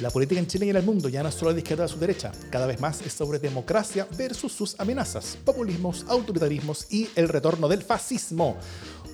La 0.00 0.10
política 0.10 0.38
en 0.38 0.46
Chile 0.46 0.66
y 0.66 0.70
en 0.70 0.76
el 0.76 0.84
mundo 0.84 1.08
ya 1.08 1.24
no 1.24 1.28
es 1.28 1.34
solo 1.34 1.52
de 1.52 1.58
izquierda 1.58 1.84
a 1.84 1.88
su 1.88 1.98
derecha, 1.98 2.30
cada 2.50 2.66
vez 2.66 2.80
más 2.80 3.02
es 3.02 3.12
sobre 3.12 3.40
democracia 3.40 4.06
versus 4.16 4.52
sus 4.52 4.78
amenazas, 4.78 5.36
populismos, 5.44 6.06
autoritarismos 6.08 6.86
y 6.88 7.08
el 7.16 7.28
retorno 7.28 7.66
del 7.66 7.82
fascismo, 7.82 8.56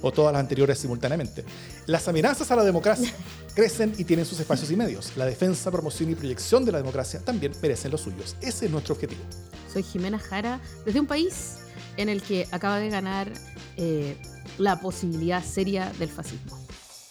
o 0.03 0.13
todas 0.13 0.35
las 0.35 0.41
anteriores 0.41 0.79
simultáneamente. 0.79 1.43
Las 1.87 2.07
amenazas 2.07 2.51
a 2.51 2.57
la 2.57 2.65
democracia 2.65 3.11
crecen 3.55 3.95
y 3.97 4.05
tienen 4.05 4.27
sus 4.27 4.39
espacios 4.39 4.71
y 4.71 4.77
medios. 4.77 5.17
La 5.17 5.25
defensa, 5.25 5.71
promoción 5.71 6.11
y 6.11 6.17
proyección 6.17 6.67
de 6.67 6.73
la 6.73 6.79
democracia 6.79 7.21
también 7.21 7.53
merecen 7.63 7.91
los 7.91 8.03
suyos. 8.03 8.37
Ese 8.43 8.67
es 8.67 8.71
nuestro 8.71 8.95
objetivo. 8.95 9.23
Soy 9.73 9.83
Jimena 9.83 10.19
Jara, 10.19 10.61
desde 10.85 11.01
un 11.01 11.07
país 11.07 11.61
en 11.97 12.11
el 12.11 12.21
que 12.21 12.47
acaba 12.51 12.79
de 12.79 12.91
ganar 12.91 13.33
eh, 13.79 14.19
la 14.59 14.81
posibilidad 14.81 15.43
seria 15.43 15.91
del 15.99 16.11
fascismo. 16.11 16.63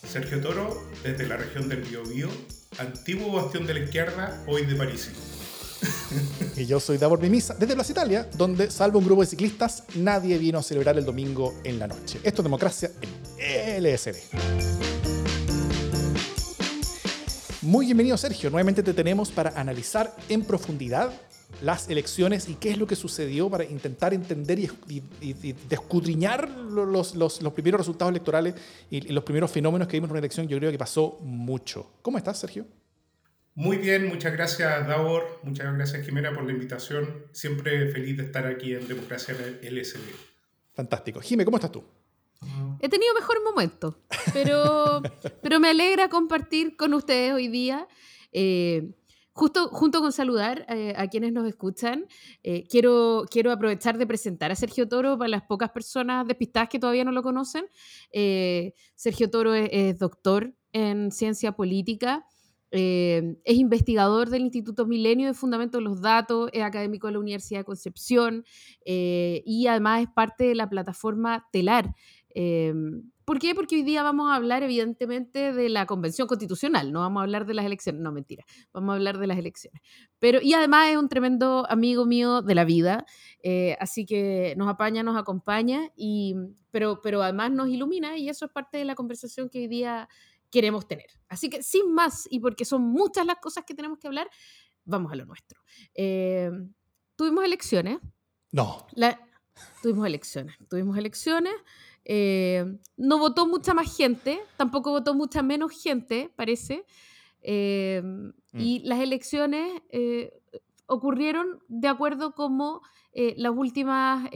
Sergio 0.08 0.40
Toro, 0.42 0.84
desde 1.02 1.26
la 1.26 1.38
región 1.38 1.70
del 1.70 1.82
Biobío, 1.82 2.30
antiguo 2.80 3.34
bastión 3.34 3.66
de 3.66 3.74
la 3.74 3.80
izquierda, 3.82 4.44
hoy 4.48 4.66
de 4.66 4.76
París. 4.76 5.10
Y 6.56 6.66
yo 6.66 6.80
soy 6.80 6.98
Davor 6.98 7.20
Mimisa, 7.20 7.56
desde 7.56 7.74
Plaza 7.74 7.92
Italia, 7.92 8.30
donde, 8.38 8.70
salvo 8.70 9.00
un 9.00 9.06
grupo 9.06 9.22
de 9.22 9.28
ciclistas, 9.28 9.84
nadie 9.96 10.38
vino 10.38 10.60
a 10.60 10.64
celebrar 10.64 10.98
el 10.98 11.04
domingo 11.04 11.56
en 11.64 11.80
la 11.80 11.88
noche. 11.88 12.20
Esto 12.24 12.42
es 12.42 12.44
democracia 12.44 12.92
en 13.40 13.84
LSD. 13.84 14.16
Muy 17.64 17.88
bienvenido, 17.88 18.18
Sergio. 18.18 18.50
Nuevamente 18.50 18.84
te 18.84 18.94
tenemos 18.94 19.32
para 19.32 19.60
analizar 19.60 20.16
en 20.30 20.44
profundidad 20.44 21.12
las 21.64 21.90
elecciones 21.90 22.50
y 22.50 22.56
qué 22.56 22.72
es 22.72 22.78
lo 22.78 22.86
que 22.86 22.96
sucedió 22.96 23.50
para 23.50 23.64
intentar 23.64 24.14
entender 24.14 24.60
y, 24.60 24.70
y, 24.90 25.02
y 25.22 25.56
descudriñar 25.70 26.50
los, 26.50 27.16
los, 27.16 27.42
los, 27.42 27.54
primeros 27.54 27.80
resultados 27.80 28.12
electorales 28.12 28.56
y, 28.90 29.00
los 29.14 29.24
primeros 29.24 29.50
fenómenos 29.50 29.88
que 29.88 29.96
vimos 29.96 30.10
en 30.10 30.12
una 30.12 30.20
elección. 30.20 30.48
Yo 30.48 30.58
creo 30.58 30.72
que 30.72 30.78
pasó 30.78 31.20
mucho. 31.22 31.90
¿Cómo 32.02 32.18
estás, 32.18 32.40
Sergio? 32.40 32.66
Muy 33.56 33.78
bien, 33.78 34.08
muchas 34.08 34.34
gracias 34.34 34.88
Davor, 34.88 35.40
muchas 35.44 35.74
gracias 35.76 36.06
Jimena 36.06 36.34
por 36.34 36.44
la 36.44 36.52
invitación. 36.52 37.28
Siempre 37.32 37.88
feliz 37.92 38.18
de 38.18 38.24
estar 38.24 38.46
aquí 38.46 38.74
en 38.74 38.86
Democracia 38.88 39.34
LSD. 39.62 40.00
Fantástico. 40.74 41.22
Jimé, 41.22 41.46
¿cómo 41.46 41.58
estás 41.58 41.72
tú? 41.72 41.84
He 42.82 42.90
tenido 42.90 43.14
mejor 43.14 43.42
momento, 43.42 43.98
pero, 44.34 45.02
pero 45.42 45.62
me 45.62 45.70
alegra 45.70 46.10
compartir 46.10 46.76
con 46.76 46.94
ustedes 46.94 47.32
hoy 47.32 47.48
día. 47.48 47.88
Eh, 48.34 48.90
Justo 49.36 49.68
junto 49.70 50.00
con 50.00 50.12
saludar 50.12 50.64
eh, 50.70 50.94
a 50.96 51.08
quienes 51.08 51.34
nos 51.34 51.48
escuchan, 51.48 52.06
eh, 52.44 52.66
quiero, 52.70 53.26
quiero 53.32 53.52
aprovechar 53.52 53.98
de 53.98 54.06
presentar 54.06 54.52
a 54.52 54.56
Sergio 54.56 54.88
Toro 54.88 55.18
para 55.18 55.28
las 55.28 55.42
pocas 55.42 55.72
personas 55.72 56.28
despistadas 56.28 56.70
que 56.70 56.78
todavía 56.78 57.04
no 57.04 57.12
lo 57.12 57.24
conocen. 57.24 57.66
Eh, 58.12 58.74
Sergio 58.94 59.32
Toro 59.32 59.56
es, 59.56 59.70
es, 59.72 59.98
doctor 59.98 60.54
en 60.72 61.12
ciencia 61.12 61.52
política, 61.54 62.26
es 62.76 63.56
investigador 63.56 64.32
del 64.32 64.42
Instituto 64.42 64.88
Milenio 64.88 65.28
de 65.28 65.36
Fundamento 65.36 65.78
de 65.78 65.84
los 65.84 66.02
Datos, 66.02 66.50
es 66.54 66.64
académico 66.64 67.06
de 67.06 67.14
la 67.14 67.20
Universidad 67.20 67.60
de 67.60 67.66
Concepción 67.66 68.44
y 68.84 69.68
además 69.68 70.02
es 70.02 70.08
parte 70.10 70.46
de 70.46 70.56
la 70.56 70.68
plataforma 70.68 71.48
TELAR. 71.52 71.94
¿Por 73.26 73.40
qué? 73.40 73.56
Porque 73.56 73.76
hoy 73.76 73.84
día 73.84 74.04
vamos 74.04 74.32
a 74.32 74.36
hablar, 74.36 74.64
evidentemente, 74.64 75.54
de 75.54 75.70
la 75.70 75.86
Convención 75.86 76.28
Constitucional, 76.28 76.92
no 76.92 77.00
vamos 77.00 77.22
a 77.22 77.24
hablar 77.24 77.46
de 77.46 77.54
las 77.54 77.66
elecciones, 77.66 78.02
no, 78.02 78.12
mentira, 78.12 78.46
vamos 78.74 78.92
a 78.92 78.96
hablar 78.96 79.18
de 79.18 79.28
las 79.28 79.38
elecciones. 79.38 79.82
Pero, 80.20 80.40
y 80.42 80.54
además 80.54 80.90
es 80.90 80.98
un 80.98 81.10
tremendo 81.10 81.66
amigo 81.70 82.06
mío 82.06 82.42
de 82.42 82.56
la 82.56 82.66
vida, 82.66 83.06
eh, 83.42 83.78
así 83.80 84.06
que 84.06 84.54
nos 84.58 84.68
apaña, 84.68 85.04
nos 85.04 85.18
acompaña, 85.18 85.92
y, 85.96 86.36
pero, 86.72 87.02
pero 87.02 87.22
además 87.24 87.52
nos 87.52 87.70
ilumina 87.70 88.18
y 88.18 88.30
eso 88.30 88.46
es 88.46 88.52
parte 88.52 88.78
de 88.78 88.86
la 88.86 88.96
conversación 88.96 89.50
que 89.50 89.60
hoy 89.60 89.68
día 89.68 90.10
queremos 90.50 90.88
tener. 90.88 91.08
Así 91.30 91.50
que, 91.50 91.64
sin 91.64 91.94
más, 91.94 92.28
y 92.30 92.40
porque 92.40 92.66
son 92.66 92.84
muchas 92.84 93.26
las 93.26 93.38
cosas 93.38 93.64
que 93.66 93.74
tenemos 93.74 93.98
que 94.00 94.08
hablar, 94.08 94.30
vamos 94.86 95.12
a 95.12 95.16
lo 95.16 95.26
nuestro. 95.26 95.62
Eh, 95.94 96.52
tuvimos 97.16 97.44
elecciones. 97.44 98.00
No. 98.52 98.86
La, 98.94 99.20
tuvimos 99.82 100.06
elecciones, 100.06 100.56
tuvimos 100.70 100.98
elecciones. 100.98 101.54
Eh, 102.06 102.66
no 102.98 103.18
votó 103.18 103.48
mucha 103.48 103.74
más 103.74 103.96
gente, 103.96 104.40
tampoco 104.58 104.92
votó 104.92 105.14
mucha 105.14 105.42
menos 105.42 105.72
gente, 105.82 106.32
parece. 106.36 106.86
Eh, 107.42 108.02
mm. 108.04 108.60
Y 108.60 108.80
las 108.80 109.00
elecciones 109.00 109.82
eh, 109.90 110.34
ocurrieron 110.86 111.60
de 111.68 111.88
acuerdo 111.88 112.34
como 112.34 112.82
las, 113.14 113.52
últimas, 113.56 114.30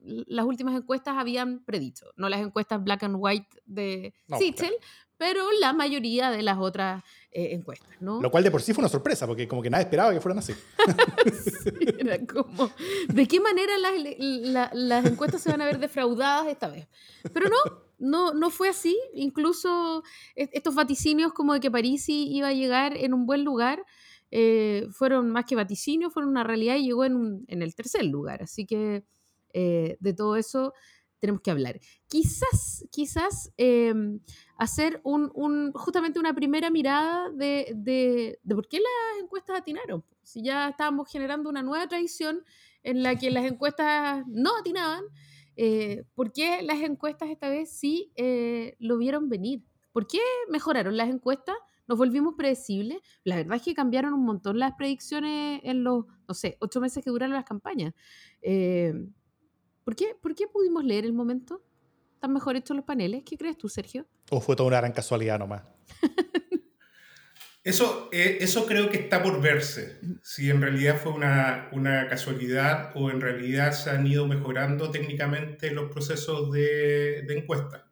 las 0.00 0.44
últimas 0.44 0.76
encuestas 0.76 1.16
habían 1.16 1.64
predicho. 1.64 2.06
No 2.16 2.28
las 2.28 2.40
encuestas 2.40 2.82
black 2.82 3.02
and 3.04 3.16
white 3.18 3.62
de 3.64 4.14
no, 4.28 4.38
Sichel, 4.38 4.68
claro. 4.68 4.76
pero 5.16 5.52
la 5.60 5.72
mayoría 5.72 6.30
de 6.30 6.42
las 6.42 6.58
otras 6.58 7.02
eh, 7.38 7.52
encuestas. 7.52 7.90
¿no? 8.00 8.22
Lo 8.22 8.30
cual 8.30 8.42
de 8.44 8.50
por 8.50 8.62
sí 8.62 8.72
fue 8.72 8.80
una 8.80 8.88
sorpresa, 8.88 9.26
porque 9.26 9.46
como 9.46 9.60
que 9.60 9.68
nadie 9.68 9.84
esperaba 9.84 10.10
que 10.10 10.22
fueran 10.22 10.38
así. 10.38 10.54
sí, 11.62 11.70
era 11.98 12.18
como, 12.26 12.70
¿de 13.12 13.28
qué 13.28 13.40
manera 13.40 13.76
las, 13.76 13.92
la, 14.18 14.70
las 14.72 15.04
encuestas 15.04 15.42
se 15.42 15.50
van 15.50 15.60
a 15.60 15.66
ver 15.66 15.78
defraudadas 15.78 16.46
esta 16.46 16.68
vez? 16.68 16.88
Pero 17.34 17.50
no, 17.50 17.56
no, 17.98 18.32
no 18.32 18.48
fue 18.48 18.70
así. 18.70 18.98
Incluso 19.12 20.02
estos 20.34 20.74
vaticinios 20.74 21.34
como 21.34 21.52
de 21.52 21.60
que 21.60 21.70
Parisi 21.70 22.26
iba 22.34 22.48
a 22.48 22.54
llegar 22.54 22.96
en 22.96 23.12
un 23.12 23.26
buen 23.26 23.44
lugar, 23.44 23.84
eh, 24.30 24.86
fueron 24.92 25.28
más 25.28 25.44
que 25.44 25.56
vaticinios, 25.56 26.14
fueron 26.14 26.30
una 26.30 26.42
realidad 26.42 26.76
y 26.76 26.84
llegó 26.84 27.04
en, 27.04 27.16
un, 27.16 27.44
en 27.48 27.60
el 27.60 27.74
tercer 27.74 28.06
lugar. 28.06 28.42
Así 28.42 28.64
que 28.64 29.04
eh, 29.52 29.98
de 30.00 30.14
todo 30.14 30.36
eso 30.36 30.72
tenemos 31.20 31.42
que 31.42 31.50
hablar. 31.50 31.80
Quizás, 32.08 32.86
quizás 32.90 33.52
eh, 33.56 33.94
hacer 34.56 35.00
un, 35.04 35.72
justamente 35.72 36.18
una 36.18 36.34
primera 36.34 36.70
mirada 36.70 37.30
de, 37.30 37.72
de, 37.74 38.38
por 38.54 38.68
qué 38.68 38.78
las 38.78 39.22
encuestas 39.22 39.58
atinaron. 39.58 40.04
Si 40.22 40.42
ya 40.42 40.68
estábamos 40.68 41.10
generando 41.10 41.48
una 41.48 41.62
nueva 41.62 41.86
tradición 41.88 42.44
en 42.82 43.02
la 43.02 43.16
que 43.16 43.30
las 43.30 43.44
encuestas 43.44 44.24
no 44.26 44.56
atinaban, 44.58 45.04
eh, 45.56 46.04
¿por 46.14 46.32
qué 46.32 46.62
las 46.62 46.80
encuestas 46.80 47.30
esta 47.30 47.48
vez 47.48 47.70
sí 47.70 48.12
eh, 48.16 48.76
lo 48.78 48.98
vieron 48.98 49.28
venir? 49.28 49.64
¿Por 49.92 50.06
qué 50.06 50.20
mejoraron 50.50 50.96
las 50.96 51.08
encuestas? 51.08 51.56
Nos 51.88 51.98
volvimos 51.98 52.34
predecibles. 52.36 52.98
La 53.24 53.36
verdad 53.36 53.56
es 53.56 53.62
que 53.62 53.74
cambiaron 53.74 54.12
un 54.12 54.24
montón 54.24 54.58
las 54.58 54.74
predicciones 54.74 55.60
en 55.62 55.84
los, 55.84 56.04
no 56.28 56.34
sé, 56.34 56.56
ocho 56.60 56.80
meses 56.80 57.02
que 57.02 57.10
duraron 57.10 57.34
las 57.34 57.44
campañas. 57.44 57.94
Eh, 58.42 58.92
¿por, 59.86 59.94
qué, 59.94 60.16
¿Por 60.20 60.34
qué 60.34 60.48
pudimos 60.48 60.84
leer 60.84 61.04
el 61.04 61.12
momento? 61.12 61.62
¿Están 62.14 62.32
mejor 62.32 62.56
hechos 62.56 62.76
los 62.76 62.84
paneles? 62.84 63.22
¿Qué 63.24 63.38
crees 63.38 63.56
tú, 63.56 63.68
Sergio? 63.68 64.04
¿O 64.30 64.40
fue 64.40 64.56
toda 64.56 64.66
una 64.66 64.78
gran 64.78 64.90
casualidad 64.90 65.38
nomás? 65.38 65.62
Eso, 67.62 68.08
eh, 68.12 68.38
eso 68.42 68.64
creo 68.64 68.90
que 68.90 68.96
está 68.96 69.24
por 69.24 69.40
verse, 69.40 69.98
si 70.22 70.50
en 70.50 70.62
realidad 70.62 71.00
fue 71.02 71.10
una, 71.10 71.68
una, 71.72 72.06
casualidad 72.06 72.92
o 72.94 73.10
en 73.10 73.20
realidad 73.20 73.72
se 73.72 73.90
han 73.90 74.06
ido 74.06 74.24
mejorando 74.28 74.92
técnicamente 74.92 75.72
los 75.72 75.90
procesos 75.90 76.52
de, 76.52 77.22
de 77.22 77.38
encuesta. 77.38 77.90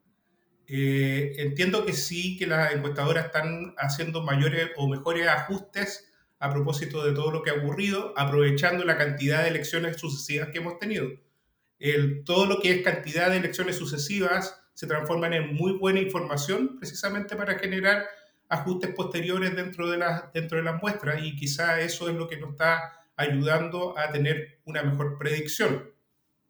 Eh, 0.69 1.33
entiendo 1.38 1.84
que 1.84 1.93
sí, 1.93 2.37
que 2.37 2.47
las 2.47 2.72
encuestadoras 2.72 3.27
están 3.27 3.75
haciendo 3.77 4.22
mayores 4.22 4.71
o 4.77 4.88
mejores 4.88 5.27
ajustes 5.27 6.09
a 6.38 6.53
propósito 6.53 7.04
de 7.04 7.12
todo 7.12 7.33
lo 7.33 7.43
que 7.43 7.50
ha 7.50 7.54
ocurrido, 7.54 8.15
aprovechando 8.16 8.84
la 8.84 8.97
cantidad 8.97 9.43
de 9.43 9.49
elecciones 9.49 9.97
sucesivas 9.97 10.50
que 10.50 10.59
hemos 10.59 10.78
tenido. 10.78 11.09
El, 11.84 12.25
todo 12.25 12.47
lo 12.47 12.61
que 12.61 12.71
es 12.71 12.83
cantidad 12.83 13.28
de 13.31 13.37
elecciones 13.37 13.77
sucesivas 13.77 14.59
se 14.72 14.87
transforman 14.87 15.34
en 15.34 15.55
muy 15.55 15.72
buena 15.72 16.00
información 16.00 16.78
precisamente 16.78 17.37
para 17.37 17.59
generar 17.59 18.06
ajustes 18.49 18.95
posteriores 18.95 19.55
dentro 19.55 19.91
de, 19.91 19.99
las, 19.99 20.33
dentro 20.33 20.62
de 20.62 20.72
muestras 20.72 21.22
y 21.22 21.37
quizá 21.37 21.83
eso 21.83 22.09
es 22.09 22.15
lo 22.15 22.27
que 22.27 22.39
nos 22.39 22.53
está 22.53 23.05
ayudando 23.17 23.99
a 23.99 24.11
tener 24.11 24.61
una 24.65 24.83
mejor 24.83 25.19
predicción. 25.19 25.91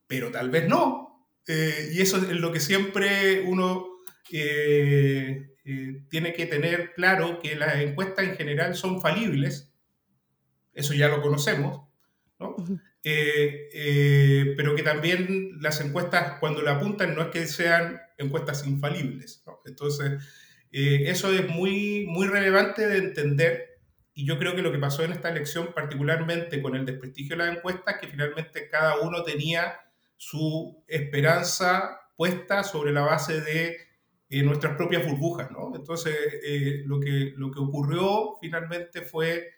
Pero 0.06 0.30
tal 0.30 0.50
vez 0.50 0.68
no. 0.68 1.26
Eh, 1.48 1.90
y 1.92 2.00
eso 2.00 2.18
es 2.18 2.28
lo 2.28 2.52
que 2.52 2.60
siempre 2.60 3.40
uno 3.40 3.88
eh, 4.30 5.48
eh, 5.64 6.02
tiene 6.10 6.32
que 6.32 6.46
tener 6.46 6.92
claro, 6.92 7.40
que 7.40 7.56
las 7.56 7.74
encuestas 7.78 8.24
en 8.24 8.36
general 8.36 8.76
son 8.76 9.00
falibles. 9.00 9.68
Eso 10.72 10.94
ya 10.94 11.08
lo 11.08 11.20
conocemos. 11.20 11.88
¿no? 12.38 12.54
Pero 13.04 14.74
que 14.74 14.82
también 14.82 15.58
las 15.60 15.80
encuestas, 15.80 16.38
cuando 16.40 16.62
la 16.62 16.72
apuntan, 16.72 17.14
no 17.14 17.22
es 17.22 17.28
que 17.28 17.46
sean 17.46 18.00
encuestas 18.18 18.66
infalibles. 18.66 19.42
¿no? 19.46 19.60
Entonces, 19.66 20.22
eh, 20.72 21.10
eso 21.10 21.32
es 21.32 21.48
muy, 21.48 22.06
muy 22.08 22.26
relevante 22.26 22.86
de 22.86 22.98
entender 22.98 23.78
y 24.14 24.26
yo 24.26 24.38
creo 24.38 24.54
que 24.54 24.62
lo 24.62 24.72
que 24.72 24.78
pasó 24.78 25.02
en 25.02 25.12
esta 25.12 25.28
elección, 25.28 25.72
particularmente 25.74 26.62
con 26.62 26.76
el 26.76 26.86
desprestigio 26.86 27.36
de 27.36 27.44
las 27.44 27.56
encuestas, 27.56 27.96
que 28.00 28.06
finalmente 28.06 28.68
cada 28.68 29.00
uno 29.00 29.24
tenía 29.24 29.74
su 30.16 30.84
esperanza 30.86 32.00
puesta 32.16 32.62
sobre 32.62 32.92
la 32.92 33.02
base 33.02 33.40
de 33.40 33.76
eh, 34.30 34.42
nuestras 34.42 34.76
propias 34.76 35.04
burbujas, 35.04 35.50
¿no? 35.50 35.74
Entonces, 35.74 36.16
eh, 36.44 36.82
lo, 36.86 37.00
que, 37.00 37.32
lo 37.36 37.50
que 37.50 37.58
ocurrió 37.58 38.36
finalmente 38.40 39.02
fue 39.02 39.48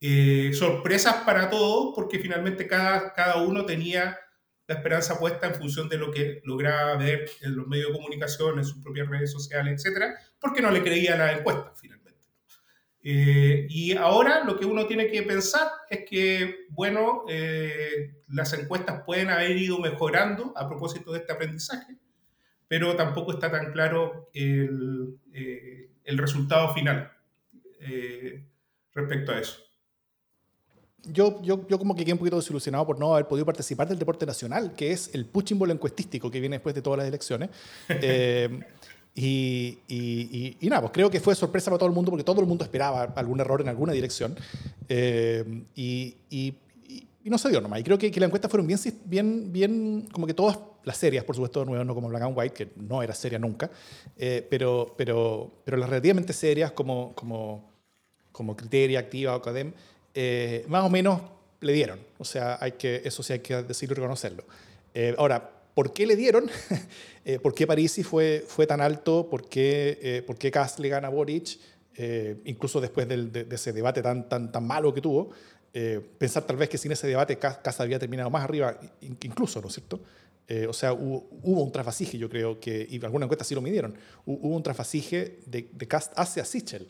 eh, 0.00 0.52
sorpresas 0.54 1.16
para 1.24 1.50
todos, 1.50 1.92
porque 1.94 2.18
finalmente 2.18 2.66
cada, 2.66 3.12
cada 3.12 3.36
uno 3.36 3.66
tenía 3.66 4.18
la 4.66 4.76
esperanza 4.76 5.18
puesta 5.18 5.46
en 5.48 5.54
función 5.56 5.88
de 5.88 5.98
lo 5.98 6.10
que 6.10 6.40
lograba 6.44 6.96
ver 6.96 7.28
en 7.42 7.56
los 7.56 7.66
medios 7.66 7.88
de 7.88 7.98
comunicación, 7.98 8.58
en 8.58 8.64
sus 8.64 8.82
propias 8.82 9.08
redes 9.08 9.32
sociales, 9.32 9.74
etcétera, 9.74 10.14
porque 10.40 10.62
no 10.62 10.70
le 10.70 10.82
creía 10.82 11.16
la 11.16 11.32
encuesta 11.32 11.72
finalmente. 11.74 12.00
Eh, 13.02 13.66
y 13.68 13.96
ahora 13.96 14.44
lo 14.44 14.58
que 14.58 14.66
uno 14.66 14.86
tiene 14.86 15.08
que 15.08 15.22
pensar 15.22 15.68
es 15.88 16.04
que, 16.08 16.66
bueno, 16.68 17.24
eh, 17.28 18.22
las 18.28 18.52
encuestas 18.52 19.02
pueden 19.04 19.30
haber 19.30 19.56
ido 19.56 19.78
mejorando 19.78 20.52
a 20.56 20.68
propósito 20.68 21.12
de 21.12 21.20
este 21.20 21.32
aprendizaje, 21.32 21.96
pero 22.68 22.94
tampoco 22.96 23.32
está 23.32 23.50
tan 23.50 23.72
claro 23.72 24.30
el, 24.34 25.18
eh, 25.32 25.90
el 26.04 26.18
resultado 26.18 26.72
final 26.74 27.12
respecto 28.92 29.32
a 29.32 29.40
eso. 29.40 29.69
Yo, 31.04 31.40
yo, 31.42 31.66
yo, 31.66 31.78
como 31.78 31.94
que 31.94 32.04
quedé 32.04 32.12
un 32.12 32.18
poquito 32.18 32.36
desilusionado 32.36 32.86
por 32.86 32.98
no 32.98 33.14
haber 33.14 33.26
podido 33.26 33.46
participar 33.46 33.88
del 33.88 33.98
deporte 33.98 34.26
nacional, 34.26 34.74
que 34.74 34.92
es 34.92 35.14
el 35.14 35.24
puchimbol 35.24 35.70
encuestístico 35.70 36.30
que 36.30 36.40
viene 36.40 36.56
después 36.56 36.74
de 36.74 36.82
todas 36.82 36.98
las 36.98 37.08
elecciones. 37.08 37.50
Y, 39.12 39.78
y, 39.88 40.56
y, 40.60 40.68
nada, 40.68 40.82
pues 40.82 40.92
creo 40.92 41.10
que 41.10 41.20
fue 41.20 41.34
sorpresa 41.34 41.70
para 41.70 41.78
todo 41.78 41.88
el 41.88 41.94
mundo 41.94 42.10
porque 42.10 42.24
todo 42.24 42.40
el 42.40 42.46
mundo 42.46 42.64
esperaba 42.64 43.12
algún 43.16 43.40
error 43.40 43.60
en 43.60 43.68
alguna 43.68 43.92
dirección. 43.92 44.36
Eh, 44.88 45.64
y, 45.74 46.16
no 47.24 47.38
se 47.38 47.48
dio 47.48 47.60
nomás. 47.60 47.80
Y 47.80 47.84
creo 47.84 47.98
que, 47.98 48.10
que 48.10 48.18
las 48.18 48.28
encuestas 48.28 48.50
fueron 48.50 48.66
bien, 48.66 48.78
bien, 49.04 49.52
bien, 49.52 50.08
como 50.10 50.26
que 50.26 50.34
todas 50.34 50.58
las 50.82 50.96
serias, 50.96 51.24
por 51.24 51.36
supuesto, 51.36 51.64
nuevas, 51.64 51.86
no 51.86 51.94
como 51.94 52.08
Black 52.08 52.22
and 52.22 52.36
White, 52.36 52.54
que 52.54 52.70
no 52.76 53.02
era 53.02 53.14
seria 53.14 53.38
nunca, 53.38 53.70
eh, 54.16 54.44
pero, 54.50 54.94
pero, 54.96 55.52
pero 55.64 55.76
las 55.76 55.88
relativamente 55.88 56.32
serias 56.32 56.72
como, 56.72 57.14
como, 57.14 57.70
como 58.32 58.56
Criteria, 58.56 58.98
Activa 58.98 59.36
o 59.36 59.42
Cadem, 59.42 59.72
eh, 60.14 60.64
más 60.68 60.84
o 60.84 60.90
menos 60.90 61.22
le 61.60 61.72
dieron. 61.72 62.00
O 62.18 62.24
sea, 62.24 62.58
hay 62.60 62.72
que, 62.72 63.02
eso 63.04 63.22
sí 63.22 63.32
hay 63.32 63.40
que 63.40 63.62
decirlo 63.62 63.94
y 63.94 63.96
reconocerlo. 63.96 64.44
ahora, 65.18 65.60
¿Por 65.74 65.92
qué 65.92 66.06
le 66.06 66.16
dieron? 66.16 66.50
Eh, 67.22 67.38
¿Por 67.38 67.54
qué 67.54 67.66
Parisi 67.66 68.02
fue, 68.02 68.42
fue 68.48 68.66
tan 68.66 68.80
alto? 68.80 69.28
¿Por 69.28 69.46
qué, 69.46 69.98
eh, 70.00 70.22
¿por 70.26 70.38
qué 70.38 70.50
Kass 70.50 70.78
le 70.78 70.88
gana 70.88 71.08
a 71.08 71.10
Boric? 71.10 71.58
Eh, 71.94 72.40
incluso 72.46 72.80
después 72.80 73.06
de, 73.06 73.46
ese 73.50 73.74
debate 73.74 74.00
tan, 74.00 74.26
tan, 74.26 74.50
tan 74.50 74.66
malo 74.66 74.92
que 74.94 75.02
tuvo, 75.02 75.30
pensar 76.18 76.46
tal 76.46 76.56
vez 76.56 76.70
que 76.70 76.78
sin 76.78 76.92
ese 76.92 77.06
debate 77.06 77.36
Kass 77.36 77.78
había 77.78 77.98
terminado 77.98 78.30
más 78.30 78.42
arriba, 78.42 78.80
incluso, 79.02 79.60
¿no 79.60 79.68
es 79.68 79.74
cierto? 79.74 80.00
o 80.66 80.72
sea, 80.72 80.94
hubo, 80.94 81.28
un 81.42 81.70
trasfasije, 81.70 82.16
yo 82.16 82.30
creo 82.30 82.58
que, 82.58 82.86
y 82.88 83.04
alguna 83.04 83.26
encuesta 83.26 83.44
sí 83.44 83.54
lo 83.54 83.60
midieron, 83.60 83.94
hubo 84.24 84.56
un 84.56 84.62
trasfasije 84.62 85.40
de, 85.44 85.68
de 85.70 85.86
Cast 85.86 86.14
hacia 86.16 86.46
Sichel. 86.46 86.86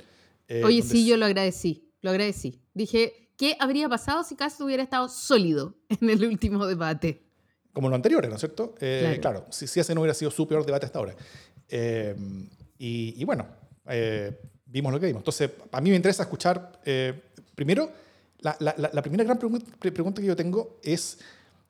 Oye, 0.62 0.80
sí, 0.82 1.04
yo 1.04 1.16
lo 1.16 1.26
agradecí, 1.26 1.89
lo 2.00 2.10
agradecí. 2.10 2.60
Dije, 2.74 3.32
¿qué 3.36 3.56
habría 3.58 3.88
pasado 3.88 4.24
si 4.24 4.36
Cast 4.36 4.60
hubiera 4.60 4.82
estado 4.82 5.08
sólido 5.08 5.74
en 5.88 6.10
el 6.10 6.24
último 6.24 6.66
debate? 6.66 7.30
como 7.72 7.88
lo 7.88 7.94
anterior, 7.94 8.26
¿no 8.28 8.34
es 8.34 8.40
cierto? 8.40 8.74
Eh, 8.80 9.18
claro. 9.20 9.46
si, 9.50 9.66
si, 9.66 9.80
ese 9.80 9.94
no 9.94 10.00
hubiera 10.00 10.14
sido 10.14 10.30
su 10.30 10.46
peor 10.46 10.64
debate 10.64 10.86
hasta 10.86 10.98
ahora. 10.98 11.14
Eh, 11.68 12.16
y, 12.78 13.22
bueno, 13.24 13.46
eh, 13.86 14.40
vimos 14.66 14.92
lo 14.92 14.98
que 14.98 15.06
vimos. 15.06 15.20
Entonces, 15.20 15.50
a 15.70 15.80
mí 15.80 15.90
me 15.90 15.96
interesa 15.96 16.22
escuchar, 16.22 16.80
primero, 17.54 17.92
la, 18.38 18.56
la, 18.58 18.74
la, 18.76 19.02
primera 19.02 19.22
gran 19.22 19.38
pregunta 19.38 20.20
que 20.22 20.26
yo 20.26 20.34
tengo 20.34 20.78
es, 20.82 21.18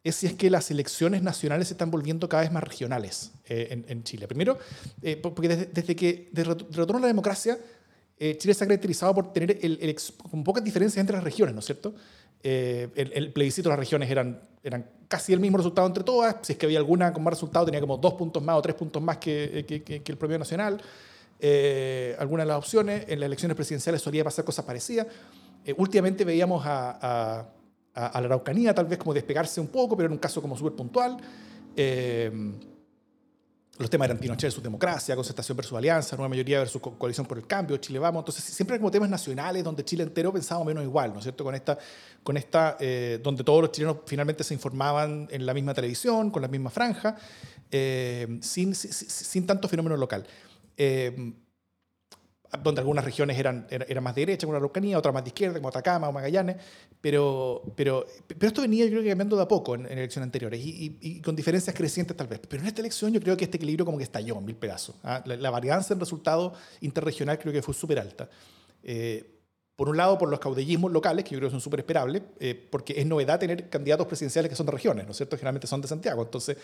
es 0.04 0.14
si 0.14 0.26
es 0.26 0.34
que 0.34 0.48
las 0.50 0.70
elecciones 0.70 1.22
nacionales 1.22 1.68
se 1.68 1.74
están 1.74 1.90
volviendo 1.90 2.28
cada 2.28 2.44
vez 2.44 2.52
más 2.52 2.62
regionales 2.62 3.32
en, 3.46 3.84
en, 3.88 4.04
Chile. 4.04 4.28
Primero, 4.28 4.56
porque 5.22 5.48
desde, 5.48 5.66
desde 5.66 5.96
que 5.96 6.28
de 6.32 6.44
retorno 6.44 6.98
a 6.98 7.00
la 7.00 7.06
democracia, 7.08 7.58
Chile 8.20 8.54
se 8.54 8.64
ha 8.64 8.66
caracterizado 8.66 9.14
por 9.14 9.32
tener 9.32 9.58
el, 9.62 9.78
el, 9.80 9.96
con 10.30 10.44
pocas 10.44 10.62
diferencias 10.62 11.00
entre 11.00 11.16
las 11.16 11.24
regiones, 11.24 11.54
¿no 11.54 11.60
es 11.60 11.66
cierto? 11.66 11.94
el, 12.42 12.90
el 12.94 13.32
plebiscito 13.32 13.68
de 13.68 13.72
las 13.72 13.78
regiones 13.78 14.10
eran, 14.10 14.40
eran 14.62 14.86
casi 15.10 15.32
el 15.32 15.40
mismo 15.40 15.56
resultado 15.56 15.88
entre 15.88 16.04
todas. 16.04 16.36
Si 16.42 16.52
es 16.52 16.58
que 16.58 16.66
había 16.66 16.78
alguna 16.78 17.12
con 17.12 17.24
más 17.24 17.32
resultado, 17.32 17.66
tenía 17.66 17.80
como 17.80 17.96
dos 17.96 18.14
puntos 18.14 18.42
más 18.42 18.56
o 18.56 18.62
tres 18.62 18.76
puntos 18.76 19.02
más 19.02 19.16
que, 19.18 19.64
que, 19.66 20.02
el 20.06 20.16
promedio 20.16 20.38
nacional. 20.38 20.80
Eh, 21.40 22.14
algunas 22.18 22.46
de 22.46 22.48
las 22.48 22.58
opciones, 22.58 23.04
en 23.08 23.18
las 23.18 23.26
elecciones 23.26 23.56
presidenciales 23.56 24.00
solía 24.00 24.22
pasar 24.22 24.44
cosas 24.44 24.64
parecidas. 24.64 25.08
Eh, 25.64 25.74
últimamente 25.76 26.24
veíamos 26.24 26.64
a, 26.64 27.44
a, 27.94 28.06
a, 28.06 28.20
la 28.20 28.26
Araucanía 28.26 28.72
tal 28.72 28.86
vez 28.86 28.98
como 28.98 29.12
despegarse 29.12 29.60
un 29.60 29.66
poco, 29.66 29.96
pero 29.96 30.06
en 30.06 30.12
un 30.12 30.18
caso 30.18 30.40
como 30.40 30.56
súper 30.56 30.74
puntual. 30.74 31.16
Los 33.80 33.88
temas 33.88 34.08
eran 34.08 34.18
Pinochet 34.18 34.42
versus 34.42 34.62
democracia, 34.62 35.16
concertación 35.16 35.56
versus 35.56 35.78
alianza, 35.78 36.14
nueva 36.14 36.28
mayoría 36.28 36.58
versus 36.58 36.82
coalición 36.82 37.26
por 37.26 37.38
el 37.38 37.46
cambio, 37.46 37.78
Chile 37.78 37.98
vamos. 37.98 38.20
Entonces, 38.20 38.44
siempre 38.44 38.76
como 38.76 38.90
temas 38.90 39.08
nacionales 39.08 39.64
donde 39.64 39.82
Chile 39.86 40.02
entero 40.02 40.30
pensaba 40.30 40.62
menos 40.64 40.84
igual, 40.84 41.14
¿no 41.14 41.18
es 41.18 41.22
cierto? 41.22 41.44
Con 41.44 41.54
esta, 41.54 41.78
con 42.22 42.36
esta 42.36 42.76
eh, 42.78 43.18
donde 43.22 43.42
todos 43.42 43.62
los 43.62 43.72
chilenos 43.72 43.96
finalmente 44.04 44.44
se 44.44 44.52
informaban 44.52 45.28
en 45.30 45.46
la 45.46 45.54
misma 45.54 45.72
televisión, 45.72 46.30
con 46.30 46.42
la 46.42 46.48
misma 46.48 46.68
franja, 46.68 47.16
eh, 47.70 48.38
sin, 48.42 48.74
sin, 48.74 48.92
sin, 48.92 49.46
tanto 49.46 49.66
fenómeno 49.66 49.96
local. 49.96 50.26
Eh, 50.76 51.32
donde 52.62 52.80
algunas 52.80 53.04
regiones 53.04 53.38
eran, 53.38 53.66
eran 53.70 54.02
más 54.02 54.14
de 54.14 54.22
derecha, 54.22 54.46
como 54.46 54.54
la 54.54 54.58
Araucanía, 54.58 54.98
otras 54.98 55.14
más 55.14 55.22
de 55.22 55.28
izquierda, 55.28 55.58
como 55.58 55.68
Atacama 55.68 56.08
o 56.08 56.12
Magallanes, 56.12 56.56
pero, 57.00 57.62
pero, 57.76 58.04
pero 58.26 58.48
esto 58.48 58.62
venía 58.62 58.84
yo 58.84 58.90
creo 58.90 59.02
que 59.02 59.08
cambiando 59.10 59.36
de 59.36 59.42
a 59.42 59.48
poco 59.48 59.74
en, 59.74 59.86
elecciones 59.86 60.26
anteriores 60.26 60.60
y, 60.62 61.20
con 61.22 61.36
diferencias 61.36 61.74
crecientes 61.74 62.16
tal 62.16 62.26
vez. 62.26 62.40
Pero 62.48 62.62
en 62.62 62.68
esta 62.68 62.80
elección 62.80 63.12
yo 63.12 63.20
creo 63.20 63.36
que 63.36 63.44
este 63.44 63.56
equilibrio 63.56 63.84
como 63.84 63.98
que 63.98 64.04
estalló 64.04 64.36
en 64.38 64.44
mil 64.44 64.56
pedazos. 64.56 64.96
¿ah? 65.04 65.22
La, 65.24 65.50
varianza 65.50 65.94
en 65.94 66.00
resultado 66.00 66.54
interregional 66.80 67.38
creo 67.38 67.52
que 67.52 67.62
fue 67.62 67.74
súper 67.74 68.00
alta. 68.00 68.28
Eh, 68.82 69.36
por 69.80 69.88
un 69.88 69.96
lado, 69.96 70.18
por 70.18 70.28
los 70.28 70.38
caudillismos 70.40 70.92
locales, 70.92 71.24
que 71.24 71.30
yo 71.30 71.38
creo 71.38 71.48
que 71.48 71.52
son 71.52 71.60
súper 71.62 71.80
esperables, 71.80 72.22
eh, 72.38 72.68
porque 72.70 73.00
es 73.00 73.06
novedad 73.06 73.38
tener 73.38 73.70
candidatos 73.70 74.06
presidenciales 74.06 74.50
que 74.50 74.54
son 74.54 74.66
de 74.66 74.72
regiones, 74.72 75.06
¿no 75.06 75.12
es 75.12 75.16
cierto? 75.16 75.38
Generalmente 75.38 75.66
son 75.66 75.80
de 75.80 75.88
Santiago. 75.88 76.22
Entonces, 76.22 76.58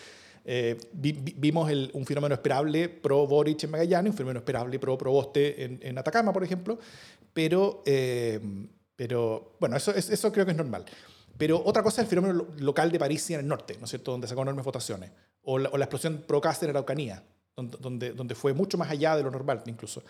eh, 0.49 0.77
vimos 0.93 1.69
un 1.91 2.05
fenómeno 2.05 2.33
esperable 2.33 2.87
pro 2.87 3.27
Boric 3.27 3.65
en 3.65 3.71
Magallanes, 3.71 4.11
un 4.11 4.17
fenómeno 4.17 4.39
esperable 4.39 4.79
pro 4.79 4.97
Proboste 4.97 5.61
en, 5.65 5.77
en 5.81 5.97
Atacama, 5.97 6.31
por 6.31 6.41
ejemplo, 6.41 6.79
pero, 7.33 7.83
eh, 7.85 8.39
pero 8.95 9.57
bueno, 9.59 9.75
eso, 9.75 9.91
eso 9.93 10.31
creo 10.31 10.45
que 10.45 10.51
es 10.51 10.57
normal. 10.57 10.85
Pero 11.37 11.61
otra 11.65 11.83
cosa 11.83 12.01
es 12.01 12.05
el 12.05 12.09
fenómeno 12.09 12.47
local 12.59 12.89
de 12.93 12.97
París 12.97 13.29
y 13.29 13.33
en 13.33 13.41
el 13.41 13.47
norte, 13.47 13.75
¿no 13.77 13.83
es 13.83 13.89
cierto?, 13.89 14.11
donde 14.11 14.25
sacó 14.25 14.43
enormes 14.43 14.63
votaciones, 14.63 15.11
o 15.41 15.59
la, 15.59 15.67
o 15.69 15.77
la 15.77 15.83
explosión 15.83 16.23
pro 16.25 16.41
en 16.41 16.69
Araucanía, 16.69 17.21
donde, 17.57 18.13
donde, 18.13 18.33
fue 18.33 18.53
mucho 18.53 18.77
más 18.77 18.89
allá 18.89 19.17
de 19.17 19.23
lo 19.23 19.31
normal 19.31 19.63
incluso. 19.65 20.01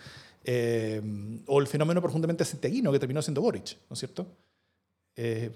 Eh, 0.44 1.02
o 1.46 1.60
el 1.60 1.66
fenómeno 1.66 2.00
profundamente 2.00 2.44
santiaguino 2.44 2.92
que 2.92 3.00
terminó 3.00 3.22
siendo 3.22 3.42
Boric, 3.42 3.76
¿no 3.90 3.94
es 3.94 3.98
cierto? 3.98 4.24
Eh, 5.16 5.50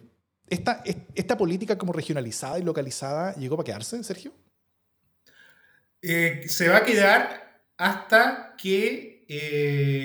esta, 0.48 0.82
¿Esta 1.14 1.38
política 1.38 1.78
como 1.78 1.92
regionalizada 1.92 2.58
y 2.58 2.62
localizada 2.62 3.34
llegó 3.36 3.56
para 3.56 3.66
quedarse, 3.66 4.02
Sergio? 4.02 4.32
Eh, 6.02 6.42
se 6.46 6.68
va 6.68 6.78
a 6.78 6.84
quedar 6.84 7.62
hasta 7.76 8.54
que 8.58 9.12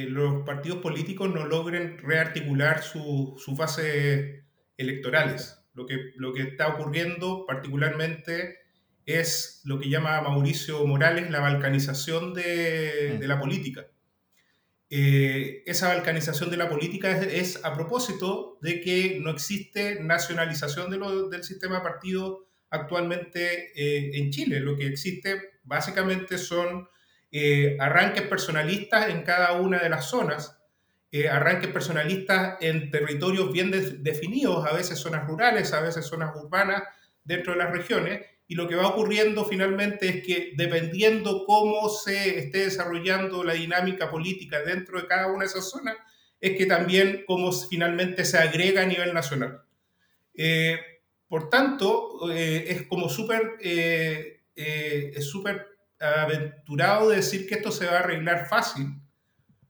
los 0.10 0.46
partidos 0.46 0.78
políticos 0.78 1.30
no 1.34 1.46
logren 1.46 1.98
rearticular 1.98 2.82
sus 2.82 3.44
su 3.44 3.56
fases 3.58 4.46
electorales. 4.77 5.60
Lo 5.74 5.86
que, 5.86 6.12
lo 6.16 6.34
que 6.34 6.44
está 6.44 6.70
ocurriendo 6.70 7.46
particularmente 7.46 8.60
es 9.06 9.62
lo 9.63 9.80
que 9.80 9.89
llama 9.89 10.22
Mauricio 10.22 10.86
Morales 10.86 11.30
la 11.30 11.39
balcanización 11.39 12.34
de, 12.34 13.13
mm. 13.16 13.20
de 13.20 13.27
la 13.27 13.39
política. 13.39 13.88
Eh, 14.89 15.63
esa 15.66 15.89
balcanización 15.89 16.50
de 16.50 16.58
la 16.58 16.70
política 16.70 17.12
es, 17.12 17.63
a 17.66 17.74
propósito 17.74 18.58
de 18.62 18.80
que 18.80 19.20
no 19.22 19.32
existe 19.32 20.01
nacionalización 20.01 20.89
de 20.89 20.98
lo, 20.98 21.27
del 21.30 21.44
sistema 21.44 21.77
de 21.77 21.82
partidos 21.82 22.39
actualmente 22.70 23.72
eh, 23.75 24.18
en 24.18 24.30
Chile. 24.32 24.60
Lo 24.60 24.77
que 24.77 24.88
existe 24.88 25.57
básicamente 25.67 26.38
son 26.38 26.88
eh, 27.31 27.77
arranques 27.79 28.24
personalistas 28.24 29.09
en 29.09 29.21
cada 29.21 29.53
una 29.53 29.79
de 29.79 29.89
las 29.89 30.09
zonas, 30.09 30.53
arranques 31.31 31.71
personalistas 31.71 32.57
en 32.62 32.91
territorios 32.91 33.51
bien 33.51 33.71
definidos, 34.03 34.67
a 34.67 34.74
veces 34.74 35.00
zonas 35.00 35.25
rurales, 35.25 35.74
a 35.74 35.81
veces 35.81 36.05
zonas 36.05 36.36
urbanas 36.36 36.83
dentro 37.24 37.53
de 37.53 37.59
las 37.59 37.71
regiones, 37.71 38.21
y 38.47 38.55
lo 38.55 38.67
que 38.67 38.75
va 38.75 38.88
ocurriendo 38.88 39.43
finalmente 39.45 40.07
es 40.07 40.25
que 40.25 40.53
dependiendo 40.55 41.43
cómo 41.45 41.89
se 41.89 42.39
esté 42.39 42.59
desarrollando 42.59 43.43
la 43.43 43.53
dinámica 43.53 44.09
política 44.09 44.62
dentro 44.62 45.01
de 45.01 45.07
cada 45.07 45.27
una 45.27 45.39
de 45.39 45.47
esas 45.47 45.69
zonas, 45.69 45.97
es 46.39 46.57
que 46.57 46.65
también 46.65 47.24
cómo 47.27 47.51
finalmente 47.51 48.24
se 48.24 48.38
agrega 48.38 48.83
a 48.83 48.86
nivel 48.86 49.13
nacional. 49.13 49.62
Eh, 50.33 50.79
por 51.27 51.50
tanto, 51.50 52.31
eh, 52.31 52.65
es 52.69 52.83
como 52.83 53.09
súper 53.09 53.57
eh, 53.59 54.37
es 54.58 55.30
súper 55.30 55.66
aventurado 56.00 57.10
decir 57.10 57.48
que 57.48 57.56
esto 57.56 57.72
se 57.72 57.86
va 57.86 57.94
a 57.94 58.00
arreglar 58.00 58.48
fácil, 58.48 58.88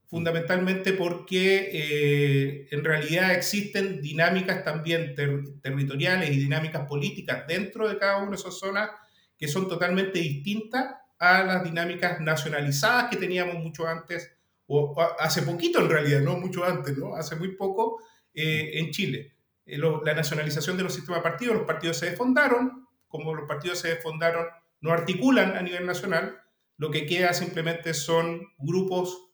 fundamentalmente 0.08 0.94
porque 0.94 1.70
eh, 1.72 2.68
en 2.72 2.84
realidad 2.84 3.34
existen 3.34 4.02
dinámicas 4.02 4.64
también 4.64 5.14
territoriales 5.62 6.32
y 6.32 6.40
dinámicas 6.40 6.88
políticas 6.88 7.46
dentro 7.48 7.88
de 7.88 7.98
cada 7.98 8.18
una 8.18 8.32
de 8.32 8.38
esas 8.38 8.58
zonas 8.58 8.90
que 9.38 9.48
son 9.48 9.68
totalmente 9.68 10.20
distintas 10.20 10.96
a 11.20 11.44
las 11.44 11.64
dinámicas 11.64 12.20
nacionalizadas 12.22 13.10
que 13.10 13.18
teníamos 13.18 13.56
mucho 13.56 13.88
antes, 13.88 14.34
o, 14.68 14.96
hace 15.20 15.42
poquito 15.42 15.80
en 15.80 15.90
realidad, 15.90 16.22
no 16.22 16.38
mucho 16.38 16.64
antes, 16.64 16.98
¿no? 16.98 17.16
hace 17.16 17.36
muy 17.36 17.56
poco 17.56 18.02
eh, 18.34 18.72
en 18.80 18.92
Chile. 18.92 19.34
Eh, 19.66 19.78
la 19.78 20.14
nacionalización 20.14 20.78
de 20.78 20.84
los 20.84 20.94
sistemas 20.94 21.20
de 21.20 21.30
partidos, 21.30 21.56
los 21.56 21.66
partidos 21.66 21.98
se 21.98 22.10
desfondaron, 22.10 22.88
como 23.08 23.34
los 23.34 23.48
partidos 23.48 23.80
se 23.80 23.90
desfondaron, 23.90 24.46
no 24.82 24.92
articulan 24.92 25.56
a 25.56 25.62
nivel 25.62 25.86
nacional, 25.86 26.40
lo 26.78 26.92
que 26.92 27.06
queda 27.06 27.34
simplemente 27.34 27.94
son 27.94 28.42
grupos 28.58 29.28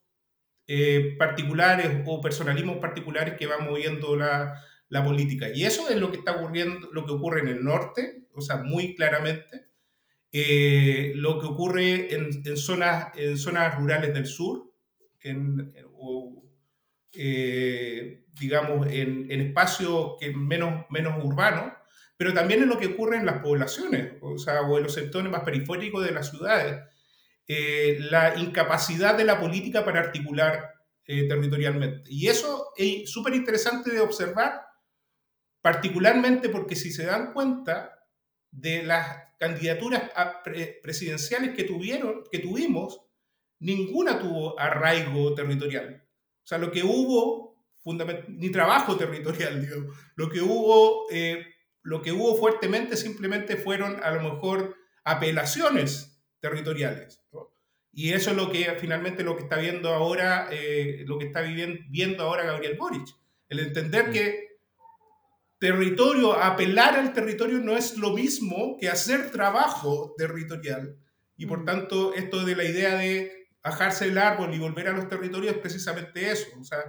eh, 0.65 1.15
particulares 1.19 2.03
o 2.05 2.21
personalismos 2.21 2.77
particulares 2.77 3.35
que 3.37 3.47
van 3.47 3.65
moviendo 3.65 4.15
la, 4.15 4.61
la, 4.87 5.03
política. 5.03 5.49
Y 5.53 5.65
eso 5.65 5.89
es 5.89 5.97
lo 5.97 6.09
que 6.09 6.19
está 6.19 6.37
ocurriendo, 6.37 6.89
lo 6.93 7.05
que 7.05 7.11
ocurre 7.11 7.41
en 7.41 7.49
el 7.49 7.63
norte, 7.63 8.27
o 8.33 8.41
sea, 8.41 8.57
muy 8.57 8.95
claramente, 8.95 9.65
eh, 10.31 11.11
lo 11.15 11.39
que 11.39 11.47
ocurre 11.47 12.15
en, 12.15 12.41
en, 12.45 12.57
zonas, 12.57 13.09
en 13.15 13.37
zonas 13.37 13.75
rurales 13.77 14.13
del 14.13 14.25
sur, 14.25 14.73
en, 15.21 15.73
o, 15.95 16.43
eh, 17.13 18.23
digamos, 18.39 18.87
en, 18.87 19.29
en, 19.31 19.41
espacios 19.41 20.15
que 20.19 20.33
menos, 20.33 20.85
menos 20.89 21.23
urbanos, 21.23 21.73
pero 22.17 22.33
también 22.33 22.63
en 22.63 22.69
lo 22.69 22.77
que 22.77 22.87
ocurre 22.87 23.17
en 23.17 23.25
las 23.25 23.41
poblaciones, 23.41 24.13
o 24.21 24.37
sea, 24.37 24.61
o 24.61 24.77
en 24.77 24.83
los 24.83 24.93
sectores 24.93 25.31
más 25.31 25.43
periféricos 25.43 26.05
de 26.05 26.11
las 26.11 26.29
ciudades 26.29 26.81
eh, 27.45 27.97
la 27.99 28.35
incapacidad 28.37 29.17
de 29.17 29.25
la 29.25 29.37
política 29.37 29.83
para 29.83 29.99
articular 29.99 30.75
eh, 31.05 31.27
territorialmente. 31.27 32.09
Y 32.09 32.29
eso 32.29 32.71
es 32.77 33.09
súper 33.11 33.33
interesante 33.33 33.91
de 33.91 33.99
observar, 33.99 34.65
particularmente 35.61 36.47
porque 36.47 36.77
si 36.77 36.91
se 36.91 37.05
dan 37.05 37.33
cuenta 37.33 38.07
de 38.49 38.83
las 38.83 39.23
candidaturas 39.37 40.03
presidenciales 40.81 41.53
que, 41.53 41.65
tuvieron, 41.65 42.23
que 42.31 42.39
tuvimos, 42.39 43.01
ninguna 43.59 44.19
tuvo 44.19 44.57
arraigo 44.57 45.33
territorial. 45.33 46.01
O 46.43 46.47
sea, 46.47 46.57
lo 46.59 46.71
que 46.71 46.83
hubo, 46.83 47.57
ni 48.29 48.51
trabajo 48.51 48.95
territorial, 48.95 49.61
digo, 49.67 49.93
lo 50.15 50.29
que 50.29 50.39
hubo, 50.39 51.07
eh, 51.11 51.52
lo 51.83 52.01
que 52.01 52.11
hubo 52.11 52.35
fuertemente 52.35 52.97
simplemente 52.97 53.57
fueron 53.57 54.01
a 54.03 54.11
lo 54.11 54.33
mejor 54.33 54.75
apelaciones 55.03 56.19
territoriales. 56.39 57.21
Y 57.91 58.13
eso 58.13 58.31
es 58.31 58.37
lo 58.37 58.51
que 58.51 58.75
finalmente 58.79 59.23
lo 59.23 59.37
que 59.37 59.43
está 59.43 59.57
viendo 59.57 59.89
ahora, 59.89 60.47
eh, 60.51 61.03
lo 61.05 61.19
que 61.19 61.25
está 61.25 61.41
viviendo, 61.41 61.79
viendo 61.89 62.23
ahora 62.23 62.43
Gabriel 62.43 62.77
Boric. 62.77 63.07
El 63.49 63.59
entender 63.59 64.09
que 64.09 64.53
territorio, 65.59 66.33
apelar 66.33 66.95
al 66.95 67.13
territorio 67.13 67.59
no 67.59 67.77
es 67.77 67.97
lo 67.97 68.11
mismo 68.11 68.77
que 68.79 68.89
hacer 68.89 69.31
trabajo 69.31 70.15
territorial. 70.17 70.97
Y 71.37 71.45
por 71.45 71.63
tanto, 71.65 72.13
esto 72.15 72.43
de 72.43 72.55
la 72.55 72.63
idea 72.63 72.95
de 72.95 73.47
bajarse 73.63 74.05
el 74.05 74.17
árbol 74.17 74.53
y 74.53 74.59
volver 74.59 74.87
a 74.87 74.93
los 74.93 75.07
territorios 75.07 75.55
es 75.55 75.61
precisamente 75.61 76.31
eso. 76.31 76.47
O 76.59 76.63
sea, 76.63 76.79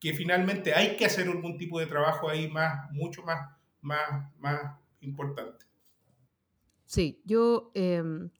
que 0.00 0.14
finalmente 0.14 0.74
hay 0.74 0.96
que 0.96 1.06
hacer 1.06 1.28
algún 1.28 1.58
tipo 1.58 1.78
de 1.78 1.86
trabajo 1.86 2.28
ahí 2.28 2.48
más, 2.48 2.90
mucho 2.90 3.22
más, 3.22 3.50
más, 3.84 4.32
más 4.38 4.78
importante. 5.00 5.64
Sí, 6.86 7.22
yo... 7.24 7.70
Em, 7.74 8.30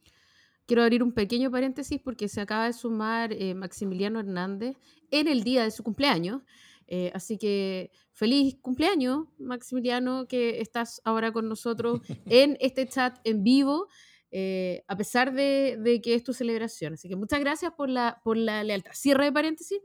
Quiero 0.67 0.83
abrir 0.83 1.03
un 1.03 1.13
pequeño 1.13 1.51
paréntesis 1.51 2.01
porque 2.01 2.29
se 2.29 2.41
acaba 2.41 2.67
de 2.67 2.73
sumar 2.73 3.33
eh, 3.35 3.55
Maximiliano 3.55 4.19
Hernández 4.21 4.77
en 5.11 5.29
el 5.29 5.45
día 5.45 5.63
de 5.63 5.71
su 5.71 5.83
cumpleaños. 5.83 6.41
Eh, 6.87 7.11
así 7.15 7.37
que 7.37 7.91
feliz 8.13 8.57
cumpleaños, 8.63 9.27
Maximiliano, 9.39 10.27
que 10.27 10.61
estás 10.61 11.03
ahora 11.05 11.33
con 11.33 11.49
nosotros 11.49 12.01
en 12.27 12.57
este 12.61 12.89
chat 12.89 13.19
en 13.25 13.45
vivo, 13.45 13.89
eh, 14.31 14.85
a 14.89 14.97
pesar 14.97 15.35
de, 15.35 16.01
que 16.03 16.15
es 16.15 16.25
tu 16.25 16.33
celebración. 16.33 16.95
Así 16.95 17.11
que 17.11 17.17
muchas 17.17 17.41
gracias 17.41 17.73
por 17.73 17.91
la, 17.91 18.23
por 18.25 18.39
la 18.39 18.65
lealtad. 18.65 18.93
Cierre 18.95 19.27
de 19.27 19.33
paréntesis. 19.33 19.81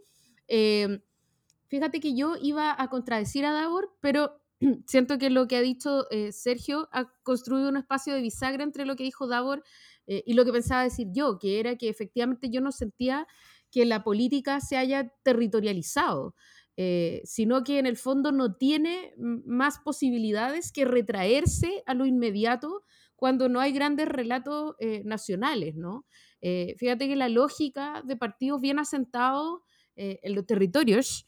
fíjate 1.67 1.99
que 1.99 2.15
yo 2.15 2.35
iba 2.41 2.73
a 2.81 2.89
contradecir 2.89 3.45
a 3.45 3.51
Davor, 3.51 3.93
pero 3.99 4.38
siento 4.87 5.17
que 5.17 5.29
lo 5.29 5.47
que 5.47 5.57
ha 5.57 5.61
dicho 5.61 6.05
Sergio 6.31 6.89
ha 6.91 7.11
construido 7.23 7.69
un 7.69 7.77
espacio 7.77 8.13
de 8.13 8.21
bisagra 8.21 8.63
entre 8.63 8.85
lo 8.85 8.95
que 8.95 9.03
dijo 9.03 9.27
Davor 9.27 9.63
eh, 10.09 10.23
y 10.25 10.33
lo 10.33 10.43
que 10.43 10.51
pensaba 10.51 10.83
decir 10.83 11.07
yo, 11.13 11.37
que 11.37 11.59
era 11.59 11.75
que 11.75 11.87
efectivamente 11.87 12.49
yo 12.49 12.61
no 12.61 12.71
sentía 12.71 13.27
que 13.69 13.85
la 13.85 14.03
política 14.03 14.59
se 14.59 14.75
haya 14.75 15.13
territorializado, 15.23 16.33
eh, 16.77 17.21
sino 17.25 17.63
que 17.63 17.77
en 17.77 17.85
el 17.85 17.95
fondo 17.95 18.31
no 18.31 18.55
tiene 18.55 19.13
más 19.17 19.77
posibilidades 19.77 20.71
que 20.71 20.85
retraerse 20.85 21.83
a 21.85 21.93
lo 21.93 22.07
inmediato 22.07 22.83
cuando 23.15 23.49
no 23.49 23.59
hay 23.59 23.71
grandes 23.71 24.07
relatos 24.07 24.73
eh, 24.79 25.03
nacionales, 25.05 25.75
¿no? 25.75 26.05
fíjate 26.41 27.09
que 27.09 27.17
la 27.17 27.27
lógica 27.27 28.01
de 28.05 28.15
partidos 28.15 28.61
bien 28.61 28.79
asentados 28.79 29.59
en 29.97 30.35
los 30.35 30.45
territorios, 30.45 31.27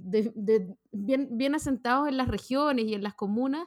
bien, 0.00 1.54
asentados 1.54 2.08
en 2.08 2.16
las 2.16 2.28
regiones 2.28 2.86
y 2.86 2.94
en 2.94 3.02
las 3.02 3.14
comunas, 3.14 3.66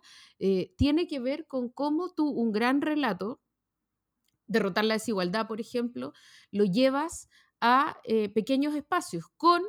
tiene 0.78 1.08
que 1.08 1.20
ver 1.20 1.48
con 1.48 1.70
cómo 1.70 2.14
tú 2.14 2.30
un 2.30 2.52
gran 2.52 2.82
relato 2.82 3.42
derrotar 4.48 4.86
la 4.86 4.96
desigualdad, 4.96 5.48
por 5.48 5.60
ejemplo, 5.60 6.14
lo 6.52 6.66
llevas 6.66 7.30
a 7.62 7.98
eh, 8.04 8.30
pequeños 8.30 8.76
espacios 8.76 9.26
con 9.38 9.62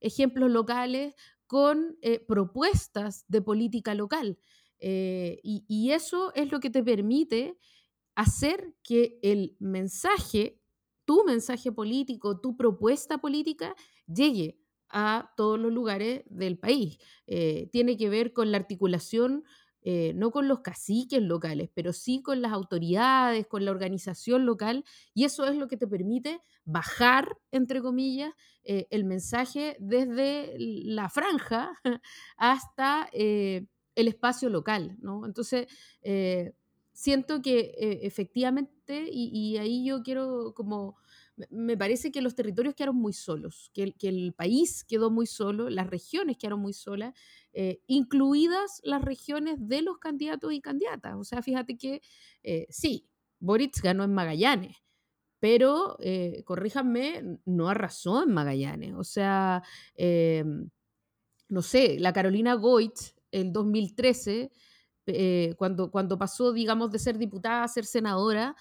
ejemplos 0.00 0.50
locales, 0.50 1.14
con 1.46 1.98
eh, 2.02 2.20
propuestas 2.20 3.24
de 3.28 3.42
política 3.42 3.94
local. 3.94 4.38
Eh, 4.78 5.40
y, 5.42 5.64
y, 5.68 5.92
eso 5.92 6.32
es 6.34 6.50
lo 6.50 6.60
que 6.60 6.70
te 6.70 6.82
permite 6.82 7.58
hacer 8.14 8.74
que 8.82 9.18
el 9.22 9.56
mensaje, 9.58 10.58
tu 11.04 11.24
mensaje 11.24 11.70
político, 11.70 12.40
tu 12.40 12.56
propuesta 12.56 13.18
política, 13.18 13.74
llegue 14.06 14.59
a 14.90 15.32
todos 15.36 15.58
los 15.58 15.72
lugares 15.72 16.22
del 16.26 16.58
país. 16.58 16.98
tiene 17.70 17.96
que 17.96 18.08
ver 18.08 18.32
con 18.32 18.50
la 18.50 18.58
articulación 18.58 19.44
eh, 19.82 20.12
no 20.14 20.30
con 20.30 20.46
los 20.46 20.60
caciques 20.60 21.22
locales, 21.22 21.70
pero 21.72 21.94
sí 21.94 22.20
con 22.22 22.42
las 22.42 22.52
autoridades, 22.52 23.46
con 23.46 23.64
la 23.64 23.70
organización 23.70 24.44
local, 24.44 24.84
y 25.14 25.24
eso 25.24 25.46
es 25.46 25.56
lo 25.56 25.68
que 25.68 25.78
te 25.78 25.86
permite 25.86 26.40
bajar, 26.64 27.38
entre 27.50 27.80
comillas, 27.80 28.34
eh, 28.62 28.86
el 28.90 29.04
mensaje 29.04 29.78
desde 29.80 30.54
la 30.58 31.08
franja 31.08 31.72
hasta 32.36 33.08
eh, 33.14 33.66
el 33.94 34.08
espacio 34.08 34.50
local, 34.50 34.98
¿no? 35.00 35.24
Entonces, 35.24 35.66
siento 36.92 37.40
que 37.40 37.72
efectivamente, 38.02 39.08
y, 39.10 39.56
ahí 39.56 39.84
yo 39.84 40.02
quiero 40.02 40.52
como 40.54 40.96
me 41.50 41.76
parece 41.76 42.12
que 42.12 42.22
los 42.22 42.34
territorios 42.34 42.74
quedaron 42.74 42.96
muy 42.96 43.12
solos, 43.12 43.70
que 43.72 43.92
que 43.92 44.08
el, 44.08 44.32
país 44.34 44.84
quedó 44.84 45.10
muy 45.10 45.26
solo, 45.26 45.70
las 45.70 45.86
regiones 45.86 46.36
quedaron 46.36 46.60
muy 46.60 46.72
solas, 46.72 47.14
eh, 47.52 47.80
incluidas 47.86 48.80
las 48.84 49.02
regiones 49.02 49.56
de 49.68 49.82
los 49.82 49.98
candidatos 49.98 50.52
y 50.52 50.60
candidatas. 50.60 51.14
O 51.16 51.24
sea, 51.24 51.42
fíjate 51.42 51.76
que 51.76 52.02
eh, 52.42 52.66
sí, 52.70 53.08
Boric 53.38 53.80
ganó 53.82 54.04
en 54.04 54.14
Magallanes, 54.14 54.76
pero, 55.40 55.96
eh, 56.00 56.42
corríjanme, 56.44 57.38
no 57.46 57.68
arrasó 57.68 58.22
en 58.22 58.32
Magallanes. 58.32 58.94
O 58.94 59.04
sea, 59.04 59.62
no 61.48 61.62
sé, 61.62 61.98
la 61.98 62.12
Carolina 62.12 62.54
Goit, 62.54 62.94
el 63.32 63.52
2013, 63.52 64.52
cuando, 65.56 65.90
cuando 65.90 66.18
pasó, 66.18 66.52
digamos, 66.52 66.92
de 66.92 66.98
ser 66.98 67.18
diputada 67.18 67.64
a 67.64 67.68
ser 67.68 67.84
senadora, 67.84 68.54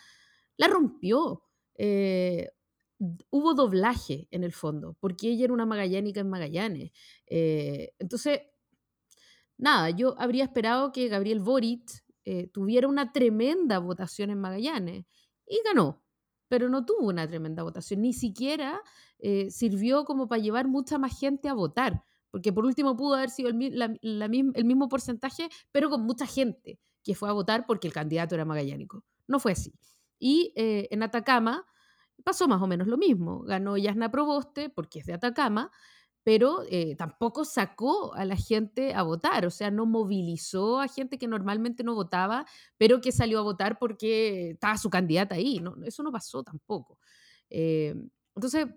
la 0.57 0.67
rompió. 0.67 1.43
Hubo 3.29 3.53
doblaje 3.53 4.27
en 4.31 4.43
el 4.43 4.51
fondo, 4.51 4.95
porque 4.99 5.29
ella 5.29 5.45
era 5.45 5.53
una 5.53 5.65
magallánica 5.65 6.19
en 6.19 6.29
Magallanes. 6.29 6.91
entonces, 7.27 8.41
nada, 9.57 9.89
yo 9.91 10.15
habría 10.19 10.43
esperado 10.45 10.91
que 10.91 11.07
Gabriel 11.07 11.39
Boric 11.39 12.03
eh, 12.25 12.47
tuviera 12.47 12.87
una 12.87 13.11
tremenda 13.11 13.79
votación 13.79 14.29
en 14.29 14.39
Magallanes 14.39 15.05
y 15.47 15.59
ganó, 15.65 16.03
pero 16.47 16.69
no 16.69 16.85
tuvo 16.85 17.07
una 17.07 17.27
tremenda 17.27 17.63
votación, 17.63 18.01
ni 18.01 18.13
siquiera 18.13 18.81
eh, 19.19 19.49
sirvió 19.49 20.05
como 20.05 20.27
para 20.27 20.41
llevar 20.41 20.67
mucha 20.67 20.97
más 20.97 21.19
gente 21.19 21.49
a 21.49 21.53
votar, 21.53 22.03
porque 22.29 22.53
por 22.53 22.65
último 22.65 22.95
pudo 22.95 23.15
haber 23.15 23.29
sido 23.29 23.49
el, 23.49 23.99
el 24.01 24.65
mismo 24.65 24.89
porcentaje, 24.89 25.49
pero 25.71 25.89
con 25.89 26.03
mucha 26.03 26.27
gente 26.27 26.79
que 27.03 27.15
fue 27.15 27.29
a 27.29 27.33
votar 27.33 27.65
porque 27.65 27.87
el 27.87 27.93
candidato 27.93 28.35
era 28.35 28.45
magallánico. 28.45 29.03
No 29.25 29.39
fue 29.39 29.53
así. 29.53 29.73
Y 30.19 30.53
eh, 30.55 30.87
en 30.91 31.01
Atacama 31.01 31.65
pasó 32.23 32.47
más 32.47 32.61
o 32.61 32.67
menos 32.67 32.87
lo 32.87 32.97
mismo. 32.97 33.41
Ganó 33.41 33.77
Yasna 33.77 34.11
Proboste 34.11 34.69
porque 34.69 34.99
es 34.99 35.05
de 35.05 35.13
Atacama, 35.13 35.71
pero 36.23 36.63
eh, 36.69 36.95
tampoco 36.95 37.45
sacó 37.45 38.13
a 38.13 38.25
la 38.25 38.35
gente 38.35 38.93
a 38.93 39.03
votar, 39.03 39.45
o 39.45 39.49
sea, 39.49 39.71
no 39.71 39.85
movilizó 39.85 40.79
a 40.79 40.87
gente 40.87 41.17
que 41.17 41.27
normalmente 41.27 41.83
no 41.83 41.95
votaba, 41.95 42.45
pero 42.77 43.01
que 43.01 43.11
salió 43.11 43.39
a 43.39 43.43
votar 43.43 43.79
porque 43.79 44.51
estaba 44.51 44.77
su 44.77 44.89
candidata 44.89 45.35
ahí. 45.35 45.59
No, 45.59 45.75
eso 45.85 46.03
no 46.03 46.11
pasó 46.11 46.43
tampoco. 46.43 46.99
Eh, 47.49 47.95
entonces, 48.35 48.67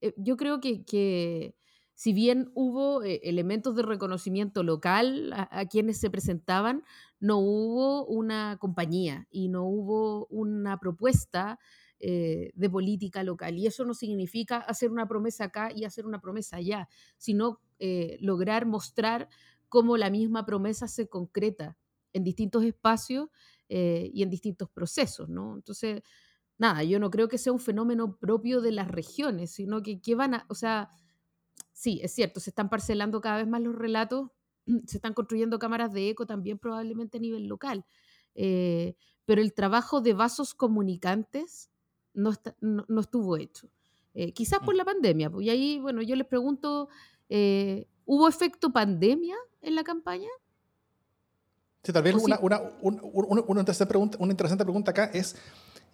eh, 0.00 0.12
yo 0.16 0.36
creo 0.36 0.60
que, 0.60 1.54
si 1.94 2.12
bien 2.12 2.50
hubo 2.54 3.02
elementos 3.02 3.74
de 3.74 3.82
reconocimiento 3.82 4.62
local 4.62 5.32
a, 5.32 5.66
quienes 5.66 5.98
se 5.98 6.10
presentaban, 6.10 6.84
no 7.18 7.38
hubo 7.38 8.06
una 8.06 8.56
compañía 8.60 9.26
y 9.30 9.48
no 9.48 9.64
hubo 9.64 10.26
una 10.26 10.78
propuesta 10.78 11.58
eh, 12.00 12.52
de 12.54 12.70
política 12.70 13.24
local. 13.24 13.58
Y 13.58 13.66
eso 13.66 13.84
no 13.84 13.92
significa 13.92 14.58
hacer 14.58 14.92
una 14.92 15.08
promesa 15.08 15.46
acá 15.46 15.72
y 15.74 15.84
hacer 15.84 16.06
una 16.06 16.20
promesa 16.20 16.58
allá, 16.58 16.88
sino 17.16 17.60
eh, 17.80 18.18
lograr 18.20 18.66
mostrar 18.66 19.28
cómo 19.68 19.96
la 19.96 20.08
misma 20.08 20.46
promesa 20.46 20.86
se 20.86 21.08
concreta 21.08 21.76
en 22.12 22.22
distintos 22.22 22.62
espacios 22.62 23.30
eh, 23.68 24.12
y 24.14 24.22
en 24.22 24.30
distintos 24.30 24.70
procesos. 24.70 25.28
¿no? 25.28 25.56
Entonces, 25.56 26.02
nada, 26.56 26.84
yo 26.84 27.00
no 27.00 27.10
creo 27.10 27.26
que 27.26 27.36
sea 27.36 27.52
un 27.52 27.58
fenómeno 27.58 28.16
propio 28.16 28.60
de 28.60 28.70
las 28.70 28.86
regiones, 28.86 29.50
sino 29.50 29.82
que, 29.82 30.00
que 30.00 30.14
van 30.14 30.34
a, 30.34 30.46
o 30.48 30.54
sea, 30.54 30.90
sí, 31.72 31.98
es 32.00 32.12
cierto, 32.12 32.38
se 32.38 32.50
están 32.50 32.70
parcelando 32.70 33.20
cada 33.20 33.38
vez 33.38 33.48
más 33.48 33.60
los 33.60 33.74
relatos, 33.74 34.30
se 34.86 34.98
están 34.98 35.14
construyendo 35.14 35.58
cámaras 35.58 35.92
de 35.92 36.10
eco 36.10 36.26
también 36.26 36.60
probablemente 36.60 37.18
a 37.18 37.20
nivel 37.20 37.48
local, 37.48 37.84
pero 38.34 39.42
el 39.42 39.52
trabajo 39.52 40.00
de 40.00 40.14
vasos 40.14 40.54
comunicantes 40.54 41.72
no, 42.18 42.34
no, 42.60 43.00
estuvo 43.00 43.36
hecho. 43.36 43.68
Eh, 44.14 44.32
quizás 44.32 44.58
por 44.60 44.74
mm. 44.74 44.78
la 44.78 44.84
pandemia, 44.84 45.30
pues, 45.30 45.46
y 45.46 45.50
ahí, 45.50 45.78
bueno, 45.78 46.02
yo 46.02 46.16
les 46.16 46.26
pregunto, 46.26 46.88
eh, 47.28 47.86
¿hubo 48.04 48.28
efecto 48.28 48.72
pandemia 48.72 49.36
en 49.62 49.74
la 49.74 49.84
campaña? 49.84 50.28
Sí, 51.82 51.92
tal 51.92 52.02
vez 52.02 52.16
una, 52.16 52.38
una, 52.40 52.60
una, 52.82 53.64
pregunta, 53.88 54.18
una 54.20 54.32
interesante 54.32 54.64
pregunta 54.64 54.90
acá 54.90 55.04
es 55.14 55.36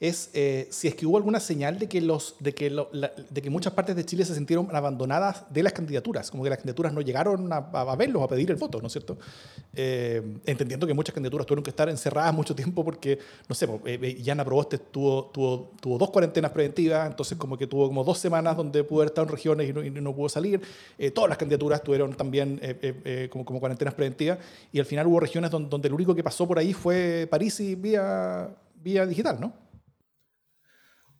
es 0.00 0.30
eh, 0.34 0.66
si 0.70 0.88
es 0.88 0.94
que 0.94 1.06
hubo 1.06 1.16
alguna 1.16 1.40
señal 1.40 1.78
de 1.78 1.88
que, 1.88 2.00
los, 2.00 2.36
de, 2.40 2.54
que 2.54 2.70
de 2.70 3.42
que 3.42 3.50
muchas 3.50 3.72
partes 3.72 3.94
de 3.96 4.04
Chile 4.04 4.24
se 4.24 4.34
sintieron 4.34 4.68
abandonadas 4.74 5.44
de 5.50 5.62
las 5.62 5.72
candidaturas, 5.72 6.30
como 6.30 6.42
que 6.42 6.50
las 6.50 6.58
candidaturas 6.58 6.92
no 6.92 7.00
llegaron 7.00 7.52
a, 7.52 7.56
a 7.56 7.96
verlos, 7.96 8.22
a 8.22 8.28
pedir 8.28 8.50
el 8.50 8.56
voto, 8.56 8.80
¿no 8.80 8.88
es 8.88 8.92
cierto? 8.92 9.16
Eh, 9.74 10.22
entendiendo 10.46 10.86
que 10.86 10.94
muchas 10.94 11.14
candidaturas 11.14 11.46
tuvieron 11.46 11.62
que 11.62 11.70
estar 11.70 11.88
encerradas 11.88 12.34
mucho 12.34 12.54
tiempo 12.54 12.84
porque, 12.84 13.18
no 13.48 13.54
sé, 13.54 13.68
eh, 13.86 14.20
Yana 14.22 14.44
Proboste 14.44 14.78
tuvo, 14.78 15.26
tuvo, 15.26 15.72
tuvo 15.80 15.98
dos 15.98 16.10
cuarentenas 16.10 16.50
preventivas, 16.50 17.08
entonces 17.08 17.38
como 17.38 17.56
que 17.56 17.66
tuvo 17.66 17.88
como 17.88 18.04
dos 18.04 18.18
semanas 18.18 18.56
donde 18.56 18.84
pudo 18.84 19.00
haber 19.00 19.10
estado 19.10 19.28
en 19.28 19.32
regiones 19.32 19.70
y 19.70 19.72
no, 19.72 19.84
y 19.84 19.90
no 19.90 20.14
pudo 20.14 20.28
salir. 20.28 20.60
todas 21.14 21.28
las 21.28 21.38
candidaturas 21.38 21.82
tuvieron 21.82 22.14
también 22.14 22.60
como, 23.30 23.44
como 23.44 23.60
cuarentenas 23.60 23.94
preventivas 23.94 24.38
y 24.72 24.80
al 24.80 24.86
final 24.86 25.06
hubo 25.06 25.20
regiones 25.20 25.50
donde, 25.50 25.68
donde 25.68 25.88
lo 25.88 25.94
único 25.94 26.14
que 26.14 26.22
pasó 26.22 26.46
por 26.46 26.58
ahí 26.58 26.72
fue 26.72 27.26
París 27.30 27.58
y 27.60 27.74
vía, 27.74 28.48
vía 28.82 29.06
digital, 29.06 29.38
¿no? 29.40 29.63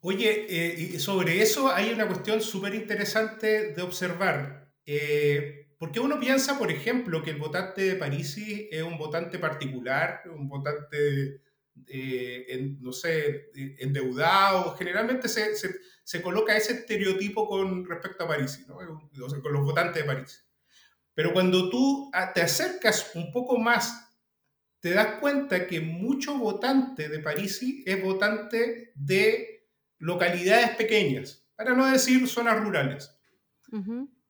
Oye, 0.06 0.44
eh, 0.50 0.98
sobre 0.98 1.40
eso 1.40 1.72
hay 1.72 1.90
una 1.90 2.06
cuestión 2.06 2.42
súper 2.42 2.74
interesante 2.74 3.72
de 3.72 3.80
observar. 3.80 4.70
Eh, 4.84 5.70
porque 5.78 5.98
uno 5.98 6.20
piensa, 6.20 6.58
por 6.58 6.70
ejemplo, 6.70 7.22
que 7.22 7.30
el 7.30 7.38
votante 7.38 7.84
de 7.84 7.94
Parisi 7.94 8.68
es 8.70 8.82
un 8.82 8.98
votante 8.98 9.38
particular, 9.38 10.20
un 10.26 10.46
votante, 10.46 11.40
eh, 11.86 12.76
no 12.80 12.92
sé, 12.92 13.50
endeudado. 13.78 14.76
Generalmente 14.76 15.26
se, 15.26 15.56
se, 15.56 16.20
coloca 16.20 16.54
ese 16.54 16.74
estereotipo 16.74 17.48
con 17.48 17.86
respecto 17.86 18.24
a 18.24 18.28
Parisi, 18.28 18.66
¿no? 18.68 18.76
con 18.76 19.52
los 19.54 19.64
votantes 19.64 20.02
de 20.02 20.12
París. 20.12 20.44
Pero 21.14 21.32
cuando 21.32 21.70
tú 21.70 22.10
te 22.34 22.42
acercas 22.42 23.12
un 23.14 23.32
poco 23.32 23.56
más, 23.56 24.10
te 24.80 24.90
das 24.90 25.18
cuenta 25.18 25.66
que 25.66 25.80
mucho 25.80 26.36
votante 26.36 27.08
de 27.08 27.20
Parisi 27.20 27.82
es 27.86 28.02
votante 28.02 28.92
de 28.94 29.53
localidades 30.04 30.76
pequeñas, 30.76 31.46
para 31.56 31.74
no 31.74 31.90
decir 31.90 32.28
zonas 32.28 32.60
rurales. 32.60 33.10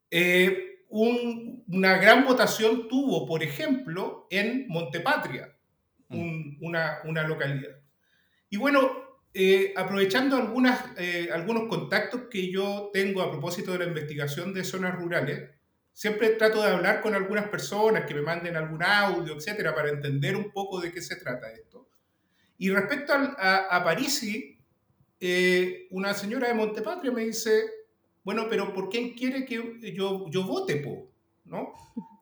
Eh, 0.09 0.85
una 0.89 1.97
gran 1.99 2.25
votación 2.25 2.87
tuvo, 2.89 3.27
por 3.27 3.43
ejemplo, 3.43 4.29
en 4.31 4.69
Montepatria, 4.69 5.53
mm. 6.09 6.65
una, 6.65 7.27
localidad. 7.27 7.77
Y 8.49 8.57
bueno, 8.57 9.19
eh, 9.35 9.75
aprovechando 9.77 10.37
algunas, 10.37 10.81
eh, 10.97 11.29
algunos 11.33 11.69
contactos 11.69 12.23
que 12.31 12.53
yo 12.53 12.91
tengo 12.93 13.21
a 13.21 13.33
propósito 13.33 13.73
de 13.73 13.79
la 13.81 13.87
investigación 13.87 14.55
de 14.55 14.63
zonas 14.63 14.95
rurales, 14.95 15.51
siempre 15.93 16.31
trato 16.31 16.63
de 16.63 16.71
hablar 16.71 17.01
con 17.01 17.17
algunas 17.17 17.49
personas 17.49 18.05
que 18.07 18.15
me 18.15 18.23
manden 18.23 18.55
algún 18.55 18.83
audio, 18.85 19.35
etcétera, 19.35 19.75
para 19.75 19.91
entender 19.91 20.37
un 20.37 20.53
poco 20.53 20.81
de 20.81 20.93
qué 20.93 21.03
se 21.03 21.17
trata 21.17 21.53
esto. 21.53 21.89
Y 22.59 22.71
respecto 22.71 23.13
a, 23.13 23.67
a 23.69 23.83
Parisi, 23.83 24.54
eh, 25.27 25.87
una 25.89 26.13
señora 26.13 26.49
de 26.49 26.55
Montepatria 26.55 27.11
me 27.11 27.25
dice, 27.25 27.65
bueno, 28.25 28.47
pero 28.51 28.75
¿por 28.75 28.91
qué 28.91 29.15
quiere 29.15 29.47
que 29.47 29.95
yo, 29.95 30.29
yo 30.29 30.45
vote, 30.45 30.77
po? 30.77 31.09
¿no? 31.47 31.73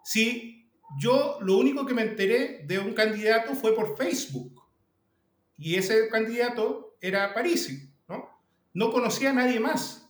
Si 0.04 0.70
yo 1.00 1.38
lo 1.40 1.56
único 1.56 1.84
que 1.84 1.94
me 1.94 2.02
enteré 2.02 2.62
de 2.64 2.78
un 2.78 2.94
candidato 2.94 3.56
fue 3.56 3.74
por 3.74 3.96
Facebook 3.96 4.62
y 5.58 5.74
ese 5.74 6.08
candidato 6.10 6.96
era 7.00 7.34
Parisi, 7.34 7.90
¿no? 8.08 8.28
No 8.72 8.92
conocía 8.92 9.30
a 9.30 9.34
nadie 9.34 9.58
más. 9.58 10.08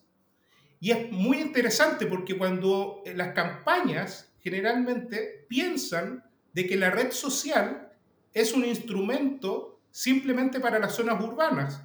Y 0.79 0.91
es 0.91 1.11
muy 1.11 1.39
interesante 1.39 2.05
porque 2.05 2.37
cuando 2.37 3.03
las 3.15 3.33
campañas 3.33 4.35
generalmente 4.41 5.47
piensan 5.49 6.25
de 6.53 6.67
que 6.67 6.77
la 6.77 6.91
red 6.91 7.11
social 7.11 7.91
es 8.35 8.53
un 8.53 8.67
instrumento 8.67 9.81
simplemente 9.91 10.61
para 10.61 10.79
las 10.79 10.95
zonas 10.95 11.25
urbanas 11.25 11.83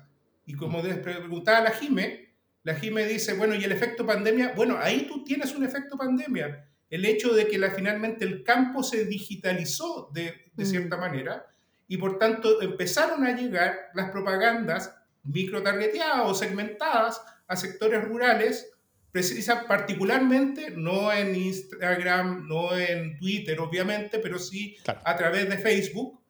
y 0.48 0.56
como 0.56 0.82
preguntaba 0.82 1.60
la 1.60 1.72
Jime, 1.72 2.34
la 2.64 2.74
Jime 2.74 3.06
dice, 3.06 3.34
bueno, 3.34 3.54
¿y 3.54 3.64
el 3.64 3.72
efecto 3.72 4.06
pandemia? 4.06 4.54
Bueno, 4.56 4.78
ahí 4.80 5.06
tú 5.06 5.24
tienes 5.24 5.54
un 5.54 5.66
efecto 5.66 5.98
pandemia. 5.98 6.66
El 6.90 7.06
hecho 7.06 7.34
de 7.34 7.48
que 7.48 7.58
la, 7.58 7.72
finalmente 7.72 8.24
el 8.24 8.44
campo 8.44 8.82
se 8.82 9.06
digitalizó 9.06 10.10
de, 10.14 10.52
de 10.54 10.64
mm. 10.64 10.68
cierta 10.68 10.98
manera 10.98 11.46
y 11.86 11.98
por 11.98 12.18
tanto 12.18 12.62
empezaron 12.62 13.26
a 13.26 13.36
llegar 13.36 13.76
las 13.94 14.10
propagandas 14.10 14.96
microtargeteadas 15.24 16.22
o 16.26 16.34
segmentadas 16.34 17.22
a 17.48 17.58
sectores 17.58 18.04
rurales, 18.06 18.72
precisa, 19.12 19.68
particularmente 19.68 20.72
no 20.72 21.12
en 21.12 21.36
Instagram, 21.36 22.48
no 22.48 22.78
en 22.78 23.18
Twitter, 23.20 23.60
obviamente, 23.60 24.20
pero 24.20 24.40
sí 24.40 24.78
a 24.86 25.16
través 25.18 25.50
de 25.50 25.58
Facebook, 25.58 26.22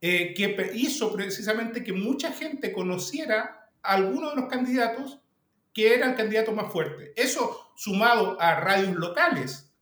eh, 0.00 0.34
que 0.34 0.70
hizo 0.74 1.12
precisamente 1.12 1.82
que 1.82 1.92
mucha 1.92 2.32
gente 2.32 2.72
conociera 2.72 3.70
alguno 3.82 4.30
de 4.30 4.36
los 4.36 4.46
candidatos 4.46 5.20
que 5.72 5.94
era 5.94 6.08
el 6.08 6.16
candidato 6.16 6.52
más 6.52 6.72
fuerte. 6.72 7.12
Eso 7.16 7.72
sumado 7.76 8.40
a 8.40 8.60
radios 8.60 8.94
locales. 8.96 9.72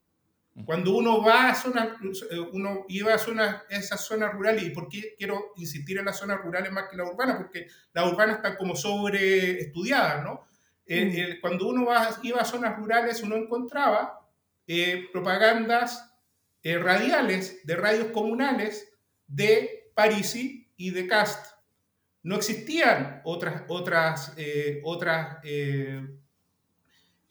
Cuando 0.65 0.95
uno 0.95 1.21
va 1.21 1.49
a 1.49 1.55
zonas, 1.55 1.89
uno 2.51 2.85
iba 2.87 3.13
a 3.13 3.19
zonas, 3.19 3.63
esas 3.69 4.03
zonas 4.05 4.33
rurales, 4.33 4.63
¿y 4.63 4.71
por 4.71 4.89
qué 4.89 5.13
quiero 5.17 5.53
insistir 5.55 5.99
en 5.99 6.05
las 6.05 6.17
zonas 6.17 6.41
rurales 6.41 6.71
más 6.71 6.85
que 6.89 6.97
las 6.97 7.09
urbanas? 7.11 7.37
Porque 7.37 7.67
las 7.93 8.11
urbanas 8.11 8.37
están 8.37 8.55
como 8.57 8.75
sobre 8.75 9.59
estudiadas, 9.59 10.23
¿no? 10.23 10.47
cuando 11.41 11.67
uno 11.67 11.85
va, 11.85 12.17
iba 12.23 12.39
a 12.39 12.45
zonas 12.45 12.77
rurales, 12.77 13.21
uno 13.21 13.35
encontraba 13.35 14.25
eh, 14.65 15.09
propagandas 15.11 16.13
eh, 16.63 16.77
radiales 16.77 17.65
de 17.65 17.75
radios 17.75 18.07
comunales 18.07 18.89
de 19.27 19.76
Parisi 19.97 20.71
y 20.77 20.91
de 20.91 21.07
Cast 21.07 21.53
no 22.21 22.35
existían 22.35 23.21
otras, 23.23 23.63
otras, 23.67 24.31
eh, 24.37 24.79
otras, 24.83 25.39
eh, 25.43 26.07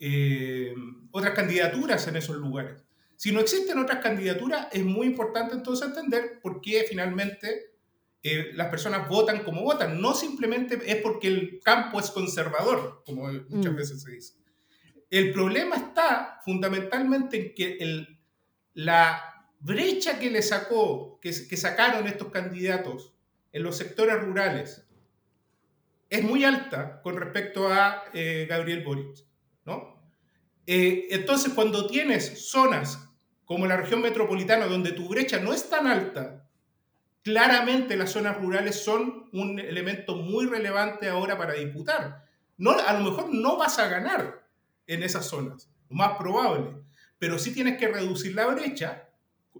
eh, 0.00 0.74
otras 1.12 1.32
candidaturas 1.34 2.08
en 2.08 2.16
esos 2.16 2.36
lugares. 2.36 2.82
Si 3.14 3.30
no 3.30 3.38
existen 3.38 3.78
otras 3.78 4.02
candidaturas, 4.02 4.66
es 4.72 4.84
muy 4.84 5.06
importante 5.06 5.54
entonces 5.54 5.86
entender 5.86 6.40
por 6.42 6.60
qué 6.60 6.84
finalmente 6.88 7.72
las 8.54 8.66
personas 8.68 9.08
votan 9.08 9.44
como 9.44 9.62
votan. 9.62 10.00
No 10.00 10.12
simplemente 10.12 10.80
es 10.84 10.96
porque 10.96 11.28
el 11.28 11.60
campo 11.62 12.00
es 12.00 12.10
conservador, 12.10 13.04
como 13.06 13.30
muchas 13.48 13.72
mm. 13.72 13.76
veces 13.76 14.02
se 14.02 14.10
dice. 14.10 14.34
El 15.08 15.32
problema 15.32 15.76
está 15.76 16.40
fundamentalmente 16.44 17.36
en 17.36 17.54
que 17.54 17.76
el, 17.78 18.18
la 18.74 19.35
brecha 19.60 20.18
que 20.18 20.30
le 20.30 20.42
sacó, 20.42 21.18
que, 21.20 21.32
sacaron 21.32 22.06
estos 22.06 22.28
candidatos 22.28 23.12
en 23.52 23.62
los 23.62 23.76
sectores 23.76 24.20
rurales 24.20 24.86
es 26.08 26.22
muy 26.22 26.44
alta 26.44 27.00
con 27.02 27.16
respecto 27.16 27.68
a 27.68 28.04
eh, 28.12 28.46
Gabriel 28.48 28.84
Boric, 28.84 29.24
¿no? 29.64 29.96
Eh, 30.66 31.08
entonces, 31.10 31.52
cuando 31.52 31.86
tienes 31.86 32.48
zonas 32.50 33.08
como 33.44 33.66
la 33.66 33.76
región 33.76 34.02
metropolitana 34.02 34.66
donde 34.66 34.92
tu 34.92 35.08
brecha 35.08 35.38
no 35.38 35.52
es 35.52 35.68
tan 35.68 35.86
alta, 35.86 36.46
claramente 37.22 37.96
las 37.96 38.10
zonas 38.12 38.36
rurales 38.40 38.84
son 38.84 39.28
un 39.32 39.58
elemento 39.58 40.16
muy 40.16 40.46
relevante 40.46 41.08
ahora 41.08 41.38
para 41.38 41.54
disputar. 41.54 42.24
No, 42.58 42.72
a 42.72 42.92
lo 42.92 43.00
mejor 43.00 43.32
no 43.32 43.56
vas 43.56 43.78
a 43.78 43.88
ganar 43.88 44.46
en 44.86 45.02
esas 45.02 45.26
zonas, 45.26 45.68
lo 45.88 45.96
más 45.96 46.16
probable, 46.16 46.76
pero 47.18 47.38
sí 47.38 47.52
tienes 47.52 47.78
que 47.78 47.88
reducir 47.88 48.34
la 48.34 48.46
brecha 48.46 49.05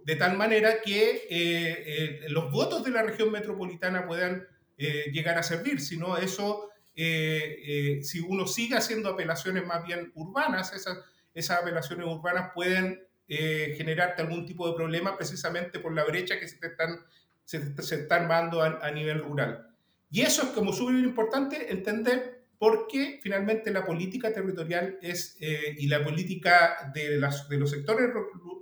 de 0.07 0.15
tal 0.15 0.37
manera 0.37 0.81
que 0.81 1.27
eh, 1.29 2.21
los 2.29 2.49
votos 2.49 2.81
de 2.81 2.91
la 2.91 3.03
región 3.03 3.29
metropolitana 3.29 4.07
puedan 4.07 4.47
eh, 4.77 5.11
llegar 5.11 5.37
a 5.37 5.43
servir, 5.43 5.81
sino 5.81 6.15
eso, 6.15 6.69
eh, 6.95 7.57
eh, 7.67 8.03
si 8.03 8.21
uno 8.21 8.47
sigue 8.47 8.77
haciendo 8.77 9.09
apelaciones 9.09 9.65
más 9.65 9.83
bien 9.83 10.13
urbanas, 10.15 10.71
esas, 10.71 11.59
apelaciones 11.59 12.07
urbanas 12.07 12.51
pueden 12.55 13.03
generarte 13.27 14.21
algún 14.21 14.45
tipo 14.45 14.69
de 14.69 14.75
problema 14.75 15.17
precisamente 15.17 15.79
por 15.79 15.93
la 15.93 16.05
brecha 16.05 16.39
que 16.39 16.47
se, 16.47 16.55
te 16.55 16.67
están, 16.67 17.01
se, 17.43 17.57
están 17.95 18.29
dando 18.29 18.61
a, 18.61 18.89
nivel 18.91 19.19
rural. 19.19 19.67
Y 20.09 20.21
eso 20.21 20.43
es 20.43 20.49
como 20.49 20.71
súper 20.71 20.95
importante 20.95 21.69
entender 21.69 22.36
porque 22.59 23.19
finalmente 23.21 23.71
la 23.71 23.85
política 23.85 24.33
territorial 24.33 24.97
es, 25.01 25.37
y 25.39 25.87
la 25.87 26.03
política 26.03 26.91
de, 26.93 27.17
los 27.17 27.69
sectores 27.69 28.09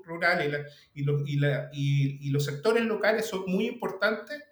rurales 0.04 0.66
y, 0.94 2.30
los 2.30 2.46
sectores 2.46 2.84
locales 2.84 3.26
son 3.26 3.44
muy 3.48 3.68
importantes 3.68 4.44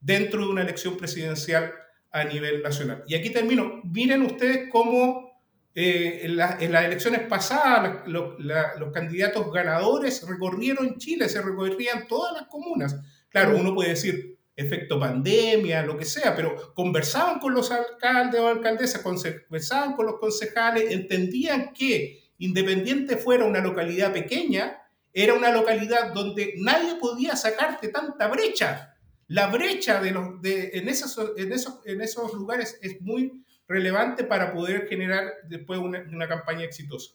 dentro 0.00 0.44
de 0.44 0.50
una 0.50 0.62
elección 0.62 0.96
presidencial 0.96 1.72
a 2.12 2.24
nivel 2.24 2.62
nacional. 2.62 3.02
Y 3.06 3.14
aquí 3.14 3.30
termino. 3.30 3.80
Miren 3.84 4.22
ustedes 4.22 4.68
cómo 4.70 5.32
eh, 5.74 6.20
en, 6.24 6.36
las 6.36 6.60
elecciones 6.60 7.26
pasadas 7.26 8.06
los, 8.06 8.38
los 8.38 8.92
candidatos 8.92 9.50
ganadores 9.52 10.26
recorrieron 10.28 10.98
Chile, 10.98 11.28
se 11.28 11.42
recorrían 11.42 12.06
todas 12.06 12.34
las 12.34 12.46
comunas. 12.48 13.00
Claro, 13.30 13.56
uno 13.56 13.74
puede 13.74 13.90
decir 13.90 14.31
efecto 14.62 14.98
pandemia, 14.98 15.82
lo 15.82 15.96
que 15.96 16.04
sea, 16.04 16.34
pero 16.34 16.72
conversaban 16.74 17.38
con 17.38 17.54
los 17.54 17.70
alcaldes 17.70 18.40
o 18.40 18.48
alcaldesas, 18.48 19.02
conversaban 19.02 19.94
con 19.94 20.06
los 20.06 20.18
concejales, 20.18 20.90
entendían 20.90 21.72
que 21.72 22.22
independiente 22.38 23.16
fuera 23.16 23.44
una 23.44 23.60
localidad 23.60 24.12
pequeña, 24.12 24.78
era 25.12 25.34
una 25.34 25.50
localidad 25.50 26.12
donde 26.12 26.54
nadie 26.58 26.96
podía 26.96 27.36
sacarte 27.36 27.88
tanta 27.88 28.28
brecha. 28.28 28.96
La 29.28 29.48
brecha 29.48 30.00
de 30.00 30.10
los, 30.10 30.40
de, 30.40 30.70
en, 30.74 30.88
esos, 30.88 31.18
en, 31.36 31.52
esos, 31.52 31.80
en 31.84 32.00
esos 32.00 32.32
lugares 32.34 32.78
es 32.82 33.00
muy 33.00 33.44
relevante 33.68 34.24
para 34.24 34.52
poder 34.52 34.88
generar 34.88 35.24
después 35.48 35.78
una, 35.78 36.04
una 36.12 36.28
campaña 36.28 36.64
exitosa. 36.64 37.12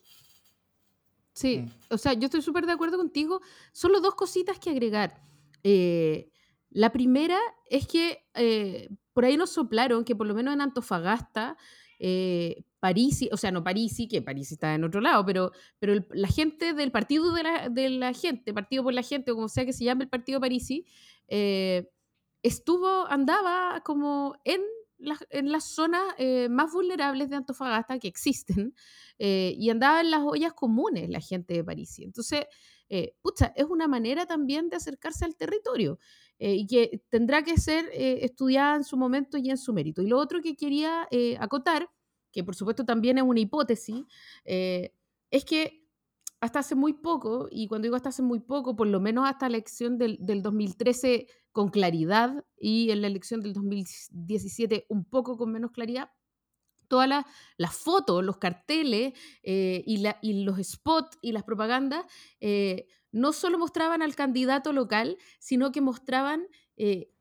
Sí, 1.34 1.60
mm. 1.60 1.72
o 1.90 1.98
sea, 1.98 2.14
yo 2.14 2.26
estoy 2.26 2.42
súper 2.42 2.66
de 2.66 2.72
acuerdo 2.72 2.98
contigo. 2.98 3.42
Solo 3.72 4.00
dos 4.00 4.16
cositas 4.16 4.58
que 4.58 4.72
agregar. 4.72 5.22
Eh, 5.64 6.32
la 6.70 6.92
primera 6.92 7.40
es 7.70 7.88
que 7.88 8.26
eh, 8.36 8.90
por 9.14 9.26
ahí 9.26 9.38
nos 9.38 9.52
soplaron 9.52 10.04
que 10.04 10.16
por 10.16 10.28
lo 10.28 10.36
menos 10.36 10.54
en 10.54 10.62
Antofagasta 10.62 11.58
eh, 12.00 12.64
París, 12.80 13.28
o 13.32 13.38
sea, 13.38 13.52
no 13.52 13.64
París, 13.64 13.98
que 14.10 14.22
París 14.22 14.52
está 14.52 14.76
en 14.76 14.84
otro 14.84 15.02
lado, 15.02 15.26
pero, 15.26 15.52
pero 15.80 15.96
la 16.12 16.28
gente 16.28 16.74
del 16.74 16.92
partido 16.92 17.34
de 17.34 17.44
la, 17.44 17.70
de 17.70 17.90
la, 17.90 18.14
gente, 18.14 18.54
Partido 18.54 18.84
por 18.84 18.94
la 18.94 19.02
Gente, 19.02 19.32
o 19.32 19.36
como 19.36 19.50
sea 19.50 19.66
que 19.66 19.74
se 19.74 19.84
llame 19.84 20.04
el 20.04 20.10
partido 20.10 20.40
Parisi, 20.40 20.86
eh, 21.28 21.90
estuvo, 22.44 23.08
andaba 23.08 23.82
como 23.84 24.36
en, 24.46 24.62
en 25.32 25.52
las 25.52 25.64
zonas 25.66 26.04
eh, 26.20 26.50
más 26.50 26.72
vulnerables 26.72 27.30
de 27.30 27.38
Antofagasta 27.38 27.98
que 27.98 28.08
existen, 28.08 28.76
eh, 29.18 29.56
y 29.58 29.70
andaba 29.72 30.02
en 30.02 30.12
las 30.12 30.22
ollas 30.22 30.54
comunes 30.54 31.10
la 31.10 31.20
gente 31.20 31.56
de 31.56 31.64
París. 31.64 31.98
Entonces, 32.00 32.46
pucha, 33.22 33.52
es 33.56 33.66
una 33.66 33.88
manera 33.88 34.26
también 34.26 34.70
de 34.70 34.78
acercarse 34.78 35.26
al 35.26 35.36
territorio. 35.36 36.00
Y 36.40 36.68
que 36.68 37.02
tendrá 37.10 37.44
que 37.44 37.58
ser 37.58 37.90
estudiada 37.94 38.76
en 38.76 38.84
su 38.84 38.96
momento 38.96 39.38
y 39.38 39.50
en 39.50 39.58
su 39.58 39.74
mérito. 39.74 40.02
Y 40.02 40.08
lo 40.08 40.20
otro 40.20 40.42
que 40.42 40.56
quería 40.56 41.08
acotar 41.40 41.90
que 42.38 42.44
por 42.44 42.56
supuesto 42.56 42.86
también 42.86 43.18
es 43.18 43.24
una 43.24 43.40
hipótesis, 43.40 44.06
eh, 44.46 44.94
es 45.32 45.44
que 45.44 45.84
hasta 46.40 46.60
hace 46.60 46.76
muy 46.76 46.94
poco, 46.94 47.48
y 47.50 47.68
cuando 47.68 47.88
digo 47.88 47.96
hasta 47.96 48.10
hace 48.10 48.22
muy 48.22 48.40
poco, 48.40 48.76
por 48.76 48.86
lo 48.86 49.00
menos 49.00 49.28
hasta 49.28 49.50
la 49.50 49.58
elección 49.58 49.98
del, 49.98 50.20
2013 50.20 51.26
con 51.52 51.70
claridad 51.70 52.46
y 52.56 52.92
en 52.92 53.02
la 53.02 53.08
elección 53.08 53.42
del 53.42 53.54
2017 53.54 54.86
un 54.90 55.04
poco 55.04 55.36
con 55.36 55.52
menos 55.52 55.72
claridad, 55.72 56.12
todas 56.88 57.26
las 57.58 57.76
fotos, 57.76 58.24
los 58.24 58.38
carteles 58.38 59.14
eh, 59.42 59.84
y, 59.88 60.06
y, 60.22 60.44
los 60.44 60.60
spots 60.60 61.18
y 61.24 61.32
las 61.32 61.44
propagandas 61.44 62.06
eh, 62.40 62.86
no 63.18 63.34
solo 63.34 63.58
mostraban 63.58 64.02
al 64.02 64.16
candidato 64.16 64.74
local, 64.74 65.18
sino 65.40 65.72
que 65.72 65.82
mostraban 65.82 66.48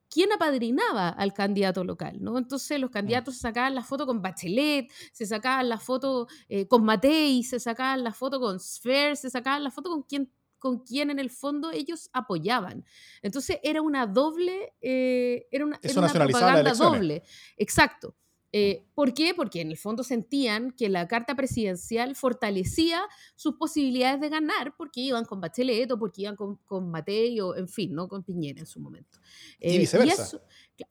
quién 0.09 0.33
apadrinaba 0.33 1.09
al 1.09 1.33
candidato 1.33 1.85
local, 1.85 2.19
¿no? 2.21 2.39
Entonces 2.39 2.81
los 2.81 2.91
candidatos 2.91 3.35
se 3.35 3.41
sacaban 3.41 3.75
la 3.75 3.83
foto 3.83 4.07
con 4.07 4.23
Bachelet, 4.23 4.91
se 5.13 5.27
sacaban 5.27 5.69
la 5.69 5.79
foto 5.79 6.27
eh, 6.49 6.67
con 6.67 6.85
Matei, 6.85 7.43
se 7.43 7.61
sacaban 7.61 8.05
la 8.05 8.13
foto 8.13 8.41
con 8.41 8.59
Sfer, 8.59 9.17
se 9.17 9.31
sacaban 9.31 9.65
la 9.65 9.71
foto 9.71 9.91
con 9.91 10.03
quien 10.03 10.33
con 10.59 10.79
quien 10.79 11.11
en 11.11 11.19
el 11.19 11.31
fondo 11.31 11.71
ellos 11.71 12.09
apoyaban. 12.15 12.85
Entonces 13.21 13.59
era 13.63 13.83
una 13.83 14.07
doble, 14.07 14.75
eh, 14.81 15.47
era 15.51 15.67
una, 15.67 15.79
era 15.83 16.01
una 16.01 16.13
propaganda 16.13 16.73
doble. 16.73 17.23
Exacto. 17.59 18.17
Eh, 18.53 18.87
¿Por 18.95 19.13
qué? 19.13 19.35
Porque 19.35 19.61
en 19.61 19.71
el 19.71 19.77
fondo 19.77 20.03
sentían 20.03 20.71
que 20.71 20.89
la 20.89 21.09
carta 21.09 21.35
presidencial 21.35 22.15
fortalecía 22.15 23.03
sus 23.35 23.57
posibilidades 23.57 24.21
de 24.21 24.29
ganar 24.29 24.75
porque 24.77 25.01
iban 25.01 25.25
con 25.25 25.41
Bachelet 25.41 25.91
o 25.91 25.99
porque 25.99 26.23
iban 26.23 26.37
con, 26.37 26.57
con 26.65 26.91
Matei 26.91 27.41
o, 27.41 27.57
en 27.57 27.69
fin, 27.69 27.95
¿no? 27.95 28.09
con 28.09 28.23
Piñera 28.23 28.61
en 28.61 28.67
su 28.67 28.81
momento. 28.81 29.19
y 29.61 29.75
eh, 29.75 29.79
viceversa. 29.79 30.41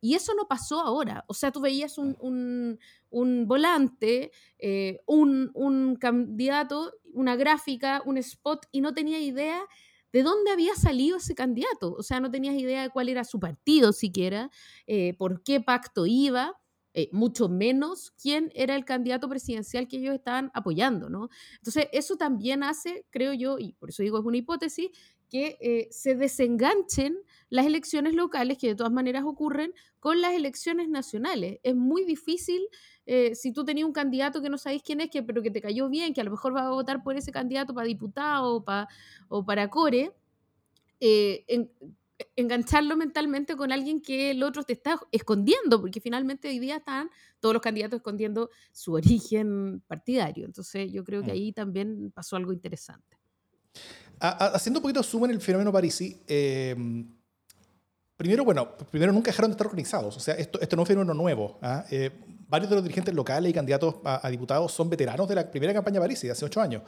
Y 0.02 0.16
eso, 0.16 0.34
no 0.36 0.48
pasó 0.48 0.80
ahora. 0.82 1.24
O 1.28 1.34
sea, 1.34 1.52
tú 1.52 1.62
veías 1.62 1.98
un, 1.98 2.78
volante, 3.48 4.32
eh, 4.60 5.00
un, 5.06 5.52
un 5.54 5.96
candidato, 5.96 6.94
una 7.14 7.36
gráfica, 7.36 8.02
un 8.06 8.18
spot 8.18 8.66
y 8.72 8.82
no 8.82 8.94
tenía 8.94 9.20
idea 9.20 9.62
de 10.12 10.24
dónde 10.24 10.52
había 10.52 10.76
salido 10.76 11.18
ese 11.18 11.36
candidato. 11.36 11.94
O 11.94 12.04
sea, 12.04 12.20
no 12.20 12.32
tenías 12.32 12.56
idea 12.56 12.82
de 12.84 12.90
cuál 12.90 13.10
era 13.10 13.24
su 13.24 13.40
partido 13.40 13.92
siquiera, 13.94 14.50
por 15.18 15.44
qué 15.44 15.62
pacto 15.62 16.06
iba. 16.06 16.60
Eh, 16.98 17.10
mucho 17.12 17.50
menos 17.50 18.12
quién 18.12 18.54
era 18.56 18.74
el 18.74 18.86
candidato 18.86 19.28
presidencial 19.28 19.86
que 19.86 19.98
ellos 19.98 20.16
estaban 20.16 20.50
apoyando, 20.54 21.10
¿no? 21.10 21.28
Entonces, 21.58 21.90
eso 21.92 22.16
también 22.16 22.64
hace, 22.64 23.06
creo 23.10 23.34
yo, 23.34 23.60
y 23.60 23.74
por 23.74 23.90
eso 23.90 24.02
digo 24.02 24.18
es 24.18 24.24
una 24.24 24.38
hipótesis, 24.38 24.92
que 25.30 25.58
eh, 25.60 25.90
se 25.92 26.16
desenganchen 26.16 27.18
las 27.50 27.66
elecciones 27.66 28.14
locales, 28.14 28.58
que 28.58 28.68
de 28.68 28.76
todas 28.76 28.94
maneras 28.94 29.26
ocurren, 29.26 29.74
con 30.00 30.22
las 30.22 30.36
elecciones 30.36 30.88
nacionales. 30.88 31.60
Es 31.64 31.76
muy 31.76 32.06
difícil, 32.06 32.62
eh, 33.06 33.36
si 33.36 33.52
tú 33.52 33.66
tenías 33.66 33.86
un 33.86 33.92
candidato 33.92 34.42
que 34.42 34.50
no 34.50 34.58
sabéis 34.58 34.82
quién 34.82 35.02
es, 35.02 35.10
que, 35.10 35.22
pero 35.22 35.42
que 35.42 35.52
te 35.52 35.60
cayó 35.60 35.90
bien, 35.90 36.14
que 36.14 36.22
a 36.22 36.24
lo 36.24 36.32
mejor 36.32 36.56
va 36.56 36.66
a 36.66 36.70
votar 36.70 37.04
por 37.04 37.18
ese 37.18 37.34
candidato 37.34 37.74
para 37.74 37.88
diputado 37.88 38.64
o 39.28 39.44
para, 39.44 39.70
core, 39.70 40.14
en, 41.02 41.70
engancharlo 42.36 42.96
mentalmente 42.96 43.56
con 43.56 43.72
alguien 43.72 44.02
que 44.02 44.32
el 44.32 44.44
otro 44.44 44.64
te 44.64 44.74
está 44.74 45.00
escondiendo, 45.12 45.82
porque 45.82 46.00
finalmente 46.00 46.48
hoy 46.48 46.60
día 46.60 46.78
están 46.78 47.10
todos 47.40 47.54
los 47.54 47.62
candidatos 47.62 47.98
escondiendo 47.98 48.50
su 48.72 48.94
origen 48.94 49.82
partidario. 49.88 50.46
Entonces 50.46 50.92
yo 50.92 51.04
creo 51.04 51.22
que 51.22 51.32
mm. 51.32 51.36
ahí 51.36 51.52
también 51.52 52.12
pasó 52.12 52.36
algo 52.36 52.54
interesante. 52.54 53.18
Haciendo 54.20 54.80
un 54.80 54.84
poquito 54.84 55.02
de 55.02 55.08
zoom 55.08 55.26
en 55.26 55.32
el 55.32 55.42
fenómeno 55.42 55.72
Parisi, 55.72 56.22
eh, 56.26 56.76
primero, 58.16 58.46
bueno, 58.46 58.78
primero 58.90 59.12
nunca 59.12 59.32
dejaron 59.32 59.52
de 59.52 59.56
estar 59.56 59.68
organizados, 59.68 60.16
o 60.16 60.20
sea, 60.20 60.36
esto, 60.36 60.60
esto 60.62 60.76
no 60.76 60.84
es 60.84 60.90
un 60.90 60.96
fenómeno 60.96 61.14
nuevo. 61.14 61.60
¿ah? 61.62 61.86
Eh, 61.92 62.12
varios 62.48 62.70
de 62.70 62.76
los 62.76 62.84
dirigentes 62.84 63.14
locales 63.14 63.50
y 63.50 63.54
candidatos 63.54 63.96
a, 64.04 64.30
diputados 64.30 64.72
son 64.72 64.90
veteranos 64.90 65.28
de 65.28 65.36
la 65.36 65.50
primera 65.50 65.74
campaña 65.74 66.00
Parisi 66.00 66.30
hace 66.30 66.46
ocho 66.46 66.62
años. 66.62 66.84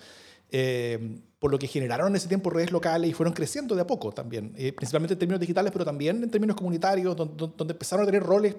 Eh, 0.49 1.19
por 1.39 1.51
lo 1.51 1.59
que 1.59 1.67
generaron 1.67 2.07
en 2.07 2.15
ese 2.15 2.29
tiempo 2.29 2.49
redes 2.49 2.71
locales 2.71 3.09
y 3.09 3.13
fueron 3.13 3.33
creciendo 3.33 3.75
de 3.75 3.81
a 3.81 3.87
poco 3.87 4.13
también, 4.13 4.53
eh, 4.55 4.71
principalmente 4.71 5.13
en 5.13 5.19
términos 5.19 5.41
digitales, 5.41 5.71
pero 5.73 5.83
también 5.83 6.23
en 6.23 6.31
términos 6.31 6.55
comunitarios, 6.55 7.15
donde, 7.15 7.73
empezaron 7.73 8.03
a 8.03 8.05
tener 8.05 8.23
roles, 8.23 8.55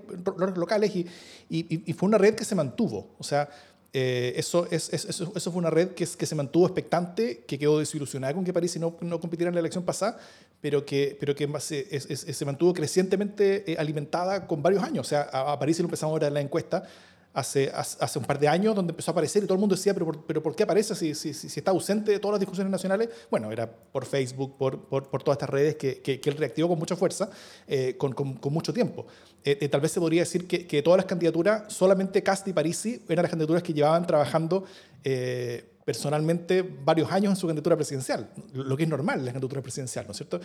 locales 0.55 0.93
y, 0.95 1.93
fue 1.95 2.07
una 2.07 2.19
red 2.19 2.35
que 2.35 2.45
se 2.45 2.55
mantuvo. 2.55 3.15
O 3.19 3.25
sea, 3.25 3.49
eh, 3.93 4.35
eso, 4.37 4.69
es, 4.71 4.93
eso, 4.93 5.33
eso, 5.35 5.51
fue 5.51 5.59
una 5.59 5.71
red 5.71 5.89
que, 5.89 6.07
que, 6.07 6.27
se 6.27 6.35
mantuvo 6.35 6.67
expectante, 6.67 7.45
que 7.49 7.59
quedó 7.59 7.79
desilusionada 7.79 8.35
con 8.35 8.45
que 8.45 8.53
París 8.53 8.79
no, 8.79 8.97
no 9.01 9.19
compitiera 9.19 9.49
en 9.49 9.55
la 9.55 9.61
elección 9.61 9.83
pasada, 9.83 10.19
pero 10.61 10.85
que, 10.85 11.17
pero 11.19 11.35
que 11.35 11.49
se, 11.61 12.01
se 12.01 12.45
mantuvo 12.45 12.75
crecientemente 12.75 13.77
alimentada 13.79 14.47
con 14.47 14.63
varios 14.63 14.83
años. 14.83 15.07
O 15.07 15.09
sea, 15.09 15.23
a, 15.23 15.59
París 15.59 15.79
lo 15.79 15.85
empezamos 15.85 16.17
a 16.17 16.19
ver 16.19 16.29
en 16.29 16.35
la 16.35 16.41
encuesta 16.41 16.83
hace, 17.33 17.71
hace 17.73 18.19
un 18.19 18.25
par 18.25 18.39
de 18.39 18.49
años, 18.49 18.75
donde 18.75 18.91
empezó 18.91 19.11
a 19.11 19.13
aparecer 19.13 19.43
y 19.45 19.47
todo 19.47 19.55
el 19.55 19.61
mundo 19.61 19.77
decía, 19.77 19.95
pero 19.95 20.07
¿por, 20.07 20.25
pero 20.25 20.43
¿por 20.43 20.57
qué 20.57 20.65
aparece 20.65 20.95
si, 20.95 21.15
si, 21.15 21.33
si, 21.33 21.47
está 21.47 21.71
ausente 21.71 22.11
de 22.11 22.19
todas 22.19 22.35
las 22.35 22.41
discusiones 22.41 22.71
nacionales? 22.71 23.09
Bueno, 23.31 23.53
era 23.53 23.71
por 23.71 24.05
Facebook, 24.05 24.57
por, 24.57 24.81
por, 24.89 25.09
por 25.09 25.23
todas 25.23 25.37
estas 25.37 25.51
redes 25.51 25.77
que, 25.77 26.01
que, 26.01 26.21
él 26.25 26.37
reactivó 26.37 26.69
con 26.69 26.79
mucha 26.79 26.97
fuerza, 26.97 27.31
eh, 27.67 27.95
con, 27.97 28.13
con, 28.13 28.35
con, 28.35 28.53
mucho 28.53 28.73
tiempo. 28.73 29.07
Eh, 29.45 29.59
eh, 29.61 29.69
tal 29.69 29.81
vez 29.81 29.93
se 29.93 30.01
podría 30.01 30.23
decir 30.23 30.49
que, 30.49 30.67
que, 30.67 30.83
todas 30.83 30.99
las 30.99 31.07
candidaturas, 31.07 31.73
solamente 31.73 32.23
Casti 32.23 32.51
y 32.51 32.53
Parisi 32.53 33.03
eran 33.09 33.23
las 33.23 33.31
candidaturas 33.31 33.63
que 33.63 33.73
llevaban 33.73 34.07
trabajando 34.07 34.65
personalmente 35.89 36.61
varios 36.61 37.11
años 37.11 37.31
en 37.31 37.37
su 37.37 37.47
candidatura 37.47 37.75
presidencial, 37.75 38.29
lo 38.53 38.77
que 38.77 38.83
es 38.83 38.89
normal 38.91 39.21
en 39.21 39.25
la 39.25 39.33
candidatura 39.33 39.63
presidencial, 39.63 40.05
¿no 40.05 40.11
es 40.11 40.19
cierto? 40.19 40.39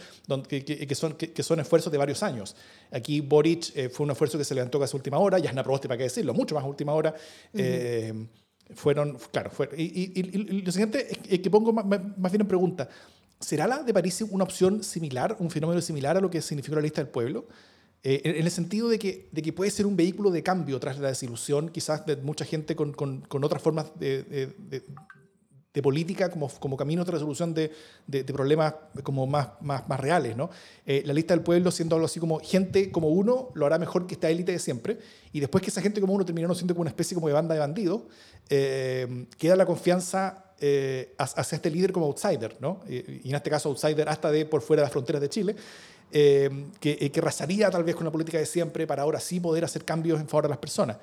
Que, 0.47 0.63
que, 0.63 0.95
son, 0.95 1.15
que, 1.15 1.43
son 1.43 1.59
esfuerzos 1.59 1.91
de 1.91 1.97
varios 1.97 2.23
años. 2.23 2.55
Aquí 2.93 3.19
Boric 3.19 3.75
eh, 3.75 3.89
fue 3.89 4.05
un 4.05 4.11
esfuerzo 4.11 4.37
que 4.37 4.45
se 4.45 4.55
levantó 4.55 4.79
casi 4.79 4.95
a 4.95 4.97
última 4.97 5.17
hora, 5.17 5.39
Yasna 5.39 5.61
Proboste, 5.61 5.89
para 5.89 5.97
qué 5.97 6.05
decirlo, 6.05 6.33
mucho 6.33 6.55
más 6.55 6.63
a 6.63 6.67
última 6.67 6.93
hora. 6.93 7.13
Eh, 7.53 8.25
fueron, 8.73 9.17
claro, 9.33 9.49
fue, 9.49 9.67
y, 9.75 10.17
y, 10.17 10.61
lo 10.61 10.71
siguiente 10.71 11.09
es 11.29 11.39
que 11.39 11.49
pongo 11.49 11.73
más, 11.73 11.83
más 11.85 12.31
bien 12.31 12.39
en 12.39 12.47
pregunta, 12.47 12.87
¿será 13.37 13.67
la 13.67 13.83
de 13.83 13.93
París 13.93 14.23
una 14.29 14.45
opción 14.45 14.81
similar, 14.81 15.35
un 15.39 15.49
fenómeno 15.49 15.81
similar 15.81 16.15
a 16.15 16.21
lo 16.21 16.29
que 16.29 16.41
significó 16.41 16.77
la 16.77 16.81
lista 16.83 17.01
del 17.01 17.11
pueblo? 17.11 17.47
Eh, 18.05 18.21
en, 18.23 18.45
el 18.45 18.51
sentido 18.51 18.87
de 18.87 18.97
que, 18.97 19.29
de 19.33 19.41
que 19.41 19.51
puede 19.51 19.71
ser 19.71 19.85
un 19.85 19.97
vehículo 19.97 20.31
de 20.31 20.41
cambio 20.41 20.79
tras 20.79 20.99
la 20.99 21.09
desilusión, 21.09 21.67
quizás 21.67 22.05
de 22.05 22.15
mucha 22.15 22.45
gente 22.45 22.77
con, 22.77 22.93
con, 22.93 23.21
con 23.21 23.43
otras 23.43 23.61
formas 23.61 23.91
de, 23.99 24.23
de 24.23 24.83
política 25.81 26.29
como, 26.29 26.47
como 26.59 26.77
camino 26.77 27.03
de 27.03 27.11
resolución 27.11 27.53
de, 27.53 27.71
de, 28.05 28.23
problemas 28.25 28.75
como 29.01 29.25
más, 29.25 29.49
más, 29.61 29.87
más 29.89 29.99
reales. 29.99 30.37
¿no? 30.37 30.51
Eh, 30.85 31.01
la 31.05 31.13
lista 31.13 31.33
del 31.33 31.43
pueblo 31.43 31.71
siendo 31.71 31.95
algo 31.95 32.05
así 32.05 32.19
como 32.19 32.39
gente 32.39 32.91
como 32.91 33.09
uno 33.09 33.49
lo 33.55 33.65
hará 33.65 33.79
mejor 33.79 34.05
que 34.05 34.13
esta 34.13 34.29
élite 34.29 34.51
de 34.51 34.59
siempre 34.59 34.99
y 35.31 35.39
después 35.39 35.63
que 35.63 35.71
esa 35.71 35.81
gente 35.81 35.99
como 35.99 36.13
uno 36.13 36.25
terminó 36.25 36.53
siendo 36.53 36.75
como 36.75 36.81
una 36.81 36.91
especie 36.91 37.15
como 37.15 37.27
de 37.27 37.33
banda 37.33 37.55
de 37.55 37.59
bandidos, 37.59 38.03
eh, 38.49 39.25
queda 39.39 39.55
la 39.55 39.65
confianza 39.65 40.53
eh, 40.59 41.15
hacia 41.17 41.55
este 41.55 41.71
líder 41.71 41.91
como 41.91 42.05
outsider, 42.05 42.55
¿no? 42.59 42.81
y 42.87 43.29
en 43.29 43.35
este 43.35 43.49
caso 43.49 43.69
outsider 43.69 44.07
hasta 44.07 44.29
de 44.31 44.45
por 44.45 44.61
fuera 44.61 44.81
de 44.81 44.85
las 44.85 44.91
fronteras 44.91 45.21
de 45.21 45.29
Chile, 45.29 45.55
que, 46.11 47.11
que 47.11 47.21
razaría 47.21 47.71
tal 47.71 47.83
vez 47.83 47.95
con 47.95 48.05
la 48.05 48.11
política 48.11 48.37
de 48.37 48.45
siempre 48.45 48.85
para 48.85 49.01
ahora 49.01 49.19
sí 49.19 49.39
poder 49.39 49.65
hacer 49.65 49.83
cambios 49.83 50.21
en 50.21 50.27
favor 50.27 50.43
de 50.43 50.49
las 50.49 50.59
personas. 50.59 50.97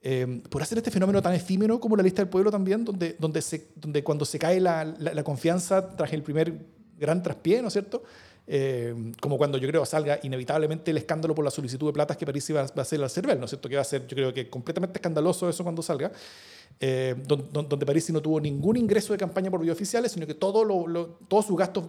Eh, 0.00 0.42
por 0.48 0.62
hacer 0.62 0.78
este 0.78 0.92
fenómeno 0.92 1.20
tan 1.20 1.34
efímero 1.34 1.80
como 1.80 1.96
la 1.96 2.04
lista 2.04 2.22
del 2.22 2.28
pueblo 2.28 2.52
también, 2.52 2.84
donde, 2.84 3.16
donde, 3.18 3.42
se, 3.42 3.70
donde 3.74 4.04
cuando 4.04 4.24
se 4.24 4.38
cae 4.38 4.60
la, 4.60 4.84
la, 4.84 5.24
confianza 5.24 5.96
tras 5.96 6.12
el 6.12 6.22
primer 6.22 6.54
gran 6.96 7.20
traspié, 7.20 7.60
¿no 7.60 7.68
es 7.68 7.72
cierto? 7.72 8.04
Eh, 8.46 9.12
como 9.20 9.36
cuando 9.36 9.58
yo 9.58 9.68
creo 9.68 9.84
salga 9.84 10.20
inevitablemente 10.22 10.92
el 10.92 10.98
escándalo 10.98 11.34
por 11.34 11.44
la 11.44 11.50
solicitud 11.50 11.88
de 11.88 11.92
platas 11.92 12.16
que 12.16 12.24
París 12.24 12.50
va, 12.54 12.60
a 12.60 12.80
hacer 12.80 13.02
al 13.02 13.10
CERVEL, 13.10 13.38
¿no 13.38 13.46
es 13.46 13.50
cierto? 13.50 13.68
Que 13.68 13.74
va 13.74 13.82
a 13.82 13.84
ser, 13.84 14.06
yo 14.06 14.14
creo 14.14 14.32
que 14.32 14.48
completamente 14.48 14.98
escandaloso 14.98 15.48
eso 15.48 15.64
cuando 15.64 15.82
salga, 15.82 16.12
eh, 16.78 17.16
donde, 17.26 17.66
donde, 17.68 17.84
París 17.84 18.08
no 18.10 18.22
tuvo 18.22 18.40
ningún 18.40 18.76
ingreso 18.76 19.12
de 19.12 19.18
campaña 19.18 19.50
por 19.50 19.60
vía 19.60 19.72
oficiales, 19.72 20.12
sino 20.12 20.28
que 20.28 20.34
todo 20.34 20.64
lo, 20.64 21.18
todos 21.26 21.44
sus 21.44 21.56
gastos 21.56 21.84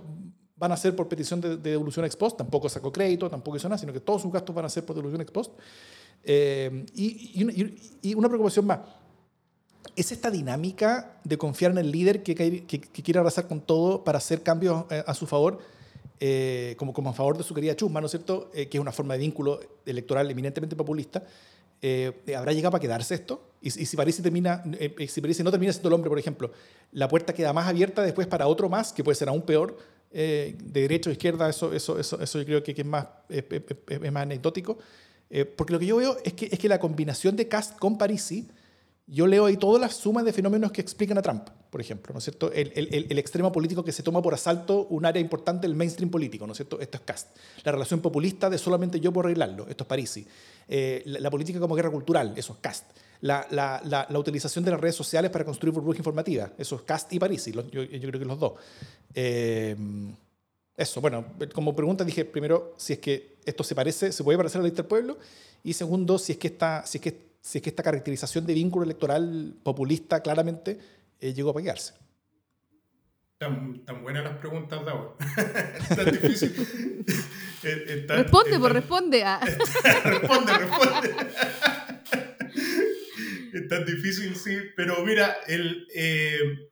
van 0.57 0.71
a 0.71 0.77
ser 0.77 0.95
por 0.95 1.07
petición 1.07 1.39
de, 1.39 1.57
de, 1.57 1.69
devolución 1.71 2.05
ex 2.05 2.15
post, 2.15 2.37
tampoco 2.37 2.67
sacó 2.67 2.91
crédito, 2.91 3.29
tampoco 3.29 3.55
hizo 3.55 3.69
nada, 3.69 3.77
sino 3.77 3.93
que 3.93 3.99
todos 3.99 4.23
sus 4.23 4.33
gastos 4.33 4.53
van 4.53 4.65
a 4.65 4.69
ser 4.69 4.83
por 4.83 4.95
devolución 4.95 5.21
ex 5.21 5.31
post. 5.31 5.53
Eh, 6.23 6.85
y, 6.95 8.13
una 8.13 8.27
preocupación 8.27 8.65
más. 8.65 8.79
¿Es 9.95 10.11
esta 10.11 10.29
dinámica 10.29 11.19
de 11.23 11.37
confiar 11.37 11.71
en 11.71 11.79
el 11.79 11.91
líder 11.91 12.23
que, 12.23 12.35
que, 12.35 12.79
quiere 12.79 13.19
arrasar 13.19 13.47
con 13.47 13.61
todo 13.61 14.03
para 14.03 14.17
hacer 14.17 14.43
cambios 14.43 14.85
eh, 14.89 15.03
a 15.05 15.13
su 15.13 15.25
favor, 15.25 15.59
eh, 16.19 16.75
como, 16.77 16.93
como 16.93 17.09
a 17.09 17.13
favor 17.13 17.37
de 17.37 17.43
su 17.43 17.53
querida 17.53 17.75
Chusma, 17.75 17.99
¿no 17.99 18.05
es 18.05 18.11
cierto? 18.11 18.51
que 18.51 18.69
es 18.71 18.79
una 18.79 18.91
forma 18.91 19.13
de 19.13 19.21
vínculo 19.21 19.59
electoral 19.85 20.29
eminentemente 20.29 20.75
populista. 20.75 21.23
¿Habrá 22.35 22.51
llegado 22.51 22.71
para 22.71 22.81
quedarse 22.81 23.15
esto? 23.15 23.51
Y, 23.61 23.71
si 23.71 23.95
París 23.97 24.21
termina, 24.21 24.63
si 25.07 25.21
París 25.21 25.43
no 25.43 25.51
termina 25.51 25.71
siendo 25.71 25.89
el 25.89 25.93
hombre, 25.93 26.09
por 26.09 26.19
ejemplo, 26.19 26.51
la 26.91 27.07
puerta 27.07 27.33
queda 27.33 27.53
más 27.53 27.67
abierta 27.67 28.01
después 28.01 28.27
para 28.27 28.47
otro 28.47 28.69
más, 28.69 28.93
que 28.93 29.03
puede 29.03 29.15
ser 29.15 29.29
aún 29.29 29.41
peor, 29.41 29.77
de 30.11 30.55
derecha 30.73 31.09
o 31.09 31.13
izquierda, 31.13 31.49
eso, 31.49 31.73
eso, 31.73 31.97
eso, 31.99 32.21
eso 32.21 32.39
yo 32.39 32.45
creo 32.45 32.63
que, 32.63 32.71
es, 32.71 32.85
más, 32.85 33.07
es 33.29 34.11
más 34.11 34.23
anecdótico. 34.23 34.77
Eh, 35.29 35.45
porque 35.45 35.73
lo 35.73 35.79
que 35.79 35.85
yo 35.85 35.97
veo 35.97 36.17
es 36.23 36.33
que, 36.33 36.49
es 36.51 36.57
que 36.57 36.67
la 36.67 36.79
combinación 36.79 37.35
de 37.35 37.47
Cast 37.47 37.77
con 37.77 37.97
Parisi, 37.97 38.47
yo 39.05 39.25
leo 39.27 39.45
ahí 39.45 39.57
todas 39.57 39.81
las 39.81 39.95
sumas 39.95 40.23
de 40.23 40.33
fenómenos 40.33 40.71
que 40.71 40.81
explican 40.81 41.17
a 41.17 41.21
Trump, 41.21 41.49
por 41.69 41.81
ejemplo, 41.81 42.13
¿no 42.13 42.19
es 42.19 42.23
cierto? 42.23 42.51
El, 42.51 42.71
el, 42.75 43.07
el, 43.09 43.17
extremo 43.17 43.51
político 43.51 43.83
que 43.83 43.91
se 43.91 44.03
toma 44.03 44.21
por 44.21 44.33
asalto 44.33 44.85
un 44.89 45.05
área 45.05 45.19
importante 45.19 45.67
del 45.67 45.75
mainstream 45.75 46.11
político, 46.11 46.45
¿no 46.45 46.53
es 46.53 46.57
cierto? 46.57 46.79
Esto 46.79 46.97
es 46.97 47.03
Cast. 47.03 47.35
La 47.63 47.71
relación 47.71 48.01
populista 48.01 48.49
de 48.49 48.57
solamente 48.57 48.99
yo 48.99 49.11
puedo 49.11 49.27
arreglarlo, 49.27 49.67
esto 49.67 49.83
es 49.83 49.87
Parisi. 49.87 50.27
Eh, 50.67 51.03
la, 51.05 51.29
política 51.31 51.59
como 51.59 51.75
guerra 51.75 51.89
cultural, 51.89 52.33
eso 52.35 52.53
es 52.53 52.59
Cast. 52.59 52.85
La, 53.21 53.45
la, 53.49 53.81
la, 53.83 54.19
utilización 54.19 54.63
de 54.63 54.71
las 54.71 54.79
redes 54.79 54.95
sociales 54.95 55.31
para 55.31 55.43
construir 55.43 55.73
burbujas 55.73 55.97
informativas, 55.97 56.51
eso 56.57 56.75
es 56.75 56.81
Cast 56.83 57.11
y 57.11 57.19
Parisi, 57.19 57.51
yo, 57.51 57.63
yo, 57.63 57.87
creo 57.87 58.19
que 58.19 58.25
los 58.25 58.39
dos. 58.39 58.53
Eh, 59.13 59.75
eso, 60.77 61.01
bueno, 61.01 61.25
como 61.53 61.75
pregunta 61.75 62.05
dije 62.05 62.23
primero 62.23 62.73
si 62.77 62.93
es 62.93 62.99
que 62.99 63.38
esto 63.49 63.63
se 63.63 63.75
parece, 63.75 64.11
se 64.11 64.23
puede 64.23 64.37
parecer 64.37 64.59
a 64.59 64.61
la 64.61 64.67
lista 64.67 64.83
del 64.83 64.89
pueblo, 64.89 65.17
y 65.63 65.73
segundo, 65.73 66.17
si 66.17 66.33
es 66.33 66.37
que 66.37 66.47
esta, 66.47 66.85
si 66.85 66.97
es 66.97 67.01
que, 67.01 67.29
si 67.41 67.57
es 67.57 67.61
que 67.63 67.69
esta 67.69 67.83
caracterización 67.83 68.45
de 68.45 68.53
vínculo 68.53 68.85
electoral 68.85 69.55
populista 69.63 70.21
claramente 70.21 70.79
eh, 71.19 71.33
llegó 71.33 71.51
a 71.51 71.53
pegarse. 71.53 71.93
Tan, 73.37 73.85
tan 73.85 74.03
buenas 74.03 74.23
las 74.25 74.37
preguntas 74.37 74.83
de 74.83 74.91
ahora. 74.91 75.11
tan 75.95 76.11
difícil. 76.11 77.05
responde, 78.07 78.59
pues 78.59 78.73
responde. 78.73 79.23
A... 79.23 79.39
responde, 80.03 80.57
responde. 80.57 81.15
es 83.53 83.67
tan 83.69 83.85
difícil, 83.85 84.35
sí. 84.35 84.57
Pero 84.75 85.05
mira, 85.05 85.37
el, 85.47 85.87
eh, 85.95 86.68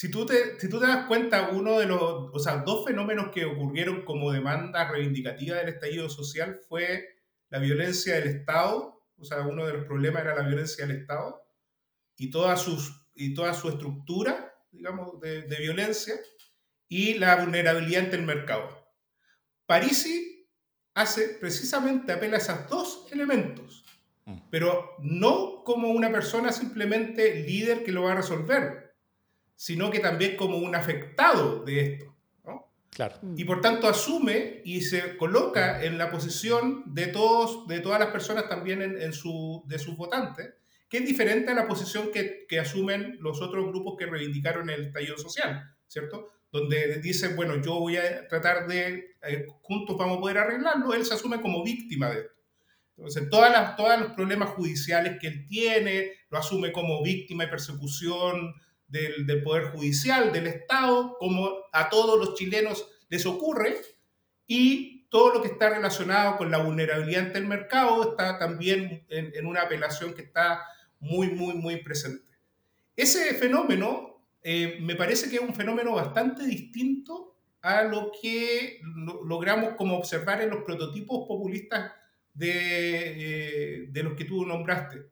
si 0.00 0.10
tú, 0.10 0.24
te, 0.24 0.58
si 0.58 0.66
tú 0.70 0.80
te 0.80 0.86
das 0.86 1.04
cuenta, 1.08 1.50
uno 1.50 1.78
de 1.78 1.84
los, 1.84 2.30
o 2.32 2.38
sea, 2.38 2.62
dos 2.64 2.86
fenómenos 2.86 3.30
que 3.34 3.44
ocurrieron 3.44 4.02
como 4.06 4.32
demanda 4.32 4.90
reivindicativa 4.90 5.58
del 5.58 5.68
estallido 5.68 6.08
social 6.08 6.58
fue 6.66 7.18
la 7.50 7.58
violencia 7.58 8.14
del 8.14 8.28
Estado, 8.28 9.04
o 9.18 9.24
sea, 9.26 9.42
uno 9.42 9.66
de 9.66 9.74
los 9.74 9.84
problemas 9.84 10.22
era 10.22 10.34
la 10.34 10.48
violencia 10.48 10.86
del 10.86 10.96
Estado 10.96 11.42
y 12.16 12.30
toda, 12.30 12.56
sus, 12.56 13.10
y 13.14 13.34
toda 13.34 13.52
su 13.52 13.68
estructura, 13.68 14.54
digamos, 14.72 15.20
de, 15.20 15.42
de 15.42 15.56
violencia 15.58 16.14
y 16.88 17.18
la 17.18 17.36
vulnerabilidad 17.36 18.04
ante 18.04 18.16
el 18.16 18.22
mercado. 18.22 18.70
Parisi 19.66 20.48
hace 20.94 21.36
precisamente 21.38 22.12
apela 22.12 22.38
a 22.38 22.40
esos 22.40 22.66
dos 22.70 23.06
elementos, 23.12 23.84
mm. 24.24 24.48
pero 24.50 24.96
no 25.00 25.62
como 25.62 25.88
una 25.88 26.10
persona 26.10 26.52
simplemente 26.52 27.34
líder 27.42 27.84
que 27.84 27.92
lo 27.92 28.04
va 28.04 28.12
a 28.12 28.16
resolver, 28.16 28.89
sino 29.60 29.90
que 29.90 30.00
también 30.00 30.36
como 30.36 30.56
un 30.56 30.74
afectado 30.74 31.62
de 31.64 31.80
esto. 31.82 32.16
¿no? 32.46 32.66
Claro. 32.88 33.16
Y 33.36 33.44
por 33.44 33.60
tanto 33.60 33.88
asume 33.88 34.62
y 34.64 34.80
se 34.80 35.18
coloca 35.18 35.84
en 35.84 35.98
la 35.98 36.10
posición 36.10 36.82
de, 36.86 37.08
todos, 37.08 37.68
de 37.68 37.80
todas 37.80 38.00
las 38.00 38.08
personas 38.08 38.48
también 38.48 38.80
en, 38.80 39.12
su, 39.12 39.62
de 39.66 39.78
sus 39.78 39.98
votantes, 39.98 40.54
que 40.88 40.96
es 40.96 41.06
diferente 41.06 41.50
a 41.50 41.54
la 41.54 41.68
posición 41.68 42.10
que, 42.10 42.46
que 42.48 42.58
asumen 42.58 43.18
los 43.20 43.42
otros 43.42 43.66
grupos 43.66 43.96
que 43.98 44.06
reivindicaron 44.06 44.70
el 44.70 44.86
estallido 44.86 45.18
social, 45.18 45.74
¿cierto? 45.86 46.30
Donde 46.50 46.98
dicen, 47.02 47.36
bueno, 47.36 47.60
yo 47.60 47.78
voy 47.80 47.98
a 47.98 48.26
tratar 48.28 48.66
de, 48.66 49.16
eh, 49.22 49.46
juntos 49.60 49.98
vamos 49.98 50.16
a 50.16 50.20
poder 50.20 50.38
arreglarlo, 50.38 50.94
él 50.94 51.04
se 51.04 51.12
asume 51.12 51.42
como 51.42 51.62
víctima 51.62 52.08
de 52.08 52.20
esto. 52.20 52.32
Entonces, 52.96 53.28
todas 53.28 53.52
las, 53.52 53.76
todos 53.76 54.00
los 54.00 54.12
problemas 54.12 54.48
judiciales 54.50 55.18
que 55.20 55.26
él 55.26 55.46
tiene, 55.46 56.12
lo 56.30 56.38
asume 56.38 56.72
como 56.72 57.02
víctima 57.02 57.44
de 57.44 57.50
persecución, 57.50 58.54
del, 58.90 59.42
Poder 59.42 59.70
Judicial, 59.70 60.32
del 60.32 60.46
Estado, 60.46 61.16
como 61.18 61.50
a 61.72 61.88
todos 61.88 62.18
los 62.18 62.34
chilenos 62.34 62.86
les 63.08 63.24
ocurre, 63.24 63.76
y 64.46 65.06
todo 65.10 65.34
lo 65.34 65.42
que 65.42 65.48
está 65.48 65.70
relacionado 65.70 66.36
con 66.36 66.50
la 66.50 66.58
vulnerabilidad 66.58 67.26
ante 67.26 67.38
el 67.38 67.46
mercado 67.46 68.10
está 68.10 68.38
también 68.38 69.04
en, 69.08 69.46
una 69.46 69.62
apelación 69.62 70.12
que 70.14 70.22
está 70.22 70.64
muy, 70.98 71.30
muy, 71.30 71.54
muy 71.54 71.76
presente. 71.76 72.28
Ese 72.96 73.34
fenómeno 73.34 74.24
eh, 74.42 74.78
me 74.80 74.96
parece 74.96 75.30
que 75.30 75.36
es 75.36 75.42
un 75.42 75.54
fenómeno 75.54 75.92
bastante 75.92 76.44
distinto 76.44 77.36
a 77.62 77.82
lo 77.84 78.10
que 78.20 78.80
logramos 79.24 79.74
como 79.76 79.96
observar 79.96 80.42
en 80.42 80.50
los 80.50 80.64
prototipos 80.64 81.26
populistas 81.28 81.92
de, 82.34 82.50
eh, 82.54 83.86
de 83.88 84.02
los 84.02 84.14
que 84.14 84.24
tú 84.24 84.44
nombraste. 84.46 85.02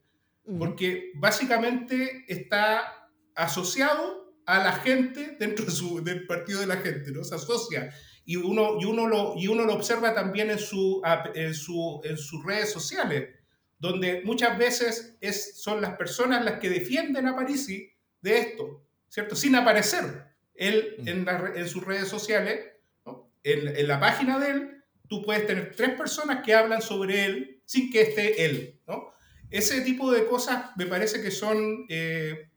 Porque 0.58 1.12
básicamente 1.14 2.24
está 2.26 2.97
asociado 3.38 4.34
a 4.46 4.58
la 4.58 4.72
gente 4.72 5.36
dentro 5.38 5.64
del 6.02 6.26
partido 6.26 6.60
de 6.60 6.66
la 6.66 6.78
gente, 6.78 7.12
¿no? 7.12 7.22
Se 7.22 7.36
asocia. 7.36 7.94
Y 8.24 8.36
uno, 8.36 8.76
y 8.80 8.84
uno, 8.84 9.06
lo, 9.06 9.34
y 9.36 9.46
uno 9.46 9.64
lo 9.64 9.74
observa 9.74 10.12
también 10.14 10.50
en, 10.50 10.58
su, 10.58 11.00
en, 11.34 11.54
su, 11.54 12.00
en 12.04 12.18
sus 12.18 12.44
redes 12.44 12.72
sociales, 12.72 13.28
donde 13.78 14.22
muchas 14.24 14.58
veces 14.58 15.16
es, 15.20 15.62
son 15.62 15.80
las 15.80 15.96
personas 15.96 16.44
las 16.44 16.58
que 16.58 16.68
defienden 16.68 17.26
a 17.26 17.36
Parisi 17.36 17.90
de 18.20 18.38
esto, 18.38 18.84
¿cierto? 19.08 19.36
Sin 19.36 19.54
aparecer 19.54 20.04
él 20.54 20.96
mm. 20.98 21.08
en, 21.08 21.26
en 21.54 21.68
sus 21.68 21.84
redes 21.84 22.08
sociales, 22.08 22.66
en, 23.44 23.68
en, 23.68 23.88
la 23.88 24.00
página 24.00 24.38
de 24.38 24.50
él, 24.50 24.84
tú 25.08 25.22
puedes 25.22 25.46
tener 25.46 25.74
tres 25.76 25.90
personas 25.90 26.42
que 26.44 26.54
hablan 26.54 26.82
sobre 26.82 27.24
él 27.24 27.62
sin 27.64 27.90
que 27.90 28.02
esté 28.02 28.44
él, 28.44 28.80
¿no? 28.86 29.12
Ese 29.50 29.80
tipo 29.82 30.10
de 30.10 30.26
cosas 30.26 30.70
me 30.76 30.86
parece 30.86 31.22
que 31.22 31.30
son 31.30 31.86
eh, 31.88 32.50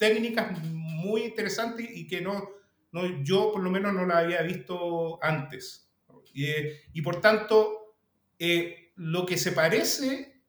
técnicas 0.00 0.58
muy 0.64 1.24
interesantes 1.24 1.86
y 1.92 2.08
que 2.08 2.22
no, 2.22 2.48
no, 2.90 3.22
yo 3.22 3.52
por 3.52 3.62
lo 3.62 3.70
menos 3.70 3.92
no 3.92 4.06
la 4.06 4.18
había 4.18 4.40
visto 4.40 5.22
antes. 5.22 5.92
Y, 6.32 6.46
eh, 6.46 6.80
y 6.94 7.02
por 7.02 7.20
tanto, 7.20 7.96
eh, 8.38 8.92
lo 8.96 9.26
que 9.26 9.36
se 9.36 9.52
parece 9.52 10.42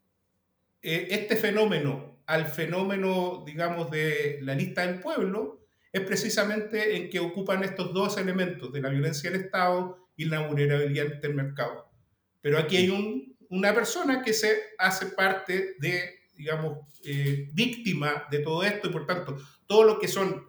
eh, 0.82 1.08
este 1.12 1.36
fenómeno 1.36 2.24
al 2.28 2.48
fenómeno, 2.48 3.44
digamos, 3.46 3.92
de 3.92 4.40
la 4.42 4.56
lista 4.56 4.88
del 4.88 5.02
pueblo, 5.02 5.68
es 5.92 6.00
precisamente 6.02 6.96
en 6.96 7.10
que 7.10 7.20
ocupan 7.20 7.62
estos 7.66 7.94
dos 7.94 8.18
elementos, 8.18 8.72
de 8.72 8.80
la 8.80 8.88
violencia 8.88 9.30
del 9.30 9.42
Estado 9.42 10.08
y 10.16 10.26
la 10.26 10.48
vulnerabilidad 10.48 11.16
del 11.16 11.34
mercado. 11.34 11.92
Pero 12.40 12.58
aquí 12.58 12.78
hay 12.78 12.90
un, 12.90 13.36
una 13.50 13.74
persona 13.74 14.22
que 14.22 14.32
se 14.32 14.56
hace 14.78 15.08
parte 15.08 15.76
de 15.80 16.21
digamos, 16.42 16.80
eh, 17.06 17.50
víctima 17.54 18.26
de 18.32 18.40
todo 18.40 18.64
esto 18.64 18.90
y 18.90 18.92
por 18.92 19.06
tanto 19.06 19.38
todo 19.68 19.84
lo 19.84 20.00
que 20.00 20.08
son 20.08 20.44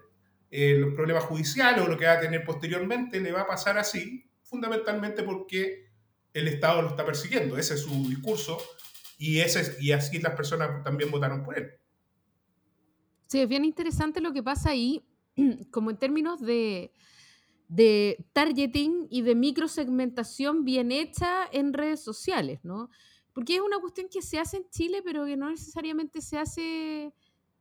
eh, 0.51 0.77
los 0.79 0.95
problemas 0.95 1.25
judiciales 1.25 1.85
o 1.85 1.89
lo 1.89 1.99
que 1.99 2.07
va 2.07 2.15
a 2.15 2.21
tener 2.21 2.45
posteriormente 2.45 3.21
le 3.21 3.31
va 3.31 3.43
a 3.43 3.47
pasar 3.47 3.77
así, 3.77 4.25
fundamentalmente 4.43 5.23
porque 5.23 5.91
el 6.33 6.49
Estado 6.49 6.81
lo 6.81 6.89
está 6.89 7.05
persiguiendo. 7.05 7.59
Ese 7.59 7.75
es 7.75 7.83
su 7.83 8.09
discurso 8.09 8.59
y, 9.19 9.41
ese, 9.41 9.77
y 9.81 9.93
así 9.93 10.19
las 10.19 10.35
personas 10.35 10.83
también 10.83 11.11
votaron 11.11 11.43
por 11.43 11.59
él. 11.59 11.73
Sí, 13.27 13.41
es 13.41 13.49
bien 13.49 13.67
interesante 13.67 14.23
lo 14.23 14.33
que 14.33 14.43
pasa 14.43 14.71
ahí 14.71 15.05
como 15.71 15.91
en 15.91 15.99
términos 15.99 16.41
de, 16.41 16.93
de 17.69 18.25
targeting 18.33 19.09
y 19.11 19.21
de 19.23 19.35
microsegmentación 19.35 20.65
bien 20.65 20.91
hecha 20.91 21.45
en 21.53 21.75
redes 21.75 22.03
sociales, 22.03 22.61
¿no? 22.63 22.89
Porque 23.33 23.57
es 23.57 23.61
una 23.61 23.79
cuestión 23.79 24.09
que 24.11 24.23
se 24.23 24.39
hace 24.39 24.59
en 24.59 24.69
Chile, 24.71 25.03
pero 25.03 25.25
que 25.25 25.37
no 25.37 25.51
necesariamente 25.51 26.21
se 26.21 26.39
hace 26.39 27.15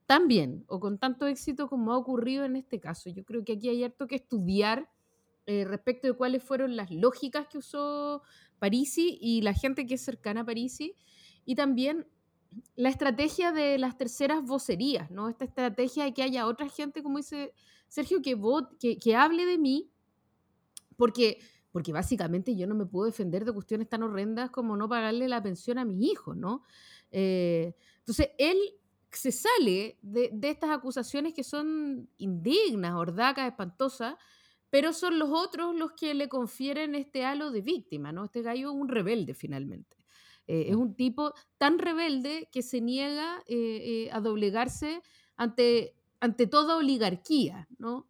tan 0.06 0.28
bien 0.28 0.66
o 0.68 0.80
con 0.80 0.98
tanto 0.98 1.26
éxito 1.28 1.70
como 1.70 1.94
ha 1.94 1.98
ocurrido 1.98 2.44
en 2.44 2.58
este 2.58 2.80
caso. 2.80 3.10
Yo 3.10 3.24
creo 3.24 3.46
que 3.46 3.54
aquí 3.54 3.70
hay 3.70 3.84
harto 3.84 4.08
que 4.08 4.16
estudiar 4.16 4.90
eh, 5.46 5.66
respecto 5.66 6.08
de 6.08 6.14
cuáles 6.14 6.44
fueron 6.44 6.76
las 6.76 6.92
lógicas 6.92 7.48
que 7.48 7.58
usó 7.58 8.22
Parisi 8.60 9.18
y 9.22 9.42
la 9.42 9.54
gente 9.54 9.88
que 9.88 9.96
es 9.96 10.02
cercana 10.02 10.42
a 10.42 10.46
Parisi, 10.46 10.96
y 11.46 11.56
también 11.56 12.08
la 12.76 12.90
estrategia 12.90 13.52
de 13.52 13.78
las 13.78 13.98
terceras 13.98 14.44
vocerías, 14.44 15.10
¿no? 15.10 15.30
Esta 15.30 15.46
estrategia 15.46 16.04
de 16.04 16.14
que 16.14 16.24
haya 16.24 16.46
otra 16.46 16.70
gente, 16.70 17.02
como 17.02 17.18
dice 17.18 17.54
Sergio, 17.88 18.22
que, 18.22 18.38
que, 18.80 18.98
que 18.98 19.16
hable 19.16 19.46
de 19.46 19.58
mí, 19.58 19.90
porque, 20.96 21.40
porque 21.72 21.94
básicamente 21.94 22.56
yo 22.56 22.68
no 22.68 22.76
me 22.76 22.86
puedo 22.86 23.06
defender 23.06 23.46
de 23.46 23.54
cuestiones 23.54 23.90
tan 23.90 24.04
horrendas 24.04 24.50
como 24.50 24.76
no 24.76 24.90
pagarle 24.90 25.28
la 25.28 25.42
pensión 25.42 25.78
a 25.78 25.86
mis 25.86 26.12
hijos, 26.12 26.36
¿no? 26.36 26.64
Eh, 27.12 27.74
entonces, 28.00 28.30
él 28.38 28.58
se 29.12 29.32
sale 29.32 29.98
de, 30.02 30.30
de, 30.34 30.50
estas 30.50 30.70
acusaciones 30.70 31.34
que 31.34 31.44
son 31.44 32.10
indignas, 32.18 32.96
hordacas, 32.96 33.48
espantosas, 33.48 34.16
pero 34.70 34.94
son 34.94 35.20
los 35.20 35.30
otros 35.32 35.76
los 35.76 35.92
que 35.92 36.14
le 36.14 36.30
confieren 36.30 36.96
este 36.96 37.26
halo 37.26 37.52
de 37.52 37.62
víctima, 37.62 38.12
¿no? 38.12 38.26
Este 38.26 38.42
gallo 38.42 38.70
es 38.70 38.76
un 38.76 38.88
rebelde 38.88 39.34
finalmente. 39.34 39.98
Eh, 40.48 40.66
es 40.70 40.76
mm. 40.76 40.82
un 40.82 40.96
tipo 40.96 41.34
tan 41.58 41.78
rebelde 41.80 42.50
que 42.52 42.62
se 42.62 42.82
niega 42.82 43.44
eh, 43.48 44.08
eh, 44.08 44.10
a 44.12 44.20
doblegarse 44.20 45.02
ante, 45.36 45.96
ante 46.20 46.48
toda 46.48 46.78
oligarquía, 46.78 47.68
¿no? 47.78 48.10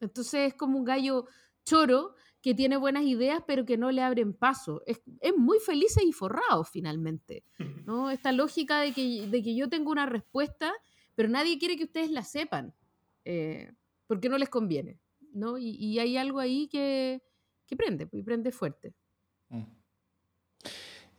Entonces 0.00 0.52
es 0.52 0.54
como 0.54 0.78
un 0.78 0.84
gallo 0.84 1.26
choro 1.64 2.14
que 2.42 2.54
tiene 2.54 2.76
buenas 2.76 3.04
ideas 3.04 3.42
pero 3.46 3.64
que 3.64 3.78
no 3.78 3.90
le 3.90 4.02
abren 4.02 4.34
paso. 4.34 4.82
Es, 4.86 5.00
es 5.20 5.36
muy 5.36 5.58
feliz 5.60 5.96
y 6.04 6.12
forrado 6.12 6.64
finalmente, 6.64 7.44
¿no? 7.86 8.10
Esta 8.10 8.32
lógica 8.32 8.80
de 8.80 8.92
que, 8.92 9.26
de 9.28 9.42
que 9.42 9.54
yo 9.54 9.68
tengo 9.68 9.90
una 9.90 10.06
respuesta, 10.06 10.72
pero 11.14 11.28
nadie 11.28 11.58
quiere 11.58 11.76
que 11.76 11.84
ustedes 11.84 12.10
la 12.10 12.24
sepan, 12.24 12.74
porque 14.06 14.28
no 14.28 14.36
les 14.36 14.48
conviene. 14.48 14.98
¿no? 15.32 15.58
Y, 15.58 15.98
hay 15.98 16.16
algo 16.16 16.38
ahí 16.38 16.68
que, 16.68 17.22
que, 17.66 17.76
prende, 17.76 18.08
y 18.12 18.22
prende 18.22 18.52
fuerte. 18.52 18.94
Mm. 19.48 19.62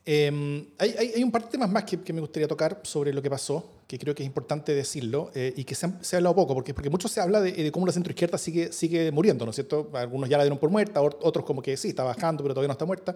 Em, 0.06 0.68
hay, 0.78 0.92
hay, 1.16 1.24
un 1.24 1.32
par 1.32 1.44
de 1.44 1.50
temas 1.50 1.72
más 1.72 1.86
que, 1.86 2.02
que, 2.02 2.14
me 2.14 2.22
gustaría 2.22 2.48
tocar 2.48 2.82
sobre 2.84 3.14
lo 3.14 3.22
que 3.22 3.30
pasó, 3.30 3.73
que 3.88 4.00
creo 4.00 4.16
que 4.16 4.24
es 4.24 4.28
importante 4.28 4.74
decirlo, 4.74 5.32
eh, 5.36 5.54
y 5.56 5.64
que 5.64 5.76
se, 5.76 5.86
ha 5.86 6.18
hablado 6.18 6.36
poco, 6.36 6.54
porque, 6.54 6.74
porque 6.74 6.90
mucho 6.90 7.08
se 7.08 7.22
habla 7.22 7.42
de, 7.42 7.52
de, 7.52 7.72
cómo 7.72 7.86
la 7.86 7.92
centroizquierda 7.92 8.38
sigue, 8.38 8.72
sigue 8.72 9.12
muriendo, 9.12 9.46
¿no 9.46 9.52
es 9.52 9.56
cierto? 9.56 9.90
Algunos 9.94 10.30
ya 10.30 10.38
la 10.38 10.44
dieron 10.44 10.60
por 10.60 10.70
muerta, 10.70 11.02
otros 11.02 11.46
como 11.46 11.62
que 11.62 11.76
sí, 11.78 11.90
está 11.90 12.04
bajando, 12.04 12.44
pero 12.44 12.54
todavía 12.54 12.68
no 12.68 12.74
está 12.74 12.86
muerta, 12.86 13.16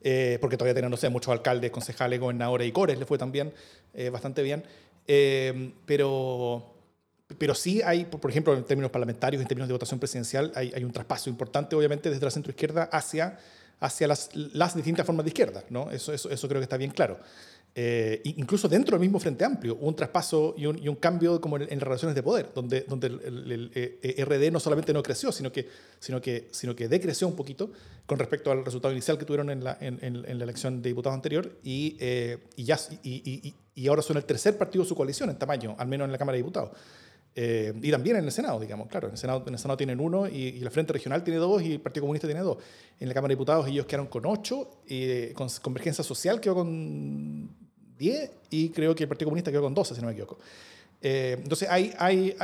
eh, 0.00 0.38
porque 0.40 0.56
todavía 0.56 0.74
tienen, 0.74 0.90
no 0.90 0.96
sé, 0.96 1.08
muchos 1.08 1.32
alcaldes, 1.32 1.70
concejales, 1.70 2.20
gobernadores 2.20 2.66
y 2.66 2.72
cores, 2.72 2.98
le 2.98 3.06
fue 3.06 3.18
también 3.18 3.52
eh, 3.94 4.10
bastante 4.10 4.42
bien, 4.42 4.64
pero 5.86 6.74
pero 7.36 7.54
sí 7.54 7.82
hay, 7.82 8.06
por 8.06 8.30
ejemplo, 8.30 8.56
en 8.56 8.64
términos 8.64 8.90
parlamentarios, 8.90 9.42
en 9.42 9.48
términos 9.48 9.68
de 9.68 9.74
votación 9.74 10.00
presidencial, 10.00 10.50
hay, 10.54 10.72
hay 10.74 10.82
un 10.82 10.92
traspaso 10.92 11.28
importante, 11.28 11.76
obviamente, 11.76 12.08
desde 12.08 12.24
la 12.24 12.30
centroizquierda 12.30 12.84
hacia, 12.84 13.38
hacia 13.80 14.08
las, 14.08 14.30
las, 14.34 14.74
distintas 14.74 15.06
formas 15.06 15.24
de 15.24 15.30
izquierda. 15.30 15.64
¿no? 15.70 15.90
Eso, 15.90 16.12
eso, 16.12 16.30
eso 16.30 16.48
creo 16.48 16.60
que 16.60 16.64
está 16.64 16.76
bien 16.76 16.90
claro. 16.90 17.18
Eh, 17.80 18.22
incluso 18.24 18.68
dentro 18.68 18.96
del 18.96 19.00
mismo 19.00 19.20
Frente 19.20 19.44
Amplio, 19.44 19.76
un 19.76 19.94
traspaso 19.94 20.54
y 20.56 20.66
un, 20.66 20.82
y 20.82 20.88
un 20.88 20.96
cambio 20.96 21.40
como 21.40 21.58
en, 21.58 21.68
las 21.68 21.82
relaciones 21.82 22.16
de 22.16 22.24
poder, 22.24 22.50
donde, 22.52 22.80
donde 22.88 23.06
el, 23.06 23.70
eh, 23.72 24.24
RD 24.24 24.50
no 24.50 24.58
solamente 24.58 24.92
no 24.92 25.00
creció, 25.00 25.30
sino 25.30 25.52
que, 25.52 25.68
sino, 26.00 26.20
que, 26.20 26.48
sino 26.50 26.74
que 26.74 26.88
decreció 26.88 27.28
un 27.28 27.36
poquito 27.36 27.70
con 28.04 28.18
respecto 28.18 28.50
al 28.50 28.64
resultado 28.64 28.90
inicial 28.90 29.16
que 29.16 29.24
tuvieron 29.24 29.48
en 29.50 29.62
la, 29.62 29.78
en, 29.80 29.98
en 30.02 30.38
la 30.38 30.44
elección 30.44 30.82
de 30.82 30.88
diputados 30.88 31.14
anterior 31.14 31.56
y, 31.62 31.96
eh, 32.00 32.38
y, 32.56 32.64
ya, 32.64 32.80
y, 33.04 33.54
y, 33.76 33.86
ahora 33.86 34.02
son 34.02 34.16
el 34.16 34.24
tercer 34.24 34.58
partido 34.58 34.82
de 34.82 34.88
su 34.88 34.96
coalición 34.96 35.30
en 35.30 35.38
tamaño, 35.38 35.76
al 35.78 35.86
menos 35.86 36.06
en 36.06 36.12
la 36.12 36.18
Cámara 36.18 36.34
de 36.34 36.42
Diputados. 36.42 36.70
Eh, 37.34 37.72
y 37.82 37.90
también 37.90 38.16
en 38.16 38.24
el 38.24 38.32
Senado, 38.32 38.58
digamos, 38.58 38.88
claro, 38.88 39.08
en 39.08 39.12
el 39.12 39.18
Senado, 39.18 39.44
en 39.46 39.52
el 39.52 39.58
Senado 39.58 39.76
tienen 39.76 40.00
uno 40.00 40.26
y, 40.28 40.36
y, 40.36 40.60
la 40.60 40.70
Frente 40.70 40.92
Regional 40.92 41.22
tiene 41.22 41.38
dos 41.38 41.62
y 41.62 41.74
el 41.74 41.80
Partido 41.80 42.02
Comunista 42.02 42.26
tiene 42.26 42.40
dos. 42.40 42.58
En 42.98 43.08
la 43.08 43.14
Cámara 43.14 43.28
de 43.28 43.36
Diputados 43.36 43.68
ellos 43.68 43.86
quedaron 43.86 44.08
con 44.08 44.26
ocho, 44.26 44.68
y 44.86 45.28
con 45.34 45.48
Convergencia 45.62 46.02
Social 46.02 46.40
quedó 46.40 46.56
con 46.56 47.48
diez 47.96 48.30
y 48.50 48.70
creo 48.70 48.94
que 48.94 49.04
el 49.04 49.08
Partido 49.08 49.26
Comunista 49.26 49.50
quedó 49.50 49.62
con 49.62 49.74
doce, 49.74 49.94
si 49.94 50.00
no 50.00 50.06
me 50.06 50.12
equivoco. 50.12 50.38
Eh, 51.00 51.36
entonces 51.40 51.68
hay, 51.70 51.92
hay, 51.98 52.34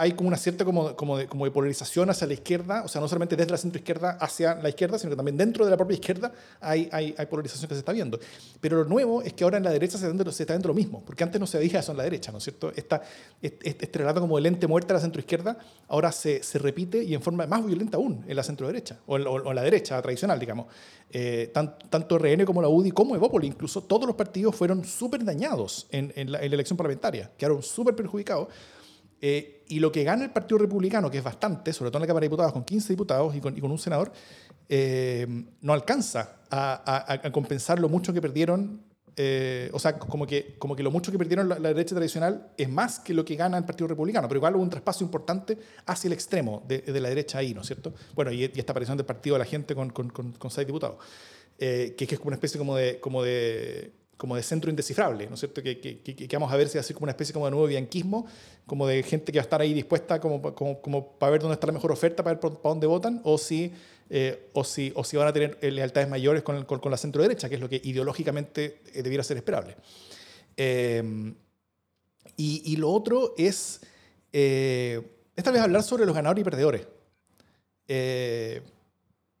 hay 0.00 0.12
como 0.12 0.28
una 0.28 0.36
cierta 0.36 0.64
como, 0.64 0.94
como, 0.94 1.18
de, 1.18 1.26
como 1.26 1.44
de 1.44 1.50
polarización 1.50 2.08
hacia 2.08 2.28
la 2.28 2.34
izquierda, 2.34 2.82
o 2.84 2.88
sea, 2.88 3.00
no 3.00 3.08
solamente 3.08 3.34
desde 3.34 3.50
la 3.50 3.58
centroizquierda 3.58 4.10
hacia 4.20 4.54
la 4.54 4.68
izquierda, 4.68 4.96
sino 4.96 5.10
que 5.10 5.16
también 5.16 5.36
dentro 5.36 5.64
de 5.64 5.72
la 5.72 5.76
propia 5.76 5.94
izquierda 5.94 6.30
hay, 6.60 6.88
hay, 6.92 7.16
hay 7.18 7.26
polarización 7.26 7.68
que 7.68 7.74
se 7.74 7.80
está 7.80 7.90
viendo. 7.90 8.16
Pero 8.60 8.76
lo 8.76 8.84
nuevo 8.84 9.22
es 9.22 9.32
que 9.32 9.42
ahora 9.42 9.56
en 9.56 9.64
la 9.64 9.72
derecha 9.72 9.98
se 9.98 10.04
está 10.04 10.10
viendo, 10.10 10.30
se 10.30 10.44
está 10.44 10.54
viendo 10.54 10.68
lo 10.68 10.74
mismo, 10.74 11.02
porque 11.04 11.24
antes 11.24 11.40
no 11.40 11.48
se 11.48 11.58
veía 11.58 11.80
eso 11.80 11.90
en 11.90 11.98
la 11.98 12.04
derecha, 12.04 12.30
¿no 12.30 12.38
es 12.38 12.44
cierto? 12.44 12.72
Esta, 12.76 13.02
este, 13.42 13.70
este 13.84 13.98
relato 13.98 14.20
como 14.20 14.38
el 14.38 14.46
ente 14.46 14.68
muerte 14.68 14.86
de 14.86 14.94
la 14.94 15.00
centroizquierda 15.00 15.58
ahora 15.88 16.12
se, 16.12 16.44
se, 16.44 16.60
repite 16.60 17.02
y 17.02 17.14
en 17.14 17.20
forma 17.20 17.44
más 17.48 17.66
violenta 17.66 17.96
aún 17.96 18.24
en 18.28 18.36
la 18.36 18.44
centroderecha, 18.44 19.00
o 19.04 19.16
en, 19.16 19.26
o 19.26 19.50
en 19.50 19.56
la 19.56 19.62
derecha 19.62 20.00
tradicional, 20.00 20.38
digamos. 20.38 20.66
Eh, 21.10 21.50
tanto 21.52 22.18
RN 22.18 22.44
como 22.44 22.62
la 22.62 22.68
UDI, 22.68 22.92
como 22.92 23.16
Evópoli, 23.16 23.48
incluso 23.48 23.82
todos 23.82 24.06
los 24.06 24.14
partidos 24.14 24.54
fueron 24.54 24.84
súper 24.84 25.24
dañados 25.24 25.88
en, 25.90 26.12
en, 26.14 26.30
la, 26.30 26.38
en 26.38 26.50
la 26.50 26.54
elección 26.54 26.76
parlamentaria, 26.76 27.32
quedaron 27.36 27.64
súper 27.64 27.96
perjudicados 27.96 28.46
eh, 29.20 29.64
y 29.68 29.80
lo 29.80 29.90
que 29.90 30.04
gana 30.04 30.24
el 30.24 30.30
Partido 30.30 30.58
Republicano, 30.58 31.10
que 31.10 31.18
es 31.18 31.24
bastante, 31.24 31.72
sobre 31.72 31.90
todo 31.90 31.98
en 31.98 32.02
la 32.02 32.06
Cámara 32.06 32.22
de 32.22 32.28
Diputados, 32.28 32.52
con 32.52 32.64
15 32.64 32.92
diputados 32.92 33.34
y 33.34 33.40
con, 33.40 33.56
y 33.56 33.60
con 33.60 33.70
un 33.70 33.78
senador, 33.78 34.12
eh, 34.68 35.26
no 35.60 35.72
alcanza 35.72 36.36
a, 36.50 37.20
compensar 37.32 37.78
lo 37.78 37.88
mucho 37.88 38.12
que 38.12 38.20
perdieron. 38.20 38.86
Eh, 39.20 39.68
o 39.72 39.80
sea, 39.80 39.98
como 39.98 40.28
que, 40.28 40.54
como 40.58 40.76
que 40.76 40.82
lo 40.84 40.92
mucho 40.92 41.10
que 41.10 41.18
perdieron 41.18 41.48
la, 41.48 41.56
derecha 41.56 41.96
tradicional 41.96 42.52
es 42.56 42.68
más 42.68 43.00
que 43.00 43.12
lo 43.12 43.24
que 43.24 43.34
gana 43.34 43.58
el 43.58 43.64
Partido 43.64 43.88
Republicano, 43.88 44.28
pero 44.28 44.38
igual 44.38 44.54
hubo 44.54 44.62
un 44.62 44.70
traspaso 44.70 45.02
importante 45.02 45.58
hacia 45.86 46.06
el 46.06 46.12
extremo 46.12 46.62
de, 46.68 46.82
de 46.82 47.00
la 47.00 47.08
derecha 47.08 47.38
ahí, 47.38 47.52
¿no 47.52 47.62
es 47.62 47.66
cierto? 47.66 47.92
Bueno, 48.14 48.30
y, 48.30 48.44
esta 48.44 48.72
aparición 48.72 48.96
del 48.96 49.06
Partido 49.06 49.34
de 49.34 49.40
la 49.40 49.44
Gente 49.44 49.74
con, 49.74 49.90
con, 49.90 50.50
seis 50.50 50.68
diputados, 50.68 50.98
que, 51.58 51.96
que, 51.96 52.04
es 52.14 52.18
como 52.18 52.28
una 52.28 52.36
especie 52.36 52.58
como 52.58 52.76
de, 52.76 53.00
como 53.00 53.24
de 53.24 53.97
como 54.18 54.34
de 54.34 54.42
centro 54.42 54.68
indescifrable, 54.68 55.28
¿no 55.28 55.34
es 55.34 55.40
cierto? 55.40 55.62
Que, 55.62 55.78
que, 55.80 56.00
que, 56.02 56.36
vamos 56.36 56.52
a 56.52 56.56
ver 56.56 56.68
si 56.68 56.76
va 56.76 56.80
a 56.80 56.84
ser 56.84 56.94
como 56.94 57.04
una 57.04 57.12
especie 57.12 57.32
como 57.32 57.46
de 57.46 57.52
nuevo 57.52 57.66
bianquismo, 57.68 58.26
como 58.66 58.86
de 58.86 59.02
gente 59.04 59.30
que 59.30 59.38
va 59.38 59.42
a 59.42 59.44
estar 59.44 59.60
ahí 59.60 59.72
dispuesta 59.72 60.20
como, 60.20 60.42
como, 60.54 60.82
como 60.82 61.12
para 61.12 61.30
ver 61.30 61.40
dónde 61.40 61.54
está 61.54 61.68
la 61.68 61.72
mejor 61.72 61.92
oferta, 61.92 62.24
para 62.24 62.34
ver 62.34 62.40
para 62.40 62.58
dónde 62.64 62.88
votan, 62.88 63.20
o 63.22 63.38
si, 63.38 63.72
eh, 64.10 64.50
o 64.54 64.64
si, 64.64 64.92
o 64.96 65.04
si 65.04 65.16
van 65.16 65.28
a 65.28 65.32
tener 65.32 65.56
eh, 65.62 65.70
lealtades 65.70 66.08
mayores 66.08 66.42
con, 66.42 66.64
con, 66.64 66.80
con 66.80 66.90
la 66.90 66.96
centro 66.96 67.22
derecha, 67.22 67.48
que 67.48 67.54
es 67.54 67.60
lo 67.60 67.68
que 67.68 67.80
ideológicamente 67.82 68.82
eh, 68.92 69.02
debiera 69.04 69.22
ser 69.22 69.36
esperable. 69.36 69.76
Eh, 70.56 71.32
y, 72.36 72.72
y, 72.72 72.76
lo 72.76 72.90
otro 72.90 73.34
es, 73.38 73.80
eh, 74.32 75.00
esta 75.36 75.52
vez 75.52 75.62
hablar 75.62 75.84
sobre 75.84 76.04
los 76.04 76.14
ganadores 76.14 76.42
y 76.42 76.44
perdedores. 76.44 76.86
Eh, 77.86 78.62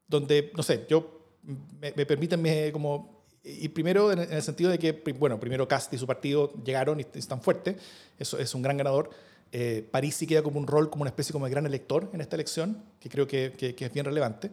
donde, 0.06 0.52
no 0.54 0.62
sé, 0.62 0.86
yo, 0.88 1.36
me, 1.80 1.92
me 1.96 2.06
permiten 2.06 2.72
como 2.72 3.17
y 3.60 3.68
primero 3.68 4.12
en 4.12 4.18
el 4.18 4.42
sentido 4.42 4.70
de 4.70 4.78
que, 4.78 4.92
bueno, 5.18 5.40
primero 5.40 5.66
Cast 5.66 5.92
y 5.94 5.98
su 5.98 6.06
partido 6.06 6.52
llegaron 6.64 7.00
y 7.00 7.06
están 7.14 7.40
fuertes, 7.40 7.76
eso 8.18 8.38
es 8.38 8.54
un 8.54 8.62
gran 8.62 8.76
ganador. 8.76 9.10
Eh, 9.50 9.86
París 9.90 10.14
sí 10.14 10.26
queda 10.26 10.42
como 10.42 10.60
un 10.60 10.66
rol, 10.66 10.90
como 10.90 11.02
una 11.02 11.10
especie 11.10 11.32
como 11.32 11.46
de 11.46 11.50
gran 11.50 11.64
elector 11.64 12.10
en 12.12 12.20
esta 12.20 12.36
elección, 12.36 12.82
que 13.00 13.08
creo 13.08 13.26
que, 13.26 13.54
que, 13.56 13.74
que 13.74 13.86
es 13.86 13.92
bien 13.92 14.04
relevante. 14.04 14.50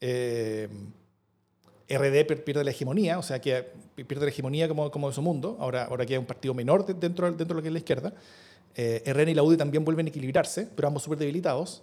Eh, 0.00 0.68
RD 1.88 2.42
pierde 2.42 2.64
la 2.64 2.70
hegemonía, 2.70 3.18
o 3.18 3.22
sea, 3.22 3.40
que 3.40 3.64
pierde 3.94 4.26
la 4.26 4.30
hegemonía 4.30 4.68
como, 4.68 4.90
como 4.90 5.08
de 5.08 5.14
su 5.14 5.22
mundo, 5.22 5.56
ahora, 5.60 5.84
ahora 5.84 6.04
queda 6.04 6.18
un 6.18 6.26
partido 6.26 6.52
menor 6.52 6.84
dentro, 6.84 7.26
dentro 7.26 7.46
de 7.46 7.54
lo 7.54 7.62
que 7.62 7.68
es 7.68 7.72
la 7.72 7.78
izquierda. 7.78 8.12
Eh, 8.74 9.02
RN 9.06 9.30
y 9.30 9.34
la 9.34 9.42
UDI 9.42 9.56
también 9.56 9.84
vuelven 9.84 10.06
a 10.06 10.08
equilibrarse, 10.08 10.68
pero 10.74 10.88
ambos 10.88 11.04
súper 11.04 11.18
debilitados. 11.18 11.82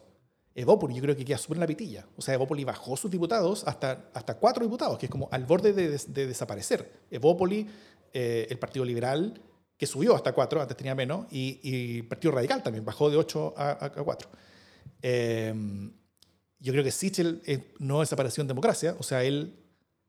Evópoli 0.56 0.96
yo 0.96 1.02
creo 1.02 1.16
que 1.16 1.26
queda 1.26 1.38
súper 1.38 1.58
en 1.58 1.62
la 1.62 1.68
pitilla. 1.68 2.06
O 2.16 2.22
sea, 2.22 2.36
Evópoli 2.36 2.64
bajó 2.64 2.96
sus 2.96 3.10
diputados 3.10 3.64
hasta, 3.66 4.10
hasta 4.14 4.36
cuatro 4.36 4.64
diputados, 4.64 4.98
que 5.00 5.08
es 5.08 5.12
como 5.12 5.28
al 5.32 5.46
borde 5.46 5.74
de, 5.74 5.90
de, 5.90 6.02
de 6.08 6.28
desaparecer. 6.28 6.92
Evópoli, 7.10 7.68
eh, 8.14 8.48
el 8.50 8.60
Partido 8.60 8.86
Liberal, 8.86 9.42
que 9.78 9.88
subió 9.88 10.16
hasta 10.16 10.32
cuatro, 10.34 10.62
antes 10.62 10.78
tenía 10.78 10.94
menos, 10.94 11.26
y, 11.32 11.60
y 11.64 11.98
el 12.00 12.08
Partido 12.08 12.32
Radical 12.34 12.62
también 12.62 12.86
bajó 12.86 13.10
de 13.10 13.18
ocho 13.18 13.54
a, 13.58 13.86
a 13.86 13.90
cuatro. 13.90 14.30
Eh, 15.02 15.54
yo 16.60 16.72
creo 16.72 16.84
que 16.84 16.92
Sichel 16.92 17.42
no 17.80 18.00
desapareció 18.02 18.42
en 18.42 18.48
democracia, 18.48 18.96
o 19.00 19.04
sea, 19.04 19.24
él 19.24 19.63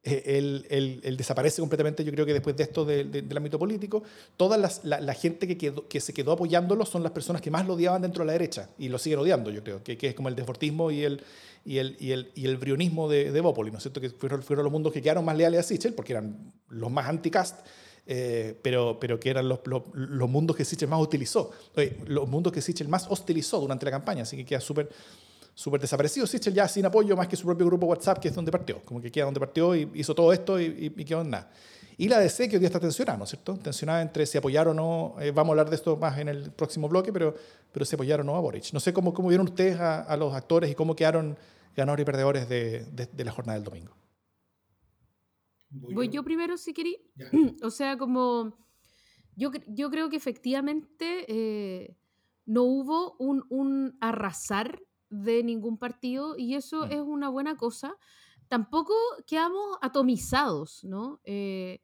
eh, 0.05 0.65
él, 0.69 1.17
desaparece 1.17 1.63
completamente, 1.63 2.05
yo 2.05 2.13
creo 2.13 2.27
que 2.27 2.35
después 2.35 2.55
de 2.57 2.65
esto 2.65 2.85
de, 2.85 3.05
de, 3.05 3.23
del 3.23 3.37
ámbito 3.37 3.59
político, 3.59 4.03
toda 4.37 4.59
las, 4.59 4.85
la, 4.85 5.15
gente 5.15 5.47
que, 5.49 5.75
que 5.89 6.01
se 6.01 6.13
quedó 6.13 6.33
apoyándolo 6.33 6.85
son 6.85 7.03
las 7.03 7.13
personas 7.13 7.41
que 7.41 7.51
más 7.51 7.67
lo 7.67 7.75
odiaban 7.75 8.03
dentro 8.03 8.23
de 8.23 8.27
la 8.27 8.33
derecha 8.33 8.69
y 8.79 8.89
lo 8.89 8.99
siguen 8.99 9.21
odiando, 9.21 9.51
yo 9.51 9.65
creo, 9.65 9.83
que, 9.83 9.97
que 9.97 10.09
es 10.09 10.15
como 10.15 10.29
el 10.29 10.37
deportismo 10.37 10.91
y 10.91 11.05
el, 11.05 11.23
y 11.65 11.79
el, 11.79 11.97
y 11.99 12.13
el, 12.13 12.31
y 12.35 12.45
el 12.45 12.57
brionismo 12.59 13.09
de, 13.09 13.33
de 13.33 13.41
Bópoli, 13.41 13.71
¿no 13.71 13.79
es 13.79 13.85
cierto? 13.85 14.01
Que 14.01 14.11
fueron, 14.11 14.43
fueron 14.43 14.65
los 14.65 14.73
mundos 14.73 14.93
que 14.93 15.01
quedaron 15.01 15.25
más 15.25 15.37
leales 15.37 15.61
a 15.61 15.63
Sichel 15.63 15.95
porque 15.95 16.13
eran 16.13 16.53
los 16.69 16.91
más 16.91 17.09
anti-cast 17.09 17.67
eh, 18.07 18.59
pero, 18.63 18.99
pero 19.01 19.19
que 19.19 19.31
eran 19.31 19.49
los, 19.49 19.61
los, 19.65 20.29
mundos 20.29 20.55
que 20.55 20.67
Sichel 20.67 20.89
más 20.89 21.01
utilizó, 21.01 21.53
los 22.07 22.29
mundos 22.29 22.53
que 22.53 22.61
Sichel 22.61 22.89
más 22.89 23.07
hostilizó 23.09 23.59
durante 23.61 23.87
la 23.87 23.93
campaña, 23.93 24.23
así 24.23 24.37
que 24.37 24.45
queda 24.45 24.61
súper 24.61 24.91
súper 25.55 25.81
desaparecido 25.81 26.27
Sichel 26.27 26.53
ya 26.53 26.67
sin 26.69 26.85
apoyo 26.85 27.17
más 27.17 27.29
que 27.29 27.37
su 27.37 27.47
propio 27.47 27.67
grupo 27.67 27.87
WhatsApp, 27.87 28.19
que 28.19 28.29
es 28.29 28.35
donde 28.35 28.51
partió, 28.51 28.83
como 28.85 29.01
que 29.01 29.11
queda 29.11 29.27
donde 29.27 29.41
partió 29.41 29.75
y 29.75 29.89
hizo 29.95 30.15
todo 30.15 30.33
esto 30.33 30.61
y, 30.61 30.93
y, 30.97 31.05
quedó 31.05 31.23
en 31.23 31.31
nada. 31.31 31.51
Y 31.97 32.09
la 32.09 32.19
DC, 32.19 32.49
que 32.49 32.57
hoy 32.57 32.61
día 32.61 32.67
está 32.67 32.81
tensionada, 32.81 33.17
¿no 33.17 33.25
es 33.25 33.31
cierto? 33.31 33.57
Tensionada 33.57 34.03
entre 34.03 34.27
si 34.27 34.37
apoyar 34.37 34.67
o 34.67 34.75
no, 34.75 35.15
eh, 35.21 35.31
vamos 35.31 35.51
a 35.51 35.53
hablar 35.53 35.71
de 35.71 35.77
esto 35.77 35.97
más 35.97 36.19
en 36.19 36.29
el 36.29 36.51
próximo 36.51 36.89
bloque, 36.89 37.13
pero, 37.13 37.35
pero 37.71 37.85
si 37.85 37.95
apoyar 37.95 38.21
o 38.21 38.25
no 38.25 38.35
a 38.35 38.41
Boric. 38.41 38.73
No 38.73 38.81
sé 38.81 38.93
cómo, 38.93 39.15
cómo 39.15 39.29
vieron 39.29 39.47
ustedes 39.47 39.79
a, 39.79 40.03
a 40.03 40.17
los 40.17 40.35
actores 40.35 40.71
y 40.71 40.75
cómo 40.75 40.97
quedaron 40.97 41.37
ganadores 41.77 42.03
y 42.03 42.07
perdedores 42.07 42.49
de, 42.49 42.85
de, 42.91 43.25
la 43.25 43.31
jornada 43.31 43.59
del 43.59 43.65
domingo. 43.65 43.97
Voy 45.71 46.09
yo 46.09 46.25
primero, 46.25 46.57
si 46.57 46.73
querí. 46.73 46.99
O 47.63 47.71
sea, 47.71 47.97
como 47.97 48.57
yo, 49.37 49.51
yo 49.69 49.91
creo 49.91 50.09
que 50.09 50.17
efectivamente 50.17 51.25
eh, 51.29 51.97
no 52.47 52.63
hubo 52.65 53.17
un, 53.19 53.45
un, 53.49 53.97
arrasar 54.01 54.81
de 55.23 55.43
ningún 55.43 55.79
partido 55.79 56.37
y 56.37 56.55
eso 56.55 56.87
mm. 56.87 56.93
es 56.93 57.01
una 57.01 57.29
buena 57.29 57.57
cosa. 57.57 57.97
Tampoco 58.49 58.95
quedamos 59.27 59.79
atomizados, 59.81 60.85
¿no? 60.85 61.21
Eh, 61.25 61.81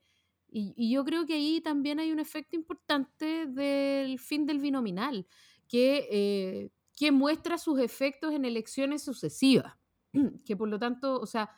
y, 0.53 0.75
y, 0.77 0.91
yo 0.91 1.05
creo 1.05 1.27
que 1.27 1.35
ahí 1.35 1.61
también 1.61 2.01
hay 2.01 2.11
un 2.11 2.19
efecto 2.19 2.57
importante 2.57 3.47
del 3.47 4.19
fin 4.19 4.47
del 4.47 4.59
binominal, 4.59 5.27
que, 5.69 6.09
eh, 6.11 6.71
que 6.97 7.13
muestra 7.13 7.57
sus 7.57 7.79
efectos 7.79 8.33
en 8.33 8.45
elecciones 8.45 9.03
sucesivas. 9.03 9.75
que 10.45 10.57
por 10.57 10.69
lo 10.69 10.79
tanto, 10.79 11.21
o 11.21 11.27
sea, 11.27 11.51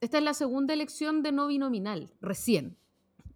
esta 0.00 0.18
es 0.18 0.24
la 0.24 0.34
segunda 0.34 0.74
elección 0.74 1.22
de 1.22 1.32
no 1.32 1.46
binominal, 1.46 2.12
recién. 2.20 2.78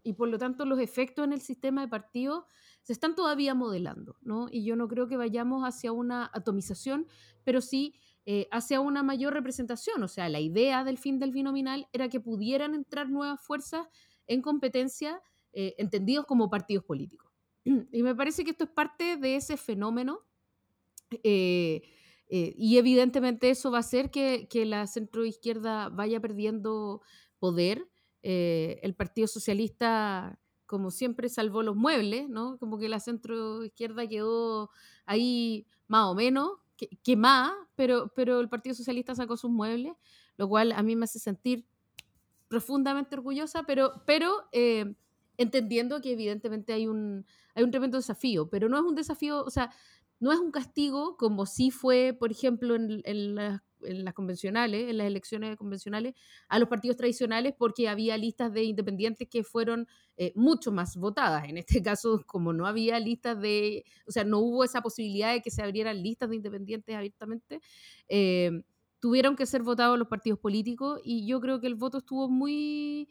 Y 0.02 0.14
por 0.14 0.28
lo 0.28 0.38
tanto 0.38 0.64
los 0.64 0.80
efectos 0.80 1.24
en 1.24 1.32
el 1.32 1.40
sistema 1.40 1.82
de 1.82 1.88
partidos 1.88 2.44
se 2.84 2.92
están 2.92 3.16
todavía 3.16 3.54
modelando, 3.54 4.16
¿no? 4.22 4.46
Y 4.50 4.64
yo 4.64 4.76
no 4.76 4.86
creo 4.86 5.08
que 5.08 5.16
vayamos 5.16 5.64
hacia 5.64 5.90
una 5.90 6.30
atomización, 6.32 7.08
pero 7.42 7.60
sí 7.60 7.94
eh, 8.26 8.46
hacia 8.52 8.80
una 8.80 9.02
mayor 9.02 9.34
representación. 9.34 10.02
O 10.02 10.08
sea, 10.08 10.28
la 10.28 10.40
idea 10.40 10.84
del 10.84 10.98
fin 10.98 11.18
del 11.18 11.32
binominal 11.32 11.88
era 11.92 12.08
que 12.08 12.20
pudieran 12.20 12.74
entrar 12.74 13.10
nuevas 13.10 13.40
fuerzas 13.40 13.86
en 14.26 14.42
competencia, 14.42 15.20
eh, 15.52 15.74
entendidos 15.78 16.26
como 16.26 16.50
partidos 16.50 16.84
políticos. 16.84 17.32
Y 17.92 18.02
me 18.02 18.14
parece 18.14 18.44
que 18.44 18.50
esto 18.50 18.64
es 18.64 18.70
parte 18.70 19.16
de 19.16 19.36
ese 19.36 19.56
fenómeno 19.56 20.20
eh, 21.22 21.82
eh, 22.28 22.54
y 22.56 22.78
evidentemente 22.78 23.50
eso 23.50 23.70
va 23.70 23.78
a 23.78 23.80
hacer 23.80 24.10
que, 24.10 24.48
que 24.48 24.64
la 24.64 24.86
centroizquierda 24.86 25.88
vaya 25.88 26.20
perdiendo 26.20 27.02
poder. 27.38 27.88
El 28.26 28.94
Partido 28.94 29.26
Socialista, 29.26 30.40
como 30.66 30.90
siempre, 30.90 31.28
salvó 31.28 31.62
los 31.62 31.76
muebles, 31.76 32.28
¿no? 32.28 32.58
Como 32.58 32.78
que 32.78 32.88
la 32.88 33.00
centroizquierda 33.00 34.06
quedó 34.06 34.70
ahí 35.06 35.66
más 35.88 36.06
o 36.06 36.14
menos, 36.14 36.52
quemada, 37.02 37.54
pero, 37.76 38.12
pero 38.14 38.40
el 38.40 38.48
Partido 38.48 38.74
Socialista 38.74 39.14
sacó 39.14 39.36
sus 39.36 39.50
muebles, 39.50 39.94
lo 40.36 40.48
cual 40.48 40.72
a 40.72 40.82
mí 40.82 40.96
me 40.96 41.04
hace 41.04 41.18
sentir 41.18 41.66
profundamente 42.48 43.14
orgullosa, 43.16 43.64
pero, 43.64 44.02
pero 44.06 44.48
eh, 44.52 44.94
entendiendo 45.36 46.00
que 46.00 46.12
evidentemente 46.12 46.72
hay 46.72 46.86
un, 46.86 47.26
hay 47.54 47.64
un 47.64 47.70
tremendo 47.70 47.98
desafío, 47.98 48.48
pero 48.48 48.68
no 48.68 48.76
es 48.76 48.84
un 48.84 48.94
desafío, 48.94 49.42
o 49.44 49.50
sea, 49.50 49.70
no 50.24 50.32
es 50.32 50.38
un 50.38 50.50
castigo 50.50 51.18
como 51.18 51.44
sí 51.44 51.70
fue, 51.70 52.16
por 52.18 52.30
ejemplo, 52.30 52.76
en, 52.76 53.34
las, 53.34 53.60
convencionales, 54.14 54.88
en 54.88 54.96
las 54.96 55.06
elecciones 55.06 55.54
convencionales, 55.58 56.14
a 56.48 56.58
los 56.58 56.70
partidos 56.70 56.96
tradicionales 56.96 57.52
porque 57.58 57.90
había 57.90 58.16
listas 58.16 58.50
de 58.50 58.64
independientes 58.64 59.28
que 59.28 59.44
fueron 59.44 59.86
eh, 60.16 60.32
mucho 60.34 60.72
más 60.72 60.96
votadas. 60.96 61.44
En 61.46 61.58
este 61.58 61.82
caso, 61.82 62.24
como 62.26 62.54
no 62.54 62.66
había 62.66 62.98
listas 63.00 63.38
de, 63.38 63.84
o 64.06 64.12
sea, 64.12 64.24
no 64.24 64.38
hubo 64.38 64.64
esa 64.64 64.80
posibilidad 64.80 65.34
de 65.34 65.42
que 65.42 65.50
se 65.50 65.62
abrieran 65.62 66.02
listas 66.02 66.30
de 66.30 66.36
independientes 66.36 66.96
abiertamente, 66.96 67.60
eh, 68.08 68.62
tuvieron 69.00 69.36
que 69.36 69.44
ser 69.44 69.62
votados 69.62 69.98
los 69.98 70.08
partidos 70.08 70.38
políticos 70.38 71.02
y 71.04 71.26
yo 71.26 71.38
creo 71.42 71.60
que 71.60 71.66
el 71.66 71.74
voto 71.74 71.98
estuvo 71.98 72.30
muy 72.30 73.10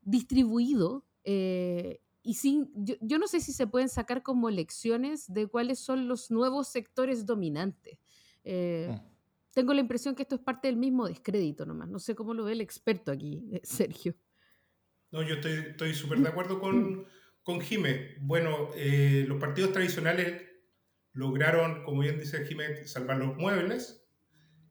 distribuido. 0.00 1.04
Eh, 1.22 2.00
y 2.22 2.34
sin, 2.34 2.70
yo, 2.74 3.18
no 3.18 3.26
sé 3.26 3.40
si 3.40 3.52
se 3.52 3.66
pueden 3.66 3.88
sacar 3.88 4.22
como 4.22 4.48
lecciones 4.48 5.32
de 5.32 5.48
cuáles 5.48 5.80
son 5.80 6.06
los 6.06 6.30
nuevos 6.30 6.68
sectores 6.68 7.26
dominantes. 7.26 7.98
Eh, 8.44 8.88
mm. 8.90 9.12
Tengo 9.52 9.74
la 9.74 9.80
impresión 9.80 10.14
que 10.14 10.22
esto 10.22 10.36
es 10.36 10.40
parte 10.40 10.68
del 10.68 10.76
mismo 10.76 11.08
descrédito 11.08 11.66
nomás. 11.66 11.88
No 11.88 11.98
sé 11.98 12.14
cómo 12.14 12.32
lo 12.32 12.44
ve 12.44 12.52
el 12.52 12.60
experto 12.60 13.10
aquí, 13.10 13.44
eh, 13.52 13.60
Sergio. 13.64 14.14
No, 15.10 15.22
yo 15.22 15.34
estoy 15.34 15.94
súper 15.94 16.20
de 16.20 16.28
acuerdo 16.28 16.60
con, 16.60 17.06
con 17.42 17.60
Jimé. 17.60 18.16
Bueno, 18.20 18.70
eh, 18.76 19.24
los 19.26 19.38
partidos 19.38 19.72
tradicionales 19.72 20.42
lograron, 21.12 21.82
como 21.84 22.00
bien 22.00 22.18
dice 22.18 22.46
Jimé, 22.46 22.86
salvar 22.86 23.18
los 23.18 23.36
muebles, 23.36 23.98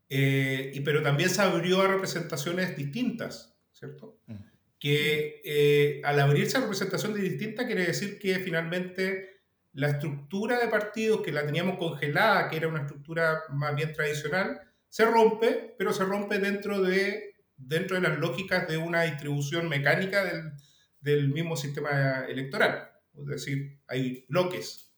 y, 0.09 0.79
pero 0.81 1.01
también 1.03 1.29
se 1.29 1.41
abrió 1.41 1.81
a 1.81 1.87
representaciones 1.87 2.75
distintas, 2.75 3.57
¿cierto? 3.71 4.19
Mm 4.25 4.50
que 4.81 5.41
eh, 5.45 6.01
al 6.03 6.19
abrirse 6.19 6.57
a 6.57 6.61
representación 6.61 7.13
de 7.13 7.21
distinta 7.21 7.67
quiere 7.67 7.85
decir 7.85 8.17
que 8.17 8.39
finalmente 8.39 9.43
la 9.73 9.89
estructura 9.89 10.59
de 10.59 10.69
partidos 10.69 11.21
que 11.21 11.31
la 11.31 11.45
teníamos 11.45 11.77
congelada, 11.77 12.49
que 12.49 12.57
era 12.57 12.67
una 12.67 12.81
estructura 12.81 13.43
más 13.51 13.75
bien 13.75 13.93
tradicional, 13.93 14.59
se 14.89 15.05
rompe, 15.05 15.75
pero 15.77 15.93
se 15.93 16.03
rompe 16.03 16.39
dentro 16.39 16.81
de, 16.81 17.35
dentro 17.55 17.95
de 17.95 18.01
las 18.01 18.17
lógicas 18.17 18.67
de 18.67 18.77
una 18.77 19.03
distribución 19.03 19.69
mecánica 19.69 20.25
del, 20.25 20.51
del 20.99 21.29
mismo 21.29 21.55
sistema 21.55 22.25
electoral. 22.27 22.89
Es 23.19 23.25
decir, 23.27 23.79
hay 23.87 24.25
bloques. 24.29 24.91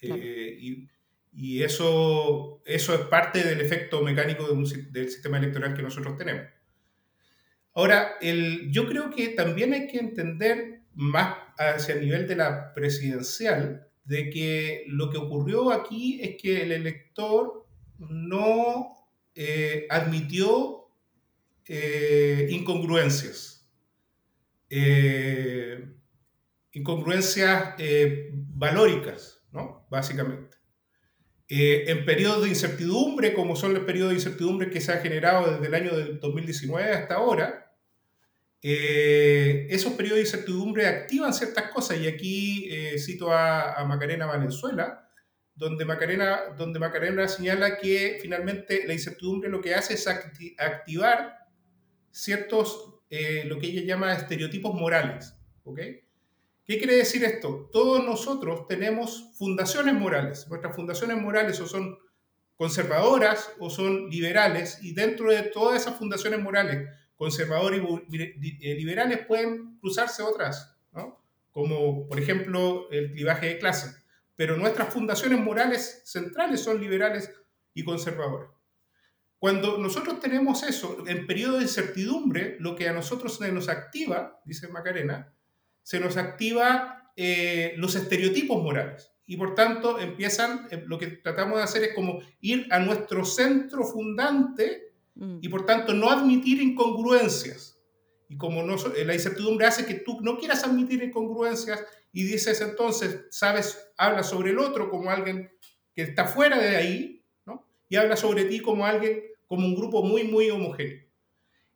Eh, 0.00 0.56
y, 0.58 0.88
y, 1.34 1.62
eso, 1.62 2.62
eso 2.64 2.94
es 2.94 3.00
parte 3.02 3.44
del 3.44 3.60
efecto 3.60 4.00
mecánico 4.00 4.48
del 4.90 5.10
sistema 5.10 5.36
electoral 5.36 5.74
que 5.74 5.82
nosotros 5.82 6.16
tenemos. 6.16 6.46
Ahora, 7.74 8.16
el, 8.20 8.70
yo 8.70 8.86
creo 8.86 9.10
que 9.10 9.28
también 9.28 9.72
hay 9.72 9.86
que 9.86 9.98
entender 9.98 10.82
más 10.94 11.36
hacia 11.56 11.94
el 11.94 12.02
nivel 12.02 12.26
de 12.26 12.36
la 12.36 12.72
presidencial, 12.74 13.86
de 14.04 14.30
que 14.30 14.84
lo 14.88 15.10
que 15.10 15.18
ocurrió 15.18 15.70
aquí 15.70 16.20
es 16.20 16.36
que 16.40 16.62
el 16.62 16.72
elector 16.72 17.66
no 17.98 18.92
eh, 19.34 19.86
admitió 19.88 20.88
eh, 21.66 22.48
incongruencias. 22.50 23.66
Eh, 24.68 25.86
incongruencias 26.72 27.74
valóricas, 28.54 29.42
¿no? 29.52 29.86
Básicamente. 29.90 30.51
En 31.54 32.04
periodos 32.06 32.44
de 32.44 32.48
incertidumbre, 32.48 33.34
como 33.34 33.56
son 33.56 33.74
los 33.74 33.84
periodos 33.84 34.10
de 34.10 34.16
incertidumbre 34.16 34.70
que 34.70 34.80
se 34.80 34.92
han 34.92 35.02
generado 35.02 35.52
desde 35.52 35.66
el 35.66 35.74
año 35.74 35.90
2019 36.20 36.92
hasta 36.92 37.16
ahora, 37.16 37.62
eh, 38.64 39.66
esos 39.70 39.94
periodos 39.94 40.18
de 40.18 40.22
incertidumbre 40.22 40.86
activan 40.86 41.34
ciertas 41.34 41.72
cosas 41.72 41.98
y 41.98 42.06
aquí 42.06 42.68
eh, 42.70 42.96
cito 42.96 43.32
a, 43.32 43.84
Macarena 43.88 44.26
Valenzuela, 44.26 45.10
donde 45.54 45.84
Macarena, 45.84 46.54
donde 46.56 46.78
Macarena 46.78 47.26
señala 47.26 47.76
que 47.78 48.18
finalmente 48.22 48.86
la 48.86 48.92
incertidumbre 48.92 49.50
lo 49.50 49.60
que 49.60 49.74
hace 49.74 49.94
es 49.94 50.06
activar 50.06 51.38
ciertos, 52.12 53.00
eh, 53.10 53.42
lo 53.46 53.58
que 53.58 53.66
ella 53.66 53.82
llama 53.82 54.14
estereotipos 54.14 54.74
morales. 54.74 55.34
¿okay? 55.64 56.04
¿Qué 56.72 56.78
quiere 56.78 56.96
decir 56.96 57.22
esto? 57.22 57.68
Todos 57.70 58.02
nosotros 58.02 58.66
tenemos 58.66 59.30
fundaciones 59.36 59.92
morales. 59.92 60.48
Nuestras 60.48 60.74
fundaciones 60.74 61.18
morales 61.20 61.60
o 61.60 61.66
son 61.66 61.98
conservadoras 62.56 63.52
o 63.58 63.68
son 63.68 64.08
liberales 64.08 64.78
y 64.82 64.94
dentro 64.94 65.30
de 65.30 65.42
todas 65.42 65.82
esas 65.82 65.98
fundaciones 65.98 66.40
morales 66.40 66.88
conservadores 67.14 67.82
y 68.08 68.22
eh, 68.22 68.74
liberales 68.74 69.26
pueden 69.26 69.76
cruzarse 69.80 70.22
otras, 70.22 70.74
¿no? 70.92 71.22
como 71.50 72.08
por 72.08 72.18
ejemplo 72.18 72.90
el 72.90 73.12
clivaje 73.12 73.48
de 73.48 73.58
clase. 73.58 73.94
Pero 74.34 74.56
nuestras 74.56 74.94
fundaciones 74.94 75.40
morales 75.40 76.00
centrales 76.06 76.60
son 76.60 76.80
liberales 76.80 77.30
y 77.74 77.84
conservadoras. 77.84 78.48
Cuando 79.38 79.76
nosotros 79.76 80.20
tenemos 80.20 80.62
eso 80.62 81.04
en 81.06 81.26
periodo 81.26 81.58
de 81.58 81.64
incertidumbre, 81.64 82.56
lo 82.60 82.74
que 82.76 82.88
a 82.88 82.94
nosotros 82.94 83.38
nos 83.42 83.68
activa, 83.68 84.40
dice 84.46 84.68
Macarena, 84.68 85.34
se 85.82 86.00
nos 86.00 86.16
activa 86.16 87.12
eh, 87.16 87.74
los 87.76 87.94
estereotipos 87.94 88.62
morales. 88.62 89.12
Y 89.26 89.36
por 89.36 89.54
tanto 89.54 89.98
empiezan, 89.98 90.66
eh, 90.70 90.82
lo 90.86 90.98
que 90.98 91.08
tratamos 91.08 91.58
de 91.58 91.64
hacer 91.64 91.84
es 91.84 91.94
como 91.94 92.20
ir 92.40 92.66
a 92.70 92.78
nuestro 92.78 93.24
centro 93.24 93.84
fundante 93.84 94.92
Mm. 95.14 95.38
y 95.42 95.48
por 95.48 95.66
tanto 95.66 95.92
no 95.92 96.10
admitir 96.10 96.60
incongruencias. 96.62 97.78
Y 98.28 98.36
como 98.36 98.62
no, 98.62 98.76
eh, 98.96 99.04
la 99.04 99.14
incertidumbre 99.14 99.66
hace 99.66 99.84
que 99.84 99.94
tú 99.94 100.20
no 100.22 100.38
quieras 100.38 100.64
admitir 100.64 101.02
incongruencias 101.02 101.84
y 102.12 102.24
dices 102.24 102.60
entonces, 102.62 103.26
sabes, 103.30 103.92
habla 103.98 104.22
sobre 104.22 104.50
el 104.50 104.58
otro 104.58 104.90
como 104.90 105.10
alguien 105.10 105.50
que 105.94 106.02
está 106.02 106.26
fuera 106.26 106.58
de 106.58 106.76
ahí, 106.76 107.24
¿no? 107.44 107.68
Y 107.88 107.96
habla 107.96 108.16
sobre 108.16 108.46
ti 108.46 108.60
como 108.60 108.86
alguien, 108.86 109.22
como 109.46 109.66
un 109.66 109.74
grupo 109.74 110.02
muy, 110.02 110.24
muy 110.24 110.48
homogéneo. 110.48 111.01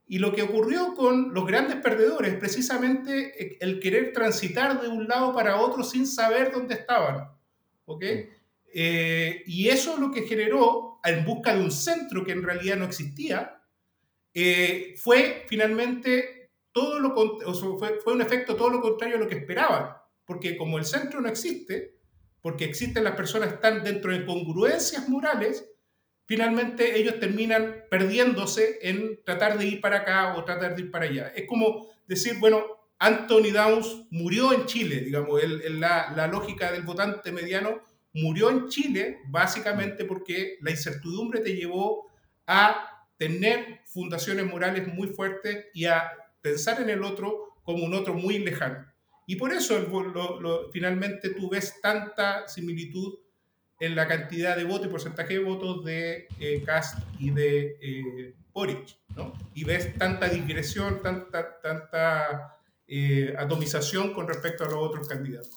Y 0.09 0.19
lo 0.19 0.33
que 0.33 0.43
ocurrió 0.43 0.95
con 0.95 1.35
los 1.35 1.47
grandes 1.47 1.77
perdedores 1.77 2.35
es 2.35 2.39
precisamente 2.39 3.63
el 3.65 3.81
querer 3.81 4.13
transitar 4.13 4.81
de 4.81 4.89
un 4.89 5.09
lado 5.09 5.35
para 5.35 5.61
otro 5.61 5.83
sin 5.83 6.07
saber 6.07 6.53
dónde 6.53 6.75
estaban. 6.75 7.29
¿Ok? 7.87 8.05
Eh, 8.73 9.43
y 9.47 9.69
eso 9.69 9.95
es 9.95 9.99
lo 9.99 10.13
que 10.13 10.23
generó, 10.23 11.01
en 11.03 11.25
busca 11.25 11.55
de 11.55 11.65
un 11.65 11.73
centro 11.73 12.25
que 12.25 12.33
en 12.33 12.43
realidad 12.43 12.77
no 12.77 12.85
existía, 12.85 13.63
eh, 14.35 14.95
fue 14.99 15.45
finalmente 15.49 16.51
todo 16.73 17.01
lo 17.01 17.15
fue, 17.79 18.01
fue 18.05 18.13
un 18.13 18.21
efecto 18.21 18.55
todo 18.55 18.69
lo 18.69 18.83
contrario 18.83 19.17
a 19.17 19.21
lo 19.21 19.29
que 19.29 19.37
esperaban. 19.37 19.97
Porque 20.27 20.57
como 20.57 20.79
el 20.79 20.85
centro 20.85 21.21
no 21.21 21.29
existe, 21.29 21.97
porque 22.43 22.65
existen 22.65 23.03
las 23.03 23.17
personas 23.17 23.49
que 23.49 23.55
están 23.55 23.83
dentro 23.83 24.13
de 24.13 24.27
congruencias 24.27 25.09
morales, 25.09 25.69
finalmente 26.27 26.99
ellos 26.99 27.19
terminan 27.19 27.85
perdiéndose 27.91 28.79
en 28.83 29.21
tratar 29.25 29.59
de 29.59 29.67
ir 29.67 29.81
para 29.81 29.99
acá 29.99 30.37
o 30.37 30.45
tratar 30.45 30.75
de 30.75 30.83
ir 30.83 30.91
para 30.91 31.07
allá. 31.07 31.33
Es 31.35 31.47
como 31.49 31.89
decir, 32.07 32.35
bueno, 32.39 32.65
Anthony 32.99 33.51
Downs 33.53 34.07
murió 34.11 34.53
en 34.53 34.67
Chile, 34.67 35.01
digamos, 35.01 35.41
la, 35.71 36.13
la, 36.17 36.27
lógica 36.27 36.73
del 36.73 36.83
votante 36.83 37.31
mediano 37.31 37.83
murió 38.15 38.49
en 38.49 38.69
Chile 38.69 39.19
básicamente 39.29 40.07
porque 40.07 40.57
la 40.63 40.71
incertidumbre 40.71 41.41
te 41.41 41.55
llevó 41.55 42.11
a 42.47 43.07
tener 43.19 43.81
fundaciones 43.87 44.47
morales 44.47 44.89
muy 44.89 45.09
fuertes 45.09 45.67
y 45.75 45.85
a 45.85 46.11
pensar 46.41 46.81
en 46.81 46.91
el 46.91 47.03
otro 47.03 47.57
como 47.63 47.85
un 47.85 47.95
otro 47.95 48.15
muy 48.15 48.39
lejano. 48.39 48.87
Y 49.27 49.37
por 49.37 49.53
eso 49.53 49.77
finalmente 50.73 51.31
tú 51.31 51.51
ves 51.51 51.81
tanta 51.83 52.47
similitud 52.47 53.19
en 53.81 53.95
la 53.95 54.09
cantidad 54.09 54.57
de 54.57 54.65
votos 54.65 54.87
y 54.87 54.91
porcentaje 54.91 55.35
de 55.35 55.41
votos 55.41 55.85
de 55.85 56.29
eh, 56.41 56.63
Cast 56.65 56.99
y 57.19 57.31
de 57.31 57.77
eh, 57.81 58.35
Boric, 58.53 58.97
¿no? 59.15 59.33
Y 59.55 59.65
ves 59.65 59.95
tanta 59.99 60.29
digresión, 60.29 61.03
tanta, 61.03 61.61
tanta 61.61 62.59
eh, 62.89 63.35
atomización 63.39 64.15
con 64.15 64.29
respecto 64.29 64.65
a 64.65 64.69
los 64.69 64.79
otros 64.79 65.09
candidatos. 65.09 65.51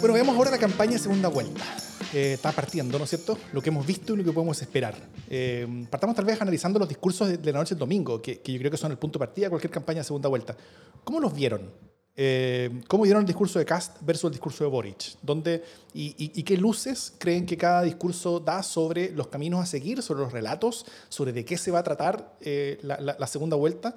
Bueno, 0.00 0.14
veamos 0.14 0.34
ahora 0.34 0.50
la 0.50 0.58
campaña 0.58 0.96
segunda 0.96 1.28
vuelta. 1.28 1.79
Está 2.12 2.52
partiendo, 2.52 2.98
¿no 2.98 3.04
es 3.04 3.10
cierto? 3.10 3.38
Lo 3.52 3.62
que 3.62 3.70
hemos 3.70 3.86
visto 3.86 4.14
y 4.14 4.16
lo 4.16 4.24
que 4.24 4.32
podemos 4.32 4.60
esperar. 4.60 4.94
Eh, 5.28 5.86
partamos 5.90 6.16
tal 6.16 6.24
vez 6.24 6.40
analizando 6.40 6.78
los 6.78 6.88
discursos 6.88 7.28
de, 7.28 7.52
la 7.52 7.58
noche 7.58 7.74
del 7.74 7.80
domingo, 7.80 8.20
que, 8.20 8.40
yo 8.44 8.58
creo 8.58 8.70
que 8.70 8.76
son 8.76 8.90
el 8.90 8.98
punto 8.98 9.18
de 9.18 9.26
partida 9.26 9.46
de 9.46 9.50
cualquier 9.50 9.70
campaña 9.70 10.00
de 10.00 10.04
segunda 10.04 10.28
vuelta. 10.28 10.56
¿Cómo 11.04 11.20
los 11.20 11.32
vieron? 11.32 11.70
Eh, 12.16 12.82
¿Cómo 12.88 13.04
vieron 13.04 13.20
el 13.20 13.26
discurso 13.26 13.58
de 13.58 13.64
Cast 13.64 13.98
versus 14.02 14.24
el 14.24 14.32
discurso 14.32 14.64
de 14.64 14.70
Boric? 14.70 15.16
¿Dónde, 15.22 15.62
y, 15.94 16.42
qué 16.42 16.56
luces 16.56 17.14
creen 17.18 17.46
que 17.46 17.56
cada 17.56 17.82
discurso 17.82 18.40
da 18.40 18.62
sobre 18.62 19.12
los 19.12 19.28
caminos 19.28 19.60
a 19.60 19.66
seguir, 19.66 20.02
sobre 20.02 20.20
los 20.20 20.32
relatos, 20.32 20.86
sobre 21.08 21.32
de 21.32 21.44
qué 21.44 21.56
se 21.56 21.70
va 21.70 21.78
a 21.78 21.82
tratar 21.82 22.36
eh, 22.40 22.78
la, 22.82 23.26
segunda 23.26 23.56
vuelta? 23.56 23.96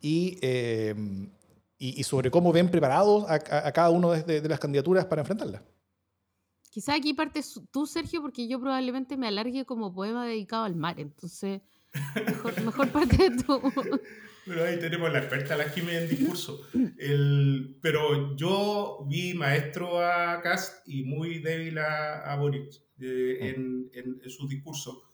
Y, 0.00 0.38
y, 1.78 2.02
sobre 2.02 2.30
cómo 2.30 2.52
ven 2.52 2.68
preparados 2.68 3.24
a, 3.28 3.38
cada 3.72 3.90
una 3.90 4.10
de, 4.10 4.48
las 4.48 4.60
candidaturas 4.60 5.04
para 5.04 5.22
enfrentarla. 5.22 5.62
Quizá 6.72 6.94
aquí 6.94 7.12
partes 7.12 7.60
tú, 7.70 7.86
Sergio, 7.86 8.22
porque 8.22 8.48
yo 8.48 8.58
probablemente 8.58 9.18
me 9.18 9.28
alargue 9.28 9.66
como 9.66 9.92
poema 9.92 10.24
dedicado 10.24 10.64
al 10.64 10.74
mar, 10.74 10.98
entonces 10.98 11.60
mejor, 12.64 12.88
parte 12.92 13.28
de 13.28 13.42
tú. 13.42 13.60
Pero 14.46 14.64
ahí 14.64 14.78
tenemos 14.78 15.12
la 15.12 15.18
experta, 15.18 15.54
la 15.54 15.68
Jiménez 15.68 16.04
en 16.10 16.16
discurso. 16.16 16.66
El, 16.98 17.78
pero 17.82 18.34
yo 18.36 19.04
vi 19.06 19.34
maestro 19.34 20.00
a 20.00 20.40
Cast 20.40 20.88
y 20.88 21.04
muy 21.04 21.40
débil 21.40 21.76
a, 21.76 22.32
a 22.32 22.36
Boric 22.36 22.72
eh, 23.00 23.54
mm. 23.54 23.98
en, 23.98 24.20
en, 24.24 24.30
su 24.30 24.48
discurso. 24.48 25.12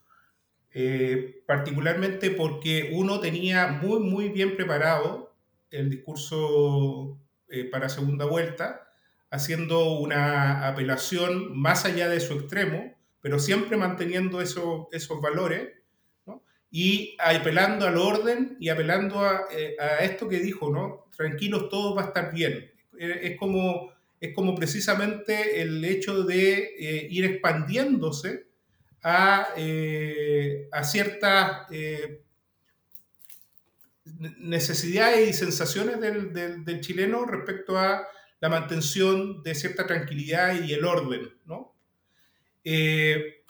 Eh, 0.71 1.43
particularmente 1.45 2.31
porque 2.31 2.93
uno 2.95 3.19
tenía 3.19 3.67
muy, 3.67 3.99
muy 3.99 4.29
bien 4.29 4.55
preparado 4.55 5.35
el 5.73 5.91
discurso 5.91 7.19
eh, 7.49 7.65
para 7.65 7.89
segunda 7.89 8.27
vuelta, 8.27 8.88
haciendo 9.31 9.99
una 9.99 10.69
apelación 10.69 11.59
más 11.59 11.85
allá 11.85 12.09
de 12.09 12.21
su 12.21 12.35
extremo, 12.35 12.97
pero 13.21 13.39
siempre 13.39 13.77
manteniendo 13.77 14.41
eso, 14.41 14.89
esos 14.93 15.21
valores, 15.21 15.75
y 16.71 17.17
apelando 17.19 17.87
al 17.87 17.97
orden 17.97 18.57
y 18.61 18.69
apelando 18.69 19.25
eh, 19.51 19.75
a, 19.81 20.05
esto 20.05 20.29
que 20.29 20.39
dijo, 20.39 20.71
¿no? 20.71 21.07
Tranquilos, 21.17 21.71
todo 21.71 21.95
va 21.95 22.03
a 22.03 22.07
estar 22.09 22.33
bien. 22.33 22.71
Eh, 22.99 23.21
es 23.23 23.39
como, 23.39 23.91
es 24.21 24.35
como 24.35 24.55
precisamente 24.55 25.63
el 25.63 25.83
hecho 25.83 26.25
de 26.25 27.09
ir 27.11 27.25
expandiéndose 27.25 28.49
a, 29.03 29.47
a 30.73 30.85
ciertas 30.85 31.69
necesidades 34.39 35.29
y 35.29 35.33
sensaciones 35.33 36.01
del, 36.01 36.33
del, 36.33 36.81
chileno 36.81 37.25
respecto 37.25 37.79
a 37.79 38.07
la 38.41 38.49
mantención 38.49 39.43
de 39.43 39.55
cierta 39.55 39.87
tranquilidad 39.87 40.63
y 40.63 40.73
el 40.73 40.85
orden, 40.85 41.35
¿no? 41.45 41.75
Eh, 42.65 43.45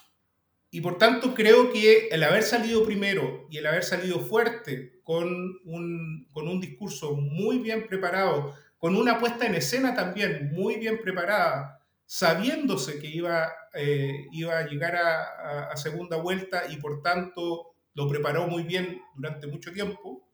y 0.70 0.80
por 0.80 0.98
tanto 0.98 1.34
creo 1.34 1.72
que 1.72 2.08
el 2.08 2.22
haber 2.22 2.42
salido 2.42 2.84
primero 2.84 3.46
y 3.50 3.58
el 3.58 3.66
haber 3.66 3.84
salido 3.84 4.20
fuerte 4.20 5.00
con 5.02 5.58
un, 5.64 6.28
con 6.32 6.46
un 6.46 6.60
discurso 6.60 7.14
muy 7.14 7.58
bien 7.58 7.86
preparado, 7.86 8.54
con 8.76 8.94
una 8.94 9.18
puesta 9.18 9.46
en 9.46 9.54
escena 9.54 9.94
también 9.94 10.52
muy 10.52 10.76
bien 10.76 11.00
preparada, 11.02 11.82
sabiéndose 12.04 12.98
que 12.98 13.08
iba, 13.08 13.52
eh, 13.74 14.26
iba 14.32 14.58
a 14.58 14.66
llegar 14.66 14.96
a, 14.96 15.76
segunda 15.76 16.16
vuelta 16.16 16.64
y 16.68 16.76
por 16.76 17.02
tanto 17.02 17.74
lo 17.94 18.08
preparó 18.08 18.46
muy 18.46 18.62
bien 18.64 19.00
durante 19.14 19.46
mucho 19.46 19.72
tiempo, 19.72 20.28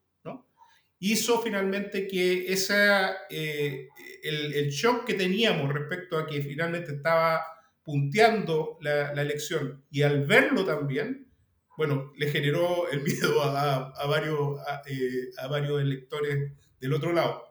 hizo 1.00 1.42
finalmente 1.42 2.06
que 2.06 2.50
esa, 2.50 3.14
eh, 3.28 3.88
el, 4.24 4.70
shock 4.70 5.04
que 5.04 5.14
teníamos 5.14 5.72
respecto 5.72 6.18
a 6.18 6.26
que 6.26 6.42
finalmente 6.42 6.92
estaba 6.92 7.42
punteando 7.82 8.78
la, 8.80 9.12
elección 9.12 9.84
y 9.90 10.02
al 10.02 10.24
verlo 10.26 10.64
también, 10.64 11.28
bueno, 11.76 12.12
le 12.16 12.30
generó 12.30 12.88
el 12.90 13.02
miedo 13.02 13.42
a, 13.42 14.06
varios, 14.06 14.58
eh, 14.86 15.30
a, 15.38 15.48
varios 15.48 15.80
electores 15.80 16.52
del 16.80 16.92
otro 16.92 17.12
lado. 17.12 17.44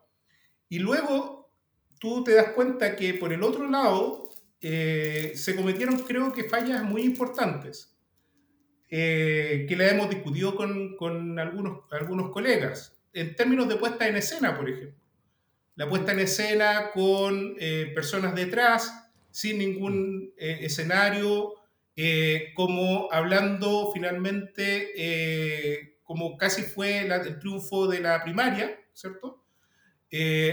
Y 0.69 0.79
luego 0.79 1.51
tú 1.99 2.23
te 2.23 2.33
das 2.33 2.53
cuenta 2.53 2.95
que 2.95 3.13
por 3.13 3.31
el 3.31 3.43
otro 3.43 3.69
lado 3.69 4.29
eh, 4.59 5.33
se 5.35 5.55
cometieron 5.55 5.99
creo 5.99 6.33
que 6.33 6.45
fallas 6.45 6.83
muy 6.83 7.03
importantes. 7.03 7.95
que 8.89 9.75
la 9.77 9.89
hemos 9.89 10.09
discutido 10.09 10.55
con, 10.55 10.95
con 10.97 11.37
algunos, 11.39 11.91
algunos 11.91 12.31
colegas 12.31 12.99
en 13.13 13.35
términos 13.35 13.67
de 13.67 13.75
puesta 13.75 14.07
en 14.07 14.15
escena, 14.15 14.57
por 14.57 14.69
ejemplo. 14.69 15.02
La 15.75 15.89
puesta 15.89 16.11
en 16.11 16.19
escena 16.19 16.91
con 16.93 17.55
eh, 17.59 17.91
personas 17.95 18.35
detrás, 18.35 19.09
sin 19.31 19.57
ningún 19.57 20.31
eh, 20.37 20.59
escenario, 20.61 21.55
eh, 21.95 22.53
como 22.55 23.11
hablando 23.11 23.91
finalmente, 23.91 25.95
como 26.03 26.37
casi 26.37 26.61
fue 26.61 26.99
el 26.99 27.39
triunfo 27.39 27.87
de 27.87 28.01
la 28.01 28.23
primaria, 28.23 28.79
¿cierto? 28.93 29.39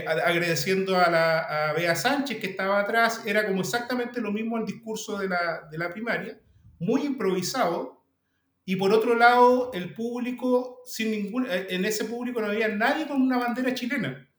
agradeciendo 0.06 0.96
a, 0.96 1.10
la, 1.10 1.40
a 1.40 1.72
Bea 1.74 1.94
Sánchez 1.94 2.38
que 2.38 2.46
estaba 2.46 2.80
atrás, 2.80 3.22
era 3.26 3.46
como 3.46 3.60
exactamente 3.60 4.22
lo 4.22 4.32
mismo 4.32 4.56
el 4.56 4.64
discurso 4.64 5.18
de 5.18 5.28
la, 5.28 5.68
de 5.70 5.76
la 5.76 5.90
primaria, 5.90 6.40
muy 6.78 7.02
improvisado, 7.02 8.02
y 8.64 8.76
por 8.76 8.92
otro 8.92 9.16
lado, 9.16 9.70
el 9.74 9.92
público, 9.92 10.80
sin 10.86 11.10
ningún, 11.10 11.46
en 11.50 11.84
ese 11.84 12.06
público 12.06 12.40
no 12.40 12.46
había 12.46 12.68
nadie 12.68 13.06
con 13.06 13.20
una 13.20 13.36
bandera 13.36 13.74
chilena. 13.74 14.29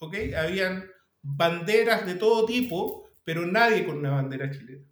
¿Ok? 0.00 0.16
Habían 0.36 0.90
banderas 1.22 2.04
de 2.04 2.16
todo 2.16 2.44
tipo, 2.44 3.08
pero 3.24 3.46
nadie 3.46 3.86
con 3.86 3.98
una 3.98 4.10
bandera 4.10 4.50
chilena. 4.50 4.84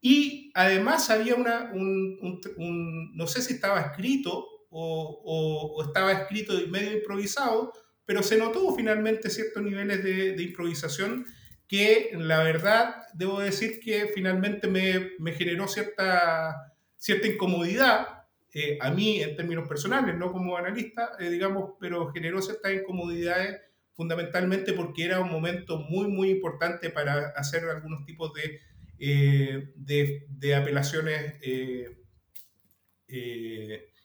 Y 0.00 0.50
además 0.54 1.10
había 1.10 1.34
una, 1.34 1.70
un, 1.72 3.12
no 3.14 3.26
sé 3.26 3.42
si 3.42 3.54
estaba 3.54 3.80
escrito 3.80 4.46
o, 4.70 5.76
o, 5.76 5.84
estaba 5.84 6.12
escrito 6.12 6.54
medio 6.68 6.92
improvisado, 6.92 7.72
pero 8.04 8.22
se 8.22 8.38
notó 8.38 8.74
finalmente 8.74 9.30
ciertos 9.30 9.62
niveles 9.62 10.02
de, 10.02 10.32
de, 10.32 10.42
improvisación 10.42 11.26
que 11.66 12.10
la 12.14 12.42
verdad 12.42 13.02
debo 13.14 13.40
decir 13.40 13.80
que 13.80 14.10
finalmente 14.14 14.68
me, 14.68 15.12
me 15.18 15.32
generó 15.32 15.66
cierta 15.66 16.76
cierta 17.06 17.28
incomodidad, 17.28 18.24
eh, 18.52 18.78
a 18.80 18.90
mí 18.90 19.22
en 19.22 19.36
términos 19.36 19.68
personales, 19.68 20.16
no 20.16 20.32
como 20.32 20.56
analista, 20.56 21.12
eh, 21.20 21.30
digamos, 21.30 21.74
pero 21.78 22.12
generó 22.12 22.40
ciertas 22.42 22.72
incomodidades 22.72 23.60
fundamentalmente 23.96 24.72
porque 24.74 25.04
era 25.04 25.20
un 25.20 25.30
momento 25.30 25.78
muy, 25.78 26.08
muy 26.08 26.30
importante 26.30 26.90
para 26.90 27.28
hacer 27.30 27.64
algunos 27.64 28.04
tipos 28.04 28.32
de, 28.34 28.60
eh, 28.98 29.72
de, 29.76 30.54
apelaciones 30.54 31.34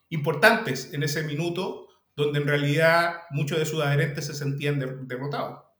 importantes 0.10 0.94
en 0.94 1.04
ese 1.04 1.24
minuto, 1.24 1.88
donde 2.16 2.39
en 2.39 2.48
realidad 2.48 3.22
muchos 3.32 3.60
de 3.60 3.66
sus 3.66 3.82
adherentes 3.82 4.26
se 4.26 4.34
sentían 4.34 4.80
derrotados. 5.08 5.72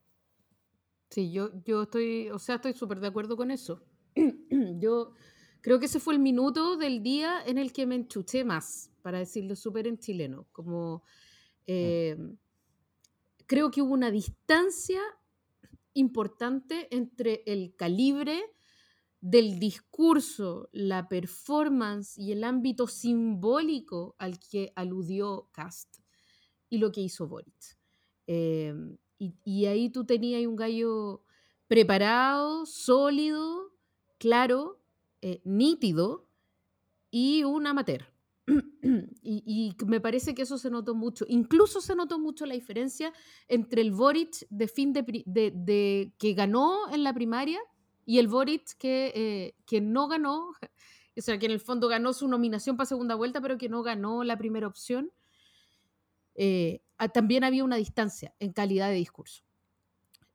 Sí, 1.10 1.32
yo, 1.32 1.52
yo 1.66 1.84
estoy, 1.84 2.30
o 2.30 2.40
sea, 2.40 2.56
estoy 2.56 2.74
súper 2.74 3.02
de 3.02 3.08
acuerdo 3.08 3.36
con 3.36 3.52
eso. 3.52 3.84
Yo 4.80 5.14
creo 5.60 5.78
que 5.78 5.88
ese 5.88 6.00
fue 6.00 6.14
el 6.14 6.22
minuto 6.22 6.78
del 6.78 7.04
día 7.04 7.44
en 7.46 7.58
el 7.58 7.74
que 7.74 7.86
me 7.86 7.96
enchuché 7.96 8.46
más, 8.46 8.92
para 9.02 9.20
decirlo 9.20 9.58
súper 9.58 9.88
en 9.88 9.98
chileno. 9.98 10.48
Como 10.54 11.04
eh, 11.68 12.18
creo 13.52 13.70
que 13.70 13.82
hubo 13.82 13.94
una 13.94 14.12
distancia 14.12 15.02
importante 15.94 16.88
entre 16.96 17.44
el 17.46 17.76
calibre 17.76 18.42
del 19.20 19.60
discurso, 19.60 20.70
la 20.72 21.10
performance 21.10 22.18
y 22.18 22.32
el 22.32 22.46
ámbito 22.46 22.88
simbólico 22.88 24.16
al 24.20 24.40
que 24.40 24.72
aludió 24.78 25.50
Cast 25.52 25.98
y 26.70 26.78
lo 26.78 26.94
que 26.94 27.02
hizo 27.02 27.28
Boric. 27.28 27.78
Em, 28.26 28.98
y, 29.18 29.66
ahí 29.66 29.90
tú 29.90 30.06
tenías 30.06 30.48
un 30.48 30.56
gallo 30.56 31.26
preparado, 31.68 32.66
sólido, 32.66 33.74
claro, 34.18 34.80
eh, 35.22 35.42
nítido 35.44 36.26
y 37.10 37.44
un 37.44 37.68
amateur. 37.68 38.11
y, 39.22 39.76
me 39.86 40.02
parece 40.02 40.34
que 40.34 40.44
eso 40.44 40.58
se 40.58 40.70
notó 40.70 40.96
mucho. 40.96 41.26
Incluso 41.28 41.82
se 41.82 41.96
notó 41.96 42.20
mucho 42.20 42.46
la 42.46 42.54
diferencia 42.54 43.14
entre 43.48 43.82
el 43.82 43.92
Boric 43.92 44.48
de 44.50 44.68
fin 44.68 44.94
de, 44.94 46.14
que 46.18 46.34
ganó 46.34 46.90
en 46.92 47.04
la 47.04 47.14
primaria 47.14 47.60
y 48.06 48.20
el 48.20 48.28
Boric 48.28 48.78
que, 48.78 49.12
eh, 49.16 49.56
que 49.66 49.82
no 49.82 50.08
ganó, 50.08 50.50
o 51.18 51.22
sea, 51.22 51.38
que 51.38 51.46
en 51.46 51.52
el 51.52 51.60
fondo 51.60 51.88
ganó 51.88 52.14
su 52.14 52.28
nominación 52.28 52.78
para 52.78 52.88
segunda 52.88 53.16
vuelta, 53.16 53.42
pero 53.42 53.58
que 53.58 53.70
no 53.70 53.84
ganó 53.84 54.24
la 54.24 54.38
primera 54.38 54.68
opción. 54.68 55.12
Eh, 56.36 56.82
también 57.14 57.44
había 57.44 57.64
una 57.64 57.76
distancia 57.76 58.34
en 58.40 58.54
calidad 58.54 58.90
de 58.90 58.96
discurso. 58.96 59.44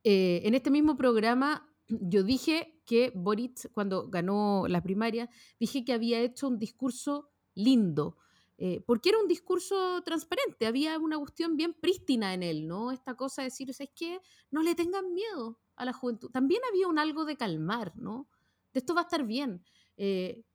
Eh, 0.04 0.42
en 0.44 0.54
este 0.54 0.70
mismo 0.70 0.96
programa 0.96 1.68
yo 1.88 2.22
dije 2.22 2.80
que 2.84 3.12
Boric, 3.14 3.70
cuando 3.72 4.09
ganó 4.09 4.66
la 4.68 4.82
primaria, 4.82 5.28
dije 5.59 5.84
que 5.84 5.92
había 5.92 6.20
hecho 6.20 6.48
un 6.48 6.59
discurso 6.59 7.30
lindo, 7.57 8.16
eh, 8.59 8.84
porque 8.86 9.09
era 9.09 9.18
un 9.18 9.26
discurso 9.26 10.00
transparente, 10.02 10.66
había 10.66 10.96
una 10.98 11.18
cuestión 11.18 11.57
bien 11.57 11.74
prístina 11.74 12.32
en 12.32 12.44
él, 12.44 12.68
¿no? 12.68 12.92
Esta 12.92 13.14
cosa 13.14 13.42
de 13.42 13.48
decir, 13.48 13.68
es 13.68 13.90
que 13.94 14.20
no 14.52 14.62
le 14.62 14.76
tengan 14.76 15.12
miedo 15.12 15.59
a 15.74 15.84
la 15.84 15.92
juventud. 15.92 16.30
También 16.30 16.62
había 16.70 16.86
un 16.86 17.00
algo 17.00 17.24
de 17.24 17.36
calmar, 17.36 17.92
¿no? 17.96 18.28
De 18.72 18.78
esto 18.78 18.94
va 18.94 19.00
a 19.00 19.04
estar 19.04 19.24
bien. 19.24 19.64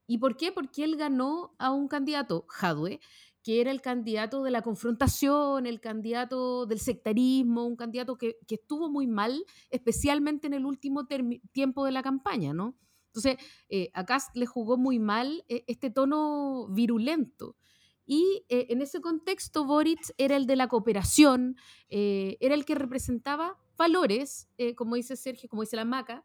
¿Y 0.08 0.18
por 0.18 0.38
qué? 0.38 0.52
Porque 0.52 0.84
él 0.84 0.96
ganó 0.96 1.56
a 1.58 1.72
un 1.72 1.88
candidato, 1.88 2.46
Jadwe, 2.48 3.00
que 3.44 3.62
era 3.62 3.72
el 3.72 3.82
candidato 3.82 4.44
de 4.44 4.52
la 4.52 4.62
confrontación, 4.62 5.66
el 5.66 5.80
candidato 5.80 6.66
del 6.66 6.80
sectarismo, 6.80 7.66
un 7.66 7.76
candidato 7.76 8.18
que, 8.18 8.38
estuvo 8.50 8.90
muy 8.90 9.08
mal, 9.08 9.46
especialmente 9.70 10.48
en 10.48 10.54
el 10.54 10.66
último 10.66 11.08
tiempo 11.52 11.86
de 11.86 11.92
la 11.92 12.04
campaña, 12.04 12.54
¿no? 12.54 12.76
Entonces, 13.14 13.38
eh, 13.70 13.90
acá 13.94 14.20
le 14.34 14.46
jugó 14.46 14.78
muy 14.78 15.00
mal 15.00 15.44
eh, 15.50 15.64
este 15.68 15.90
tono 15.90 16.68
virulento. 16.70 17.58
Y 18.06 18.46
eh, 18.50 18.68
en 18.70 18.82
ese 18.82 19.02
contexto, 19.02 19.66
Boric 19.66 20.00
era 20.18 20.38
el 20.38 20.46
de 20.48 20.56
la 20.56 20.68
cooperación, 20.68 21.56
era 21.90 22.56
el 22.56 22.66
que 22.66 22.76
representaba 22.76 23.58
valores, 23.78 24.50
como 24.76 24.96
dice 24.96 25.16
Sergio, 25.16 25.50
como 25.50 25.62
dice 25.62 25.76
la 25.76 25.86
Maca, 25.86 26.24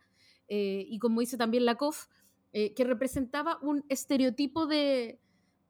y 0.48 0.98
como 0.98 1.20
dice 1.20 1.36
también 1.36 1.64
la 1.64 1.76
COF, 1.76 2.06
que 2.52 2.84
representaba 2.84 3.58
un 3.62 3.84
estereotipo 3.88 4.66
de, 4.66 5.20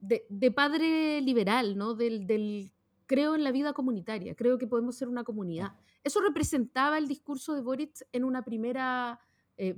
de, 0.01 0.51
padre 0.53 1.21
liberal, 1.21 1.77
¿no? 1.77 1.95
Del, 1.95 2.73
creo 3.07 3.35
en 3.35 3.45
la 3.45 3.53
vida 3.53 3.73
comunitaria, 3.73 4.35
creo 4.35 4.59
que 4.59 4.67
podemos 4.67 4.97
ser 4.97 5.09
una 5.09 5.25
comunidad. 5.25 5.73
Eso 6.03 6.21
representaba 6.21 6.99
el 6.99 7.09
discurso 7.09 7.55
de 7.55 7.61
Boric 7.61 8.07
en 8.12 8.25
una 8.25 8.43
primera, 8.43 9.21
eh, 9.57 9.74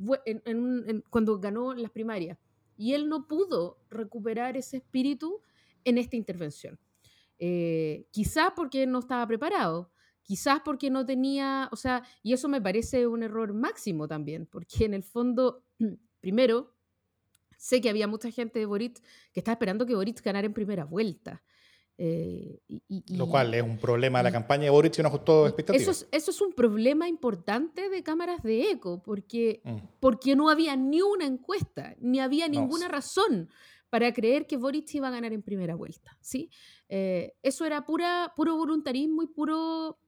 cuando 1.11 1.39
ganó 1.39 1.75
las 1.75 1.91
primarias. 1.91 2.39
Y 2.77 2.95
él 2.95 3.09
no 3.09 3.27
pudo 3.27 3.79
recuperar 3.91 4.57
ese 4.57 4.79
espíritu 4.79 5.41
en 5.85 5.99
esta 5.99 6.17
intervención. 6.17 6.79
Eh, 7.39 8.07
quizás 8.11 8.53
porque 8.55 8.87
no 8.87 8.99
estaba 8.99 9.27
preparado, 9.27 9.91
quizás 10.23 10.61
porque 10.65 10.91
no 10.91 11.07
tenía, 11.07 11.69
o 11.73 11.77
sea, 11.77 12.03
y 12.23 12.33
eso 12.33 12.49
me 12.49 12.61
parece 12.61 13.07
un 13.07 13.23
error 13.23 13.53
máximo 13.53 14.09
también, 14.09 14.47
porque 14.47 14.85
en 14.85 14.95
el 14.95 15.03
fondo, 15.03 15.65
primero, 16.21 16.75
sé 17.57 17.81
que 17.81 17.91
había 17.91 18.07
mucha 18.07 18.31
gente 18.31 18.59
de 18.59 18.67
Boric 18.67 19.01
que 19.33 19.41
estaba 19.41 19.55
esperando 19.55 19.87
que 19.87 19.95
Boric 19.95 20.23
ganara 20.23 20.47
en 20.47 20.55
primera 20.55 20.85
vuelta. 20.85 21.43
Eh, 22.01 22.61
Lo 23.09 23.27
cual 23.27 23.53
es 23.55 23.63
un 23.63 23.77
problema 23.77 24.21
de 24.21 24.25
la 24.25 24.33
campaña 24.33 24.65
de 24.65 24.71
Boric 24.71 24.97
y 24.99 25.03
no 25.03 25.09
ajustó 25.09 25.47
expectativas. 25.47 25.83
Eso 25.83 25.91
es, 25.91 26.09
eso 26.13 26.31
es 26.31 26.41
un 26.41 26.53
problema 26.53 27.09
importante 27.09 27.89
de 27.89 28.03
cámaras 28.05 28.41
de 28.45 28.71
eco, 28.71 29.03
porque, 29.03 29.61
mm. 29.65 29.77
porque 29.99 30.37
no 30.37 30.49
había 30.49 30.77
ni 30.77 31.03
una 31.03 31.27
encuesta, 31.27 31.97
ni 31.99 32.21
había 32.21 32.47
ninguna 32.47 32.87
razón 32.87 33.51
para 33.91 34.13
creer 34.13 34.47
que 34.47 34.57
Boric 34.57 34.95
iba 34.95 35.09
a 35.09 35.11
ganar 35.11 35.33
en 35.33 35.43
primera 35.43 35.75
vuelta. 35.75 36.17
¿sí? 36.21 36.51
Eh, 36.89 37.35
eso 37.43 37.65
era 37.65 37.85
pura, 37.85 38.33
puro 38.37 38.57
voluntarismo 38.57 39.25
y 39.25 39.27
puro, 39.27 39.99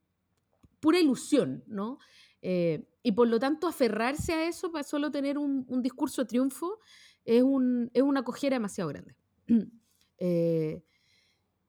pura 0.78 1.00
ilusión. 1.00 1.64
¿no? 1.66 1.98
Eh, 2.40 2.84
y 3.02 3.12
por 3.12 3.26
lo 3.26 3.40
tanto, 3.40 3.66
aferrarse 3.66 4.32
a 4.32 4.46
eso 4.46 4.70
para 4.70 4.84
solo 4.84 5.10
tener 5.10 5.38
un, 5.38 5.64
un 5.68 5.82
discurso 5.82 6.22
de 6.22 6.28
triunfo 6.28 6.78
es, 7.24 7.42
un, 7.42 7.90
es 7.94 8.02
una 8.02 8.22
cojera 8.22 8.56
demasiado 8.56 8.90
grande. 8.90 9.16
Eh, 10.22 10.82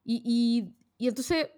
y, 0.04 0.74
y, 0.98 1.08
entonces 1.08 1.50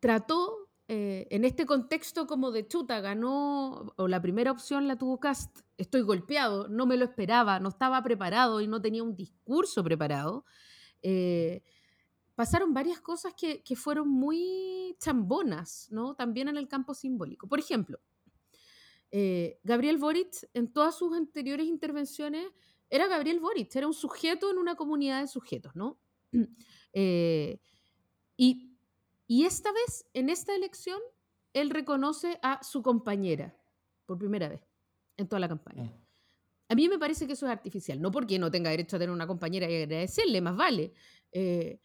trató, 0.00 0.70
eh, 0.88 1.26
en 1.30 1.44
este 1.44 1.64
contexto 1.64 2.26
como 2.26 2.50
de 2.50 2.66
chuta, 2.66 3.00
ganó, 3.00 3.94
o 3.96 4.08
la 4.08 4.20
primera 4.20 4.50
opción 4.50 4.86
la 4.86 4.96
tuvo 4.96 5.18
Cast, 5.18 5.60
estoy 5.78 6.02
golpeado, 6.02 6.68
no 6.68 6.86
me 6.86 6.96
lo 6.96 7.04
esperaba, 7.04 7.58
no 7.60 7.70
estaba 7.70 8.02
preparado 8.02 8.60
y 8.60 8.66
no 8.66 8.80
tenía 8.82 9.02
un 9.02 9.16
discurso 9.16 9.82
preparado. 9.82 10.44
Eh, 11.02 11.62
pasaron 12.34 12.74
varias 12.74 13.00
cosas 13.00 13.32
que, 13.34 13.62
que, 13.62 13.76
fueron 13.76 14.08
muy 14.08 14.96
chambonas, 14.98 15.88
¿no? 15.90 16.14
También 16.14 16.48
en 16.48 16.56
el 16.56 16.68
campo 16.68 16.94
simbólico. 16.94 17.48
Por 17.48 17.60
ejemplo, 17.60 18.00
Gabriel 19.62 19.98
Boric, 19.98 20.48
en 20.54 20.72
todas 20.72 20.98
sus 20.98 21.16
anteriores 21.16 21.68
intervenciones, 21.68 22.48
era 22.90 23.06
Gabriel 23.06 23.40
Boric, 23.40 23.74
era 23.76 23.86
un 23.86 23.94
sujeto 23.94 24.50
en 24.50 24.58
una 24.58 24.74
comunidad 24.74 25.20
de 25.20 25.28
sujetos, 25.28 25.74
¿no? 25.74 25.98
Y, 28.36 28.70
esta 29.28 29.72
vez, 29.72 30.06
en 30.12 30.30
esta 30.30 30.54
elección, 30.54 31.00
él 31.52 31.70
reconoce 31.70 32.38
a 32.42 32.62
su 32.62 32.82
compañera 32.82 33.56
por 34.06 34.18
primera 34.18 34.48
vez 34.48 34.60
en 35.16 35.28
toda 35.28 35.40
la 35.40 35.48
campaña. 35.48 35.84
Mm. 35.84 36.04
A 36.68 36.74
mí 36.74 36.88
me 36.88 36.98
parece 36.98 37.26
que 37.26 37.34
eso 37.34 37.46
es 37.46 37.52
artificial, 37.52 38.00
no 38.00 38.10
porque 38.10 38.38
no 38.38 38.50
tenga 38.50 38.70
derecho 38.70 38.96
a 38.96 38.98
tener 38.98 39.12
una 39.12 39.26
compañera 39.26 39.70
y 39.70 39.82
agradecerle, 39.82 40.40
más 40.40 40.56
vale. 40.56 40.92
Eh, 41.32 41.78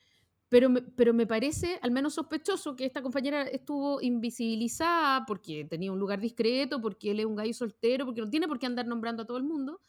pero, 0.48 0.70
me, 0.70 0.82
pero 0.82 1.14
me 1.14 1.28
parece 1.28 1.80
al 1.82 1.92
menos 1.92 2.16
sospechoso 2.16 2.76
que 2.76 2.86
esta 2.86 3.02
compañera 3.02 3.44
estuvo 3.44 4.02
invisibilizada 4.02 5.26
porque 5.26 5.66
tenía 5.66 5.92
un 5.92 6.00
lugar 6.00 6.20
discreto, 6.20 6.82
porque 6.82 7.12
él 7.12 7.20
es 7.20 7.26
un 7.26 7.36
gallo 7.36 7.54
soltero, 7.54 8.06
porque 8.06 8.22
no 8.22 8.30
tiene 8.30 8.48
por 8.48 8.58
qué 8.58 8.66
andar 8.66 8.88
nombrando 8.88 9.24
a 9.24 9.26
todo 9.28 9.38
el 9.38 9.44
mundo. 9.44 9.82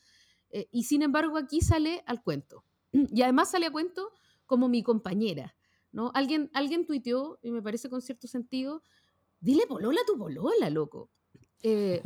Eh, 0.50 0.68
y 0.72 0.82
sin 0.84 1.02
embargo 1.02 1.38
aquí 1.38 1.60
sale 1.60 2.02
al 2.06 2.22
cuento. 2.22 2.64
Y 2.92 3.22
además 3.22 3.50
sale 3.50 3.66
a 3.66 3.70
cuento 3.70 4.12
como 4.46 4.68
mi 4.68 4.82
compañera. 4.82 5.54
¿No? 5.92 6.10
Alguien, 6.14 6.50
alguien 6.52 6.86
tuiteó, 6.86 7.38
y 7.42 7.50
me 7.50 7.62
parece 7.62 7.88
con 7.88 8.02
cierto 8.02 8.26
sentido, 8.28 8.82
dile 9.40 9.66
polola 9.66 10.00
a 10.00 10.06
tu 10.06 10.16
polola, 10.18 10.70
loco. 10.70 11.10
Eh, 11.62 12.02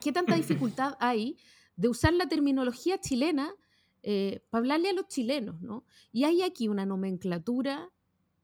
¿Qué 0.00 0.12
tanta 0.12 0.34
dificultad 0.36 0.96
hay 1.00 1.36
de 1.76 1.88
usar 1.88 2.12
la 2.12 2.28
terminología 2.28 3.00
chilena 3.00 3.52
eh, 4.02 4.44
para 4.50 4.60
hablarle 4.60 4.90
a 4.90 4.92
los 4.92 5.08
chilenos? 5.08 5.60
¿no? 5.60 5.84
Y 6.12 6.24
hay 6.24 6.42
aquí 6.42 6.68
una 6.68 6.86
nomenclatura 6.86 7.90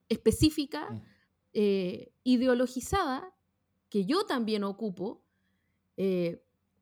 específica, 0.09 0.89
mm. 0.89 1.01
ideologizada, 2.23 3.33
que 3.89 4.05
yo 4.05 4.25
también 4.25 4.63
ocupo, 4.63 5.23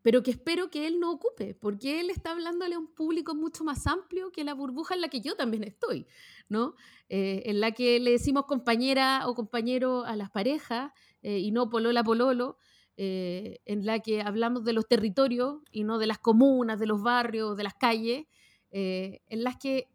pero 0.05 0.21
que 0.21 0.29
espero 0.29 0.69
que 0.69 0.85
él 0.85 0.99
no 0.99 1.11
ocupe, 1.11 1.55
porque 1.55 1.99
él 1.99 2.11
está 2.11 2.29
hablándole 2.29 2.75
a 2.75 2.77
un 2.77 2.85
público 2.85 3.33
mucho 3.33 3.63
más 3.63 3.87
amplio 3.87 4.31
que 4.31 4.43
la 4.43 4.53
burbuja 4.53 4.93
en 4.93 5.01
la 5.01 5.07
que 5.07 5.19
yo 5.19 5.35
también 5.35 5.63
estoy, 5.63 6.05
¿no? 6.47 6.75
Eh, 7.09 7.41
en 7.47 7.59
la 7.59 7.71
que 7.71 7.99
le 7.99 8.11
decimos 8.11 8.45
compañera 8.45 9.27
o 9.27 9.33
compañero 9.33 10.05
a 10.05 10.15
las 10.15 10.29
parejas 10.29 10.91
eh, 11.23 11.39
y 11.39 11.49
no 11.49 11.71
polola 11.71 12.03
pololo, 12.03 12.59
eh, 12.97 13.61
en 13.65 13.83
la 13.83 13.97
que 13.97 14.21
hablamos 14.21 14.63
de 14.63 14.73
los 14.73 14.87
territorios 14.87 15.63
y 15.71 15.85
no 15.85 15.97
de 15.97 16.05
las 16.05 16.19
comunas, 16.19 16.79
de 16.79 16.85
los 16.85 17.01
barrios, 17.01 17.57
de 17.57 17.63
las 17.63 17.73
calles, 17.73 18.27
en 18.69 19.43
las 19.43 19.57
que 19.57 19.89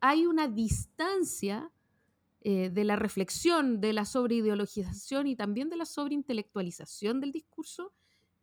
hay 0.00 0.24
una 0.24 0.48
distancia 0.48 1.70
de 2.40 2.84
la 2.84 2.96
reflexión, 2.96 3.78
de 3.82 3.92
la 3.92 4.06
sobreideologización 4.06 5.26
y 5.26 5.36
también 5.36 5.68
de 5.68 5.76
la 5.76 5.84
sobreintelectualización 5.84 7.20
del 7.20 7.32
discurso 7.32 7.92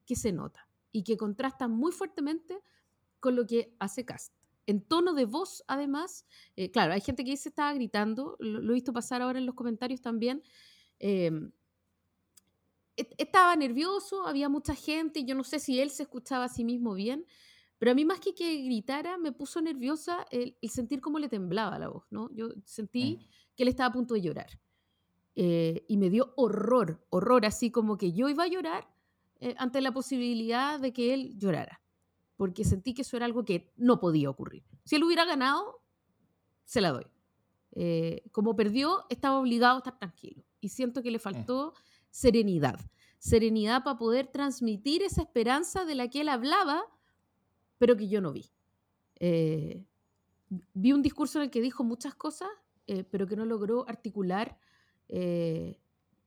que 0.05 0.15
se 0.15 0.31
nota 0.31 0.64
y 0.95 1.03
que 1.03 1.17
contrasta 1.17 1.67
muy 1.67 1.91
fuertemente 1.91 2.61
con 3.19 3.35
lo 3.35 3.45
que 3.45 3.75
hace 3.79 4.05
Cast. 4.05 4.33
En 4.65 4.79
tono 4.79 5.13
de 5.13 5.25
voz, 5.25 5.61
además, 5.67 6.25
eh, 6.55 6.71
claro, 6.71 6.93
hay 6.93 7.01
gente 7.01 7.25
que 7.25 7.31
dice 7.31 7.49
estaba 7.49 7.73
gritando, 7.73 8.37
lo, 8.39 8.71
he 8.71 8.73
visto 8.73 8.93
pasar 8.93 9.21
ahora 9.21 9.37
en 9.37 9.45
los 9.45 9.55
comentarios 9.55 9.99
también. 9.99 10.41
Em, 10.99 11.51
estaba 12.95 13.57
nervioso, 13.57 14.25
había 14.25 14.47
mucha 14.47 14.73
gente, 14.73 15.19
y 15.19 15.25
yo 15.25 15.35
no 15.35 15.43
sé 15.43 15.59
si 15.59 15.81
él 15.81 15.89
se 15.89 16.03
escuchaba 16.03 16.45
a 16.45 16.49
sí 16.49 16.63
mismo 16.63 16.93
bien, 16.93 17.25
Pero 17.77 17.91
a 17.91 17.93
mí 17.93 18.05
más 18.05 18.21
que 18.21 18.33
que 18.33 18.63
gritara, 18.63 19.17
me 19.17 19.33
puso 19.33 19.59
nerviosa 19.59 20.25
el, 20.31 20.55
sentir 20.69 21.01
cómo 21.01 21.19
le 21.19 21.27
temblaba 21.27 21.77
la 21.77 21.89
voz, 21.89 22.05
¿no? 22.09 22.29
Yo 22.33 22.47
sentí 22.63 23.27
que 23.53 23.63
él 23.63 23.69
estaba 23.69 23.89
a 23.89 23.91
punto 23.91 24.13
de 24.13 24.21
llorar. 24.21 24.61
Eh, 25.35 25.83
y 25.89 25.97
me 25.97 26.09
dio 26.09 26.33
horror, 26.37 27.05
horror, 27.09 27.45
así 27.45 27.69
como 27.69 27.97
que 27.97 28.13
yo 28.13 28.29
iba 28.29 28.45
a 28.45 28.47
llorar 28.47 28.94
eh, 29.39 29.55
ante 29.57 29.81
la 29.81 29.91
posibilidad 29.91 30.79
de 30.79 30.93
que 30.93 31.13
él 31.13 31.37
llorara, 31.37 31.81
porque 32.37 32.63
sentí 32.63 32.93
que 32.93 33.03
eso 33.03 33.17
era 33.17 33.25
algo 33.25 33.45
que 33.45 33.71
no 33.77 33.99
podía 33.99 34.29
ocurrir. 34.29 34.63
Si 34.83 34.95
él 34.95 35.03
hubiera 35.03 35.25
ganado, 35.25 35.81
se 36.63 36.81
la 36.81 36.91
doy. 36.91 37.05
Eh, 37.71 38.23
como 38.31 38.55
perdió, 38.55 39.05
estaba 39.09 39.39
obligado 39.39 39.75
a 39.75 39.77
estar 39.79 39.97
tranquilo. 39.97 40.43
Y 40.61 40.69
siento 40.69 41.03
que 41.03 41.11
le 41.11 41.17
mm. 41.17 41.21
faltó 41.21 41.73
serenidad. 42.09 42.79
Serenidad 43.19 43.83
para 43.83 43.97
poder 43.97 44.27
transmitir 44.27 45.03
esa 45.03 45.21
esperanza 45.21 45.85
de 45.85 45.95
la 45.95 46.09
que 46.09 46.21
él 46.21 46.29
hablaba, 46.29 46.83
pero 47.77 47.97
que 47.97 48.07
yo 48.07 48.21
no 48.21 48.31
vi. 48.31 48.49
vi 50.73 50.93
un 50.93 51.01
discurso 51.01 51.39
en 51.39 51.45
el 51.45 51.49
que 51.49 51.61
dijo 51.61 51.83
muchas 51.83 52.15
cosas, 52.15 52.49
pero 53.09 53.25
que 53.27 53.35
no 53.35 53.45
logró 53.45 53.87
articular 53.89 54.59
eh, 55.07 55.79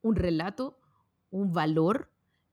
un 0.03 0.15
relato, 0.15 0.79
un 1.31 1.53
valor, 1.53 2.11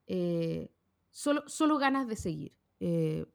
eh, 0.07 0.71
solo, 1.09 1.43
solo 1.47 1.77
ganas 1.77 2.07
de 2.07 2.15
seguir. 2.15 2.55
Eh, 2.79 3.25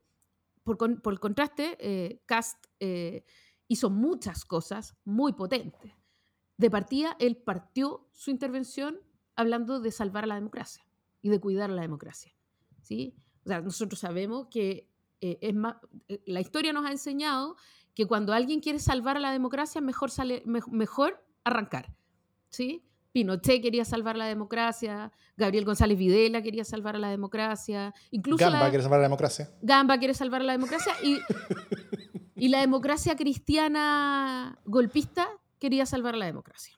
por, 0.63 0.77
por, 0.77 1.13
el 1.13 1.21
contraste, 1.21 2.21
Cast 2.27 2.67
hizo 3.69 3.91
muchas 3.91 4.45
cosas 4.45 4.97
muy 5.05 5.33
potentes. 5.33 5.93
De 6.57 6.71
partida, 6.71 7.17
él 7.19 7.37
partió 7.37 8.09
su 8.13 8.31
intervención 8.31 9.01
hablando 9.37 9.81
de 9.81 9.91
salvar 9.91 10.25
a 10.25 10.27
la 10.27 10.35
democracia 10.35 10.85
y 11.23 11.31
de 11.31 11.41
cuidar 11.41 11.71
a 11.71 11.75
la 11.75 11.83
democracia. 11.83 12.35
¿sí? 12.83 13.17
O 13.45 13.49
sea, 13.49 13.61
nosotros 13.63 13.99
sabemos 13.99 14.49
que 14.51 14.91
es 15.21 15.55
más, 15.55 15.77
la 16.27 16.41
historia 16.41 16.73
nos 16.73 16.87
ha 16.87 16.91
enseñado 16.91 17.57
que 17.95 18.07
cuando 18.07 18.33
alguien 18.33 18.61
quiere 18.61 18.79
salvar 18.79 19.17
a 19.17 19.21
la 19.21 19.33
democracia, 19.33 19.81
mejor, 19.81 20.11
sale, 20.11 20.43
mejor 20.47 21.25
arrancar. 21.45 21.95
¿sí? 22.51 22.85
Pinochet 23.13 23.63
quería 23.63 23.85
salvar 23.85 24.17
la 24.17 24.27
democracia, 24.27 25.13
Gabriel 25.37 25.65
González 25.65 25.99
Videla 25.99 26.43
quería 26.43 26.65
salvar 26.65 26.97
a 26.97 26.99
la 26.99 27.11
democracia, 27.11 27.93
incluso 28.11 28.45
Gamba 28.45 28.69
quiere 28.69 28.83
salvar 28.83 28.99
a 28.99 29.03
la 29.03 29.09
democracia. 29.09 29.51
Gamba 29.63 29.99
quiere 29.99 30.15
salvar 30.15 30.41
a 30.43 30.45
la 30.45 30.53
democracia 30.53 30.93
y, 31.03 31.19
y 32.37 32.49
la 32.49 32.61
democracia 32.61 33.17
cristiana 33.17 34.59
golpista 34.65 35.29
quería 35.59 35.87
salvar 35.87 36.15
a 36.15 36.19
la 36.19 36.27
democracia. 36.27 36.75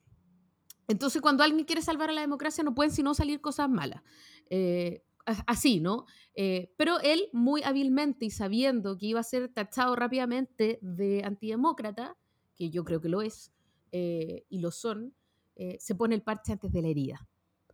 Entonces, 0.89 1.23
cuando 1.23 1.43
alguien 1.43 1.65
quiere 1.65 1.83
salvar 1.83 2.11
a 2.11 2.13
la 2.13 2.21
democracia, 2.21 2.65
no 2.65 2.75
pueden 2.75 2.93
sino 2.93 3.15
salir 3.15 3.41
cosas 3.41 3.69
malas. 3.69 4.03
Eh, 4.51 5.05
así, 5.47 5.81
¿no? 5.81 6.07
Eh, 6.35 6.73
pero 6.77 7.01
él, 7.01 7.29
muy 7.33 7.63
hábilmente 7.63 8.25
y 8.27 8.31
sabiendo 8.31 8.97
que 8.99 9.07
iba 9.07 9.21
a 9.21 9.25
ser 9.25 9.49
tachado 9.49 9.95
rápidamente 9.97 10.79
de 10.83 11.23
antidemócrata, 11.25 12.17
que 12.55 12.71
yo 12.71 12.85
creo 12.85 13.01
que 13.01 13.09
lo 13.09 13.23
es, 13.23 13.53
eh, 13.93 14.45
y 14.49 14.59
lo 14.59 14.71
son, 14.71 15.15
eh, 15.63 15.77
se 15.79 15.95
pone 15.95 16.17
el 16.17 16.23
parche 16.23 16.51
antes 16.51 16.73
de 16.73 16.83
la 16.83 16.89
herida, 16.89 17.29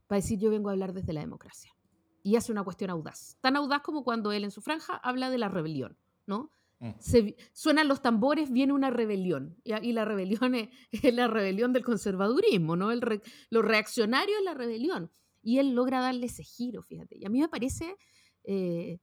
para 0.06 0.18
decir 0.20 0.38
yo 0.38 0.50
vengo 0.50 0.68
a 0.68 0.72
hablar 0.72 0.92
desde 0.92 1.14
la 1.14 1.20
democracia. 1.20 1.74
Y 2.22 2.36
hace 2.36 2.52
una 2.52 2.62
cuestión 2.62 2.90
audaz, 2.90 3.38
tan 3.40 3.56
audaz 3.56 3.80
como 3.80 4.04
cuando 4.04 4.30
él 4.30 4.44
en 4.44 4.50
su 4.50 4.60
franja 4.60 4.96
habla 4.96 5.30
de 5.30 5.38
la 5.38 5.48
rebelión, 5.48 5.96
¿no? 6.26 6.52
Mm. 6.80 6.90
Se, 6.98 7.34
suenan 7.54 7.88
los 7.88 8.02
tambores, 8.02 8.52
viene 8.52 8.74
una 8.74 8.90
rebelión. 8.90 9.56
Y, 9.64 9.92
la 9.92 10.04
rebelión 10.04 10.54
es, 10.54 10.68
la 11.14 11.28
rebelión 11.28 11.72
del 11.72 11.82
conservadurismo, 11.82 12.76
¿no? 12.76 12.90
El 12.90 13.22
lo 13.48 13.62
reaccionario 13.62 14.36
es 14.36 14.44
la 14.44 14.52
rebelión. 14.52 15.10
Y 15.42 15.58
él 15.58 15.74
logra 15.74 16.02
darle 16.02 16.26
ese 16.26 16.42
giro, 16.42 16.82
fíjate. 16.82 17.16
Y 17.16 17.24
a 17.24 17.30
mí 17.30 17.40
me 17.40 17.48
parece 17.48 17.96
eh, 18.44 18.98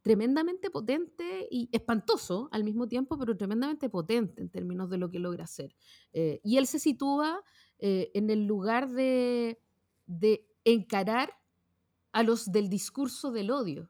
tremendamente 0.00 0.70
potente 0.70 1.46
y 1.50 1.68
espantoso 1.72 2.48
al 2.52 2.64
mismo 2.64 2.88
tiempo, 2.88 3.18
pero 3.18 3.36
tremendamente 3.36 3.90
potente 3.90 4.40
en 4.40 4.48
términos 4.48 4.88
de 4.88 4.96
lo 4.96 5.10
que 5.10 5.18
logra 5.18 5.44
hacer. 5.44 5.76
Eh, 6.14 6.40
y 6.42 6.56
él 6.56 6.66
se 6.66 6.78
sitúa 6.78 7.44
eh, 7.82 8.10
en 8.12 8.28
el 8.28 8.44
lugar 8.44 8.90
de, 8.90 9.58
encarar 10.64 11.34
a 12.12 12.22
los 12.22 12.52
del 12.52 12.68
discurso 12.68 13.30
del 13.32 13.50
odio. 13.50 13.88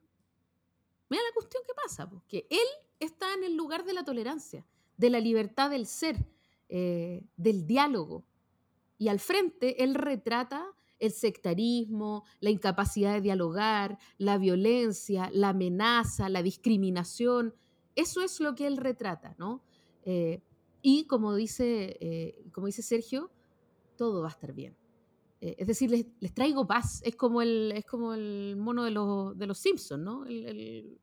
Mira 1.09 1.22
la 1.24 1.34
cuestión 1.34 1.64
que 1.66 1.74
pasa, 1.74 2.09
porque 2.09 2.47
él 2.51 2.68
está 3.01 3.34
en 3.34 3.43
el 3.43 3.57
lugar 3.57 3.84
de 3.84 3.95
la 3.95 4.05
tolerancia, 4.05 4.64
de 4.97 5.11
la 5.11 5.18
libertad 5.18 5.70
del 5.70 5.86
ser, 5.86 6.24
eh, 6.68 7.24
del 7.36 7.66
diálogo. 7.66 8.24
Y 8.97 9.09
al 9.09 9.18
frente 9.18 9.82
él 9.82 9.97
retrata 9.97 10.72
el 11.01 11.11
sectarismo, 11.11 12.24
la 12.38 12.51
incapacidad 12.51 13.14
de 13.14 13.22
dialogar, 13.22 13.99
la 14.18 14.38
violencia, 14.38 15.30
la 15.32 15.49
amenaza, 15.49 16.28
la 16.28 16.45
discriminación. 16.45 17.57
Eso 17.97 18.22
es 18.22 18.38
lo 18.38 18.55
que 18.55 18.68
él 18.68 18.76
retrata, 18.76 19.34
¿no? 19.36 19.64
Eh, 20.05 20.43
y 20.80 21.07
como 21.07 21.34
dice, 21.34 22.45
como 22.53 22.68
dice 22.68 22.82
Sergio, 22.82 23.32
todo 24.01 24.22
va 24.22 24.28
a 24.28 24.30
estar 24.30 24.55
bien. 24.55 24.74
Eh, 25.42 25.57
es 25.59 25.66
decir, 25.66 25.90
les, 25.90 26.32
traigo 26.32 26.66
paz. 26.66 27.03
Es 27.05 27.16
como 27.16 27.42
el, 27.42 27.70
es 27.76 27.84
como 27.84 28.14
el 28.14 28.57
mono 28.57 28.82
de 28.82 28.90
los, 28.90 29.36
de 29.36 29.46
los 29.46 29.59
Simpsons, 29.59 30.03
¿no? 30.03 30.24
El, 30.24 30.98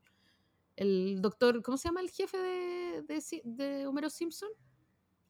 el, 0.75 1.21
doctor, 1.21 1.61
¿cómo 1.61 1.77
se 1.77 1.89
llama 1.89 2.01
el 2.01 2.09
jefe 2.09 2.37
de, 2.39 3.03
de, 3.03 3.41
de 3.43 3.85
Homero 3.85 4.09
Simpson? 4.09 4.49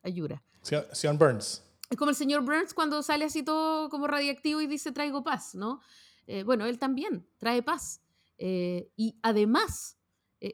Ayura. 0.02 0.42
Sean 0.62 1.18
Burns. 1.18 1.62
Es 1.90 1.98
como 1.98 2.10
el 2.10 2.16
señor 2.16 2.46
Burns 2.46 2.74
cuando 2.74 3.04
sale 3.04 3.26
así 3.26 3.44
todo 3.44 3.90
como 3.90 4.08
radiactivo 4.08 4.62
y 4.62 4.68
dice 4.68 4.94
traigo 4.94 5.26
paz, 5.26 5.54
¿no? 5.54 5.82
Eh, 6.26 6.44
bueno, 6.44 6.66
él 6.68 6.80
también 6.80 7.28
trae 7.38 7.64
paz. 7.64 8.02
Eh, 8.38 8.90
y 8.96 9.20
además, 9.24 10.00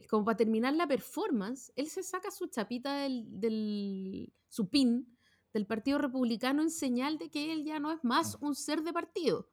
como 0.09 0.26
para 0.26 0.38
terminar 0.38 0.74
la 0.74 0.88
performance, 0.88 1.72
él 1.76 1.89
se 1.89 2.01
saca 2.01 2.32
su 2.32 2.47
chapita 2.47 3.01
del, 3.01 3.39
del 3.39 4.34
su 4.49 4.68
pin 4.70 5.12
del 5.54 5.66
Partido 5.66 5.99
Republicano 5.99 6.62
en 6.62 6.72
señal 6.72 7.18
de 7.18 7.30
que 7.30 7.54
él 7.54 7.64
ya 7.64 7.80
no 7.80 7.91
es 7.91 8.04
más 8.04 8.39
mm. 8.39 8.45
un 8.45 8.56
ser 8.56 8.82
de 8.82 8.91
partido. 8.91 9.47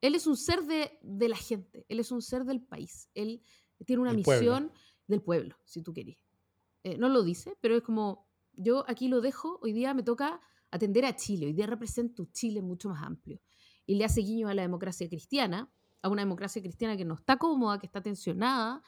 Él 0.00 0.14
es 0.14 0.26
un 0.26 0.36
ser 0.36 0.64
de, 0.64 1.00
la 1.28 1.36
gente, 1.36 1.86
él 1.88 1.98
es 1.98 2.12
un 2.12 2.20
ser 2.20 2.44
del 2.44 2.60
país, 2.60 3.08
él 3.14 3.40
tiene 3.86 4.02
una 4.02 4.12
misión 4.12 4.70
del 5.06 5.22
pueblo, 5.22 5.56
si 5.64 5.82
tú 5.82 5.94
querés. 5.94 6.18
Eh, 6.82 6.98
no 6.98 7.08
lo 7.08 7.22
dice, 7.22 7.56
pero 7.62 7.76
es 7.76 7.82
como, 7.82 8.28
yo 8.52 8.84
aquí 8.86 9.08
lo 9.08 9.22
dejo, 9.22 9.58
hoy 9.62 9.72
día 9.72 9.94
me 9.94 10.02
toca 10.02 10.42
atender 10.70 11.06
a 11.06 11.16
Chile, 11.16 11.46
hoy 11.46 11.54
día 11.54 11.66
represento 11.66 12.26
Chile 12.32 12.60
mucho 12.60 12.90
más 12.90 13.02
amplio. 13.02 13.40
Y 13.86 13.94
le 13.94 14.04
hace 14.04 14.20
guiño 14.20 14.48
a 14.48 14.54
la 14.54 14.60
democracia 14.60 15.08
cristiana, 15.08 15.72
a 16.02 16.10
una 16.10 16.20
democracia 16.20 16.60
cristiana 16.60 16.98
que 16.98 17.06
no 17.06 17.14
está 17.14 17.38
cómoda, 17.38 17.78
que 17.78 17.86
está 17.86 18.02
tensionada, 18.02 18.82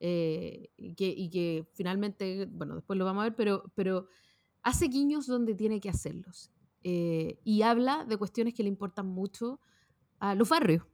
eh, 0.00 0.68
y, 0.76 0.94
que, 0.94 1.08
y, 1.08 1.30
que, 1.30 1.66
finalmente, 1.72 2.46
bueno, 2.50 2.74
después 2.74 2.98
lo 2.98 3.06
vamos 3.06 3.22
a 3.22 3.24
ver, 3.24 3.36
pero, 3.36 3.72
pero 3.74 4.06
hace 4.62 4.86
guiños 4.86 5.26
donde 5.26 5.54
tiene 5.54 5.80
que 5.80 5.88
hacerlos 5.88 6.52
eh, 6.82 7.38
y 7.44 7.62
habla 7.62 8.04
de 8.04 8.16
cuestiones 8.16 8.54
que 8.54 8.62
le 8.62 8.68
importan 8.68 9.06
mucho 9.06 9.60
a 10.20 10.34
los 10.34 10.48
barrios, 10.48 10.84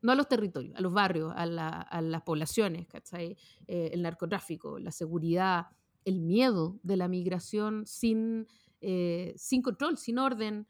no 0.00 0.12
a 0.12 0.14
los 0.14 0.28
territorios, 0.28 0.74
a 0.76 0.80
los 0.80 0.92
barrios, 0.92 1.32
a, 1.36 1.46
las 1.46 2.22
poblaciones, 2.22 2.88
¿cachai? 2.88 3.36
Eh, 3.66 3.90
el 3.92 4.02
narcotráfico, 4.02 4.78
la 4.78 4.90
seguridad, 4.90 5.66
el 6.04 6.20
miedo 6.20 6.78
de 6.82 6.96
la 6.96 7.08
migración 7.08 7.86
sin, 7.86 8.46
eh, 8.80 9.34
sin 9.36 9.62
control, 9.62 9.98
sin 9.98 10.18
orden, 10.18 10.66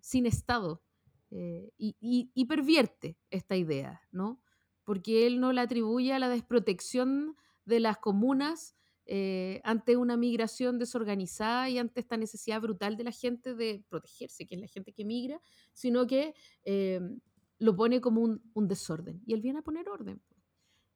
sin 0.00 0.26
Estado. 0.26 0.82
Y, 1.30 2.44
pervierte 2.46 3.18
esta 3.30 3.56
idea, 3.56 4.00
¿no? 4.10 4.40
Porque 4.84 5.26
él 5.26 5.40
no 5.40 5.52
la 5.52 5.62
atribuye 5.62 6.14
a 6.14 6.18
la 6.18 6.30
desprotección 6.30 7.36
de 7.66 7.80
las 7.80 7.98
comunas 7.98 8.77
eh, 9.10 9.62
ante 9.64 9.96
una 9.96 10.18
migración 10.18 10.78
desorganizada 10.78 11.70
y 11.70 11.78
ante 11.78 12.00
esta 12.00 12.18
necesidad 12.18 12.60
brutal 12.60 12.98
de 12.98 13.04
la 13.04 13.10
gente 13.10 13.54
de 13.54 13.82
protegerse, 13.88 14.46
que 14.46 14.54
es 14.54 14.60
la 14.60 14.66
gente 14.66 14.92
que 14.92 15.06
migra, 15.06 15.40
sino 15.72 16.06
que 16.06 16.34
eh, 16.66 17.00
lo 17.58 17.74
pone 17.74 18.02
como 18.02 18.20
un, 18.20 18.68
desorden. 18.68 19.22
Y 19.24 19.32
él 19.32 19.40
viene 19.40 19.60
a 19.60 19.62
poner 19.62 19.88
orden. 19.88 20.20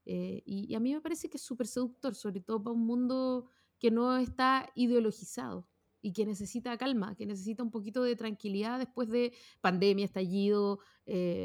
Eh, 0.04 0.42
y, 0.44 0.74
a 0.74 0.80
mí 0.80 0.92
me 0.92 1.00
parece 1.00 1.30
que 1.30 1.38
es 1.38 1.42
súper 1.42 1.66
seductor, 1.66 2.14
sobre 2.14 2.42
todo 2.42 2.62
para 2.62 2.74
un 2.74 2.84
mundo 2.84 3.46
que 3.78 3.90
no 3.90 4.14
está 4.18 4.70
ideologizado 4.74 5.66
y 6.02 6.12
que 6.12 6.26
necesita 6.26 6.76
calma, 6.76 7.14
que 7.14 7.24
necesita 7.24 7.62
un 7.62 7.70
poquito 7.70 8.02
de 8.02 8.14
tranquilidad 8.14 8.78
después 8.78 9.08
de 9.08 9.32
pandemia, 9.62 10.04
estallido, 10.04 10.80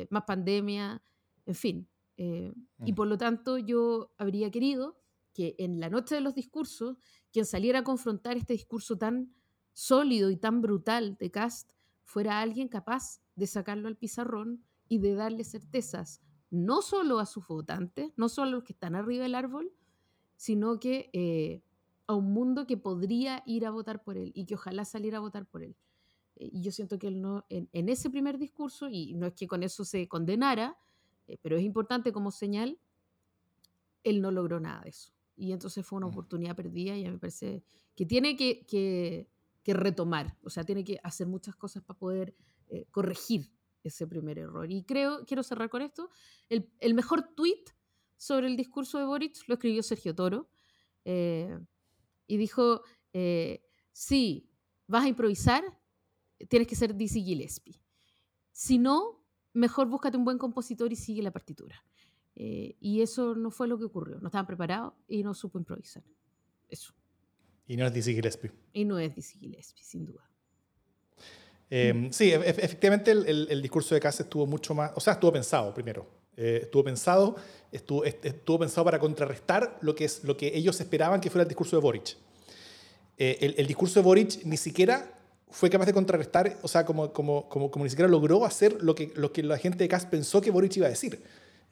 más 0.09 0.23
pandemia, 0.27 1.01
en 1.45 1.55
fin. 1.55 1.89
Y 2.17 2.91
mm. 2.91 2.95
por 2.95 3.07
lo 3.07 3.17
tanto 3.17 3.57
yo 3.57 4.11
habría 4.17 4.51
querido 4.51 4.97
que 5.37 5.53
en 5.59 5.79
la 5.79 5.91
noche 5.91 6.15
de 6.15 6.21
los 6.21 6.33
discursos, 6.33 6.97
quien 7.31 7.45
saliera 7.45 7.79
a 7.79 7.83
confrontar 7.83 8.37
este 8.37 8.53
discurso 8.53 8.97
tan 8.97 9.35
sólido 9.71 10.31
y 10.31 10.35
tan 10.35 10.61
brutal 10.63 11.15
de 11.19 11.29
Cast 11.29 11.69
fuera 12.03 12.41
alguien 12.41 12.69
capaz 12.69 13.21
de 13.35 13.45
sacarlo 13.45 13.87
al 13.87 13.97
pizarrón 13.97 14.63
y 14.89 14.97
de 14.97 15.13
darle 15.13 15.43
certezas 15.43 16.21
no 16.49 16.81
solo 16.81 17.19
a 17.19 17.27
sus 17.27 17.45
votantes, 17.45 18.13
no 18.15 18.29
solo 18.29 18.47
a 18.47 18.51
los 18.53 18.63
que 18.63 18.73
están 18.73 18.95
arriba 18.95 19.21
del 19.21 19.35
árbol, 19.35 19.71
sino 20.37 20.79
que 20.79 21.11
eh, 21.13 21.61
a 22.07 22.15
un 22.15 22.33
mundo 22.33 22.65
que 22.65 22.77
podría 22.77 23.43
ir 23.45 23.67
a 23.67 23.69
votar 23.69 24.01
por 24.01 24.17
él 24.17 24.31
y 24.33 24.45
que 24.45 24.55
ojalá 24.55 24.85
saliera 24.85 25.17
a 25.17 25.21
votar 25.21 25.45
por 25.45 25.61
él. 25.61 25.75
Eh, 26.37 26.49
y 26.51 26.63
yo 26.63 26.71
siento 26.71 26.97
que 26.97 27.09
él 27.09 27.21
no, 27.21 27.45
en, 27.49 27.89
ese 27.89 28.09
primer 28.09 28.39
discurso, 28.39 28.89
y 28.89 29.13
no 29.13 29.27
es 29.27 29.33
que 29.35 29.45
con 29.45 29.61
eso 29.61 29.85
se 29.85 30.07
condenara, 30.07 30.79
eh, 31.27 31.37
pero 31.43 31.57
es 31.57 31.63
importante 31.63 32.11
como 32.11 32.31
señal, 32.31 32.79
él 34.03 34.19
no 34.19 34.31
logró 34.31 34.59
nada 34.59 34.81
de 34.81 34.89
eso. 34.89 35.16
Y 35.37 35.51
entonces 35.53 35.85
fue 35.85 35.97
una 35.97 36.07
Mm. 36.07 36.09
oportunidad 36.09 36.55
perdida 36.55 36.97
y 36.97 37.03
a 37.05 37.07
mí 37.07 37.13
me 37.13 37.19
parece 37.19 37.63
que 37.95 38.05
tiene 38.05 38.35
que, 38.35 38.65
que- 38.65 39.29
que 39.63 39.73
retomar, 39.73 40.37
o 40.43 40.49
sea, 40.49 40.63
tiene 40.63 40.83
que 40.83 40.97
hacer 41.03 41.27
muchas 41.27 41.55
cosas 41.55 41.83
para 41.83 41.99
poder 41.99 42.35
eh, 42.69 42.85
corregir 42.91 43.49
ese 43.83 44.07
primer 44.07 44.37
error. 44.39 44.69
Y 44.71 44.83
creo, 44.83 45.25
quiero 45.25 45.43
cerrar 45.43 45.69
con 45.69 45.81
esto, 45.81 46.09
el, 46.49 46.69
el 46.79 46.93
mejor 46.93 47.33
tweet 47.35 47.63
sobre 48.17 48.47
el 48.47 48.57
discurso 48.57 48.97
de 48.97 49.05
Boric 49.05 49.37
lo 49.47 49.53
escribió 49.55 49.83
Sergio 49.83 50.13
Toro 50.15 50.49
eh, 51.05 51.57
y 52.27 52.37
dijo, 52.37 52.81
eh, 53.13 53.61
si 53.93 54.49
vas 54.87 55.03
a 55.05 55.07
improvisar, 55.09 55.63
tienes 56.49 56.67
que 56.67 56.75
ser 56.75 56.95
Dizzy 56.95 57.23
Gillespie. 57.23 57.81
Si 58.51 58.77
no, 58.79 59.23
mejor 59.53 59.87
búscate 59.87 60.17
un 60.17 60.25
buen 60.25 60.37
compositor 60.37 60.91
y 60.91 60.95
sigue 60.95 61.21
la 61.21 61.31
partitura. 61.31 61.83
Eh, 62.39 62.75
y 62.79 63.01
eso 63.01 63.33
no 63.33 63.49
fue 63.49 63.67
lo 63.67 63.79
que 63.79 63.85
ocurrió. 63.85 64.19
No 64.19 64.27
estaban 64.27 64.45
preparados 64.45 64.93
y 65.07 65.23
no 65.23 65.33
supo 65.33 65.57
improvisar. 65.57 66.03
Eso. 66.69 66.93
Y 67.67 67.75
no 67.77 67.85
es 67.87 67.91
Dizzy 67.93 68.13
Gillespie. 68.13 68.51
Y 68.73 68.85
no 68.85 68.99
es 68.99 69.13
Dizzy 69.15 69.39
Gillespie, 69.39 69.83
sin 69.83 70.05
duda. 70.05 70.29
Eh, 71.69 72.07
sí, 72.11 72.31
e- 72.31 72.35
e- 72.35 72.49
efectivamente 72.49 73.11
el, 73.11 73.25
el- 73.27 73.47
el 73.49 73.61
discurso 73.61 73.93
de 73.95 74.01
Kass 74.01 74.19
estuvo 74.19 74.45
mucho 74.45 74.73
más, 74.73 74.91
o 74.95 74.99
sea, 74.99 75.13
estuvo 75.13 75.33
pensado 75.33 75.73
primero. 75.73 76.07
Eh, 76.37 76.59
estuvo 76.63 76.83
pensado, 76.83 77.35
estuvo, 77.71 78.05
est- 78.05 78.23
estuvo 78.25 78.59
pensado 78.59 78.85
para 78.85 78.99
contrarrestar 78.99 79.77
lo 79.81 79.95
que, 79.95 80.05
es, 80.05 80.23
lo 80.23 80.37
que 80.37 80.55
ellos 80.55 80.79
esperaban 80.79 81.19
que 81.19 81.29
fuera 81.29 81.41
el 81.43 81.47
discurso 81.49 81.75
de 81.75 81.81
Boric. 81.81 82.15
Eh, 83.17 83.37
el, 83.41 83.55
el 83.57 83.65
discurso 83.67 83.99
de 83.99 84.03
Boric 84.05 84.43
ni 84.45 84.55
siquiera 84.57 85.11
fue 85.49 85.69
capaz 85.69 85.85
de 85.87 85.93
contrarrestar, 85.93 86.57
o 86.61 86.67
sea, 86.67 86.85
como, 86.85 87.11
como, 87.11 87.49
como, 87.49 87.71
como 87.71 87.83
ni 87.83 87.89
siquiera 87.89 88.07
logró 88.09 88.45
hacer 88.45 88.81
lo 88.83 88.93
que, 88.93 89.11
lo 89.15 89.33
que 89.33 89.41
la 89.43 89.57
gente 89.57 89.79
de 89.79 89.87
Kass 89.87 90.05
pensó 90.05 90.39
que 90.39 90.51
Boric 90.51 90.77
iba 90.77 90.85
a 90.85 90.89
decir, 90.89 91.23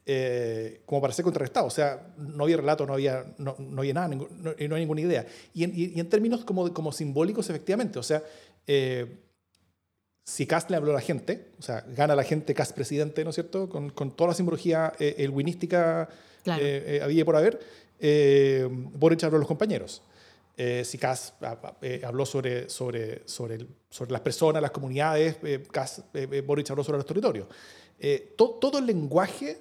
eh, 0.05 0.81
como 0.85 1.01
para 1.01 1.13
ser 1.13 1.23
contrarrestado. 1.23 1.65
O 1.67 1.71
sea, 1.71 2.13
no 2.17 2.43
había 2.43 2.57
relato, 2.57 2.85
no 2.85 2.93
había, 2.93 3.25
no, 3.37 3.55
no 3.59 3.81
había 3.81 3.93
nada, 3.93 4.07
ningún- 4.07 4.29
no, 4.43 4.51
no 4.57 4.75
hay 4.75 4.81
ninguna 4.81 5.01
idea. 5.01 5.25
Y 5.53 5.63
en, 5.63 5.71
y- 5.75 5.99
en 5.99 6.09
términos 6.09 6.45
como, 6.45 6.71
como 6.73 6.91
simbólicos, 6.91 7.49
efectivamente, 7.49 7.97
o 7.99 8.03
sea, 8.03 8.23
eh, 8.67 9.17
si 10.23 10.47
Cast 10.47 10.69
le 10.71 10.77
habló 10.77 10.91
a 10.91 10.95
la 10.95 11.01
gente, 11.01 11.51
o 11.59 11.61
sea, 11.61 11.85
gana 11.95 12.15
la 12.15 12.23
gente 12.23 12.53
Cast 12.55 12.73
presidente, 12.73 13.23
¿no 13.23 13.29
es 13.29 13.35
cierto? 13.35 13.69
Con, 13.69 13.89
con 13.91 14.15
toda 14.15 14.29
la 14.29 14.33
simbología 14.33 14.93
eh, 14.99 15.15
el 15.19 15.29
winística 15.29 16.09
Claro. 16.43 16.63
eh, 16.63 16.97
eh, 16.97 17.01
había 17.03 17.25
por 17.25 17.35
haber, 17.35 17.59
eh, 17.99 18.67
Boric 18.69 19.23
habló 19.23 19.37
a 19.37 19.39
los 19.39 19.47
compañeros. 19.47 20.01
Eh, 20.57 20.83
si 20.85 20.97
Cast 20.97 21.41
habló 22.03 22.25
sobre, 22.25 22.69
sobre, 22.69 23.21
sobre, 23.27 23.55
el- 23.55 23.67
sobre 23.89 24.11
las 24.11 24.21
personas, 24.21 24.61
las 24.61 24.71
comunidades, 24.71 25.37
eh, 25.43 25.63
Kass, 25.71 26.03
eh, 26.13 26.27
eh, 26.31 26.41
Boric 26.41 26.69
habló 26.71 26.83
sobre 26.83 26.97
los 26.99 27.05
territorios. 27.05 27.47
Eh, 27.99 28.33
to- 28.37 28.57
todo 28.61 28.77
el 28.79 28.85
lenguaje 28.85 29.57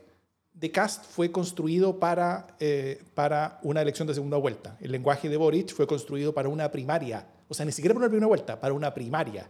de 0.55 0.71
Cast 0.71 1.05
fue 1.05 1.31
construido 1.33 1.99
para, 1.99 2.47
eh, 2.61 3.03
para 3.15 3.59
una 3.63 3.83
elección 3.83 4.07
de 4.09 4.15
segunda 4.15 4.37
vuelta. 4.37 4.77
El 4.81 4.93
lenguaje 4.93 5.29
de 5.29 5.37
Boric 5.37 5.75
fue 5.75 5.87
construido 5.87 6.33
para 6.33 6.49
una 6.49 6.71
primaria. 6.71 7.27
O 7.49 7.55
sea, 7.55 7.67
ni 7.67 7.73
siquiera 7.73 7.93
para 7.95 8.07
una 8.07 8.11
primera 8.11 8.27
vuelta, 8.29 8.61
para 8.61 8.73
una 8.73 8.95
primaria. 8.95 9.49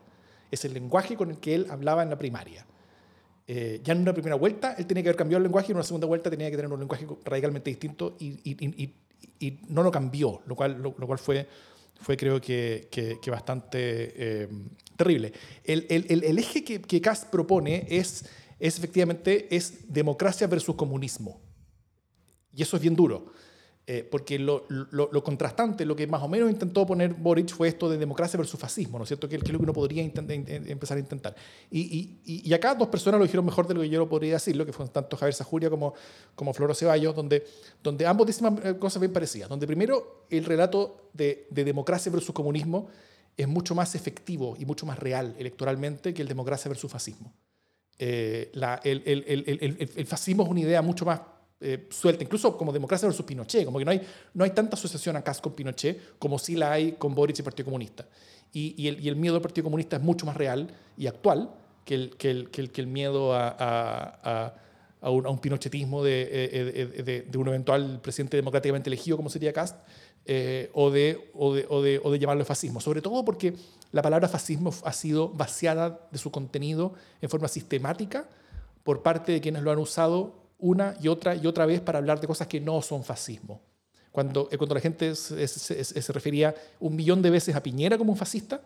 Es 0.50 0.64
el 0.64 0.72
lenguaje 0.74 1.14
con 1.16 1.30
el 1.30 1.38
que 1.38 1.54
él 1.54 1.66
hablaba 1.70 2.02
en 2.02 2.10
la 2.10 2.18
primaria. 2.18 2.66
Eh, 3.46 3.80
ya 3.84 3.92
en 3.92 4.00
una 4.00 4.14
primera 4.14 4.36
vuelta 4.36 4.74
él 4.78 4.86
tenía 4.86 5.02
que 5.02 5.10
haber 5.10 5.18
cambiado 5.18 5.36
el 5.38 5.42
lenguaje 5.44 5.68
y 5.68 5.70
en 5.72 5.76
una 5.76 5.84
segunda 5.84 6.06
vuelta 6.06 6.30
tenía 6.30 6.50
que 6.50 6.56
tener 6.56 6.72
un 6.72 6.78
lenguaje 6.80 7.06
radicalmente 7.24 7.68
distinto 7.68 8.16
y, 8.18 8.38
y- 8.42 8.94
y- 9.38 9.58
no 9.68 9.82
lo 9.82 9.90
cambió, 9.90 10.40
lo 10.46 10.56
cual, 10.56 10.80
lo, 10.80 10.94
cual 10.94 11.18
fue, 11.18 11.46
fue 12.00 12.16
creo 12.16 12.40
que, 12.40 12.88
que- 12.90 13.30
bastante 13.30 13.78
eh, 14.44 14.48
terrible. 14.96 15.32
El, 15.62 15.86
el- 15.90 16.24
el- 16.24 16.38
eje 16.38 16.64
que, 16.64 16.80
que 16.80 17.00
Kast 17.02 17.28
propone 17.30 17.86
es, 17.90 18.24
es 18.66 18.78
efectivamente 18.78 19.54
es 19.54 19.92
democracia 19.92 20.46
versus 20.46 20.74
comunismo. 20.74 21.40
Y 22.56 22.62
eso 22.62 22.76
es 22.76 22.82
bien 22.82 22.96
duro. 22.96 23.26
Eh, 23.86 24.08
porque 24.10 24.38
lo, 24.38 24.64
lo- 24.70 25.10
lo 25.12 25.22
contrastante, 25.22 25.84
lo 25.84 25.94
que 25.94 26.06
más 26.06 26.22
o 26.22 26.28
menos 26.28 26.50
intentó 26.50 26.86
poner 26.86 27.12
Boric 27.12 27.50
fue 27.50 27.68
esto 27.68 27.90
de 27.90 27.98
democracia 27.98 28.38
versus 28.38 28.58
fascismo, 28.58 28.96
¿no 28.96 29.04
es 29.04 29.08
cierto? 29.08 29.28
Que, 29.28 29.36
que 29.38 29.44
es 29.44 29.52
lo 29.52 29.58
que 29.58 29.64
uno 29.64 29.74
podría 29.74 30.02
empezar 30.02 30.96
a 30.96 31.00
intentar. 31.00 31.36
Y, 31.70 31.80
y- 32.24 32.42
y- 32.48 32.52
acá 32.54 32.74
dos 32.74 32.88
personas 32.88 33.18
lo 33.18 33.26
dijeron 33.26 33.44
mejor 33.44 33.66
de 33.68 33.74
lo 33.74 33.82
que 33.82 33.90
yo 33.90 33.98
lo 33.98 34.08
podría 34.08 34.32
decirlo, 34.34 34.64
que 34.64 34.72
fueron 34.72 34.90
tanto 34.90 35.18
Javier 35.18 35.34
Sajuria 35.34 35.68
como, 35.68 35.92
como 36.34 36.54
Floro 36.54 36.74
Ceballos, 36.74 37.14
donde, 37.14 37.44
donde 37.82 38.06
ambos 38.06 38.26
dicen 38.26 38.58
eh, 38.64 38.74
cosas 38.78 39.00
bien 39.00 39.12
parecidas. 39.12 39.50
Donde 39.50 39.66
primero 39.66 40.24
el 40.30 40.46
relato 40.46 41.10
de 41.12 41.46
democracia 41.50 42.10
versus 42.10 42.34
comunismo 42.34 42.88
es 43.36 43.46
mucho 43.46 43.74
más 43.74 43.94
efectivo 43.94 44.56
y 44.58 44.64
mucho 44.64 44.86
más 44.86 44.98
real 44.98 45.34
electoralmente 45.38 46.14
que 46.14 46.22
el 46.22 46.28
democracia 46.28 46.70
versus 46.70 46.90
fascismo. 46.90 47.34
Eh, 47.98 48.50
la- 48.54 48.80
el, 48.82 49.02
el- 49.06 49.24
el- 49.26 49.88
el- 49.96 50.06
fascismo 50.06 50.42
es 50.44 50.48
una 50.48 50.60
idea 50.60 50.82
mucho 50.82 51.04
más 51.04 51.20
eh, 51.60 51.86
suelta, 51.90 52.24
incluso 52.24 52.56
como 52.58 52.72
democracia 52.72 53.06
versus 53.08 53.24
Pinochet, 53.24 53.64
como 53.64 53.78
que 53.78 53.84
no 53.84 53.90
hay, 53.92 54.02
no 54.34 54.44
hay 54.44 54.50
tanta 54.50 54.74
asociación 54.76 55.16
acá 55.16 55.32
con 55.40 55.52
Pinochet 55.54 56.18
como 56.18 56.38
sí 56.38 56.56
la 56.56 56.72
hay 56.72 56.92
con 56.92 57.14
Boric 57.14 57.36
y 57.38 57.40
el 57.40 57.44
Partido 57.44 57.64
Comunista. 57.66 58.04
Y, 58.52 58.74
y 58.76 58.88
y 59.00 59.08
el 59.08 59.16
miedo 59.16 59.36
al 59.36 59.42
Partido 59.42 59.64
Comunista 59.64 59.96
es 59.96 60.02
mucho 60.02 60.26
más 60.26 60.36
real 60.36 60.68
y 60.98 61.06
actual 61.06 61.50
que 61.84 61.94
el, 61.94 62.16
que 62.16 62.46
que 62.50 62.68
que 62.68 62.84
miedo 62.86 63.32
a, 63.34 63.48
a- 63.48 64.20
a- 64.24 64.54
a 65.00 65.10
un, 65.10 65.26
a 65.26 65.28
un 65.30 65.38
pinochetismo 65.38 66.02
de, 66.02 66.22
eh, 66.22 66.64
de- 66.64 67.02
de- 67.02 67.22
de 67.22 67.38
un 67.38 67.46
eventual 67.48 68.00
presidente 68.02 68.36
democráticamente 68.38 68.88
elegido 68.90 69.16
como 69.18 69.28
sería 69.30 69.52
Cast, 69.52 69.76
eh, 70.26 70.70
o, 70.72 70.90
de, 70.90 71.30
o, 71.34 71.54
de, 71.54 71.66
o, 71.68 71.82
de, 71.82 72.00
o 72.02 72.10
de 72.10 72.18
llamarlo 72.18 72.44
fascismo. 72.44 72.80
Sobre 72.80 73.02
todo 73.02 73.24
porque 73.24 73.54
la 73.92 74.02
palabra 74.02 74.28
fascismo 74.28 74.72
ha 74.84 74.92
sido 74.92 75.28
vaciada 75.28 76.08
de 76.10 76.18
su 76.18 76.30
contenido 76.30 76.94
en 77.20 77.28
forma 77.30 77.48
sistemática 77.48 78.28
por 78.82 79.02
parte 79.02 79.32
de 79.32 79.40
quienes 79.40 79.62
lo 79.62 79.70
han 79.70 79.78
usado 79.78 80.34
una 80.58 80.96
y 81.00 81.08
otra 81.08 81.34
y 81.34 81.46
otra 81.46 81.66
vez 81.66 81.80
para 81.80 81.98
hablar 81.98 82.20
de 82.20 82.26
cosas 82.26 82.46
que 82.48 82.60
no 82.60 82.80
son 82.82 83.04
fascismo. 83.04 83.60
Cuando, 84.12 84.48
eh, 84.50 84.56
cuando 84.56 84.74
la 84.74 84.80
gente 84.80 85.14
se, 85.14 85.46
se- 85.48 85.84
se- 85.84 86.02
se 86.02 86.12
refería 86.12 86.54
un 86.80 86.94
millón 86.94 87.20
de 87.20 87.30
veces 87.30 87.54
a 87.56 87.62
Piñera 87.62 87.98
como 87.98 88.12
un 88.12 88.16
fascista, 88.18 88.62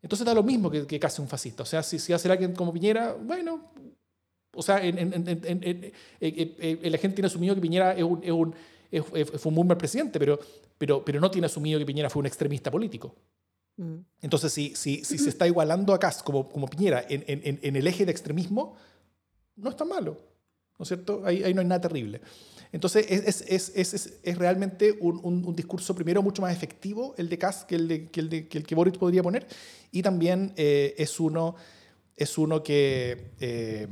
entonces 0.00 0.24
da 0.24 0.32
lo 0.34 0.42
mismo 0.42 0.70
que, 0.70 0.86
que 0.86 0.98
casi 1.00 1.20
un 1.20 1.28
fascista. 1.28 1.62
O 1.62 1.66
sea, 1.66 1.82
si, 1.82 1.98
si 1.98 2.12
hace 2.12 2.30
alguien 2.30 2.54
como 2.54 2.72
Piñera, 2.72 3.14
bueno, 3.20 3.70
o 4.54 4.62
sea, 4.62 4.84
en, 4.84 4.98
en- 4.98 5.12
en- 5.14 5.64
eh, 5.64 5.92
eh, 6.20 6.90
la 6.90 6.98
gente 6.98 7.16
tiene 7.16 7.26
asumido 7.26 7.54
que 7.54 7.60
Piñera 7.60 7.94
es 7.94 8.02
un, 8.02 8.20
es 8.22 8.30
un- 8.30 8.54
es- 8.92 9.04
es- 9.14 9.40
fue 9.40 9.50
un 9.50 9.54
muy 9.54 9.64
mal 9.64 9.76
presidente, 9.76 10.18
pero, 10.20 10.38
pero, 10.78 11.04
pero 11.04 11.18
no 11.20 11.30
tiene 11.30 11.46
asumido 11.46 11.78
que 11.80 11.86
Piñera 11.86 12.08
fue 12.10 12.20
un 12.20 12.26
extremista 12.26 12.70
político. 12.70 13.14
Mm. 13.78 13.96
Entonces, 14.20 14.52
si, 14.52 14.74
si, 14.76 15.02
si 15.04 15.18
se 15.18 15.30
está 15.30 15.46
igualando 15.46 15.92
a 15.94 15.98
Kass 15.98 16.22
como, 16.22 16.48
como 16.48 16.68
Piñera 16.68 17.04
en, 17.08 17.24
en- 17.26 17.58
en- 17.62 17.74
el 17.76 17.86
eje 17.86 18.04
de 18.04 18.12
extremismo, 18.12 18.76
no 19.56 19.70
es 19.70 19.76
tan 19.76 19.88
malo, 19.88 20.16
¿no 20.78 20.82
es 20.82 20.88
cierto? 20.88 21.22
Ahí, 21.24 21.42
ahí 21.42 21.54
no 21.54 21.60
hay 21.62 21.66
nada 21.66 21.80
terrible. 21.80 22.20
Entonces, 22.70 23.06
es, 23.10 23.26
es, 23.26 23.40
es, 23.48 23.72
es, 23.74 23.94
es- 23.94 24.18
es 24.22 24.38
realmente 24.38 24.96
un, 25.00 25.20
un- 25.22 25.44
un 25.44 25.54
discurso, 25.56 25.94
primero, 25.94 26.22
mucho 26.22 26.42
más 26.42 26.52
efectivo 26.54 27.14
el 27.18 27.28
de 27.28 27.38
Kass 27.38 27.64
que 27.64 27.74
el, 27.76 27.88
de, 27.88 28.08
que, 28.10 28.20
el 28.20 28.28
de- 28.28 28.48
que 28.48 28.58
el 28.58 28.64
que 28.66 28.74
Boric 28.74 28.98
podría 28.98 29.22
poner, 29.22 29.46
y 29.90 30.02
también 30.02 30.52
eh, 30.56 30.94
es, 30.98 31.18
uno, 31.20 31.54
es 32.16 32.36
uno 32.38 32.62
que, 32.62 33.30
eh, 33.40 33.88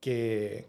que, 0.00 0.66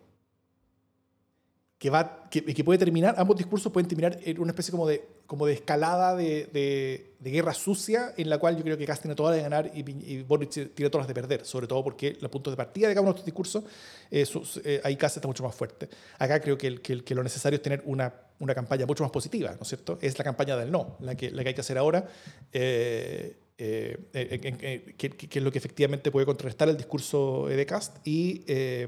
que, 1.84 1.90
va, 1.90 2.30
que, 2.32 2.46
que 2.46 2.64
puede 2.64 2.80
terminar, 2.80 3.14
ambos 3.18 3.36
discursos 3.36 3.70
pueden 3.70 3.90
terminar 3.90 4.18
en 4.24 4.40
una 4.40 4.52
especie 4.52 4.72
como 4.72 4.88
de, 4.88 5.04
como 5.28 5.46
de 5.46 5.52
escalada 5.56 6.16
de, 6.16 6.46
de- 6.54 7.12
de 7.20 7.30
guerra 7.30 7.54
sucia 7.54 8.14
en 8.16 8.30
la 8.30 8.38
cual 8.38 8.56
yo 8.56 8.64
creo 8.64 8.78
que 8.78 8.86
Kass 8.86 9.02
tiene 9.02 9.16
todas 9.16 9.32
las 9.36 9.44
de 9.44 9.50
ganar 9.50 9.70
y, 9.76 9.82
y 10.14 10.24
Boric 10.24 10.50
tiene 10.50 10.90
todas 10.90 11.02
las 11.04 11.08
de 11.10 11.14
perder, 11.14 11.46
sobre 11.46 11.68
todo 11.68 11.84
porque 11.84 12.16
los 12.22 12.32
puntos 12.32 12.54
de 12.54 12.56
partida 12.58 12.88
de 12.88 12.94
cada 12.94 13.02
uno 13.02 13.12
de 13.12 13.16
estos 13.20 13.26
discursos, 13.26 13.66
eh, 14.10 14.26
eh, 14.64 14.80
ahí 14.86 14.96
Kass 14.96 15.18
está 15.18 15.28
mucho 15.28 15.44
más 15.44 15.54
fuerte. 15.54 15.90
Acá 16.20 16.40
creo 16.40 16.58
que, 16.58 16.68
el- 16.68 16.80
que, 16.82 17.04
que 17.04 17.14
lo 17.16 17.22
necesario 17.22 17.58
es 17.58 17.62
tener 17.62 17.84
una, 17.86 18.14
una 18.40 18.56
campaña 18.56 18.86
mucho 18.86 19.04
más 19.04 19.12
positiva, 19.12 19.52
¿no 19.52 19.64
es 19.64 19.68
cierto? 19.68 20.00
Es 20.02 20.18
la 20.18 20.24
campaña 20.24 20.56
del 20.56 20.72
no, 20.72 20.96
la 21.02 21.16
que, 21.16 21.32
la 21.32 21.44
que 21.44 21.50
hay 21.50 21.56
que 21.56 21.62
hacer 21.62 21.78
ahora. 21.78 22.08
eh, 22.54 23.36
eh, 23.58 24.96
que, 24.98 25.38
es 25.40 25.44
lo 25.44 25.52
que 25.52 25.58
efectivamente 25.58 26.12
puede 26.12 26.26
contrarrestar 26.26 26.70
el 26.70 26.78
discurso 26.78 27.48
de 27.50 27.66
Cast 27.66 27.98
y, 28.08 28.44
eh, 28.48 28.88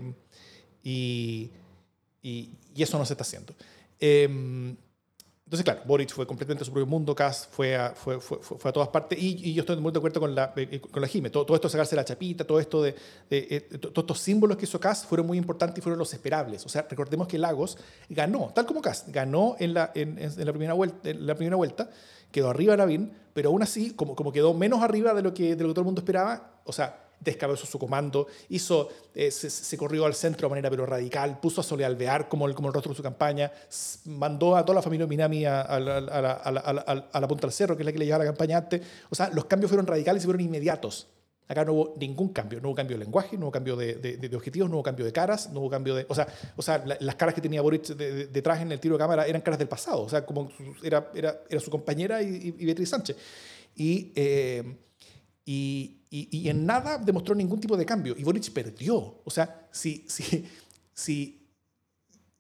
y, 0.84 1.52
y, 2.24 2.50
y 2.76 2.84
eso 2.84 2.98
no 3.00 3.06
se 3.06 3.14
está 3.14 3.24
haciendo. 3.24 3.54
Eh, 4.00 4.76
entonces, 5.46 5.64
claro, 5.64 5.82
Boric 5.86 6.12
fue 6.12 6.26
completamente 6.26 6.64
a 6.64 6.66
su 6.66 6.72
propio 6.72 6.88
mundo, 6.88 7.14
Kass 7.14 7.48
fue 7.52 7.76
a, 7.76 7.92
fue, 7.92 8.20
fue, 8.20 8.40
fue- 8.42 8.58
a 8.68 8.74
todas 8.74 8.90
partes, 8.90 9.20
y, 9.22 9.50
y 9.52 9.54
yo 9.54 9.62
estoy 9.62 9.78
muy 9.78 9.92
de 9.92 10.00
acuerdo 10.00 10.20
con 10.20 10.34
la, 10.34 10.52
eh, 10.56 10.82
con 10.82 11.00
la 11.00 11.08
Jime. 11.08 11.30
Todo, 11.30 11.46
todo 11.46 11.54
esto 11.56 11.68
de 11.68 11.72
sacarse 11.74 11.96
la 11.96 12.04
chapita, 12.04 12.46
todo 12.48 12.60
esto 12.60 12.82
de, 12.82 12.96
de- 13.30 13.48
eh, 13.52 13.62
to- 13.78 13.92
todos 13.92 14.06
estos 14.06 14.20
símbolos 14.22 14.58
que 14.58 14.66
hizo 14.66 14.80
Kass 14.80 15.06
fueron 15.06 15.28
muy 15.28 15.38
importantes 15.38 15.78
y 15.78 15.82
fueron 15.82 16.00
los 16.00 16.12
esperables. 16.12 16.66
O 16.66 16.70
sea, 16.70 16.88
recordemos 16.90 17.28
que 17.28 17.38
Lagos 17.38 17.78
ganó, 18.10 18.52
tal 18.56 18.66
como 18.66 18.82
Kass, 18.82 19.06
ganó 19.10 19.56
en 19.60 19.76
la, 19.76 19.92
en, 19.94 20.18
en 20.18 20.46
la, 20.46 20.52
primera, 20.52 20.74
vuelta, 20.74 21.12
en 21.12 21.28
la 21.28 21.36
primera 21.36 21.56
vuelta, 21.58 21.92
quedó 22.32 22.50
arriba 22.50 22.76
Lavín, 22.76 23.12
pero 23.36 23.50
aún 23.50 23.62
así, 23.62 23.92
como, 23.92 24.16
como 24.16 24.32
quedó 24.32 24.56
menos 24.56 24.82
arriba 24.82 25.14
de 25.14 25.22
lo, 25.22 25.32
que, 25.36 25.56
de 25.56 25.62
lo 25.62 25.70
que 25.70 25.74
todo 25.76 25.82
el 25.82 25.86
mundo 25.86 26.02
esperaba, 26.02 26.60
o 26.66 26.74
sea, 26.74 27.05
descabezó 27.20 27.66
su 27.66 27.80
comando, 27.80 28.28
hizo, 28.50 28.90
eh, 29.14 29.32
se, 29.32 29.78
corrió 29.78 30.06
al 30.06 30.14
centro 30.14 30.48
de 30.48 30.50
manera 30.50 30.70
pero 30.70 30.86
radical, 30.86 31.40
puso 31.40 31.62
a 31.62 31.64
Sole 31.64 31.86
Alvear 31.86 32.30
como 32.30 32.48
el, 32.48 32.56
como 32.56 32.68
el 32.68 32.74
rostro 32.74 32.92
de 32.92 32.98
su 32.98 33.04
campaña, 33.04 33.52
mandó 34.06 34.56
a 34.56 34.64
toda 34.64 34.76
la 34.76 34.82
familia 34.82 35.08
Minami 35.08 35.46
a, 35.46 35.80
la- 35.80 37.28
punta 37.28 37.48
del 37.48 37.52
cerro, 37.52 37.76
que 37.76 37.84
es 37.84 37.86
la 37.86 37.92
que 37.92 38.00
le 38.00 38.06
llevaba 38.06 38.24
la 38.24 38.32
campaña 38.32 38.58
antes. 38.58 38.82
O 39.10 39.16
sea, 39.16 39.30
los 39.30 39.46
cambios 39.46 39.70
fueron 39.70 39.88
radicales 39.88 40.24
y 40.24 40.26
fueron 40.26 40.42
inmediatos. 40.42 41.08
Acá 41.48 41.64
no 41.64 41.74
hubo 41.74 41.96
ningún 42.00 42.30
cambio, 42.30 42.60
no 42.60 42.70
hubo 42.70 42.76
cambio 42.76 42.98
de 42.98 43.04
lenguaje, 43.06 43.38
no 43.38 43.46
hubo 43.46 43.52
cambio 43.52 43.76
de, 43.76 43.96
de, 43.96 44.36
objetivos, 44.36 44.68
no 44.68 44.78
hubo 44.78 44.84
cambio 44.84 45.06
de 45.06 45.12
caras, 45.12 45.52
no 45.52 45.60
hubo 45.60 45.70
cambio 45.70 45.94
de... 45.94 46.06
O 46.10 46.16
sea, 46.16 46.28
o 46.56 46.62
sea 46.64 46.84
las 47.00 47.16
caras 47.16 47.36
que 47.36 47.42
tenía 47.42 47.62
Boric 47.62 47.86
detrás 47.86 48.62
en 48.62 48.72
el 48.72 48.80
tiro 48.80 48.96
de 48.96 49.00
cámara 49.00 49.28
eran 49.28 49.42
caras 49.42 49.60
del 49.60 49.68
pasado, 49.68 50.02
o 50.02 50.10
sea, 50.10 50.26
como 50.26 50.52
era, 50.82 51.12
era, 51.14 51.44
era 51.48 51.60
su 51.60 51.70
compañera 51.70 52.22
y, 52.24 52.52
Beatriz 52.52 52.90
Sánchez. 52.90 53.16
Eh, 53.78 54.76
y, 55.46 56.02
y, 56.10 56.28
y, 56.32 56.50
en 56.50 56.66
nada 56.66 56.98
demostró 56.98 57.36
ningún 57.36 57.60
tipo 57.60 57.78
de 57.78 57.86
cambio. 57.86 58.16
Y 58.18 58.24
Boric 58.24 58.52
perdió. 58.52 59.22
O 59.24 59.30
sea, 59.30 59.68
si, 59.72 60.04
si, 60.08 60.46
si 60.94 61.46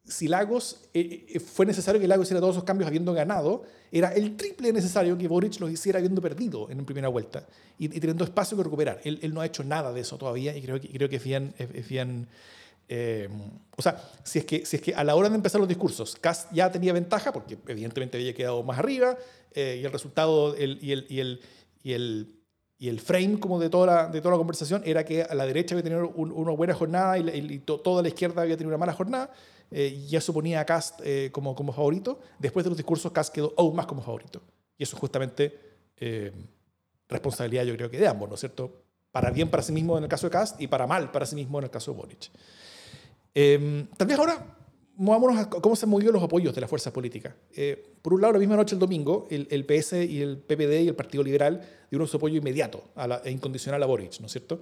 si 0.07 0.27
Lagos, 0.27 0.81
eh, 0.93 1.25
eh, 1.29 1.39
fue 1.39 1.65
necesario 1.65 1.99
que 1.99 2.07
Lagos 2.07 2.27
hiciera 2.27 2.39
todos 2.39 2.55
esos 2.55 2.63
cambios 2.63 2.87
habiendo 2.87 3.13
ganado, 3.13 3.63
era 3.91 4.09
el 4.09 4.35
triple 4.35 4.71
necesario 4.71 5.17
que 5.17 5.27
Boric 5.27 5.59
los 5.59 5.71
hiciera 5.71 5.97
habiendo 5.97 6.21
perdido 6.21 6.69
en 6.69 6.85
primera 6.85 7.07
vuelta 7.07 7.47
y, 7.79 7.87
teniendo 7.87 8.23
espacio 8.23 8.55
que 8.55 8.63
recuperar. 8.63 9.01
Él, 9.03 9.19
él, 9.21 9.33
no 9.33 9.41
ha 9.41 9.45
hecho 9.45 9.63
nada 9.63 9.91
de 9.91 10.01
eso 10.01 10.17
todavía 10.17 10.55
y 10.55 10.61
creo 10.61 10.79
que, 10.79 10.89
creo 10.89 11.09
que 11.09 11.15
es 11.15 11.23
bien... 11.23 11.53
Es 11.57 11.87
bien 11.87 12.27
eh, 12.87 13.27
o 13.75 13.81
sea, 13.81 13.99
si 14.23 14.37
es, 14.37 14.45
que, 14.45 14.63
si 14.63 14.75
es 14.75 14.81
que 14.83 14.93
a 14.93 15.03
la 15.03 15.15
hora 15.15 15.27
de 15.27 15.35
empezar 15.35 15.59
los 15.59 15.67
discursos, 15.67 16.15
Kass 16.21 16.47
ya 16.51 16.71
tenía 16.71 16.93
ventaja, 16.93 17.33
porque 17.33 17.57
evidentemente 17.67 18.17
había 18.17 18.35
quedado 18.35 18.61
más 18.61 18.77
arriba, 18.77 19.17
y 19.55 19.83
el 19.83 19.91
resultado 19.91 20.55
el, 20.55 20.77
y, 20.83 20.91
el, 20.91 21.07
y, 21.09 21.19
el, 21.19 21.41
y, 21.81 21.93
el, 21.93 22.34
y 22.77 22.89
el 22.89 22.99
frame 22.99 23.39
como 23.39 23.59
de 23.59 23.69
toda 23.69 23.85
la, 23.85 24.07
de 24.07 24.19
toda 24.19 24.33
la 24.33 24.37
conversación 24.37 24.81
era 24.85 25.05
que 25.05 25.23
a 25.23 25.33
la 25.33 25.45
derecha 25.45 25.75
había 25.75 25.83
tenido 25.83 26.09
una 26.09 26.51
buena 26.51 26.73
jornada 26.73 27.17
y, 27.17 27.59
toda 27.59 28.01
la 28.01 28.09
izquierda 28.09 28.41
había 28.41 28.57
tenido 28.57 28.69
una 28.69 28.77
mala 28.77 28.93
jornada 28.93 29.31
eh, 29.71 30.05
ya 30.07 30.21
suponía 30.21 30.59
a 30.59 30.65
Cast 30.65 31.01
eh, 31.03 31.29
como, 31.31 31.55
como 31.55 31.73
favorito. 31.73 32.19
Después 32.37 32.63
de 32.63 32.69
los 32.69 32.77
discursos, 32.77 33.11
Cast 33.11 33.33
quedó 33.33 33.53
aún 33.57 33.75
más 33.75 33.87
como 33.87 34.01
favorito. 34.01 34.41
Y 34.77 34.83
eso 34.83 34.95
es 34.95 34.99
justamente 34.99 35.59
eh, 35.97 36.31
responsabilidad, 37.07 37.63
yo 37.63 37.75
creo 37.75 37.89
que 37.89 37.97
de 37.97 38.07
ambos, 38.07 38.29
¿no 38.29 38.35
es 38.35 38.41
cierto? 38.41 38.83
Para 39.11 39.31
bien 39.31 39.49
para 39.49 39.63
sí 39.63 39.71
mismo 39.71 39.97
en 39.97 40.03
el 40.03 40.09
caso 40.09 40.27
de 40.27 40.31
Cast 40.31 40.61
y 40.61 40.67
para 40.67 40.85
mal 40.87 41.11
para 41.11 41.25
sí 41.25 41.35
mismo 41.35 41.57
en 41.59 41.65
el 41.65 41.69
caso 41.71 41.91
de 41.91 41.97
Boric. 41.97 42.29
Eh, 43.33 43.87
tal 43.97 44.07
vez 44.07 44.19
ahora 44.19 44.57
movámonos 44.95 45.37
a 45.37 45.49
cómo 45.49 45.75
se 45.75 45.85
han 45.85 45.89
movido 45.89 46.11
los 46.11 46.23
apoyos 46.23 46.53
de 46.53 46.61
las 46.61 46.69
fuerzas 46.69 46.91
políticas. 46.91 47.33
Por 48.05 48.13
un 48.13 48.21
lado, 48.21 48.33
la 48.33 48.39
misma 48.39 48.55
noche, 48.55 48.75
el 48.75 48.79
domingo, 48.79 49.25
el, 49.31 49.47
el, 49.49 49.65
PS 49.65 49.93
y 49.93 50.21
el 50.21 50.37
PPD 50.37 50.83
y 50.83 50.87
el 50.89 50.93
Partido 50.93 51.23
Liberal 51.23 51.59
dieron 51.89 52.07
su 52.07 52.17
apoyo 52.17 52.37
inmediato 52.37 52.83
e 53.23 53.31
incondicional 53.31 53.81
a 53.81 53.87
Boric, 53.87 54.19
¿no 54.19 54.27
es 54.27 54.31
cierto? 54.31 54.59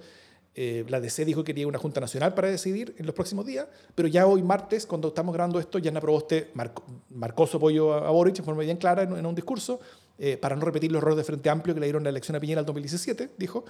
Eh, 0.54 0.86
la 0.88 0.98
DC 0.98 1.26
dijo 1.26 1.44
que 1.44 1.52
quería 1.52 1.66
una 1.66 1.78
Junta 1.78 2.00
Nacional 2.00 2.32
para 2.32 2.48
decidir 2.48 2.94
en 2.96 3.04
los 3.04 3.14
próximos 3.14 3.44
días, 3.44 3.66
pero 3.94 4.08
ya 4.08 4.26
hoy 4.26 4.42
martes, 4.42 4.86
cuando 4.86 5.08
estamos 5.08 5.34
grabando 5.34 5.60
esto, 5.60 5.78
Yana 5.78 6.00
Proboste 6.00 6.52
marcó, 6.54 6.84
marcó 7.10 7.46
su 7.46 7.58
apoyo 7.58 7.92
a, 7.92 8.10
Boric 8.10 8.38
en 8.38 8.46
forma 8.46 8.62
bien 8.62 8.78
clara 8.78 9.02
en, 9.02 9.26
un 9.26 9.34
discurso, 9.34 9.78
eh, 10.18 10.38
para 10.38 10.56
no 10.56 10.64
repetir 10.64 10.90
los 10.90 11.02
errores 11.02 11.18
de 11.18 11.24
Frente 11.24 11.50
Amplio 11.50 11.74
que 11.74 11.80
le 11.80 11.86
dieron 11.86 12.02
la 12.02 12.08
elección 12.08 12.36
a 12.36 12.40
Piñera 12.40 12.60
en 12.60 12.66
2017, 12.66 13.28
dijo. 13.36 13.66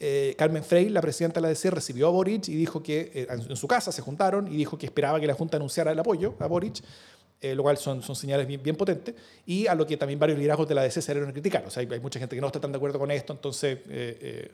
Eh, 0.00 0.34
Carmen 0.38 0.64
Frey, 0.64 0.88
la 0.88 1.02
presidenta 1.02 1.38
de 1.38 1.42
la 1.42 1.48
DC, 1.48 1.70
recibió 1.70 2.06
a 2.06 2.10
Boric 2.10 2.48
y 2.48 2.54
dijo 2.54 2.82
que 2.82 3.26
en, 3.28 3.56
su 3.56 3.68
casa 3.68 3.92
se 3.92 4.00
juntaron 4.00 4.46
y 4.46 4.56
dijo 4.56 4.78
que 4.78 4.86
esperaba 4.86 5.20
que 5.20 5.26
la 5.26 5.34
Junta 5.34 5.58
anunciara 5.58 5.92
el 5.92 5.98
apoyo 5.98 6.34
a 6.38 6.46
Boric. 6.46 6.82
Lo 7.40 7.62
cual 7.62 7.76
son, 7.76 8.02
señales 8.02 8.46
bien, 8.46 8.76
potentes, 8.76 9.14
y 9.46 9.66
a 9.66 9.74
lo 9.74 9.86
que 9.86 9.96
también 9.96 10.18
varios 10.18 10.38
liderazgos 10.38 10.68
de 10.68 10.74
la 10.74 10.82
DC 10.82 11.00
salieron 11.02 11.30
a 11.30 11.32
criticar. 11.32 11.64
O 11.66 11.70
sea, 11.70 11.80
hay, 11.80 11.88
hay, 11.90 12.00
mucha 12.00 12.18
gente 12.18 12.34
que 12.34 12.40
no 12.40 12.48
está 12.48 12.60
tan 12.60 12.72
de 12.72 12.76
acuerdo 12.76 12.98
con 12.98 13.10
esto, 13.10 13.32
entonces 13.32 13.78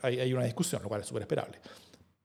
hay, 0.02 0.20
hay, 0.20 0.32
una 0.32 0.44
discusión, 0.44 0.82
lo 0.82 0.88
cual 0.88 1.00
es 1.00 1.06
súper 1.06 1.22
esperable. 1.22 1.58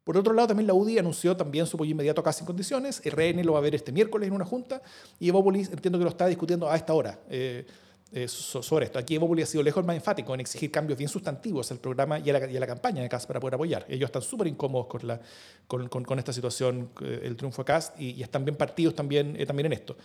Por 0.04 0.18
otro 0.18 0.34
lado, 0.34 0.48
también 0.48 0.66
la 0.66 0.74
UDI 0.74 0.98
anunció 0.98 1.38
también 1.38 1.68
su 1.68 1.78
apoyo 1.78 1.92
inmediato 1.92 2.24
casi 2.24 2.42
en 2.42 2.48
condiciones. 2.48 3.02
RN 3.06 3.46
lo 3.46 3.54
va 3.54 3.60
a 3.60 3.62
ver 3.62 3.76
este 3.76 3.92
miércoles 3.92 4.28
en 4.28 4.34
una 4.34 4.46
junta 4.46 4.82
y 5.20 5.30
Evópolis 5.30 5.70
entiendo 5.70 6.00
que 6.00 6.04
lo 6.04 6.10
está 6.10 6.26
discutiendo 6.26 6.70
a 6.70 6.76
esta 6.76 6.94
hora. 6.94 7.20
Eh, 8.12 8.24
eh, 8.24 8.28
sobre 8.28 8.86
esto. 8.86 8.98
Aquí 8.98 9.16
Evópolis 9.16 9.46
ha 9.46 9.48
sido 9.48 9.64
lejos 9.64 9.86
más 9.86 9.96
enfático 9.96 10.34
en 10.34 10.40
exigir 10.40 10.72
cambios 10.72 10.98
bien 10.98 11.10
sustantivos 11.10 11.72
al 11.72 11.80
programa 11.80 12.20
y 12.20 12.30
a 12.30 12.34
la, 12.34 12.68
campaña 12.68 13.02
de 13.02 13.10
CAS 13.10 13.28
para 13.28 13.40
poder 13.40 13.56
apoyar. 13.56 13.86
Ellos 13.88 14.08
están 14.08 14.22
súper 14.22 14.48
incómodos 14.48 14.88
con, 14.88 15.08
la, 15.08 15.22
con, 15.68 15.88
con, 15.88 16.20
esta 16.20 16.34
situación, 16.34 16.90
eh, 17.02 17.22
el 17.24 17.36
triunfo 17.36 17.62
de 17.62 17.68
CAS, 17.68 17.94
y, 18.00 18.22
están 18.22 18.46
bien 18.46 18.58
partidos 18.58 18.96
también, 18.96 19.38
también 19.46 19.68
en 19.68 19.74
esto. 19.74 19.96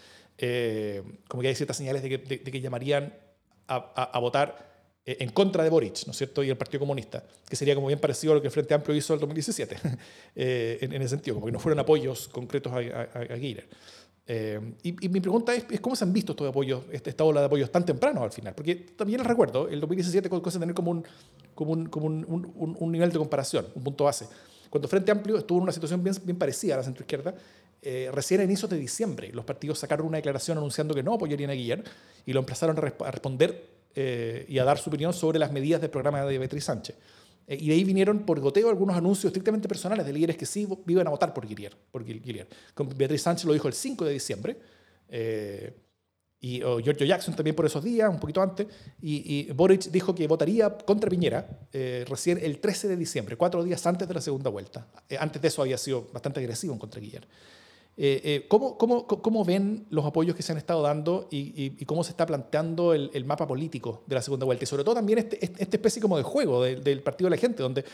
como 1.29 1.43
que 1.43 1.49
hay 1.49 1.55
ciertas 1.55 1.77
señales 1.77 2.03
de 2.03 2.09
que, 2.11 2.19
de, 2.19 2.43
que 2.43 2.61
llamarían 2.61 3.15
a, 3.69 3.77
a 3.77 4.19
votar 4.19 4.75
eh, 5.07 5.19
en 5.21 5.31
contra 5.31 5.63
de 5.63 5.69
Boric, 5.69 6.07
¿no 6.07 6.13
es 6.13 6.17
cierto? 6.17 6.43
Y 6.43 6.49
el 6.49 6.57
Partido 6.57 6.81
Comunista, 6.81 7.23
que 7.47 7.57
sería 7.57 7.75
como 7.75 7.89
bien 7.89 7.99
parecido 7.99 8.33
a 8.33 8.37
lo 8.37 8.41
que 8.41 8.49
el 8.49 8.53
Frente 8.53 8.73
Amplio 8.73 8.97
hizo 8.97 9.13
en 9.13 9.17
el 9.17 9.21
2017, 9.21 9.77
eh, 10.37 10.79
en, 10.81 10.95
ese 10.95 11.11
sentido, 11.11 11.35
como 11.35 11.47
que 11.47 11.53
no 11.53 11.59
fueron 11.59 11.79
apoyos 11.79 12.29
concretos 12.29 12.73
a, 12.73 12.77
a, 12.77 13.37
eh, 14.27 14.59
y, 14.83 15.09
mi 15.09 15.20
pregunta 15.20 15.55
es, 15.55 15.81
cómo 15.81 15.95
se 15.95 16.05
han 16.05 16.12
visto 16.12 16.33
estos 16.33 16.49
apoyos, 16.49 16.85
este, 16.91 17.11
esta 17.11 17.25
ola 17.25 17.41
de 17.41 17.47
apoyos 17.47 17.70
tan 17.70 17.85
temprano 17.85 18.22
al 18.22 18.33
final, 18.33 18.55
porque 18.55 18.75
también 18.75 19.18
les 19.18 19.27
recuerdo, 19.27 19.68
el 19.68 19.81
2017 19.81 20.29
cosa 20.31 20.59
tener 20.59 20.75
como, 20.75 20.93
un, 20.93 21.05
como, 21.55 21.72
un, 21.72 21.87
como 21.87 22.07
un, 22.07 22.75
un, 22.79 22.93
nivel 22.93 23.12
de 23.12 23.18
comparación, 23.18 23.66
un 23.75 23.85
punto 23.85 24.05
base. 24.05 24.27
Cuando 24.70 24.89
Frente 24.89 25.12
Amplio 25.12 25.37
estuvo 25.37 25.59
en 25.59 25.64
una 25.64 25.72
situación 25.72 26.03
bien, 26.03 26.16
bien 26.25 26.39
parecida 26.39 26.75
a 26.75 26.77
la 26.79 26.83
centroizquierda, 26.83 27.35
eh, 27.83 28.09
recién 28.12 28.41
a 28.41 28.45
inicios 28.45 28.70
de 28.70 28.79
diciembre 28.79 29.31
los 29.31 29.45
partidos 29.45 29.79
sacaron 29.79 30.07
una 30.07 30.16
declaración 30.16 30.57
anunciando 30.57 30.95
que 30.95 31.03
no 31.03 31.12
apoyarían 31.12 31.51
a 31.51 31.53
Guillermo 31.53 31.85
y 32.25 32.33
lo 32.33 32.41
empezaron 32.41 32.79
a, 32.79 32.81
a 32.81 33.11
responder 33.11 33.75
eh, 33.95 34.45
y 34.49 34.59
a 34.59 34.64
dar 34.64 34.79
su 34.79 34.91
opinión 34.91 35.12
sobre 35.12 35.39
las 35.39 35.53
medidas 35.53 35.81
del 35.81 35.91
programa 35.91 36.25
de 36.25 36.39
Beatriz 36.39 36.64
Sánchez. 36.64 36.97
Eh, 37.47 37.59
y 37.61 37.69
de 37.69 37.75
ahí 37.75 37.85
vinieron 37.85 38.21
por 38.21 38.41
goteo 38.41 38.69
algunos 38.69 38.97
anuncios 38.97 39.27
estrictamente 39.27 39.69
personales 39.69 40.07
de 40.07 40.13
líderes 40.13 40.37
que 40.37 40.47
sí 40.47 40.67
iban 40.87 41.07
a 41.07 41.11
votar 41.11 41.35
por 41.35 41.47
Guillier. 41.47 41.77
Por 41.91 42.05
Beatriz 42.97 43.23
Sánchez 43.23 43.45
lo 43.45 43.53
dijo 43.53 43.69
el 43.69 43.75
5 43.75 44.05
de 44.05 44.13
diciembre. 44.13 44.57
Eh, 45.09 45.73
y 46.41 46.63
o 46.63 46.79
Giorgio 46.79 47.07
Jackson 47.07 47.35
también 47.35 47.57
por 47.57 47.65
esos 47.65 47.83
días, 47.83 48.11
un 48.11 48.21
poquito 48.21 48.43
antes, 48.43 48.67
y, 49.01 49.51
Boric 49.53 49.85
dijo 49.91 50.15
que 50.15 50.27
votaría 50.27 50.77
contra 50.77 51.09
Piñera 51.09 51.49
recién 52.07 52.39
el 52.43 52.59
13 52.59 52.89
de 52.89 52.97
diciembre, 52.99 53.37
cuatro 53.39 53.65
días 53.65 53.87
antes 53.87 54.07
de 54.07 54.13
la 54.13 54.21
segunda 54.21 54.51
vuelta. 54.51 54.87
antes 55.19 55.41
de 55.41 55.49
eso 55.49 55.63
había 55.63 55.79
sido 55.79 56.07
bastante 56.13 56.41
agresivo 56.41 56.79
contra 56.79 57.01
Guillermo. 57.01 57.29
Eh, 57.97 58.21
eh, 58.25 58.47
¿cómo, 58.49 58.77
cómo, 58.77 59.07
cómo, 59.07 59.45
ven 59.45 59.87
los 59.91 60.05
apoyos 60.05 60.35
que 60.35 60.43
se 60.43 60.51
han 60.51 60.59
estado 60.59 60.83
dando 60.83 61.29
y, 61.31 61.71
cómo 61.85 62.03
se 62.03 62.11
está 62.11 62.27
planteando 62.27 62.93
el, 62.93 63.25
mapa 63.25 63.47
político 63.47 64.03
de 64.07 64.17
la 64.17 64.23
segunda 64.23 64.45
vuelta? 64.45 64.65
Y 64.65 64.67
sobre 64.67 64.83
todo 64.83 64.97
también 64.97 65.21
este, 65.21 65.45
este, 65.45 65.63
esta 65.63 65.77
especie 65.77 66.03
como 66.03 66.17
de 66.17 66.25
juego 66.25 66.63
del 66.63 67.03
Partido 67.03 67.31
de 67.31 67.37
la 67.37 67.41
Gente, 67.41 67.63
donde, 67.63 67.85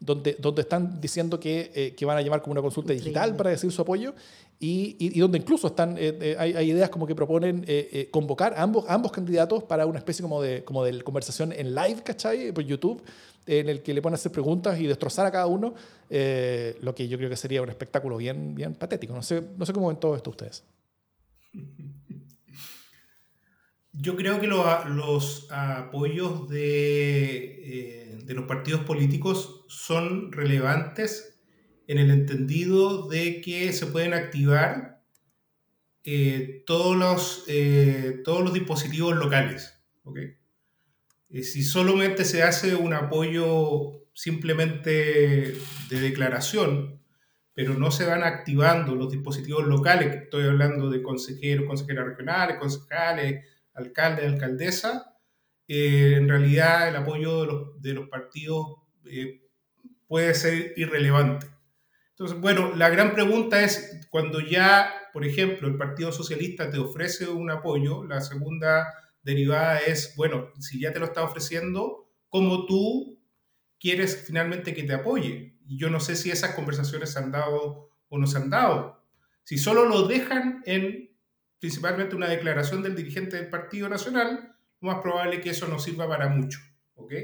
donde, 0.00 0.36
donde 0.38 0.62
están 0.62 1.00
diciendo 1.00 1.40
que, 1.40 1.72
eh, 1.74 1.94
que 1.94 2.04
van 2.04 2.18
a 2.18 2.22
llamar 2.22 2.42
como 2.42 2.52
una 2.52 2.62
consulta 2.62 2.92
digital 2.92 3.36
para 3.36 3.50
decir 3.50 3.72
su 3.72 3.82
apoyo 3.82 4.14
y, 4.58 4.96
y, 4.98 5.18
donde 5.18 5.38
incluso 5.38 5.68
están, 5.68 5.96
hay, 5.96 6.54
hay, 6.54 6.70
ideas 6.70 6.88
como 6.88 7.06
que 7.06 7.14
proponen 7.14 7.66
convocar 8.10 8.54
a 8.54 8.62
ambos, 8.62 8.84
ambos 8.88 9.12
candidatos 9.12 9.64
para 9.64 9.84
una 9.86 9.98
especie 9.98 10.22
como 10.22 10.40
de, 10.40 10.64
como 10.64 10.84
de 10.84 11.02
conversación 11.02 11.52
en 11.52 11.74
live, 11.74 12.02
¿cachai? 12.04 12.52
Por 12.52 12.64
YouTube 12.64 13.02
en 13.46 13.68
el 13.68 13.82
que 13.82 13.92
le 13.92 14.02
ponen 14.02 14.14
a 14.14 14.16
hacer 14.16 14.32
preguntas 14.32 14.78
y 14.80 14.86
destrozar 14.86 15.26
a 15.26 15.30
cada 15.30 15.46
uno, 15.46 15.74
eh, 16.08 16.76
lo 16.80 16.94
que 16.94 17.08
yo 17.08 17.18
creo 17.18 17.28
que 17.28 17.36
sería 17.36 17.62
un 17.62 17.68
espectáculo 17.68 18.16
bien, 18.16 18.54
bien 18.54 18.74
patético. 18.74 19.14
No 19.14 19.22
sé, 19.22 19.42
no 19.56 19.66
sé 19.66 19.72
cómo 19.72 19.88
ven 19.88 19.98
todo 19.98 20.16
esto 20.16 20.30
ustedes. 20.30 20.64
Yo 23.96 24.16
creo 24.16 24.40
que 24.40 24.48
los 24.48 25.48
apoyos 25.50 26.48
de, 26.48 27.36
eh, 27.36 28.18
de, 28.24 28.34
los 28.34 28.46
partidos 28.46 28.82
políticos 28.82 29.64
son 29.68 30.32
relevantes 30.32 31.38
en 31.86 31.98
el 31.98 32.10
entendido 32.10 33.08
de 33.08 33.40
que 33.40 33.72
se 33.72 33.86
pueden 33.86 34.14
activar 34.14 35.02
eh, 36.02 36.64
todos, 36.66 36.96
los, 36.96 37.44
todos 38.24 38.42
los 38.42 38.52
dispositivos 38.52 39.16
locales. 39.16 39.80
¿okay? 40.02 40.36
Eh, 41.34 41.42
si 41.42 41.64
solamente 41.64 42.24
se 42.24 42.44
hace 42.44 42.76
un 42.76 42.94
apoyo 42.94 44.06
simplemente 44.12 45.56
de 45.90 46.00
declaración, 46.00 47.00
pero 47.54 47.74
no 47.74 47.90
se 47.90 48.06
van 48.06 48.22
activando 48.22 48.94
los 48.94 49.10
dispositivos 49.10 49.66
locales, 49.66 50.14
estoy 50.14 50.44
hablando 50.44 50.90
de 50.90 51.02
consejeros, 51.02 51.66
consejeras 51.66 52.06
regionales, 52.06 52.58
concejales, 52.58 53.44
alcaldes, 53.74 54.32
alcaldesa, 54.32 55.16
eh, 55.66 56.14
en 56.16 56.28
realidad 56.28 56.88
el 56.88 56.96
apoyo 56.96 57.74
de 57.78 57.94
los, 57.94 58.08
partidos 58.08 58.66
eh, 59.06 59.42
puede 60.06 60.34
ser 60.34 60.74
irrelevante. 60.76 61.46
Entonces, 62.10 62.40
bueno, 62.40 62.74
la 62.76 62.90
gran 62.90 63.12
pregunta 63.12 63.62
es, 63.62 64.06
cuando 64.10 64.40
ya, 64.40 64.92
por 65.12 65.24
ejemplo, 65.26 65.66
el 65.66 65.76
Partido 65.76 66.12
Socialista 66.12 66.70
te 66.70 66.78
ofrece 66.78 67.28
un 67.28 67.50
apoyo, 67.50 68.04
la 68.04 68.20
segunda 68.20 68.86
derivada 69.22 69.78
es, 69.78 70.14
bueno, 70.16 70.52
si 70.60 70.80
ya 70.80 70.92
te 70.92 71.00
lo 71.00 71.06
está 71.06 71.24
ofreciendo, 71.24 72.08
¿cómo 72.28 72.66
tú 72.66 73.18
quieres 73.80 74.24
finalmente 74.26 74.74
que 74.74 74.84
te 74.84 74.94
apoye? 74.94 75.58
Yo 75.66 75.90
no 75.90 75.98
sé 75.98 76.14
si 76.14 76.30
esas 76.30 76.54
conversaciones 76.54 77.10
se 77.10 77.18
han 77.18 77.32
dado 77.32 77.90
o 78.08 78.18
no 78.18 78.26
se 78.26 78.38
han 78.38 78.50
dado. 78.50 79.02
Si 79.42 79.58
solo 79.58 79.86
lo 79.86 80.06
dejan 80.06 80.62
en 80.66 81.10
principalmente 81.64 82.14
una 82.14 82.28
declaración 82.28 82.82
del 82.82 82.94
dirigente 82.94 83.36
del 83.36 83.48
Partido 83.48 83.88
Nacional, 83.88 84.54
lo 84.82 84.88
más 84.88 85.00
probable 85.00 85.36
es 85.36 85.42
que 85.42 85.48
eso 85.48 85.66
no 85.66 85.78
sirva 85.78 86.06
para 86.06 86.28
mucho. 86.28 86.58
¿ok? 86.92 87.14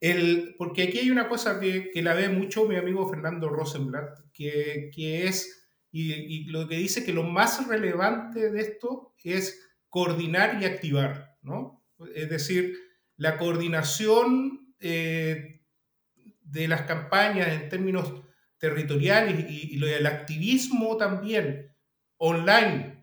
El, 0.00 0.54
porque 0.58 0.82
aquí 0.82 0.98
hay 0.98 1.10
una 1.10 1.30
cosa 1.30 1.58
que, 1.58 1.90
que, 1.90 2.02
la 2.02 2.12
ve 2.12 2.28
mucho 2.28 2.68
mi 2.68 2.76
amigo 2.76 3.08
Fernando 3.08 3.48
Rosenblatt, 3.48 4.18
que, 4.34 4.90
que 4.94 5.26
es, 5.26 5.66
y, 5.90 6.12
y, 6.12 6.44
lo 6.44 6.68
que 6.68 6.76
dice 6.76 7.06
que 7.06 7.14
lo 7.14 7.22
más 7.22 7.66
relevante 7.66 8.50
de 8.50 8.60
esto 8.60 9.14
es 9.24 9.66
coordinar 9.88 10.60
y 10.60 10.66
activar, 10.66 11.38
¿no? 11.40 11.82
Es 12.14 12.28
decir, 12.28 12.76
la 13.16 13.38
coordinación 13.38 14.74
eh, 14.78 15.62
de 16.42 16.68
las 16.68 16.82
campañas 16.82 17.48
en 17.48 17.70
términos 17.70 18.12
territoriales 18.58 19.46
y, 19.48 19.78
lo 19.78 19.86
del 19.86 20.04
activismo 20.04 20.98
también 20.98 21.74
online 22.18 22.93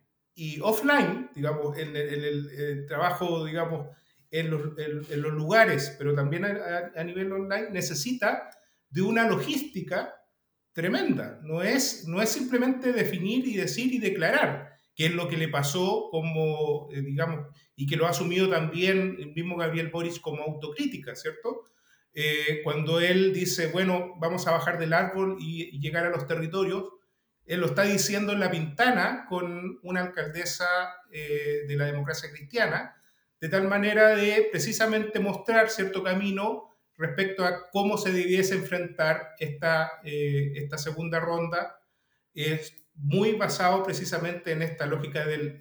y 0.42 0.60
offline, 0.60 1.30
digamos, 1.36 1.78
en 1.78 1.96
el, 1.96 2.88
trabajo, 2.88 3.46
digamos, 3.46 3.90
en 4.32 4.50
los, 4.50 5.34
lugares, 5.34 5.96
pero 6.00 6.16
también 6.16 6.46
a, 6.46 7.04
nivel 7.04 7.32
online, 7.32 7.70
necesita 7.70 8.50
de 8.90 9.04
una 9.04 9.30
logística 9.30 10.16
tremenda. 10.74 11.40
No 11.44 11.62
es, 11.62 12.08
no 12.08 12.24
es 12.24 12.30
simplemente 12.30 12.92
definir 12.92 13.48
y 13.48 13.56
decir 13.56 13.94
y 13.94 14.00
declarar, 14.00 14.72
que 14.96 15.06
es 15.06 15.14
lo 15.14 15.28
que 15.28 15.38
le 15.38 15.48
pasó 15.48 16.08
como, 16.10 16.90
eh, 16.92 17.04
digamos, 17.04 17.46
y 17.76 17.86
que 17.86 17.96
lo 17.96 18.08
ha 18.08 18.10
asumido 18.10 18.50
también 18.50 19.18
el 19.20 19.34
mismo 19.36 19.58
Gabriel 19.58 19.90
Boris 19.90 20.20
como 20.20 20.42
autocrítica, 20.42 21.16
¿cierto? 21.16 21.66
Eh, 22.16 22.62
cuando 22.64 23.00
él 23.00 23.32
dice, 23.32 23.68
bueno, 23.68 24.16
vamos 24.18 24.48
a 24.48 24.54
bajar 24.54 24.80
del 24.80 24.94
árbol 24.94 25.38
y, 25.40 25.80
llegar 25.80 26.08
a 26.08 26.10
los 26.10 26.26
territorios, 26.26 26.86
él 27.52 27.60
lo 27.60 27.68
está 27.68 27.84
diciendo 27.84 28.32
en 28.32 28.40
la 28.40 28.50
pintana 28.50 29.26
con 29.28 29.78
una 29.84 30.00
alcaldesa 30.00 30.66
eh, 31.12 31.66
de 31.68 31.76
la 31.76 31.86
democracia 31.86 32.32
cristiana, 32.32 32.96
de 33.42 33.50
tal 33.50 33.68
manera 33.68 34.16
de 34.16 34.48
precisamente 34.50 35.20
mostrar 35.20 35.70
cierto 35.70 36.02
camino 36.02 36.70
respecto 36.96 37.44
a 37.44 37.70
cómo 37.70 37.98
se 37.98 38.14
debiese 38.14 38.56
enfrentar 38.56 39.32
esta, 39.38 40.00
eh, 40.06 40.54
esta 40.56 40.78
segunda 40.78 41.20
ronda. 41.20 41.82
Es 42.34 42.86
muy 42.94 43.34
basado 43.34 43.84
precisamente 43.84 44.54
en 44.54 44.62
esta 44.62 44.86
lógica 44.86 45.26
del, 45.26 45.60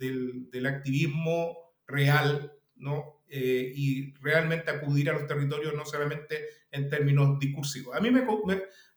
del, 0.00 0.50
del 0.50 0.66
activismo 0.66 1.76
real, 1.86 2.52
¿no? 2.74 3.20
Eh, 3.32 3.72
y 3.76 4.12
realmente 4.14 4.72
acudir 4.72 5.08
a 5.08 5.12
los 5.12 5.24
territorios 5.28 5.72
no 5.74 5.86
solamente 5.86 6.48
en 6.72 6.90
términos 6.90 7.38
discursivos. 7.38 7.94
A 7.94 8.00
mí, 8.00 8.10
me, 8.10 8.24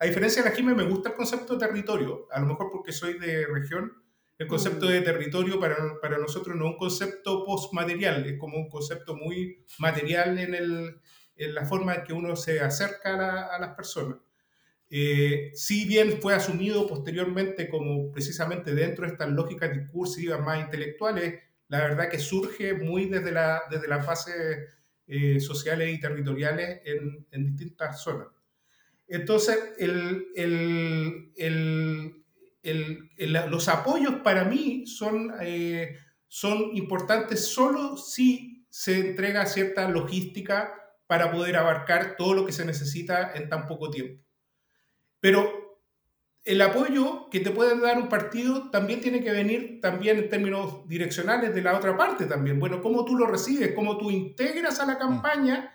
a 0.03 0.05
diferencia 0.05 0.43
de 0.43 0.49
la 0.49 0.55
Jimé, 0.55 0.75
me 0.75 0.83
gusta 0.83 1.09
el 1.09 1.15
concepto 1.15 1.53
de 1.53 1.65
territorio, 1.65 2.27
a 2.29 2.41
lo 2.41 2.47
mejor 2.47 2.69
porque 2.69 2.91
soy 2.91 3.17
de 3.17 3.47
región. 3.47 4.03
El 4.37 4.47
concepto 4.47 4.87
de 4.87 4.99
territorio 4.99 5.61
para, 5.61 5.77
para 6.01 6.17
nosotros 6.17 6.57
no 6.57 6.65
es 6.65 6.71
un 6.71 6.77
concepto 6.77 7.45
postmaterial, 7.45 8.25
es 8.25 8.37
como 8.37 8.57
un 8.57 8.67
concepto 8.67 9.15
muy 9.15 9.63
material 9.79 10.37
en, 10.39 10.55
el, 10.55 10.99
en 11.37 11.55
la 11.55 11.63
forma 11.63 11.95
en 11.95 12.03
que 12.03 12.11
uno 12.11 12.35
se 12.35 12.59
acerca 12.59 13.47
a, 13.55 13.57
las 13.59 13.75
personas. 13.75 14.17
Eh, 14.89 15.51
si 15.53 15.85
bien 15.85 16.19
fue 16.21 16.33
asumido 16.33 16.85
posteriormente 16.85 17.69
como 17.69 18.11
precisamente 18.11 18.75
dentro 18.75 19.05
de 19.05 19.13
estas 19.13 19.29
lógicas 19.29 19.71
discursivas 19.71 20.41
más 20.41 20.59
intelectuales, 20.59 21.43
la 21.69 21.79
verdad 21.79 22.09
que 22.09 22.19
surge 22.19 22.73
muy 22.73 23.05
desde, 23.05 23.31
la, 23.31 23.61
desde 23.71 23.87
las 23.87 24.05
bases 24.05 24.67
eh, 25.07 25.39
sociales 25.39 25.93
y 25.93 25.99
territoriales 26.01 26.81
en, 26.83 27.25
en, 27.31 27.45
distintas 27.45 28.03
zonas. 28.03 28.27
Entonces, 29.13 29.59
el, 29.77 30.25
el, 31.35 32.19
los 33.51 33.67
apoyos 33.67 34.15
para 34.23 34.43
mí 34.43 34.87
son, 34.87 35.31
eh, 35.39 35.95
son 36.27 36.75
importantes 36.75 37.45
solo 37.45 37.95
si 37.95 38.65
se 38.71 38.97
entrega 38.97 39.45
cierta 39.45 39.87
logística 39.87 40.73
para 41.05 41.31
poder 41.31 41.57
abarcar 41.57 42.15
todo 42.17 42.33
lo 42.33 42.43
que 42.43 42.53
se 42.53 42.65
necesita 42.65 43.33
en 43.35 43.49
tan 43.49 43.67
poco 43.67 43.91
tiempo. 43.91 44.23
Pero 45.19 45.79
el 46.43 46.59
apoyo 46.63 47.29
que 47.29 47.39
te 47.39 47.51
puede 47.51 47.79
dar 47.79 47.99
un 47.99 48.09
partido 48.09 48.71
también 48.71 48.99
tiene 48.99 49.23
que 49.23 49.31
venir 49.31 49.79
también 49.79 50.17
en 50.17 50.29
términos 50.29 50.87
direccionales 50.87 51.53
de 51.53 51.61
la 51.61 51.77
otra 51.77 51.95
parte 51.95 52.25
también. 52.25 52.59
Bueno, 52.59 52.81
cómo 52.81 53.05
tú 53.05 53.15
lo 53.15 53.27
recibes, 53.27 53.73
cómo 53.75 53.95
tú 53.99 54.09
integras 54.09 54.79
a 54.79 54.87
la 54.87 54.97
campaña 54.97 55.71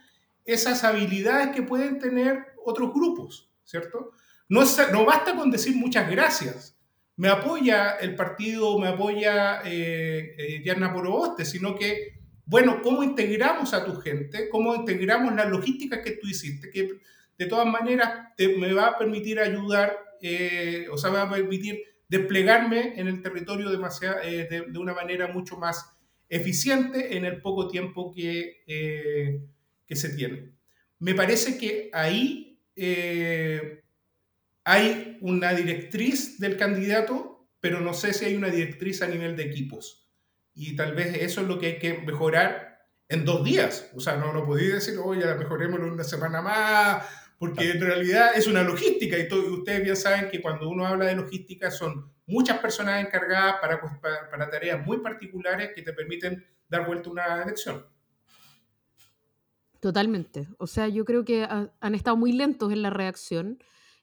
esas 0.52 0.82
habilidades 0.84 1.54
que 1.54 1.62
pueden 1.62 1.98
tener 1.98 2.46
otros 2.64 2.92
grupos, 2.92 3.50
¿cierto? 3.64 4.12
No, 4.48 4.64
basta 5.04 5.36
con 5.36 5.50
decir 5.50 5.76
muchas 5.76 6.10
gracias. 6.10 6.76
Me 7.16 7.28
apoya 7.28 7.96
el 7.96 8.14
partido, 8.14 8.78
me 8.78 8.88
apoya 8.88 9.60
eh, 9.64 10.62
eh 10.64 10.90
Poroboste, 10.92 11.44
sino 11.44 11.76
que, 11.76 12.20
bueno, 12.46 12.80
¿cómo 12.82 13.02
integramos 13.02 13.74
a 13.74 13.84
tu 13.84 13.96
gente? 13.96 14.48
¿Cómo 14.48 14.74
integramos 14.74 15.34
las 15.34 15.50
logísticas 15.50 16.00
que 16.02 16.12
tú 16.12 16.26
hiciste? 16.26 16.70
Que 16.70 16.88
de 17.36 17.46
todas 17.46 17.66
maneras 17.66 18.28
me 18.38 18.72
va 18.72 18.86
a 18.86 18.98
permitir 18.98 19.38
ayudar 19.38 20.08
eh, 20.20 20.86
o 20.90 20.98
sea, 20.98 21.10
me 21.10 21.18
va 21.18 21.24
a 21.24 21.30
permitir 21.30 21.82
desplegarme 22.08 22.98
en 22.98 23.08
el 23.08 23.22
territorio 23.22 23.70
eh, 23.70 24.48
de, 24.50 24.78
una 24.78 24.94
manera 24.94 25.28
mucho 25.28 25.56
más 25.56 25.92
eficiente 26.28 27.16
en 27.16 27.24
el 27.24 27.40
poco 27.40 27.68
tiempo 27.68 28.12
que, 28.12 28.62
que 29.88 29.96
se 29.96 30.10
tiene. 30.10 30.52
Me 31.00 31.16
parece 31.16 31.58
que 31.58 31.90
ahí 31.92 32.62
hay 34.64 35.18
una 35.20 35.52
directriz 35.54 36.38
del 36.38 36.56
candidato, 36.56 37.50
pero 37.58 37.80
no 37.80 37.92
sé 37.94 38.12
si 38.12 38.26
hay 38.26 38.36
una 38.36 38.50
directriz 38.50 39.02
a 39.02 39.08
nivel 39.08 39.34
de 39.34 39.44
equipos. 39.44 40.08
Y 40.54 40.76
tal 40.76 40.94
vez 40.94 41.16
eso 41.16 41.40
es 41.40 41.48
lo 41.48 41.58
que 41.58 41.66
hay 41.66 41.78
que 41.78 41.94
mejorar 41.94 42.86
en 43.08 43.24
dos 43.24 43.44
días. 43.44 43.90
O 43.94 44.00
sea, 44.00 44.16
no, 44.16 44.32
no 44.32 44.44
podéis 44.44 44.74
decir, 44.74 44.98
oye, 45.02 45.24
mejoremos 45.34 45.80
una 45.80 46.04
semana 46.04 46.40
más 46.40 47.04
porque 47.38 47.70
en 47.70 47.80
realidad 47.80 48.32
es 48.34 48.46
una 48.46 48.62
logística 48.62 49.16
y, 49.16 49.32
ustedes 49.32 49.82
bien 49.82 49.96
saben 49.96 50.28
que 50.28 50.42
cuando 50.42 50.68
uno 50.68 50.86
habla 50.86 51.06
de 51.06 51.14
logística 51.14 51.70
son 51.70 52.12
muchas 52.26 52.58
personas 52.58 53.04
encargadas 53.04 53.56
para, 53.60 53.80
para, 54.30 54.50
tareas 54.50 54.84
muy 54.84 54.98
particulares 54.98 55.70
que 55.74 55.82
te 55.82 55.92
permiten 55.92 56.44
dar 56.68 56.84
vuelta 56.86 57.08
a 57.08 57.12
una 57.12 57.42
elección. 57.44 57.86
Totalmente. 59.80 60.48
O 60.58 60.66
sea, 60.66 60.88
yo 60.88 61.04
creo 61.04 61.24
que 61.24 61.44
han 61.44 61.94
estado 61.94 62.16
muy 62.16 62.32
lentos 62.32 62.72
en 62.72 62.82
la 62.82 62.90
reacción 62.90 63.58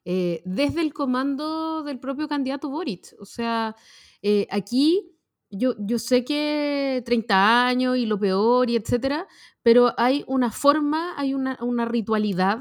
eh, 0.05 0.41
desde 0.45 0.82
el 0.82 0.93
comando 0.93 1.84
del 1.84 1.99
propio 1.99 2.28
candidato 2.30 2.69
Boric. 2.69 3.13
O 3.19 3.26
sea, 3.26 3.76
eh, 4.21 4.47
aquí 4.51 5.11
yo, 5.49 5.76
yo 5.80 5.99
sé 5.99 6.23
que 6.23 7.03
30 7.05 7.67
años 7.67 7.97
y 7.97 8.05
lo 8.05 8.17
peor 8.19 8.69
y 8.69 8.78
etcétera, 8.78 9.28
pero 9.63 9.93
hay 9.97 10.23
una 10.28 10.51
forma, 10.51 11.13
hay 11.17 11.34
una, 11.34 11.57
una 11.61 11.86
ritualidad 11.86 12.59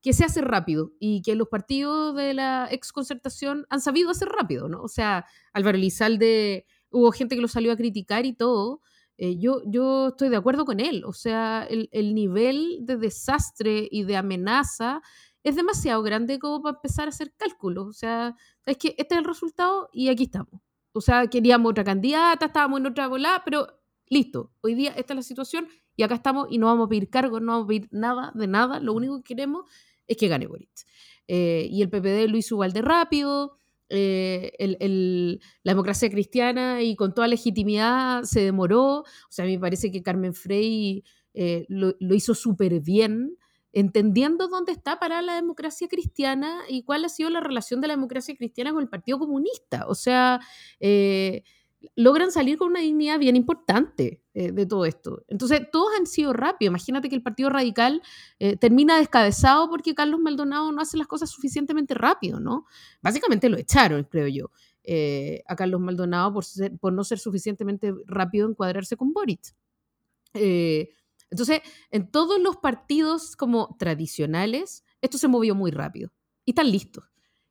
que 0.00 0.12
se 0.12 0.24
hace 0.24 0.40
rápido 0.40 0.92
y 1.00 1.20
que 1.22 1.34
los 1.34 1.48
partidos 1.48 2.14
de 2.16 2.32
la 2.32 2.68
exconcertación 2.70 3.66
han 3.68 3.80
sabido 3.80 4.10
hacer 4.10 4.28
rápido, 4.28 4.68
¿no? 4.68 4.80
O 4.82 4.88
sea, 4.88 5.26
Álvaro 5.52 5.76
Elizalde, 5.76 6.64
hubo 6.90 7.10
gente 7.12 7.34
que 7.34 7.42
lo 7.42 7.48
salió 7.48 7.72
a 7.72 7.76
criticar 7.76 8.24
y 8.24 8.32
todo. 8.32 8.80
Eh, 9.18 9.38
yo, 9.38 9.62
yo 9.64 10.08
estoy 10.08 10.28
de 10.28 10.36
acuerdo 10.36 10.64
con 10.64 10.78
él, 10.78 11.04
o 11.04 11.12
sea, 11.12 11.66
el, 11.68 11.88
el, 11.92 12.14
nivel 12.14 12.80
de 12.82 12.96
desastre 12.98 13.88
y 13.90 14.02
de 14.02 14.16
amenaza 14.16 15.00
es 15.42 15.56
demasiado 15.56 16.02
grande 16.02 16.38
como 16.38 16.62
para 16.62 16.76
empezar 16.76 17.06
a 17.06 17.10
hacer 17.10 17.32
cálculos. 17.36 17.86
O 17.86 17.92
sea, 17.92 18.34
es 18.66 18.76
que 18.76 18.94
este 18.98 19.14
es 19.14 19.18
el 19.18 19.24
resultado 19.24 19.88
y 19.92 20.08
aquí 20.08 20.24
estamos. 20.24 20.60
O 20.92 21.00
sea, 21.00 21.28
queríamos 21.28 21.70
otra 21.70 21.84
candidata, 21.84 22.46
estábamos 22.46 22.80
en 22.80 22.86
otra 22.86 23.06
volada, 23.06 23.42
pero 23.44 23.68
listo, 24.08 24.50
hoy 24.60 24.74
día 24.74 24.92
esta 24.96 25.12
es 25.12 25.16
la 25.16 25.22
situación 25.22 25.68
y 25.94 26.02
acá 26.02 26.14
estamos 26.16 26.48
y 26.50 26.58
no 26.58 26.66
vamos 26.66 26.86
a 26.86 26.88
pedir 26.88 27.10
cargos, 27.10 27.40
no 27.42 27.52
vamos 27.52 27.64
a 27.64 27.68
pedir 27.68 27.88
nada 27.90 28.32
de 28.34 28.46
nada, 28.46 28.80
lo 28.80 28.92
único 28.92 29.18
que 29.18 29.34
queremos 29.34 29.70
es 30.06 30.16
que 30.16 30.28
gane 30.28 30.46
Boric. 30.46 30.70
Eh, 31.28 31.68
y 31.70 31.82
el 31.82 31.90
PPD 31.90 32.28
lo 32.30 32.36
hizo 32.36 32.54
igual 32.54 32.72
de 32.72 32.82
rápido, 32.82 33.58
eh, 33.88 34.52
la 35.62 35.72
democracia 35.72 36.10
cristiana 36.10 36.82
y 36.82 36.96
con 36.96 37.14
toda 37.14 37.28
legitimidad 37.28 38.22
se 38.24 38.40
demoró. 38.40 39.00
O 39.00 39.04
sea, 39.30 39.44
a 39.44 39.48
mí 39.48 39.54
me 39.54 39.60
parece 39.60 39.90
que 39.90 40.02
Carmen 40.02 40.34
Frey 40.34 41.04
eh, 41.34 41.66
lo, 41.68 41.94
hizo 42.00 42.34
súper 42.34 42.80
bien, 42.80 43.36
entendiendo 43.72 44.48
dónde 44.48 44.72
está 44.72 44.98
para 44.98 45.22
la 45.22 45.36
democracia 45.36 45.86
cristiana 45.88 46.60
y 46.68 46.82
cuál 46.82 47.04
ha 47.04 47.08
sido 47.08 47.30
la 47.30 47.40
relación 47.40 47.80
de 47.80 47.88
la 47.88 47.94
democracia 47.94 48.34
cristiana 48.36 48.72
con 48.72 48.82
el 48.82 48.88
Partido 48.88 49.18
Comunista. 49.18 49.86
O 49.86 49.94
sea, 49.94 50.40
logran 51.94 52.32
salir 52.32 52.58
con 52.58 52.68
una 52.68 52.80
dignidad 52.80 53.18
bien 53.18 53.36
importante 53.36 54.22
eh, 54.34 54.52
de 54.52 54.66
todo 54.66 54.84
esto. 54.84 55.24
Entonces, 55.28 55.62
todos 55.70 55.88
han 55.98 56.06
sido 56.06 56.32
rápidos. 56.32 56.70
Imagínate 56.70 57.08
que 57.08 57.14
el 57.14 57.22
Partido 57.22 57.50
Radical 57.50 58.02
eh, 58.38 58.56
termina 58.56 58.98
descabezado 58.98 59.68
porque 59.70 59.94
Carlos 59.94 60.20
Maldonado 60.20 60.72
no 60.72 60.82
hace 60.82 60.96
las 60.96 61.06
cosas 61.06 61.30
suficientemente 61.30 61.94
rápido, 61.94 62.40
¿no? 62.40 62.66
Básicamente 63.02 63.48
lo 63.48 63.56
echaron, 63.56 64.04
creo 64.04 64.28
yo, 64.28 64.50
eh, 64.84 65.42
a 65.46 65.56
Carlos 65.56 65.80
Maldonado 65.80 66.32
por, 66.32 66.44
por 66.80 66.92
no 66.92 67.04
ser 67.04 67.18
suficientemente 67.18 67.94
rápido 68.06 68.46
en 68.46 68.54
cuadrarse 68.54 68.96
con 68.96 69.12
Boric. 69.12 69.54
entonces, 70.34 71.60
en 71.90 72.10
todos 72.10 72.40
los 72.40 72.56
partidos 72.56 73.36
como 73.36 73.76
tradicionales, 73.78 74.84
esto 75.00 75.18
se 75.18 75.28
movió 75.28 75.54
muy 75.54 75.70
rápido 75.70 76.12
y 76.44 76.50
están 76.50 76.70
listos. 76.70 77.04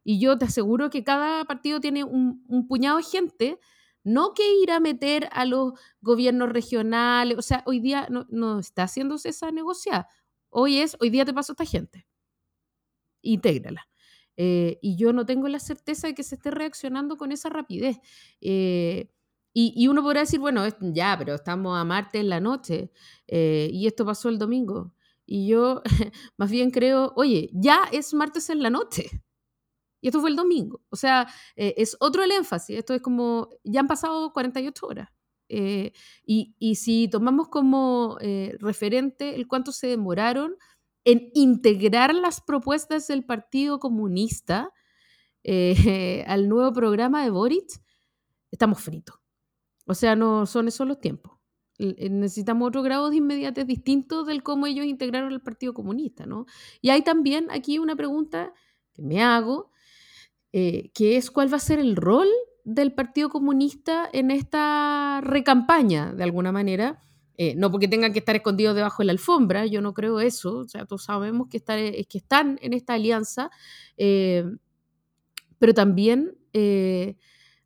Y 0.04 0.20
yo 0.20 0.38
te 0.38 0.46
aseguro 0.46 0.92
que 0.92 1.04
cada 1.04 1.46
partido 1.46 1.80
tiene 1.80 2.04
un, 2.04 2.44
un 2.48 2.68
puñado 2.68 2.98
de 2.98 3.04
gente 3.04 3.60
no 4.06 4.34
que 4.34 4.44
ir 4.62 4.72
a 4.72 4.80
meter 4.80 5.28
a 5.34 5.46
los 5.46 5.74
gobiernos 6.00 6.50
regionales, 6.50 7.38
o 7.38 7.42
sea, 7.42 7.64
hoy 7.66 7.80
día 7.82 8.08
no, 8.10 8.60
está 8.60 8.84
haciéndose 8.84 9.30
esa 9.30 9.52
negociada. 9.52 10.08
Hoy 10.50 10.78
es, 10.80 10.96
hoy 11.02 11.10
día 11.10 11.26
te 11.26 11.34
paso 11.34 11.54
esta 11.54 11.66
gente. 11.66 12.08
Intégrala. 13.22 13.88
Eh, 14.38 14.80
y 14.82 14.96
yo 14.98 15.12
no 15.14 15.26
tengo 15.26 15.48
la 15.48 15.60
certeza 15.60 16.08
de 16.08 16.16
que 16.16 16.24
se 16.24 16.36
esté 16.36 16.52
reaccionando 16.52 17.18
con 17.18 17.32
esa 17.32 17.50
rapidez. 17.50 17.98
Eh, 18.42 19.10
y, 19.58 19.88
uno 19.88 20.04
podrá 20.04 20.22
decir, 20.22 20.40
bueno, 20.40 20.64
ya, 20.82 21.16
pero 21.18 21.36
estamos 21.36 21.78
a 21.78 21.86
martes 21.86 22.20
en 22.22 22.30
la 22.30 22.42
noche 22.42 22.92
eh, 23.28 23.70
y 23.72 23.88
esto 23.88 24.06
pasó 24.06 24.30
el 24.30 24.38
domingo. 24.38 24.94
Y 25.26 25.48
yo 25.48 25.82
más 26.38 26.52
bien 26.52 26.72
creo, 26.72 27.14
oye, 27.16 27.50
ya 27.54 27.80
es 27.92 28.14
martes 28.14 28.50
en 28.50 28.62
la 28.62 28.70
noche. 28.70 29.25
Y 30.02 30.08
esto 30.08 30.22
fue 30.22 30.30
el 30.30 30.36
domingo. 30.36 30.82
O 30.90 30.96
sea, 30.96 31.28
eh, 31.56 31.74
es 31.78 31.98
otro 32.00 32.24
el 32.24 32.32
énfasis. 32.32 32.78
Esto 32.78 32.94
es 32.94 33.02
como, 33.02 33.50
ya 33.64 33.80
han 33.80 33.88
pasado 33.88 34.34
48 34.34 34.86
horas. 34.86 35.10
Eh, 35.50 35.92
y, 36.26 36.56
y, 36.60 36.76
si 36.76 37.08
tomamos 37.08 37.50
como 37.50 38.18
eh, 38.20 38.56
referente 38.60 39.36
el 39.36 39.48
cuánto 39.48 39.72
se 39.72 39.88
demoraron 39.88 40.56
en 41.04 41.30
integrar 41.36 42.16
las 42.16 42.42
propuestas 42.42 43.08
del 43.08 43.26
Partido 43.26 43.80
Comunista 43.80 44.72
al 46.28 46.50
nuevo 46.50 46.74
programa 46.74 47.24
de 47.24 47.30
Boric, 47.30 47.70
estamos 48.50 48.82
fritos. 48.82 49.16
O 49.86 49.94
sea, 49.94 50.16
no 50.16 50.48
son 50.48 50.68
esos 50.68 50.88
los 50.88 51.00
tiempos. 51.00 51.34
Necesitamos 51.78 52.70
otro 52.70 52.84
grado 52.84 53.10
de 53.10 53.18
inmediatez 53.18 53.68
distinto 53.68 54.24
del 54.24 54.44
cómo 54.44 54.66
ellos 54.66 54.86
integraron 54.86 55.34
el 55.34 55.42
Partido 55.42 55.74
Comunista, 55.74 56.26
¿no? 56.26 56.46
Y 56.82 56.90
hay 56.90 57.04
también 57.04 57.48
aquí 57.52 57.80
una 57.80 57.96
pregunta 57.96 58.54
que 58.94 59.02
me 59.02 59.22
hago, 59.22 59.72
eh, 60.58 60.90
que 60.94 61.18
es 61.18 61.32
cuál 61.32 61.52
va 61.52 61.58
a 61.58 61.60
ser 61.60 61.80
el 61.80 61.98
rol 61.98 62.30
del 62.64 62.94
Partido 62.94 63.28
Comunista 63.28 64.10
en 64.14 64.32
esta 64.32 65.20
recampaña, 65.22 66.14
de 66.14 66.24
alguna 66.24 66.54
manera. 66.54 67.04
Eh, 67.36 67.56
no 67.56 67.70
porque 67.72 67.90
tengan 67.90 68.14
que 68.14 68.20
estar 68.20 68.38
escondidos 68.38 68.74
debajo 68.74 69.02
de 69.02 69.08
la 69.08 69.12
alfombra, 69.12 69.66
yo 69.66 69.82
no 69.82 69.94
creo 69.94 70.22
eso, 70.22 70.60
o 70.60 70.68
sea, 70.70 70.86
todos 70.86 71.04
sabemos 71.04 71.50
que, 71.50 71.62
eh, 71.68 72.06
que 72.06 72.18
están 72.18 72.58
en 72.62 72.72
esta 72.72 72.94
alianza, 72.94 73.50
pero 73.98 75.74
también 75.74 76.38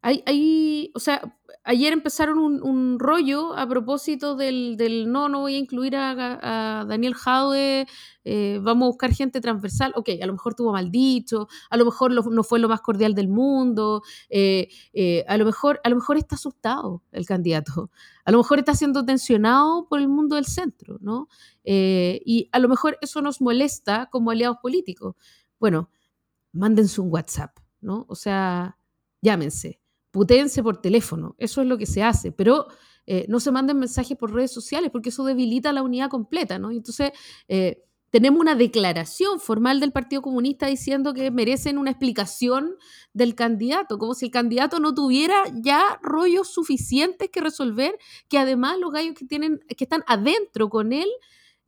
hay, 0.02 0.24
hay, 0.26 0.92
o 0.96 1.00
sea, 1.00 1.22
ayer 1.64 1.94
empezaron 1.94 2.40
un, 2.40 3.00
rollo 3.00 3.56
a 3.56 3.68
propósito 3.68 4.36
del, 4.36 5.06
no, 5.12 5.30
no 5.30 5.42
voy 5.42 5.56
a 5.56 5.58
incluir 5.58 5.96
a, 5.96 6.86
Daniel 6.88 7.14
Jaude, 7.14 7.86
eh, 8.24 8.60
vamos 8.62 8.86
a 8.86 8.90
buscar 8.90 9.14
gente 9.14 9.42
transversal. 9.42 9.94
Ok, 9.96 10.10
a 10.22 10.26
lo 10.26 10.34
mejor 10.34 10.56
tuvo 10.56 10.72
mal 10.72 10.90
dicho, 10.92 11.48
a 11.70 11.78
lo 11.78 11.86
mejor 11.86 12.12
no 12.12 12.44
fue 12.44 12.60
lo 12.60 12.70
más 12.70 12.82
cordial 12.82 13.14
del 13.14 13.28
mundo, 13.28 14.02
eh, 14.30 14.70
eh, 14.94 15.26
a, 15.28 15.38
lo 15.38 15.46
mejor, 15.46 15.80
a 15.84 15.90
lo 15.90 15.96
mejor 15.96 16.18
está 16.18 16.36
asustado 16.36 17.04
el 17.12 17.26
candidato, 17.26 17.92
a 18.26 18.32
lo 18.32 18.38
mejor 18.40 18.60
está 18.60 18.74
siendo 18.76 19.06
tensionado 19.06 19.88
por 19.88 20.00
el 20.00 20.08
mundo 20.08 20.36
del 20.36 20.46
centro, 20.46 20.98
¿no? 21.02 21.28
y 21.72 22.50
a 22.52 22.58
lo 22.58 22.68
mejor 22.68 22.98
eso 23.00 23.22
nos 23.22 23.42
molesta 23.42 24.08
como 24.12 24.32
aliados 24.32 24.58
políticos. 24.60 25.16
Bueno, 25.60 25.92
mándense 26.52 27.00
un 27.00 27.12
WhatsApp, 27.12 27.60
¿no? 27.80 28.06
O 28.10 28.16
sea, 28.16 28.76
llámense 29.22 29.79
putéense 30.12 30.64
por 30.64 30.82
teléfono, 30.82 31.36
eso 31.38 31.62
es 31.62 31.68
lo 31.68 31.78
que 31.78 31.86
se 31.86 32.04
hace, 32.04 32.32
pero 32.32 32.68
eh, 33.06 33.26
no 33.28 33.40
se 33.40 33.52
manden 33.52 33.80
mensajes 33.80 34.18
por 34.18 34.34
redes 34.34 34.52
sociales 34.52 34.92
porque 34.92 35.10
eso 35.10 35.24
debilita 35.24 35.74
la 35.74 35.84
unidad 35.84 36.10
completa, 36.10 36.60
¿no? 36.60 36.72
Entonces, 36.72 37.12
eh, 37.48 37.84
tenemos 38.10 38.40
una 38.40 38.56
declaración 38.56 39.40
formal 39.40 39.80
del 39.80 39.92
Partido 39.92 40.22
Comunista 40.22 40.68
diciendo 40.68 41.14
que 41.14 41.30
merecen 41.30 41.78
una 41.78 41.92
explicación 41.92 42.76
del 43.14 43.36
candidato, 43.36 44.00
como 44.00 44.16
si 44.16 44.26
el 44.26 44.32
candidato 44.32 44.80
no 44.80 44.94
tuviera 44.94 45.44
ya 45.62 46.00
rollos 46.02 46.52
suficientes 46.52 47.30
que 47.30 47.42
resolver, 47.42 47.98
que 48.28 48.40
además 48.40 48.80
los 48.80 48.92
gallos 48.92 49.14
que, 49.16 49.26
tienen, 49.26 49.60
que 49.76 49.84
están 49.84 50.04
adentro 50.08 50.70
con 50.70 50.92
él 50.92 51.08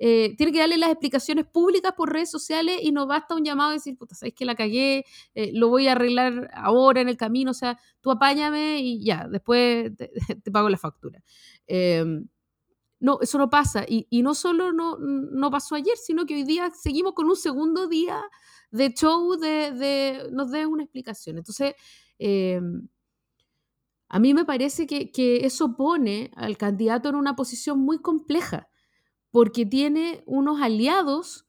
eh, 0.03 0.34
tiene 0.36 0.52
que 0.52 0.57
darle 0.57 0.80
las 0.80 0.90
explicaciones 0.90 1.45
públicas 1.45 1.94
por 1.95 2.11
redes 2.11 2.32
sociales 2.32 2.80
y 2.82 2.91
no 2.91 3.06
basta 3.06 3.36
un 3.36 3.45
llamado 3.45 3.69
a 3.69 3.73
decir, 3.73 3.95
puta, 3.95 4.15
sabes 4.15 4.34
que 4.34 4.45
la 4.45 4.56
cagué, 4.56 5.06
eh, 5.36 5.52
lo 5.53 5.69
voy 5.69 5.88
a 5.88 5.91
arreglar 5.91 6.49
ahora 6.56 7.02
en 7.02 7.07
el 7.07 7.18
camino, 7.18 7.52
o 7.52 7.53
sea, 7.53 7.78
tú 8.02 8.10
apáñame 8.10 8.80
y 8.80 9.06
ya, 9.06 9.28
después 9.30 9.95
te, 9.95 10.10
pago 10.52 10.69
la 10.69 10.80
factura. 10.80 11.22
Em, 11.68 12.28
no, 12.99 13.19
eso 13.22 13.38
no 13.38 13.52
pasa. 13.52 13.86
Y, 13.88 14.23
no 14.23 14.34
solo 14.34 14.73
no, 14.73 14.98
no, 14.98 15.52
pasó 15.52 15.76
ayer, 15.76 15.95
sino 15.98 16.26
que 16.26 16.34
hoy 16.34 16.45
día 16.45 16.72
seguimos 16.72 17.14
con 17.14 17.28
un 17.30 17.36
segundo 17.36 17.88
día 17.88 18.23
de 18.72 18.95
show 18.95 19.38
de, 19.38 19.72
de 19.72 20.30
nos 20.32 20.49
dé 20.49 20.65
una 20.65 20.82
explicación. 20.82 21.38
Entonces, 21.38 21.76
em, 22.18 22.88
a 24.10 24.18
mí 24.19 24.34
me 24.34 24.45
parece 24.45 24.88
que, 24.88 25.11
que, 25.11 25.45
eso 25.45 25.78
pone 25.78 26.32
al 26.36 26.57
candidato 26.57 27.10
en 27.10 27.15
una 27.15 27.36
posición 27.36 27.80
muy 27.80 27.99
compleja 27.99 28.70
porque 29.32 29.66
tiene 29.66 30.24
unos 30.26 30.62
aliados 30.62 31.45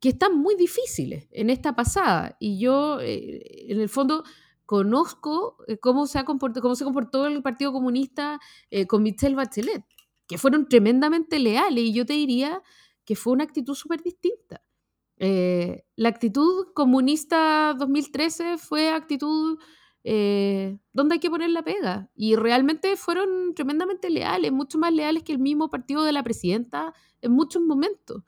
que 0.00 0.10
están 0.10 0.38
muy 0.38 0.56
difíciles 0.56 1.28
en 1.32 1.50
esta 1.50 1.74
pasada. 1.74 2.36
Y 2.38 2.58
yo, 2.58 3.00
eh, 3.00 3.72
en 3.72 3.80
el 3.80 3.88
fondo, 3.88 4.24
conozco 4.66 5.56
eh, 5.68 5.78
cómo, 5.78 6.06
se 6.06 6.18
ha 6.18 6.24
cómo 6.24 6.74
se 6.74 6.84
comportó 6.84 7.26
el 7.26 7.42
Partido 7.42 7.72
Comunista 7.72 8.38
eh, 8.70 8.86
con 8.86 9.02
Michelle 9.02 9.36
Bachelet, 9.36 9.84
que 10.26 10.38
fueron 10.38 10.68
tremendamente 10.68 11.38
leales. 11.38 11.84
Y 11.84 11.92
yo 11.92 12.04
te 12.04 12.12
diría 12.12 12.62
que 13.04 13.16
fue 13.16 13.32
una 13.32 13.44
actitud 13.44 13.74
súper 13.74 14.02
distinta. 14.02 14.62
la 15.18 16.08
actitud 16.08 16.72
comunista 16.74 17.74
2013 17.78 18.58
fue 18.58 18.90
actitud 18.90 19.58
eh, 20.08 20.78
¿dónde 20.92 21.14
hay 21.14 21.18
que 21.18 21.30
poner 21.30 21.50
la 21.50 21.64
pega? 21.64 22.08
Y 22.14 22.36
realmente 22.36 22.94
fueron 22.94 23.54
tremendamente 23.56 24.08
leales, 24.08 24.52
mucho 24.52 24.78
más 24.78 24.92
leales 24.92 25.24
que 25.24 25.32
el 25.32 25.40
mismo 25.40 25.68
partido 25.68 26.04
de 26.04 26.12
la 26.12 26.22
presidenta 26.22 26.94
en 27.22 27.32
muchos 27.32 27.60
momentos. 27.60 28.22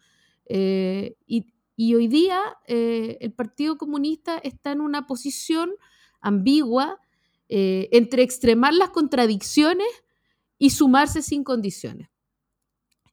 Eh, 0.47 1.17
y, 1.29 1.47
hoy 1.95 2.09
día 2.09 2.43
eh, 2.67 3.19
el 3.21 3.33
Partido 3.33 3.79
Comunista 3.79 4.39
está 4.39 4.73
en 4.73 4.81
una 4.81 5.07
posición 5.07 5.71
ambigua 6.21 7.01
entre 7.51 8.25
extremar 8.25 8.75
las 8.75 8.91
contradicciones 8.91 9.89
y 10.59 10.71
sumarse 10.71 11.23
sin 11.23 11.45
condiciones. 11.45 12.11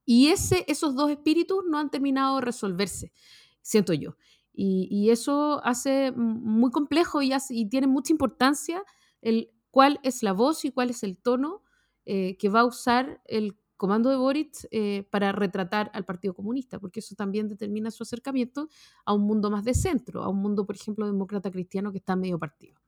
Y 0.04 0.28
ese, 0.30 0.66
esos 0.68 0.94
dos 0.96 1.12
espíritus 1.12 1.64
no 1.70 1.78
han 1.78 1.90
terminado 1.90 2.36
de 2.38 2.42
resolverse, 2.42 3.14
siento 3.62 3.94
yo. 3.94 4.18
Y, 4.57 5.10
eso 5.10 5.61
hace 5.64 6.11
muy 6.11 6.72
complejo 6.72 7.22
y, 7.22 7.32
tiene 7.69 7.88
mucha 7.88 8.14
importancia 8.14 8.84
el 9.22 9.52
cuál 9.72 9.99
es 10.03 10.23
la 10.23 10.34
voz 10.34 10.64
y 10.65 10.72
cuál 10.72 10.90
es 10.90 11.03
el 11.03 11.18
tono 11.18 11.61
eh, 12.06 12.38
que 12.38 12.49
va 12.49 12.61
a 12.61 12.65
usar 12.65 13.22
el 13.26 13.57
comando 13.77 14.10
de 14.10 14.15
Boric 14.15 14.68
eh, 14.72 15.07
para 15.11 15.32
retratar 15.32 15.91
al 15.94 16.06
Partido 16.06 16.34
Comunista, 16.34 16.80
porque 16.80 17.02
eso 17.02 17.15
también 17.15 17.49
determina 17.49 17.91
su 17.91 18.03
acercamiento 18.03 18.69
a 19.06 19.14
un 19.14 19.23
mundo 19.23 19.52
más 19.52 19.64
de 19.65 19.73
centro, 19.73 20.23
a 20.23 20.30
un 20.30 20.38
mundo, 20.38 20.65
por 20.65 20.76
ejemplo, 20.76 21.06
demócrata 21.06 21.52
cristiano 21.52 21.91
que 21.91 21.98
está 21.98 22.15
medio 22.15 22.40
partido. 22.40 22.80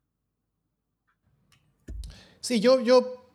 Sí, 2.39 2.61
yo, 2.61 2.79
yo 2.79 3.26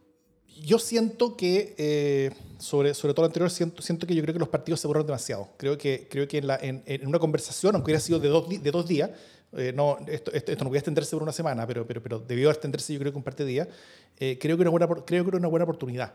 yo 0.60 0.78
siento 0.78 1.36
que, 1.36 1.74
eh, 1.78 2.30
sobre, 2.58 2.94
sobre 2.94 3.14
todo 3.14 3.22
lo 3.22 3.26
anterior, 3.26 3.50
siento, 3.50 3.82
siento 3.82 4.06
que 4.06 4.14
yo 4.14 4.22
creo 4.22 4.34
que 4.34 4.40
los 4.40 4.48
partidos 4.48 4.80
se 4.80 4.86
borraron 4.86 5.06
demasiado. 5.06 5.48
Creo 5.56 5.78
que, 5.78 6.08
creo 6.10 6.28
que 6.28 6.38
en, 6.38 6.46
la, 6.46 6.56
en, 6.56 6.82
en 6.86 7.06
una 7.06 7.18
conversación, 7.18 7.74
aunque 7.74 7.90
hubiera 7.90 8.00
sido 8.00 8.18
de 8.18 8.28
dos, 8.28 8.48
de 8.48 8.70
dos 8.70 8.86
días, 8.86 9.10
eh, 9.54 9.72
no, 9.74 9.98
esto, 10.08 10.32
esto, 10.32 10.52
no 10.52 10.70
podía 10.70 10.78
extenderse 10.78 11.14
por 11.14 11.22
una 11.22 11.32
semana, 11.32 11.66
pero, 11.66 11.86
pero, 11.86 12.02
pero 12.02 12.18
debió 12.18 12.50
extenderse 12.50 12.94
yo 12.94 12.98
creo 12.98 13.12
que 13.12 13.18
un 13.18 13.24
par 13.24 13.36
de 13.36 13.44
días, 13.44 13.68
eh, 14.18 14.38
creo, 14.40 14.56
que 14.56 14.62
una 14.62 14.70
buena, 14.70 14.86
creo 14.86 15.24
que 15.24 15.28
era 15.28 15.38
una 15.38 15.48
buena 15.48 15.64
oportunidad. 15.64 16.14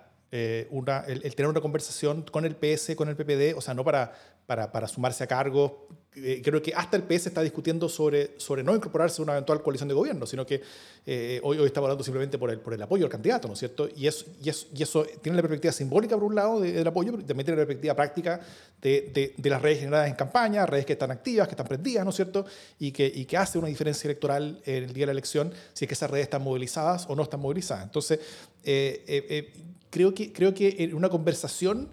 Una, 0.72 0.99
el, 1.08 1.22
el, 1.24 1.36
tener 1.36 1.49
una 1.49 1.62
conversación 1.62 2.24
con 2.24 2.45
el 2.45 2.56
PS, 2.56 2.95
con 2.95 3.10
el 3.10 3.16
PPD, 3.16 3.58
o 3.58 3.62
sea, 3.62 3.74
no 3.74 3.84
para, 3.84 4.14
para, 4.45 4.72
para 4.72 4.88
sumarse 4.88 5.24
a 5.24 5.28
cargos, 5.28 5.72
eh, 6.16 6.41
creo 6.44 6.62
que 6.62 6.74
hasta 6.74 6.98
el 6.98 7.04
PS 7.04 7.28
está 7.28 7.41
discutiendo 7.41 7.88
sobre, 7.88 8.40
sobre 8.40 8.64
no 8.64 8.74
incorporarse 8.74 9.22
a 9.22 9.24
una 9.24 9.34
eventual 9.34 9.62
coalición 9.62 9.88
de 9.88 9.94
gobierno, 9.94 10.26
sino 10.26 10.45
que 10.45 10.62
eh, 11.06 11.40
hoy, 11.44 11.60
hoy 11.60 11.68
estamos 11.68 11.88
hablando 11.88 12.04
simplemente 12.04 12.40
por 12.40 12.49
el, 12.49 12.60
por 12.60 12.74
el 12.74 12.82
apoyo 12.82 13.06
al 13.06 13.12
candidato, 13.12 13.48
¿no 13.48 13.54
es 13.54 13.60
cierto? 13.60 13.88
Y 13.95 14.08
eso, 14.08 14.26
y, 14.41 14.49
eso, 14.49 14.68
y 14.74 14.82
eso 14.82 15.06
tiene 15.22 15.36
la 15.36 15.44
perspectiva 15.44 15.72
simbólica, 15.72 16.16
por 16.16 16.24
un 16.24 16.34
lado, 16.34 16.60
del 16.60 16.88
apoyo, 16.88 17.12
pero 17.12 17.24
también 17.24 17.45
tiene 17.45 17.62
la 17.62 17.68
perspectiva 17.68 17.94
práctica 17.94 18.40
de, 18.82 19.12
de, 19.14 19.36
de, 19.38 19.49
las 19.49 19.62
redes 19.62 19.80
generadas 19.80 20.08
en 20.08 20.16
campaña, 20.16 20.66
redes 20.66 20.86
que 20.86 20.94
están 20.94 21.12
activas, 21.12 21.48
que 21.48 21.54
están 21.54 21.68
prendidas, 21.68 22.04
¿no 22.04 22.10
es 22.10 22.16
cierto? 22.16 22.45
Y 22.80 22.91
que, 22.91 23.06
y 23.06 23.26
que 23.26 23.38
hace 23.38 23.60
una 23.60 23.68
diferencia 23.68 24.08
electoral 24.08 24.60
en 24.66 24.86
el 24.86 24.94
día 24.94 25.04
de 25.04 25.08
la 25.08 25.12
elección 25.12 25.54
si 25.74 25.86
es 25.86 25.90
que 25.90 25.94
esas 25.94 26.10
redes 26.10 26.24
están 26.24 26.41
movilizadas 26.41 27.06
o 27.10 27.16
no 27.16 27.22
están 27.22 27.41
movilizadas. 27.41 27.84
Entonces, 27.84 28.20
eh, 28.64 29.54
creo, 29.89 30.14
que, 30.14 30.31
creo 30.34 30.53
que 30.53 30.76
en 30.80 30.93
una 30.93 31.09
conversación 31.09 31.89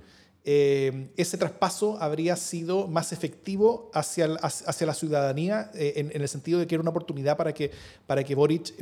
eh, 0.47 1.09
ese 1.17 1.39
traspaso 1.39 1.97
habría 2.03 2.37
sido 2.37 2.87
más 2.87 3.13
efectivo 3.13 3.91
hacia, 3.95 4.27
hacia 4.43 4.87
la 4.87 4.93
ciudadanía 4.93 5.71
eh, 5.75 5.95
en, 5.97 6.21
el 6.21 6.29
sentido 6.29 6.59
de 6.59 6.67
que 6.67 6.75
era 6.75 6.83
una 6.83 6.91
oportunidad 6.91 7.39
para 7.39 7.55
que, 7.55 7.71
para 8.07 8.23
que 8.23 8.35
Boric 8.35 8.75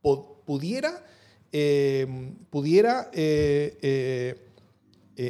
pudiera, 0.00 1.04
eh, 1.50 2.06
pudiera 2.50 3.10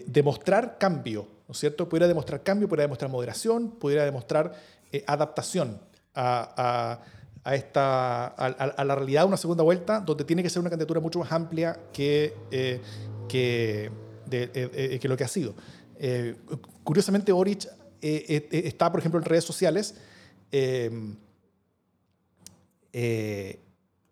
demostrar 0.07 0.77
cambio, 0.79 1.27
¿no 1.49 1.53
es 1.53 1.59
cierto? 1.59 1.89
Pudiera 1.89 2.07
demostrar 2.07 2.43
cambio, 2.43 2.69
pudiera 2.69 2.83
demostrar 2.83 3.11
moderación, 3.11 3.71
pudiera 3.71 4.05
demostrar 4.05 4.55
adaptación 5.07 5.81
a, 6.15 7.01
a 7.45 7.55
esta, 7.55 8.27
a, 8.27 8.85
la 8.85 8.95
realidad 8.95 9.23
de 9.23 9.29
una 9.29 9.37
segunda 9.37 9.65
vuelta, 9.65 10.01
donde 10.01 10.25
tiene 10.25 10.43
que 10.43 10.51
ser 10.51 10.61
una 10.61 10.71
candidatura 10.71 11.01
mucho 11.01 11.19
más 11.19 11.33
amplia 11.33 11.79
que, 11.93 12.35
que, 13.29 13.91
de, 14.27 14.51
eh, 14.55 14.99
que 15.01 15.09
lo 15.09 15.17
que 15.17 15.25
ha 15.25 15.29
sido. 15.29 15.55
Eh, 15.99 16.37
curiosamente, 16.85 17.33
Boric 17.33 17.69
eh, 18.01 18.49
está, 18.51 18.91
por 18.91 19.01
ejemplo, 19.01 19.21
en 19.21 19.25
redes 19.25 19.45
sociales 19.45 19.95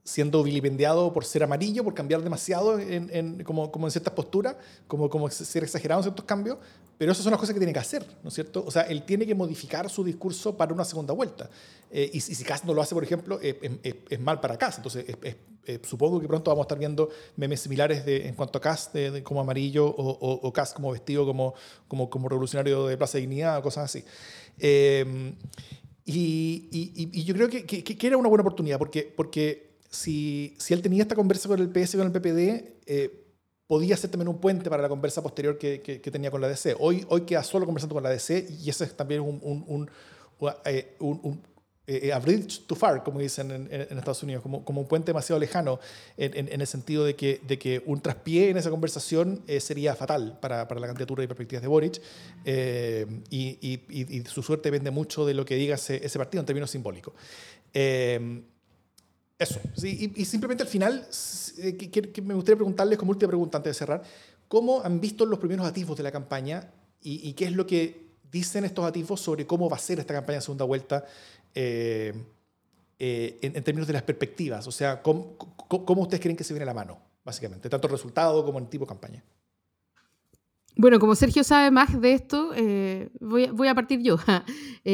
siendo 0.03 0.43
vilipendiado 0.43 1.12
por 1.12 1.24
ser 1.24 1.45
amarillo, 1.45 1.85
por 1.85 1.95
cambiar 1.95 2.23
demasiado 2.23 2.78
en, 2.81 3.45
como, 3.45 3.70
como, 3.70 3.87
en 3.87 3.91
ciertas 3.93 4.15
posturas, 4.15 4.57
como, 4.89 5.09
como 5.09 5.31
ser 5.31 5.62
exagerado 5.62 6.01
en 6.01 6.05
ciertos 6.05 6.24
cambios, 6.24 6.59
pero 6.99 7.12
esas 7.12 7.23
son 7.23 7.31
las 7.31 7.41
cosas 7.41 7.55
que 7.55 7.61
tiene 7.61 7.73
que 7.73 7.78
hacer, 7.78 8.05
¿no 8.23 8.28
es 8.28 8.35
cierto? 8.35 8.65
O 8.66 8.70
sea, 8.70 8.82
él 8.82 9.05
tiene 9.05 9.27
que 9.27 9.35
modificar 9.35 9.89
su 9.89 10.03
discurso 10.03 10.57
para 10.57 10.74
una 10.74 10.85
segunda 10.85 11.15
vuelta. 11.15 11.49
Eh, 11.91 12.11
y, 12.12 12.20
si 12.20 12.45
Kass 12.45 12.65
no 12.65 12.74
lo 12.74 12.82
hace, 12.82 12.95
por 12.95 13.05
ejemplo, 13.05 13.39
es 13.41 14.20
mal 14.20 14.41
para 14.41 14.59
Kass. 14.59 14.78
Entonces, 14.78 15.07
supongo 15.82 16.20
que 16.20 16.27
pronto 16.27 16.51
vamos 16.51 16.65
a 16.65 16.66
estar 16.66 16.78
viendo 16.78 17.09
memes 17.37 17.61
similares 17.61 18.05
de, 18.05 18.27
en 18.27 18.35
cuanto 18.35 18.59
a 18.59 18.61
Kass 18.61 18.93
de, 18.93 19.23
como 19.23 19.41
amarillo 19.41 19.87
o, 19.87 20.41
o, 20.43 20.53
como 20.74 20.93
vestido 20.93 21.24
como, 21.27 21.55
como, 21.87 22.11
como 22.11 22.28
revolucionario 22.28 22.87
de 22.87 22.97
Plaza 22.97 23.19
de 23.19 23.23
Dignidad 23.23 23.59
o 23.59 23.62
cosas 23.62 23.85
así. 23.85 24.05
Eh, 24.59 25.35
y, 26.05 26.69
y, 27.12 27.24
yo 27.24 27.35
creo 27.35 27.49
que, 27.49 27.65
que, 27.65 27.85
que, 27.85 28.07
era 28.07 28.16
una 28.16 28.28
buena 28.28 28.43
oportunidad, 28.43 28.78
porque, 28.78 29.03
porque 29.16 29.77
si, 29.91 30.57
si 30.59 30.74
él 30.74 30.82
tenía 30.82 31.03
esta 31.03 31.15
conversa 31.15 31.49
con 31.49 31.61
el 31.61 31.69
PS, 31.69 31.97
con 31.97 32.07
el 32.07 32.12
PPD, 32.12 32.74
eh, 32.87 33.24
podía 33.66 33.97
ser 33.97 34.11
también 34.11 34.28
un 34.28 34.41
puente 34.41 34.69
para 34.69 34.82
la 34.82 34.89
conversa 34.89 35.23
posterior 35.23 35.57
que, 35.57 35.81
que, 35.81 36.11
tenía 36.11 36.31
con 36.31 36.41
la 36.41 36.49
DC. 36.49 36.74
Hoy, 36.81 37.07
hoy 37.09 37.20
queda 37.20 37.45
solo 37.45 37.66
conversando 37.66 37.95
con 37.95 38.03
la 38.03 38.11
DC 38.11 38.49
y 38.61 38.69
ese 38.69 38.85
es 38.85 38.97
también 38.97 39.20
un, 39.20 39.39
un, 39.43 39.65
un, 39.69 39.91
un, 40.99 41.43
eh, 41.86 42.01
eh, 42.05 42.12
a 42.12 42.19
bridge 42.19 42.66
too 42.66 42.77
far, 42.77 43.02
como 43.02 43.19
dicen 43.19 43.51
en, 43.51 43.69
en, 43.70 43.98
Estados 43.98 44.23
Unidos, 44.23 44.43
como, 44.43 44.65
como, 44.65 44.82
un 44.82 44.86
puente 44.86 45.07
demasiado 45.07 45.40
lejano, 45.40 45.81
en, 46.16 46.48
en, 46.48 46.61
el 46.61 46.66
sentido 46.66 47.05
de 47.05 47.16
que, 47.16 47.40
de 47.47 47.59
que 47.59 47.82
un 47.86 48.01
traspié 48.01 48.51
en 48.51 48.57
esa 48.59 48.70
conversación 48.70 49.43
eh, 49.47 49.61
sería 49.61 49.97
fatal 49.97 50.39
para, 50.40 50.69
para, 50.69 50.81
la 50.81 50.86
candidatura 50.86 51.24
y 51.24 51.27
perspectivas 51.27 51.62
de 51.62 51.69
Boric, 51.69 52.01
eh, 52.44 53.07
y, 53.31 53.59
y, 53.61 54.16
y, 54.19 54.24
su 54.27 54.43
suerte 54.43 54.70
depende 54.70 54.90
mucho 54.90 55.27
de 55.27 55.35
lo 55.35 55.44
que 55.44 55.57
diga 55.57 55.74
ese, 55.74 56.05
ese 56.05 56.19
partido 56.19 56.40
en 56.40 56.47
términos 56.47 56.70
simbólicos. 56.70 57.15
eso, 57.73 59.61
sí, 59.74 60.12
y, 60.15 60.24
simplemente 60.27 60.62
al 60.62 60.69
final, 60.69 61.09
que, 61.57 61.90
que, 61.90 62.23
me 62.23 62.35
gustaría 62.35 62.57
preguntarles 62.57 62.98
como 62.98 63.11
última 63.11 63.28
pregunta 63.31 63.57
antes 63.57 63.70
de 63.70 63.78
cerrar, 63.78 64.02
¿cómo 64.48 64.82
han 64.82 65.01
visto 65.01 65.27
los 65.27 65.39
primeros 65.39 65.66
atisbos 65.66 65.97
de 65.97 66.02
la 66.05 66.12
campaña 66.12 66.70
y, 67.02 67.32
qué 67.32 67.47
es 67.47 67.52
lo 67.52 67.66
que 67.66 68.11
dicen 68.31 68.65
estos 68.65 68.85
atisbos 68.85 69.20
sobre 69.20 69.47
cómo 69.47 69.69
va 69.69 69.77
a 69.77 69.81
ser 69.81 69.98
esta 69.98 70.15
campaña 70.15 70.39
de 70.39 70.43
segunda 70.43 70.65
vuelta 70.65 71.05
eh, 71.55 72.15
eh, 72.99 73.39
en, 73.43 73.65
términos 73.65 73.87
de 73.87 73.93
las 73.93 74.03
perspectivas? 74.03 74.67
O 74.67 74.73
sea, 74.73 75.03
¿cómo, 75.03 75.37
¿cómo, 75.37 76.03
ustedes 76.03 76.21
creen 76.21 76.37
que 76.37 76.45
se 76.45 76.55
viene 76.55 76.67
la 76.67 76.75
mano, 76.75 76.99
básicamente? 77.25 77.69
Tanto 77.69 77.87
el 77.87 77.93
resultado 77.93 78.45
como 78.45 78.59
el 78.59 78.69
tipo 78.69 78.85
de 78.85 78.89
campaña. 78.89 79.25
Bueno, 80.77 80.99
como 80.99 81.15
Sergio 81.15 81.45
sabe 81.45 81.71
más 81.71 82.01
de 82.01 82.13
esto, 82.13 82.53
eh, 82.55 83.11
voy, 83.21 83.47
voy, 83.49 83.69
a 83.69 83.75
partir 83.75 84.01
yo. 84.03 84.17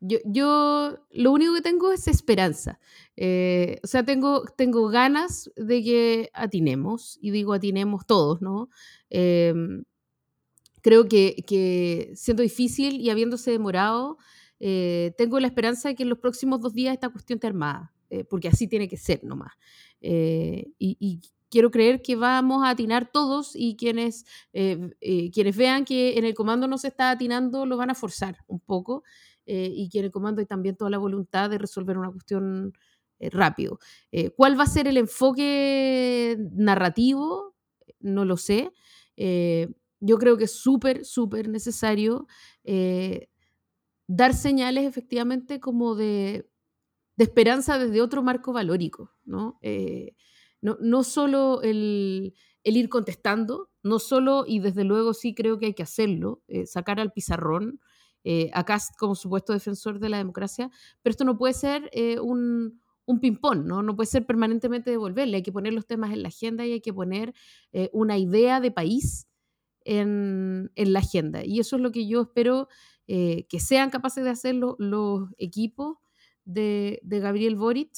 yo. 0.00 0.18
yo. 0.24 0.98
lo 1.10 1.32
único 1.32 1.54
que 1.54 1.62
tengo 1.62 1.92
es 1.92 2.06
esperanza. 2.08 2.78
o 3.16 3.86
sea, 3.86 4.04
tengo, 4.04 4.44
tengo 4.56 4.88
ganas 4.88 5.50
de 5.56 5.82
que 5.82 6.30
atinemos, 6.32 7.18
y 7.20 7.30
digo 7.30 7.54
atinemos 7.54 8.06
todos, 8.06 8.42
¿no? 8.42 8.68
creo 10.82 11.08
que, 11.08 11.44
que 11.46 12.12
siendo 12.14 12.42
difícil 12.42 13.00
y 13.00 13.10
habiéndose 13.10 13.50
demorado, 13.50 14.18
eh, 14.60 15.14
tengo 15.16 15.40
la 15.40 15.46
esperanza 15.46 15.88
de 15.88 15.94
que 15.94 16.02
en 16.02 16.10
los 16.10 16.18
próximos 16.18 16.60
dos 16.60 16.74
días 16.74 16.92
esta 16.92 17.08
cuestión 17.08 17.38
esté 17.38 17.46
armada, 17.46 17.92
eh, 18.10 18.24
porque 18.24 18.48
así 18.48 18.68
tiene 18.68 18.88
que 18.88 18.98
ser 18.98 19.24
nomás. 19.24 19.52
Eh, 20.00 20.66
y, 20.78 21.20
quiero 21.52 21.72
creer 21.72 22.00
que 22.00 22.14
vamos 22.14 22.64
a 22.64 22.70
atinar 22.70 23.10
todos 23.10 23.56
y 23.56 23.74
quienes, 23.74 24.24
quienes 24.52 25.56
vean 25.56 25.84
que 25.84 26.16
en 26.16 26.24
el 26.24 26.32
comando 26.32 26.68
no 26.68 26.78
se 26.78 26.86
está 26.86 27.10
atinando 27.10 27.66
lo 27.66 27.76
van 27.76 27.90
a 27.90 27.96
forzar 27.96 28.36
un 28.46 28.60
poco 28.60 29.02
y 29.44 29.88
que 29.88 29.98
en 29.98 30.04
el 30.04 30.10
comando 30.12 30.40
hay 30.40 30.46
también 30.46 30.76
toda 30.76 30.90
la 30.90 30.98
voluntad 30.98 31.50
de 31.50 31.58
resolver 31.58 31.98
una 31.98 32.12
cuestión 32.12 32.72
rápido. 33.18 33.80
¿Cuál 34.36 34.56
va 34.56 34.62
a 34.62 34.68
ser 34.68 34.86
el 34.86 34.96
enfoque 34.96 36.36
narrativo? 36.52 37.56
No 37.98 38.24
lo 38.24 38.36
sé. 38.36 38.70
yo 39.16 40.18
creo 40.18 40.36
que 40.36 40.44
es 40.44 40.52
súper, 40.52 41.04
súper 41.04 41.48
necesario 41.48 42.28
dar 44.10 44.34
señales 44.34 44.86
efectivamente 44.86 45.60
como 45.60 45.94
de, 45.94 46.50
esperanza 47.16 47.78
desde 47.78 48.02
otro 48.02 48.22
marco 48.22 48.52
valórico, 48.52 49.12
¿no? 49.24 49.58
Eh, 49.62 50.16
no, 50.62 51.04
solo 51.04 51.62
el, 51.62 52.34
ir 52.64 52.88
contestando, 52.88 53.70
no 53.82 53.98
solo, 53.98 54.44
y 54.46 54.58
desde 54.58 54.84
luego 54.84 55.14
sí 55.14 55.32
creo 55.32 55.58
que 55.58 55.66
hay 55.66 55.74
que 55.74 55.84
hacerlo, 55.84 56.42
eh, 56.48 56.66
sacar 56.66 56.98
al 56.98 57.12
pizarrón, 57.12 57.78
eh, 58.24 58.50
acá 58.52 58.78
como 58.98 59.14
supuesto 59.14 59.52
defensor 59.52 60.00
de 60.00 60.08
la 60.08 60.18
democracia, 60.18 60.70
pero 61.02 61.12
esto 61.12 61.24
no 61.24 61.38
puede 61.38 61.54
ser 61.54 61.88
un, 62.20 62.80
un 63.06 63.20
ping-pong, 63.20 63.64
¿no? 63.64 63.82
no 63.82 63.94
puede 63.94 64.08
ser 64.08 64.26
permanentemente 64.26 64.90
devolverle, 64.90 65.36
hay 65.36 65.42
que 65.42 65.52
poner 65.52 65.72
los 65.72 65.86
temas 65.86 66.12
en 66.12 66.22
la 66.22 66.28
agenda 66.28 66.66
y 66.66 66.72
hay 66.72 66.80
que 66.80 66.92
poner 66.92 67.32
una 67.92 68.18
idea 68.18 68.60
de 68.60 68.72
país 68.72 69.28
en, 69.84 70.72
en, 70.74 70.92
la 70.92 70.98
agenda. 70.98 71.44
Y 71.44 71.60
eso 71.60 71.76
es 71.76 71.82
lo 71.82 71.92
que 71.92 72.06
yo 72.06 72.22
espero 72.22 72.68
eh, 73.12 73.48
que 73.48 73.58
sean 73.58 73.90
capaces 73.90 74.22
de 74.22 74.30
hacerlo 74.30 74.76
los 74.78 75.30
equipos 75.36 75.96
de, 76.44 77.00
Gabriel 77.02 77.56
Boric. 77.56 77.90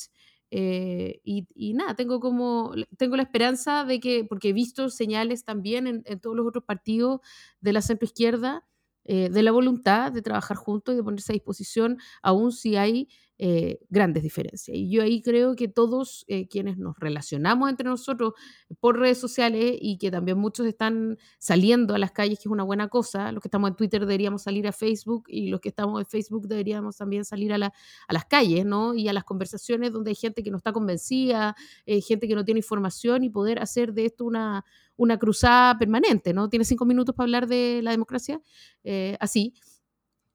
Eh, 0.50 1.20
y, 1.22 1.74
nada, 1.74 1.94
tengo 1.94 2.18
como, 2.18 2.72
tengo 2.96 3.16
la 3.16 3.24
esperanza 3.24 3.84
de 3.84 4.00
que, 4.00 4.24
porque 4.24 4.48
he 4.48 4.52
visto 4.54 4.88
señales 4.88 5.44
también 5.44 5.86
en, 5.86 6.20
todos 6.20 6.34
los 6.34 6.46
otros 6.46 6.64
partidos 6.64 7.20
de 7.60 7.74
la 7.74 7.82
centroizquierda, 7.82 8.66
eh, 9.04 9.28
de 9.28 9.42
la 9.42 9.52
voluntad 9.52 10.12
de 10.12 10.22
trabajar 10.22 10.56
juntos 10.56 10.94
y 10.94 10.96
de 10.96 11.04
ponerse 11.04 11.32
a 11.32 11.34
disposición, 11.34 11.98
aún 12.22 12.50
si 12.50 12.76
hay 12.76 13.10
eh, 13.38 13.80
grandes 13.88 14.22
diferencias. 14.22 14.76
Y 14.76 14.90
yo 14.90 15.02
ahí 15.02 15.22
creo 15.22 15.56
que 15.56 15.68
todos 15.68 16.24
eh, 16.28 16.48
quienes 16.48 16.78
nos 16.78 16.98
relacionamos 16.98 17.70
entre 17.70 17.88
nosotros 17.88 18.34
por 18.80 18.98
redes 18.98 19.18
sociales 19.18 19.76
y 19.80 19.98
que 19.98 20.10
también 20.10 20.38
muchos 20.38 20.66
están 20.66 21.18
saliendo 21.38 21.94
a 21.94 21.98
las 21.98 22.12
calles, 22.12 22.38
que 22.38 22.48
es 22.48 22.52
una 22.52 22.62
buena 22.62 22.88
cosa, 22.88 23.32
los 23.32 23.42
que 23.42 23.48
estamos 23.48 23.70
en 23.70 23.76
Twitter 23.76 24.00
deberíamos 24.00 24.42
salir 24.42 24.66
a 24.68 24.72
Facebook 24.72 25.24
y 25.28 25.48
los 25.48 25.60
que 25.60 25.70
estamos 25.70 26.00
en 26.00 26.06
Facebook 26.06 26.46
deberíamos 26.46 26.96
también 26.96 27.24
salir 27.24 27.52
a, 27.52 27.56
a 27.56 28.12
las 28.12 28.24
calles, 28.26 28.64
¿no? 28.64 28.94
Y 28.94 29.08
a 29.08 29.12
las 29.12 29.24
conversaciones 29.24 29.92
donde 29.92 30.10
hay 30.10 30.16
gente 30.16 30.42
que 30.42 30.50
no 30.50 30.58
está 30.58 30.72
convencida, 30.72 31.56
gente 31.86 32.28
que 32.28 32.34
no 32.34 32.44
tiene 32.44 32.60
información 32.60 33.24
y 33.24 33.30
poder 33.30 33.60
hacer 33.60 33.92
de 33.92 34.06
esto 34.06 34.24
una, 34.24 34.64
una 34.96 35.18
cruzada 35.18 35.78
permanente, 35.78 36.32
¿no? 36.32 36.48
Tiene 36.48 36.64
cinco 36.64 36.84
minutos 36.84 37.14
para 37.14 37.24
hablar 37.24 37.46
de 37.46 37.80
la 37.82 37.90
democracia, 37.90 38.40
eh, 38.84 39.16
así. 39.20 39.54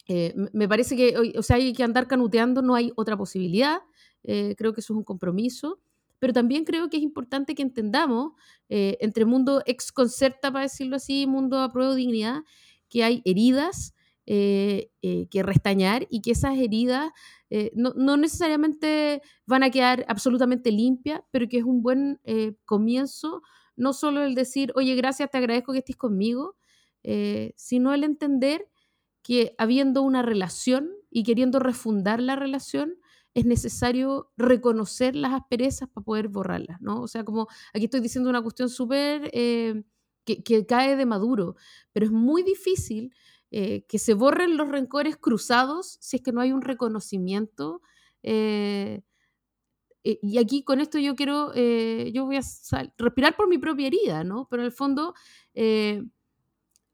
Eh, 0.07 0.33
me 0.53 0.67
parece 0.67 0.95
que, 0.95 1.33
o 1.37 1.43
sea, 1.43 1.57
hay 1.57 1.73
que 1.73 1.83
andar 1.83 2.07
canuteando, 2.07 2.61
no 2.61 2.75
hay 2.75 2.91
otra 2.95 3.17
posibilidad. 3.17 3.79
Eh, 4.23 4.55
creo 4.57 4.73
que 4.73 4.81
eso 4.81 4.93
es 4.93 4.97
un 4.97 5.03
compromiso. 5.03 5.79
Pero 6.19 6.33
también 6.33 6.63
creo 6.65 6.89
que 6.89 6.97
es 6.97 7.03
importante 7.03 7.53
que 7.53 7.61
entendamos, 7.61 8.31
entre 8.69 9.23
mundo 9.25 9.61
ex 9.67 9.91
concerta, 9.91 10.51
para 10.51 10.63
decirlo 10.63 10.95
así, 10.95 11.27
mundo 11.27 11.59
a 11.59 11.71
prueba 11.71 11.91
de 11.91 11.97
dignidad, 11.97 12.41
que 12.89 13.03
hay 13.03 13.21
heridas 13.23 13.93
que 14.25 15.43
restañar 15.43 16.07
y 16.09 16.21
que 16.21 16.31
esas 16.31 16.57
heridas 16.57 17.11
no, 17.75 17.93
no, 17.95 18.17
necesariamente 18.17 19.21
van 19.45 19.61
a 19.61 19.69
quedar 19.69 20.05
absolutamente 20.07 20.71
limpias, 20.71 21.21
pero 21.29 21.47
que 21.47 21.59
es 21.59 21.63
un 21.63 21.83
buen 21.83 22.19
comienzo 22.65 23.43
no 23.77 23.93
solo 23.93 24.23
el 24.23 24.35
decir, 24.35 24.73
oye, 24.75 24.95
gracias, 24.95 25.29
te 25.29 25.37
agradezco 25.37 25.71
que 25.71 25.79
estés 25.79 25.95
conmigo, 25.95 26.55
eh, 27.03 27.53
sino 27.55 27.93
el 27.93 28.03
entender 28.03 28.67
que 29.27 29.55
habiendo 29.57 30.03
una 30.03 30.21
relación 30.21 30.89
y 31.09 31.23
queriendo 31.23 31.59
refundar 31.59 32.21
la 32.21 32.37
relación, 32.37 32.95
es 33.33 33.45
necesario 33.45 34.31
reconocer 34.37 35.17
las 35.17 35.33
asperezas 35.33 35.89
para 35.89 36.05
poder 36.05 36.29
borrarlas, 36.29 36.79
¿no? 36.79 37.01
O 37.01 37.09
sea, 37.09 37.25
como 37.25 37.49
aquí 37.73 37.83
estoy 37.83 37.99
diciendo 37.99 38.29
una 38.29 38.41
cuestión 38.41 38.69
súper 38.69 39.29
eh, 39.33 39.83
que, 40.23 40.65
cae 40.65 40.95
de 40.95 41.05
maduro, 41.05 41.57
pero 41.91 42.05
es 42.05 42.11
muy 42.13 42.41
difícil 42.41 43.13
eh, 43.51 43.83
que 43.89 43.99
se 43.99 44.13
borren 44.13 44.55
los 44.55 44.69
rencores 44.69 45.17
cruzados 45.17 45.97
si 45.99 46.15
es 46.15 46.23
que 46.23 46.31
no 46.31 46.39
hay 46.39 46.53
un 46.53 46.61
reconocimiento 46.61 47.81
eh, 48.23 49.01
y 50.03 50.37
aquí 50.37 50.63
con 50.63 50.79
esto 50.79 50.99
yo 50.99 51.15
quiero, 51.15 51.53
yo 51.53 52.25
voy 52.25 52.37
a 52.37 52.41
respirar 52.97 53.35
por 53.35 53.49
mi 53.49 53.57
propia 53.57 53.87
herida, 53.87 54.23
¿no? 54.23 54.47
Pero 54.49 54.61
en 54.61 54.67
el 54.67 54.71
fondo, 54.71 55.13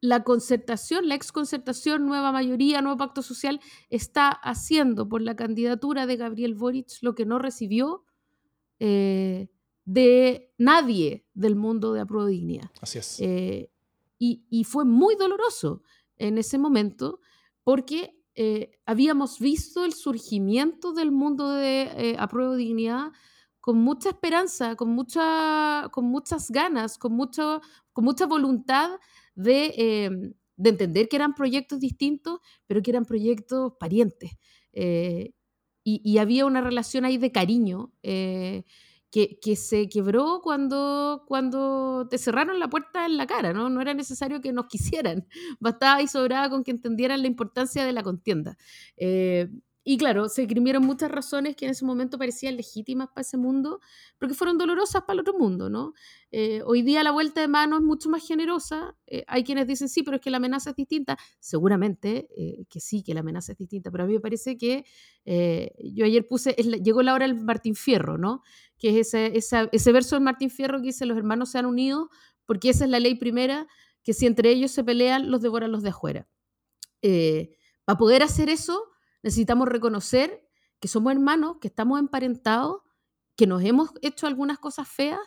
la 0.04 0.24
concertación, 0.26 1.08
la 1.08 1.16
exconcertación, 1.16 2.06
nueva 2.06 2.34
mayoría, 2.34 2.82
nuevo 2.82 2.98
pacto 2.98 3.22
social, 3.22 3.62
está 3.90 4.28
haciendo 4.28 5.08
por 5.08 5.22
la 5.22 5.38
candidatura 5.38 6.06
de 6.06 6.18
Gabriel 6.18 6.56
Boric 6.56 6.90
lo 7.02 7.16
que 7.16 7.26
no 7.26 7.40
recibió 7.40 8.04
de 8.80 10.52
nadie 10.58 11.26
del 11.34 11.56
mundo 11.56 11.94
de 11.94 12.02
Apruebo 12.02 12.28
Dignidad. 12.28 12.70
Así 12.82 13.00
es. 13.00 13.22
Y, 13.22 14.46
y 14.50 14.64
fue 14.66 14.84
muy 14.84 15.16
doloroso 15.16 15.84
en 16.18 16.38
ese 16.38 16.58
momento 16.58 17.22
porque 17.64 18.20
eh, 18.36 18.72
habíamos 18.86 19.40
visto 19.40 19.86
el 19.86 19.94
surgimiento 19.94 20.92
del 20.92 21.12
mundo 21.12 21.52
de 21.52 21.84
eh, 21.84 22.16
apruebo 22.18 22.56
dignidad 22.56 23.12
con 23.60 23.78
mucha 23.78 24.10
esperanza, 24.10 24.76
con, 24.76 24.90
mucha, 24.90 25.88
con 25.92 26.06
muchas 26.06 26.50
ganas, 26.50 26.98
con, 26.98 27.14
mucho, 27.14 27.62
con 27.94 28.04
mucha 28.04 28.26
voluntad 28.26 29.00
de, 29.36 29.74
em, 29.78 30.34
de, 30.58 30.70
entender 30.70 31.10
que 31.10 31.16
eran 31.16 31.34
proyectos 31.34 31.80
distintos, 31.80 32.40
pero 32.68 32.82
que 32.82 32.92
eran 32.92 33.06
proyectos 33.06 33.74
parientes. 33.80 34.32
Eh, 34.74 35.34
y, 35.84 36.02
y, 36.04 36.18
había 36.20 36.46
una 36.46 36.62
relación 36.62 37.06
ahí 37.06 37.18
de 37.18 37.32
cariño 37.32 37.92
que, 38.02 38.66
que, 39.12 39.40
que, 39.40 39.56
se 39.56 39.90
quebró 39.90 40.42
cuando, 40.42 41.24
cuando 41.28 42.08
te 42.10 42.18
cerraron 42.18 42.60
la 42.60 42.70
puerta 42.70 43.06
en 43.06 43.18
la 43.18 43.28
cara, 43.28 43.54
¿no? 43.54 43.70
No 43.70 43.82
era 43.82 43.94
necesario 43.94 44.42
que 44.42 44.54
nos 44.54 44.66
quisieran, 45.06 45.28
bastaba 45.60 46.02
y 46.02 46.08
sobraba 46.08 46.50
con 46.50 46.64
que 46.64 46.72
entendieran 46.72 47.22
la 47.22 47.28
importancia 47.28 47.86
de 47.86 47.94
la 47.94 48.02
contienda. 48.02 48.58
Y 49.86 49.98
claro, 49.98 50.30
se 50.30 50.44
esgrimieron 50.44 50.86
muchas 50.86 51.12
razones 51.12 51.58
que 51.58 51.66
en 51.66 51.72
ese 51.72 51.84
momento 51.84 52.18
parecían 52.18 52.56
legítimas 52.56 53.10
para 53.10 53.22
ese 53.22 53.36
mundo, 53.36 53.82
pero 54.18 54.30
que 54.30 54.36
fueron 54.36 54.58
dolorosas 54.58 55.02
para 55.02 55.16
el 55.16 55.20
otro 55.20 55.38
mundo, 55.38 55.70
¿no? 55.70 55.94
Eh, 56.32 56.62
hoy 56.66 56.84
día 56.84 57.04
la 57.04 57.12
vuelta 57.12 57.42
de 57.42 57.50
mano 57.50 57.76
es 57.76 57.84
mucho 57.84 58.10
más 58.10 58.26
generosa. 58.26 58.96
Eh, 59.08 59.26
hay 59.28 59.44
quienes 59.44 59.68
dicen, 59.68 59.90
sí, 59.90 60.02
pero 60.04 60.16
es 60.16 60.22
que 60.22 60.30
la 60.30 60.38
amenaza 60.38 60.70
es 60.70 60.78
distinta. 60.78 61.18
Seguramente 61.40 62.30
eh, 62.38 62.66
que 62.70 62.80
sí, 62.80 63.04
que 63.04 63.14
la 63.14 63.20
amenaza 63.20 63.52
es 63.52 63.58
distinta, 63.58 63.92
pero 63.92 64.06
a 64.06 64.08
mí 64.08 64.14
me 64.14 64.22
parece 64.22 64.58
que 64.58 64.86
yo 65.26 66.06
ayer 66.06 66.28
puse, 66.28 66.54
llegó 66.54 67.02
la 67.02 67.14
hora 67.14 67.28
del 67.28 67.36
Martín 67.36 67.76
Fierro, 67.76 68.18
¿no? 68.18 68.42
Que 68.78 69.00
es 69.00 69.14
ese, 69.14 69.68
ese 69.72 69.92
verso 69.92 70.16
del 70.16 70.24
Martín 70.24 70.50
Fierro 70.50 70.80
que 70.80 70.88
dice, 70.88 71.06
los 71.06 71.18
hermanos 71.18 71.52
se 71.52 71.60
han 71.60 71.66
unido 71.66 72.10
porque 72.46 72.70
esa 72.70 72.86
es 72.86 72.90
la 72.90 73.00
ley 73.00 73.16
primera, 73.16 73.68
que 74.04 74.14
si 74.14 74.26
entre 74.26 74.50
ellos 74.50 74.72
se 74.72 74.84
pelean, 74.84 75.30
los 75.32 75.42
devoran 75.42 75.72
los 75.72 75.84
de 75.84 75.90
afuera. 75.90 76.28
para 77.86 77.98
poder 77.98 78.24
hacer 78.24 78.50
eso 78.50 78.93
necesitamos 79.24 79.68
reconocer 79.68 80.46
que 80.80 80.88
somos 80.88 81.14
hermanos, 81.14 81.58
que 81.62 81.70
estamos 81.70 82.00
emparentados, 82.00 82.82
que 83.36 83.48
nos 83.48 83.64
hemos 83.64 83.92
hecho 84.02 84.28
algunas 84.28 84.60
cosas 84.60 84.88
feas 84.88 85.20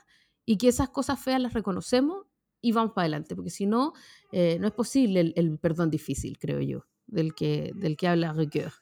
y 0.44 0.58
que 0.58 0.68
esas 0.68 0.90
cosas 0.90 1.18
feas 1.18 1.40
las 1.40 1.54
reconocemos 1.54 2.26
y 2.60 2.72
vamos 2.72 2.92
para 2.92 3.04
adelante, 3.04 3.34
porque 3.34 3.50
si 3.50 3.66
no, 3.66 3.92
eh, 4.32 4.58
no 4.60 4.66
es 4.66 4.72
posible 4.72 5.32
el, 5.34 5.58
perdón 5.58 5.90
difícil, 5.90 6.38
creo 6.38 6.60
yo, 6.60 6.86
del 7.06 7.34
que, 7.34 7.72
del 7.74 7.96
que 7.96 8.08
habla 8.08 8.32
Ricoeur. 8.32 8.72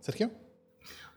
Sergio. 0.00 0.30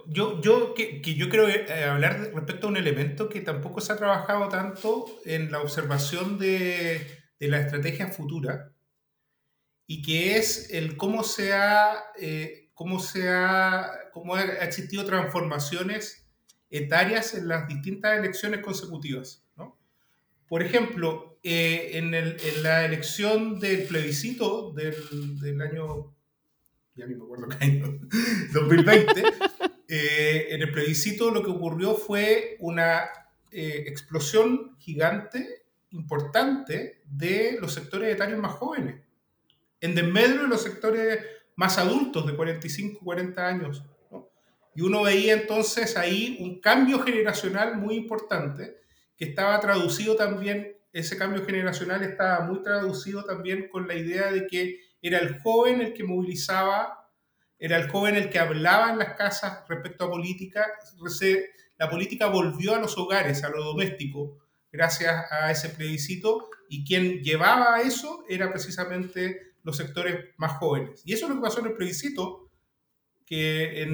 Yo, 0.07 0.39
yo, 0.41 0.73
que, 0.73 1.01
yo 1.01 1.29
creo 1.29 1.49
eh, 1.49 1.83
hablar 1.83 2.31
respecto 2.33 2.67
a 2.67 2.69
un 2.69 2.77
elemento 2.77 3.27
que 3.27 3.41
tampoco 3.41 3.81
se 3.81 3.91
ha 3.91 3.97
trabajado 3.97 4.47
tanto 4.47 5.05
en 5.25 5.51
la 5.51 5.61
observación 5.61 6.39
de, 6.39 7.05
de 7.39 7.47
la 7.49 7.59
estrategia 7.59 8.07
futura 8.07 8.73
y 9.85 10.01
que 10.01 10.37
es 10.37 10.71
el 10.71 10.97
cómo 10.97 11.23
se 11.23 11.53
ha 11.53 12.03
eh, 12.19 12.66
cómo, 12.77 12.99
se 12.99 13.27
ha, 13.27 13.91
cómo 14.13 14.35
ha 14.35 14.43
existido 14.43 15.03
transformaciones 15.03 16.27
etarias 16.69 17.33
en 17.33 17.47
las 17.47 17.67
distintas 17.67 18.19
elecciones 18.19 18.59
consecutivas. 18.59 19.43
¿no? 19.55 19.75
Por 20.47 20.61
ejemplo, 20.61 21.39
eh, 21.41 21.89
en, 21.93 22.13
el, 22.13 22.37
en, 22.39 22.61
la 22.61 22.85
elección 22.85 23.59
del 23.59 23.87
plebiscito 23.87 24.73
del, 24.73 25.39
del, 25.39 25.59
año, 25.59 26.13
ya 26.93 27.07
ni 27.07 27.15
me 27.15 27.23
acuerdo 27.23 27.47
qué 27.47 27.65
año, 27.65 27.99
2020, 28.53 29.23
eh, 29.87 30.47
en 30.51 30.61
el 30.61 30.71
plebiscito 30.71 31.31
lo 31.31 31.43
que 31.43 31.49
ocurrió 31.49 31.95
fue 31.95 32.57
una 32.59 33.05
eh, 33.49 33.85
explosión 33.87 34.77
gigante, 34.77 35.63
importante, 35.89 37.01
de 37.05 37.57
los 37.59 37.73
sectores 37.73 38.13
etarios 38.13 38.39
más 38.39 38.51
jóvenes. 38.51 39.01
En 39.81 39.95
desmedro 39.95 40.43
de 40.43 40.47
los 40.47 40.61
sectores 40.61 41.19
más 41.57 41.77
adultos 41.79 42.25
de 42.25 42.35
45, 42.35 43.01
40 43.03 43.45
años. 43.45 43.83
Y 44.75 44.81
uno 44.81 45.01
veía 45.01 45.33
entonces 45.33 45.97
ahí 45.97 46.37
un 46.39 46.61
cambio 46.61 46.99
generacional 46.99 47.77
muy 47.77 47.95
importante 47.95 48.77
que 49.17 49.25
estaba 49.25 49.59
traducido 49.59 50.15
también, 50.15 50.77
ese 50.93 51.17
cambio 51.17 51.43
generacional 51.43 52.03
estaba 52.03 52.45
muy 52.45 52.61
traducido 52.61 53.25
también 53.25 53.69
con 53.69 53.87
la 53.87 53.95
idea 53.95 54.31
de 54.31 54.45
que 54.45 54.79
era 55.01 55.17
el 55.17 55.39
joven 55.39 55.81
el 55.81 55.93
que 55.93 56.03
movilizaba, 56.03 57.09
era 57.57 57.77
el 57.77 57.89
joven 57.89 58.15
el 58.15 58.29
que 58.29 58.37
hablaba 58.37 58.91
en 58.91 58.99
las 58.99 59.15
casas 59.15 59.63
respecto 59.67 60.05
a 60.05 60.11
política. 60.11 60.63
La 61.79 61.89
política 61.89 62.27
volvió 62.27 62.75
a 62.75 62.79
los 62.79 62.95
hogares, 62.99 63.43
a 63.43 63.49
lo 63.49 63.63
doméstico, 63.63 64.37
gracias 64.71 65.25
a 65.31 65.49
ese 65.49 65.69
plebiscito, 65.69 66.49
y 66.69 66.85
quien 66.85 67.23
llevaba 67.23 67.81
eso 67.81 68.25
era 68.29 68.51
precisamente 68.51 69.55
los 69.67 69.75
sectores 69.75 70.29
más 70.37 70.53
jóvenes. 70.53 71.01
Y 71.05 71.11
eso 71.11 71.25
es 71.25 71.29
lo 71.29 71.35
que 71.35 71.41
pasó 71.41 71.59
en 71.59 71.65
el 71.65 71.73
plebiscito, 71.73 72.49
que, 73.25 73.85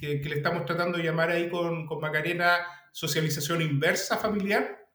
que, 0.00 0.26
le 0.26 0.36
estamos 0.36 0.64
tratando 0.64 0.96
de 0.96 1.04
llamar 1.04 1.28
ahí 1.28 1.50
con, 1.50 1.86
con 1.86 2.00
Macarena 2.00 2.56
socialización 2.92 3.60
inversa 3.60 4.16
familiar, 4.16 4.88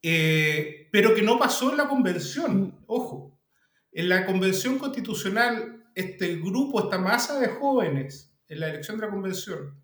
eh, 0.00 0.88
pero 0.90 1.14
que 1.14 1.20
no 1.20 1.38
pasó 1.38 1.70
en 1.70 1.76
la 1.76 1.88
convención, 1.88 2.82
ojo. 2.86 3.38
En 3.92 4.08
la 4.08 4.24
convención 4.24 4.78
constitucional, 4.78 5.84
este 5.94 6.36
grupo, 6.36 6.82
esta 6.82 6.96
masa 6.96 7.38
de 7.38 7.48
jóvenes, 7.48 8.34
en 8.48 8.60
la 8.60 8.70
elección 8.70 8.96
de 8.96 9.04
la 9.04 9.12
convención, 9.12 9.78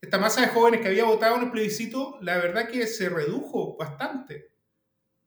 esta 0.00 0.18
masa 0.18 0.42
de 0.42 0.48
jóvenes 0.48 0.80
que 0.80 0.88
había 0.88 1.06
votado 1.06 1.38
en 1.38 1.42
el 1.42 1.50
plebiscito, 1.50 2.18
la 2.20 2.36
verdad 2.36 2.68
que 2.68 2.86
se 2.86 3.08
redujo 3.08 3.76
bastante, 3.76 4.52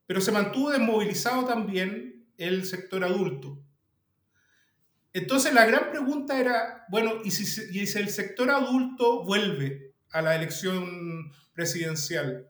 pero 0.06 0.22
se 0.22 0.32
mantuvo 0.32 0.70
desmovilizado 0.70 1.44
también 1.44 2.17
el 2.38 2.64
sector 2.64 3.04
adulto. 3.04 3.62
Entonces 5.12 5.52
la 5.52 5.66
gran 5.66 5.90
pregunta 5.90 6.40
era, 6.40 6.86
bueno, 6.90 7.20
¿y 7.24 7.30
si, 7.30 7.98
el 7.98 8.08
sector 8.08 8.50
adulto 8.50 9.24
vuelve 9.24 9.94
a 10.10 10.22
la 10.22 10.36
elección 10.36 11.32
presidencial? 11.52 12.48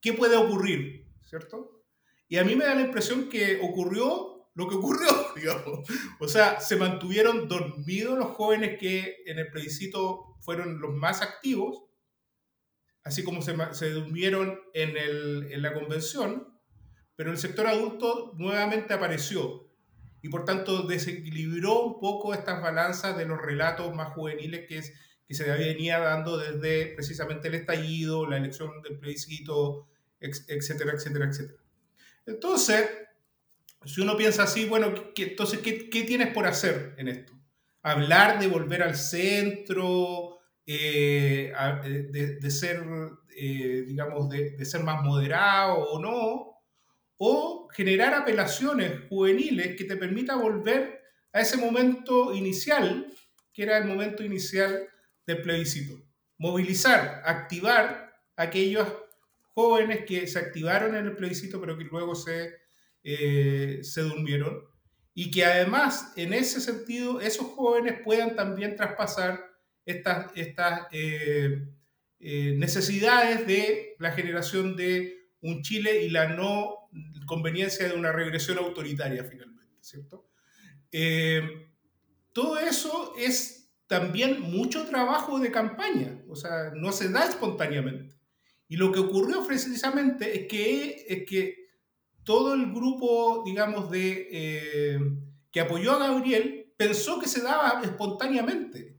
¿Qué 0.00 0.12
puede 0.12 0.36
ocurrir? 0.36 1.06
¿Cierto? 1.22 1.82
Y 2.28 2.36
a 2.36 2.44
mí 2.44 2.54
me 2.56 2.64
da 2.64 2.74
la 2.74 2.82
impresión 2.82 3.28
que 3.28 3.58
ocurrió 3.62 4.48
lo 4.54 4.68
que 4.68 4.74
ocurrió, 4.74 5.08
digamos. 5.36 5.88
O 6.18 6.28
sea, 6.28 6.60
se 6.60 6.76
mantuvieron 6.76 7.48
dormidos 7.48 8.18
los 8.18 8.32
jóvenes 8.32 8.78
que 8.78 9.22
en 9.26 9.38
el 9.38 9.50
plebiscito 9.50 10.36
fueron 10.40 10.80
los 10.80 10.94
más 10.94 11.22
activos, 11.22 11.84
así 13.02 13.24
como 13.24 13.40
se, 13.40 13.54
se 13.72 13.90
durmieron 13.90 14.60
en, 14.74 14.96
en 14.96 15.62
la 15.62 15.72
convención, 15.72 16.49
pero 17.20 17.32
el 17.32 17.36
sector 17.36 17.66
adulto 17.66 18.32
nuevamente 18.38 18.94
apareció 18.94 19.68
y 20.22 20.30
por 20.30 20.46
tanto 20.46 20.84
desequilibró 20.84 21.82
un 21.82 22.00
poco 22.00 22.32
estas 22.32 22.62
balanzas 22.62 23.14
de 23.18 23.26
los 23.26 23.38
relatos 23.38 23.94
más 23.94 24.14
juveniles 24.14 24.66
que, 24.66 24.78
es, 24.78 24.94
que 25.28 25.34
se 25.34 25.44
venía 25.44 25.98
dando 25.98 26.38
desde 26.38 26.94
precisamente 26.94 27.48
el 27.48 27.56
estallido, 27.56 28.26
la 28.26 28.38
elección 28.38 28.80
del 28.80 28.98
plebiscito, 28.98 29.86
etcétera, 30.18 30.92
etcétera, 30.94 31.26
etcétera. 31.26 31.62
Entonces, 32.24 32.88
si 33.84 34.00
uno 34.00 34.16
piensa 34.16 34.44
así, 34.44 34.64
bueno, 34.64 35.12
¿qué, 35.14 35.24
entonces, 35.24 35.58
¿qué, 35.58 35.90
¿qué, 35.90 36.04
tienes 36.04 36.32
por 36.32 36.46
hacer 36.46 36.94
en 36.96 37.08
esto? 37.08 37.34
Hablar 37.82 38.40
de 38.40 38.46
volver 38.46 38.82
al 38.82 38.96
centro, 38.96 40.38
eh, 40.64 41.52
de, 41.84 42.36
de, 42.36 42.50
ser, 42.50 42.82
eh, 43.36 43.84
digamos, 43.86 44.30
de, 44.30 44.52
de, 44.52 44.64
ser 44.64 44.82
más 44.84 45.02
moderado 45.02 45.80
o 45.80 46.00
no, 46.00 46.49
o 47.22 47.68
generar 47.68 48.14
apelaciones 48.14 49.06
juveniles 49.10 49.76
que 49.76 49.84
te 49.84 49.98
permita 49.98 50.36
volver 50.36 51.02
a 51.34 51.42
ese 51.42 51.58
momento 51.58 52.34
inicial, 52.34 53.12
que 53.52 53.62
era 53.62 53.76
el 53.76 53.84
momento 53.84 54.24
inicial 54.24 54.88
del 55.26 55.42
plebiscito. 55.42 56.02
Movilizar, 56.38 57.20
activar 57.26 58.10
aquellos 58.36 58.88
jóvenes 59.52 60.06
que 60.06 60.26
se 60.26 60.38
activaron 60.38 60.96
en 60.96 61.04
el 61.04 61.14
plebiscito 61.14 61.60
pero 61.60 61.76
que 61.76 61.84
luego 61.84 62.14
se, 62.14 62.54
eh, 63.04 63.80
se 63.82 64.00
durmieron 64.00 64.64
y 65.12 65.30
que 65.30 65.44
además 65.44 66.14
en 66.16 66.32
ese 66.32 66.58
sentido 66.58 67.20
esos 67.20 67.48
jóvenes 67.48 68.00
puedan 68.02 68.34
también 68.34 68.76
traspasar 68.76 69.44
estas, 69.84 70.32
estas 70.36 70.86
eh, 70.90 71.66
eh, 72.18 72.54
necesidades 72.56 73.46
de 73.46 73.96
la 73.98 74.12
generación 74.12 74.74
de 74.74 75.18
un 75.42 75.60
Chile 75.60 76.02
y 76.04 76.08
la 76.08 76.30
no 76.30 76.79
conveniencia 77.26 77.88
de 77.88 77.94
una 77.94 78.12
regresión 78.12 78.58
autoritaria 78.58 79.24
finalmente, 79.24 79.76
¿cierto? 79.80 80.28
Eh, 80.92 81.68
todo 82.32 82.58
eso 82.58 83.14
es 83.16 83.70
también 83.86 84.40
mucho 84.40 84.86
trabajo 84.86 85.38
de 85.40 85.50
campaña, 85.50 86.22
o 86.28 86.36
sea, 86.36 86.72
no 86.74 86.92
se 86.92 87.08
da 87.08 87.24
espontáneamente. 87.24 88.16
Y 88.68 88.76
lo 88.76 88.92
que 88.92 89.00
ocurrió 89.00 89.44
precisamente 89.46 90.40
es 90.40 90.46
que, 90.46 91.04
es 91.08 91.26
que 91.28 91.70
todo 92.22 92.54
el 92.54 92.72
grupo, 92.72 93.42
digamos, 93.44 93.90
de, 93.90 94.28
eh, 94.30 95.00
que 95.50 95.60
apoyó 95.60 95.92
a 95.92 95.98
Gabriel 95.98 96.72
pensó 96.76 97.18
que 97.18 97.26
se 97.26 97.42
daba 97.42 97.80
espontáneamente, 97.82 98.96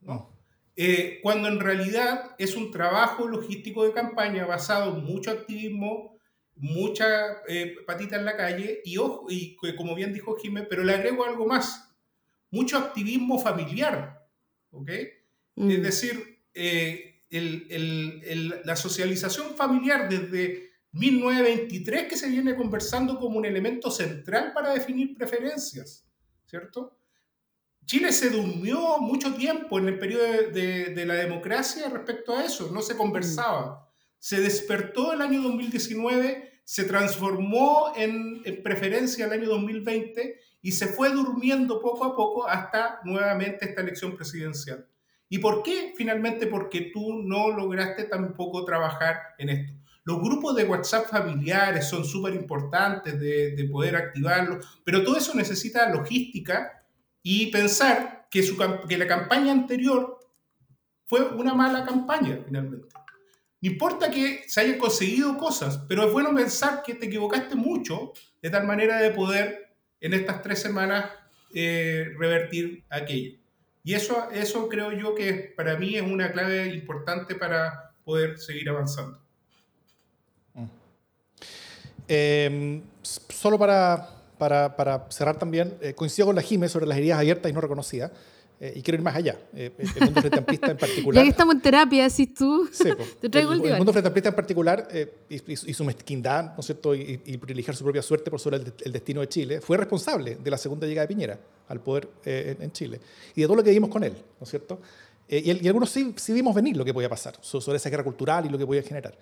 ¿no? 0.00 0.32
Eh, 0.76 1.18
cuando 1.22 1.48
en 1.48 1.60
realidad 1.60 2.34
es 2.38 2.56
un 2.56 2.70
trabajo 2.70 3.28
logístico 3.28 3.84
de 3.84 3.92
campaña 3.92 4.46
basado 4.46 4.96
en 4.96 5.04
mucho 5.04 5.30
activismo 5.30 6.16
mucha 6.56 7.42
eh, 7.48 7.76
patita 7.86 8.16
en 8.16 8.24
la 8.24 8.36
calle 8.36 8.80
y, 8.84 8.98
ojo, 8.98 9.26
y 9.28 9.56
como 9.76 9.94
bien 9.94 10.12
dijo 10.12 10.36
Jiménez, 10.36 10.68
pero 10.68 10.84
le 10.84 10.94
agrego 10.94 11.24
algo 11.24 11.46
más, 11.46 11.92
mucho 12.50 12.78
activismo 12.78 13.38
familiar, 13.38 14.28
¿ok? 14.70 14.90
Mm. 15.56 15.70
Es 15.70 15.82
decir, 15.82 16.38
eh, 16.54 17.22
el, 17.30 17.66
el, 17.70 18.60
la 18.64 18.76
socialización 18.76 19.56
familiar 19.56 20.08
desde 20.08 20.70
1923 20.92 22.08
que 22.08 22.16
se 22.16 22.28
viene 22.28 22.54
conversando 22.54 23.18
como 23.18 23.38
un 23.38 23.46
elemento 23.46 23.90
central 23.90 24.52
para 24.52 24.74
definir 24.74 25.16
preferencias, 25.16 26.06
¿cierto? 26.46 26.98
Chile 27.86 28.12
se 28.12 28.30
durmió 28.30 28.98
mucho 28.98 29.34
tiempo 29.34 29.78
en 29.78 29.88
el 29.88 29.98
periodo 29.98 30.24
de, 30.24 30.50
de, 30.50 30.84
de 30.94 31.06
la 31.06 31.14
democracia 31.14 31.88
respecto 31.88 32.36
a 32.36 32.44
eso, 32.44 32.70
no 32.70 32.82
se 32.82 32.96
conversaba. 32.96 33.91
Se 34.22 34.40
despertó 34.40 35.12
el 35.12 35.20
año 35.20 35.42
2019, 35.42 36.60
se 36.62 36.84
transformó 36.84 37.92
en, 37.96 38.40
preferencia 38.62 39.26
el 39.26 39.32
año 39.32 39.48
2020 39.48 40.38
y 40.62 40.70
se 40.70 40.86
fue 40.86 41.10
durmiendo 41.10 41.82
poco 41.82 42.04
a 42.04 42.14
poco 42.14 42.46
hasta 42.46 43.00
nuevamente 43.02 43.64
esta 43.64 43.80
elección 43.80 44.14
presidencial. 44.14 44.86
¿Y 45.28 45.38
por 45.38 45.64
qué? 45.64 45.92
Finalmente 45.96 46.46
porque 46.46 46.92
tú 46.94 47.20
no 47.24 47.50
lograste 47.50 48.04
tampoco 48.04 48.64
trabajar 48.64 49.16
en 49.38 49.48
esto. 49.48 49.72
Los 50.04 50.20
grupos 50.20 50.54
de 50.54 50.66
WhatsApp 50.66 51.10
familiares 51.10 51.88
son 51.88 52.04
súper 52.04 52.34
importantes 52.34 53.18
de, 53.18 53.56
de, 53.56 53.64
poder 53.64 53.96
activarlos, 53.96 54.82
pero 54.84 55.02
todo 55.02 55.16
eso 55.16 55.34
necesita 55.34 55.90
logística 55.90 56.84
y 57.24 57.50
pensar 57.50 58.28
que 58.30 58.96
la 58.96 59.08
campaña 59.08 59.50
anterior 59.50 60.20
fue 61.06 61.28
una 61.30 61.54
mala 61.54 61.84
campaña 61.84 62.38
finalmente. 62.46 62.86
No 63.62 63.70
importa 63.70 64.10
que 64.10 64.42
se 64.48 64.60
hayan 64.60 64.78
conseguido 64.78 65.38
cosas, 65.38 65.78
pero 65.88 66.04
es 66.04 66.12
bueno 66.12 66.34
pensar 66.34 66.82
que 66.82 66.94
te 66.94 67.06
equivocaste 67.06 67.54
mucho 67.54 68.12
de 68.42 68.50
tal 68.50 68.66
manera 68.66 69.00
de 69.00 69.12
poder 69.12 69.72
en 70.00 70.14
estas 70.14 70.42
tres 70.42 70.60
semanas 70.60 71.10
eh, 71.54 72.08
revertir 72.18 72.82
aquello. 72.90 73.38
Y 73.84 73.94
eso, 73.94 74.28
eso 74.32 74.68
creo 74.68 74.90
yo 74.90 75.14
que 75.14 75.54
para 75.56 75.76
mí 75.76 75.94
es 75.94 76.02
una 76.02 76.32
clave 76.32 76.74
importante 76.74 77.36
para 77.36 77.94
poder 78.04 78.38
seguir 78.38 78.68
avanzando. 78.68 79.20
Mm. 80.54 80.64
Em, 82.08 82.82
solo 83.02 83.60
para, 83.60 84.08
para, 84.38 84.74
para, 84.76 85.06
cerrar 85.10 85.38
también, 85.38 85.78
eh, 85.80 85.94
coincido 85.94 86.26
con 86.26 86.34
la 86.34 86.42
Jime 86.42 86.68
sobre 86.68 86.86
las 86.86 86.98
heridas 86.98 87.20
abiertas 87.20 87.48
y 87.48 87.54
no 87.54 87.60
reconocidas. 87.60 88.10
Eh, 88.62 88.74
y 88.76 88.82
quiero 88.82 88.98
ir 88.98 89.02
más 89.02 89.16
allá. 89.16 89.36
Eh, 89.56 89.72
el 89.76 90.04
mundo 90.04 90.20
frente 90.20 90.38
amplista 90.38 90.70
en 90.70 90.76
particular. 90.76 91.14
Ya 91.20 91.22
que 91.24 91.30
estamos 91.30 91.56
en 91.56 91.60
terapia, 91.60 92.08
decís 92.08 92.32
tú. 92.32 92.68
Sí, 92.70 92.90
te 93.20 93.28
traigo 93.28 93.54
el, 93.54 93.60
el, 93.60 93.72
el 93.72 93.76
mundo 93.76 93.90
frente 93.90 94.06
amplista 94.06 94.28
en 94.28 94.36
particular 94.36 94.86
eh, 94.92 95.12
y, 95.28 95.74
su 95.74 95.84
mezquindad, 95.84 96.54
¿no 96.54 96.60
es 96.60 96.66
cierto? 96.66 96.94
Y, 96.94 97.16
privilegiar 97.38 97.74
su 97.74 97.82
propia 97.82 98.02
suerte 98.02 98.30
por 98.30 98.38
sobre 98.38 98.58
el, 98.58 98.92
destino 98.92 99.20
de 99.20 99.28
Chile, 99.28 99.60
fue 99.60 99.76
responsable 99.78 100.36
de 100.36 100.48
la 100.48 100.56
segunda 100.56 100.86
llegada 100.86 101.08
de 101.08 101.12
Piñera 101.12 101.40
al 101.66 101.80
poder 101.80 102.08
en, 102.24 102.70
Chile 102.70 103.00
y 103.34 103.40
de 103.40 103.46
todo 103.48 103.56
lo 103.56 103.64
que 103.64 103.70
vimos 103.70 103.90
con 103.90 104.04
él, 104.04 104.12
¿no 104.12 104.44
es 104.44 104.48
cierto? 104.48 104.80
Y, 105.26 105.50
y, 105.50 105.66
algunos 105.66 105.90
sí, 105.90 106.14
sí, 106.16 106.32
vimos 106.32 106.54
venir 106.54 106.76
lo 106.76 106.84
que 106.84 106.94
podía 106.94 107.08
pasar 107.08 107.34
sobre 107.40 107.78
esa 107.78 107.90
guerra 107.90 108.04
cultural 108.04 108.46
y 108.46 108.48
lo 108.48 108.58
que 108.58 108.66
podía 108.66 108.82
generar. 108.82 109.18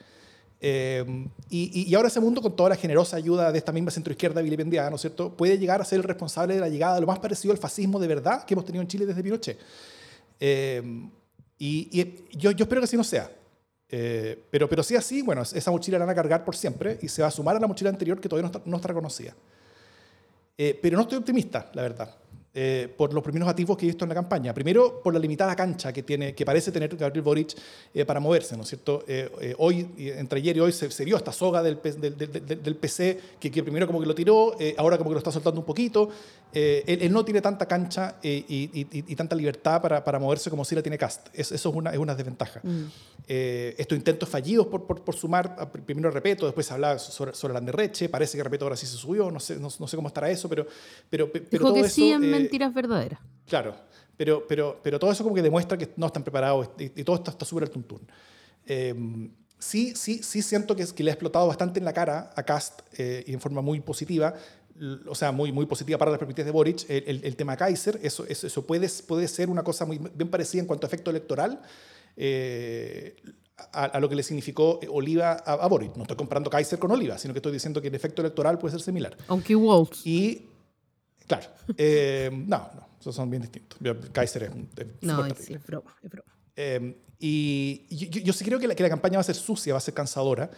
Eh, 0.63 1.27
y, 1.49 1.95
ahora 1.95 2.09
ese 2.09 2.21
mundo, 2.21 2.43
con 2.43 2.55
toda 2.55 2.71
la 2.71 2.77
generosa 2.77 3.17
ayuda 3.17 3.51
de 3.51 3.59
esta 3.59 3.73
misma 3.73 3.91
centroizquierda 3.91 4.43
vilipendiada, 4.43 4.91
¿no 4.91 4.97
es 4.97 5.03
cierto?, 5.03 5.35
puede 5.35 5.59
llegar 5.59 5.81
a 5.81 5.85
ser 5.85 5.99
el 5.99 6.05
responsable 6.05 6.55
de 6.55 6.61
la 6.61 6.69
llegada 6.69 6.97
de 6.97 7.01
lo 7.01 7.07
más 7.07 7.19
parecido 7.19 7.53
al 7.53 7.59
fascismo 7.59 7.99
de 7.99 8.07
verdad 8.07 8.45
que 8.45 8.55
hemos 8.55 8.67
tenido 8.67 8.83
en 8.83 8.89
Chile 8.89 9.07
desde 9.07 9.23
Pinochet. 9.23 9.59
Eh, 10.39 10.83
y, 11.59 12.37
yo, 12.37 12.51
yo, 12.51 12.65
espero 12.65 12.81
que 12.81 12.85
así 12.85 12.97
no 12.97 13.05
sea. 13.05 13.31
Eh, 13.89 14.45
pero, 14.51 14.69
pero 14.69 14.83
si 14.83 14.95
así, 14.97 15.23
bueno, 15.23 15.43
esa 15.43 15.71
mochila 15.71 15.99
la 15.99 16.05
van 16.05 16.13
a 16.13 16.15
cargar 16.15 16.45
por 16.45 16.55
siempre 16.55 16.99
y 17.03 17.09
se 17.09 17.23
va 17.23 17.29
a 17.29 17.31
sumar 17.31 17.57
a 17.57 17.61
la 17.61 17.67
mochila 17.67 17.91
anterior 17.91 18.21
que 18.21 18.29
todavía 18.29 18.49
no 18.49 18.59
está, 18.59 18.71
no 18.71 18.77
está 18.77 18.89
reconocida. 18.89 19.35
pero 20.57 20.97
no 20.97 21.03
estoy 21.03 21.19
optimista, 21.19 21.71
la 21.75 21.83
verdad. 21.83 22.15
Eh, 22.53 22.93
por 22.97 23.15
los 23.15 23.23
primeros 23.23 23.49
atisbos 23.49 23.77
que 23.77 23.87
he 23.87 23.91
visto 23.91 24.05
en 24.05 24.09
la 24.09 24.15
campaña. 24.17 24.53
Primero, 24.53 25.01
por 25.05 25.15
la 25.15 25.21
limitada 25.21 25.55
cancha 25.55 25.93
que, 25.93 26.03
tiene, 26.03 26.35
que 26.35 26.45
parece 26.45 26.73
tener 26.73 26.97
Gabriel 26.97 27.23
Boric 27.23 27.57
eh, 27.95 28.05
para 28.05 28.19
moverse, 28.19 28.57
¿no 28.57 28.65
es 28.65 28.69
cierto? 28.71 29.05
Eh, 29.07 29.55
hoy, 29.59 29.89
entre 29.97 30.41
ayer 30.41 30.57
y 30.57 30.61
hoy, 30.61 30.73
se, 30.73 31.05
vio 31.05 31.17
esta 31.17 31.31
soga 31.31 31.63
del, 31.63 31.79
del, 31.81 32.17
del, 32.17 32.75
PC 32.77 33.21
que, 33.39 33.53
que, 33.53 33.63
primero 33.63 33.87
como 33.87 34.01
que 34.01 34.07
lo 34.07 34.17
tiró, 34.17 34.57
ahora 34.79 34.99
como 34.99 35.11
que 35.11 35.15
lo 35.15 35.19
está 35.19 35.31
soltando 35.31 35.61
un 35.61 35.67
poquito. 35.67 36.11
Él, 36.53 37.13
no 37.13 37.25
tiene 37.25 37.41
tanta 37.41 37.67
cancha 37.67 38.17
y, 38.21 38.45
y, 38.49 39.15
tanta 39.15 39.37
libertad 39.37 39.81
para, 39.81 40.03
para, 40.03 40.19
moverse 40.19 40.51
como 40.51 40.65
si 40.65 40.75
la 40.75 40.83
tiene 40.83 40.99
Cast. 40.99 41.29
eso 41.33 41.55
es 41.55 41.65
una, 41.67 41.93
es 41.93 41.99
una 41.99 42.17
desventaja. 42.17 42.61
Mm. 42.65 42.87
estos 43.29 43.97
intentos 43.97 44.29
fallidos 44.29 44.67
por, 44.67 44.87
por, 44.89 45.05
por, 45.05 45.15
sumar, 45.15 45.71
primero 45.87 46.11
Repeto, 46.11 46.47
después 46.47 46.67
se 46.67 46.75
hablaba 46.75 46.99
sobre, 46.99 47.33
sobre 47.33 47.55
Landerreche, 47.55 48.09
parece 48.09 48.37
que 48.37 48.43
Repeto 48.43 48.65
ahora 48.65 48.77
sí 48.77 48.87
se 48.87 48.97
subió, 48.97 49.31
no 49.31 49.39
sé, 49.39 49.55
no, 49.61 49.71
sé 49.71 49.95
cómo 49.95 50.09
estará 50.09 50.29
eso, 50.29 50.49
pero, 50.49 50.67
pero, 51.09 51.31
pero 51.31 51.67
todo 51.67 51.77
eso, 51.77 51.95
mentiras 52.43 52.75
verdaderas. 52.75 53.21
Claro, 53.47 53.75
pero, 54.17 54.47
pero, 54.47 54.81
pero 54.83 54.99
todo 54.99 55.11
eso 55.11 55.23
como 55.23 55.35
que 55.35 55.43
demuestra 55.43 55.77
que 55.77 55.91
no 55.97 56.07
están 56.07 56.23
preparados 56.23 56.71
y, 56.79 56.89
todo 57.05 57.17
esto 57.17 57.31
está 57.31 57.45
súper 57.45 57.65
al 57.65 57.71
tuntún. 57.71 58.01
Eh, 58.67 58.95
sí, 59.59 59.95
sí, 59.97 60.23
sí 60.23 60.43
siento 60.43 60.77
que, 60.77 60.87
que, 60.87 61.03
le 61.03 61.11
ha 61.11 61.15
explotado 61.15 61.47
bastante 61.47 61.79
en 61.79 61.85
la 61.85 61.93
cara 61.93 62.31
a 62.35 62.43
Cast 62.43 62.81
eh, 62.99 63.25
y 63.27 63.33
en 63.33 63.41
forma 63.41 63.61
muy 63.61 63.81
positiva, 63.81 64.35
o 65.07 65.15
sea, 65.15 65.33
muy, 65.33 65.53
muy 65.53 65.67
positiva 65.67 65.99
para 65.99 66.11
las 66.11 66.19
perspectivas 66.19 66.47
de 66.47 66.53
Boric, 66.53 66.87
el, 66.89 67.21
el, 67.23 67.37
tema 67.37 67.57
Kaiser, 67.57 67.99
eso, 68.03 68.25
eso, 68.27 68.47
eso, 68.47 68.67
puede, 68.67 68.89
puede 69.07 69.29
ser 69.29 69.51
una 69.51 69.63
cosa 69.63 69.85
muy 69.85 69.99
bien 69.99 70.31
parecida 70.31 70.63
en 70.63 70.67
cuanto 70.67 70.87
a 70.87 70.89
efecto 70.89 71.11
electoral. 71.11 71.61
Eh, 72.17 73.17
a, 73.73 74.01
lo 74.01 74.09
que 74.09 74.15
le 74.15 74.23
significó 74.23 74.81
Oliva 74.89 75.33
a, 75.33 75.67
Boric. 75.67 75.97
No 75.97 76.03
estoy 76.03 76.17
comparando 76.17 76.51
Kaiser 76.51 76.79
con 76.79 76.91
Oliva, 76.91 77.19
sino 77.19 77.35
que 77.35 77.39
estoy 77.39 77.53
diciendo 77.53 77.81
que 77.81 77.89
el 77.89 77.95
efecto 77.95 78.23
electoral 78.23 78.59
puede 78.59 78.73
ser 78.73 78.81
similar. 78.81 79.17
Aunque 79.29 79.55
Waltz. 79.55 80.07
Y 80.07 80.49
Claro. 81.31 81.47
Eh, 81.77 82.29
no, 82.33 82.59
no, 82.75 82.89
esos 83.01 83.15
son 83.15 83.31
bien 83.31 83.43
distintos. 83.43 83.79
Kaiser 84.11 84.43
es, 84.43 84.51
es 84.51 84.87
No, 85.03 85.25
es, 85.25 85.49
es, 85.49 85.65
broma, 85.65 85.95
es 86.03 86.11
broma. 86.11 86.29
Eh, 86.57 86.97
y 87.21 87.87
yo, 87.89 88.33
sí 88.33 88.45
creo 88.45 88.59
que 88.59 88.67
la, 88.67 88.75
que 88.75 88.83
la, 88.83 88.89
campaña 88.89 89.19
va 89.19 89.21
a 89.21 89.25
ser 89.25 89.37
sucia, 89.37 89.73
va 89.73 89.79
a 89.79 89.81
ser 89.81 89.95
cansadora, 89.95 90.51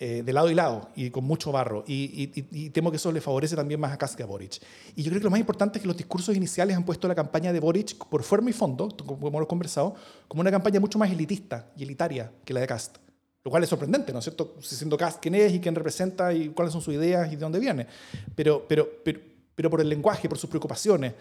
eh, 0.00 0.24
de 0.24 0.32
lado 0.32 0.50
y 0.50 0.54
lado, 0.54 0.88
y 0.96 1.10
con 1.10 1.22
mucho 1.22 1.52
barro. 1.52 1.84
Y, 1.86 2.32
y, 2.50 2.70
temo 2.70 2.90
que 2.90 2.96
eso 2.96 3.12
le 3.12 3.20
favorece 3.20 3.54
también 3.54 3.78
más 3.78 3.92
a 3.92 3.98
Kass 3.98 4.16
que 4.16 4.24
a 4.24 4.26
Boric. 4.26 4.60
Y 4.96 5.04
yo 5.04 5.10
creo 5.10 5.20
que 5.20 5.24
lo 5.24 5.30
más 5.30 5.38
importante 5.38 5.78
es 5.78 5.82
que 5.82 5.86
los 5.86 5.96
discursos 5.96 6.34
iniciales 6.34 6.76
han 6.76 6.84
puesto 6.84 7.06
la 7.06 7.14
campaña 7.14 7.52
de 7.52 7.60
Boric, 7.60 7.96
por 8.08 8.24
forma 8.24 8.50
y 8.50 8.52
fondo, 8.52 8.88
como 9.06 9.28
hemos 9.28 9.46
conversado, 9.46 9.94
como 10.26 10.40
una 10.40 10.50
campaña 10.50 10.80
mucho 10.80 10.98
más 10.98 11.08
elitista 11.12 11.70
y 11.76 11.84
elitaria 11.84 12.32
que 12.44 12.52
la 12.52 12.60
de 12.60 12.66
Cast. 12.66 12.96
Lo 13.42 13.50
cual 13.50 13.62
es 13.62 13.70
sorprendente, 13.70 14.12
¿no 14.12 14.18
es 14.18 14.24
cierto? 14.24 14.56
Siendo 14.60 14.98
Cast 14.98 15.20
quién 15.20 15.34
es 15.34 15.54
y 15.54 15.60
quién 15.60 15.74
representa 15.74 16.32
y 16.32 16.50
cuáles 16.50 16.72
son 16.72 16.82
sus 16.82 16.94
ideas 16.94 17.32
y 17.32 17.36
de 17.36 17.40
dónde 17.40 17.58
viene. 17.58 17.86
Pero, 18.34 18.66
pero, 18.68 18.88
pero, 19.02 19.20
pero 19.54 19.70
por 19.70 19.80
el 19.80 19.88
lenguaje, 19.88 20.28
por 20.28 20.38
sus 20.38 20.50
preocupaciones. 20.50 21.14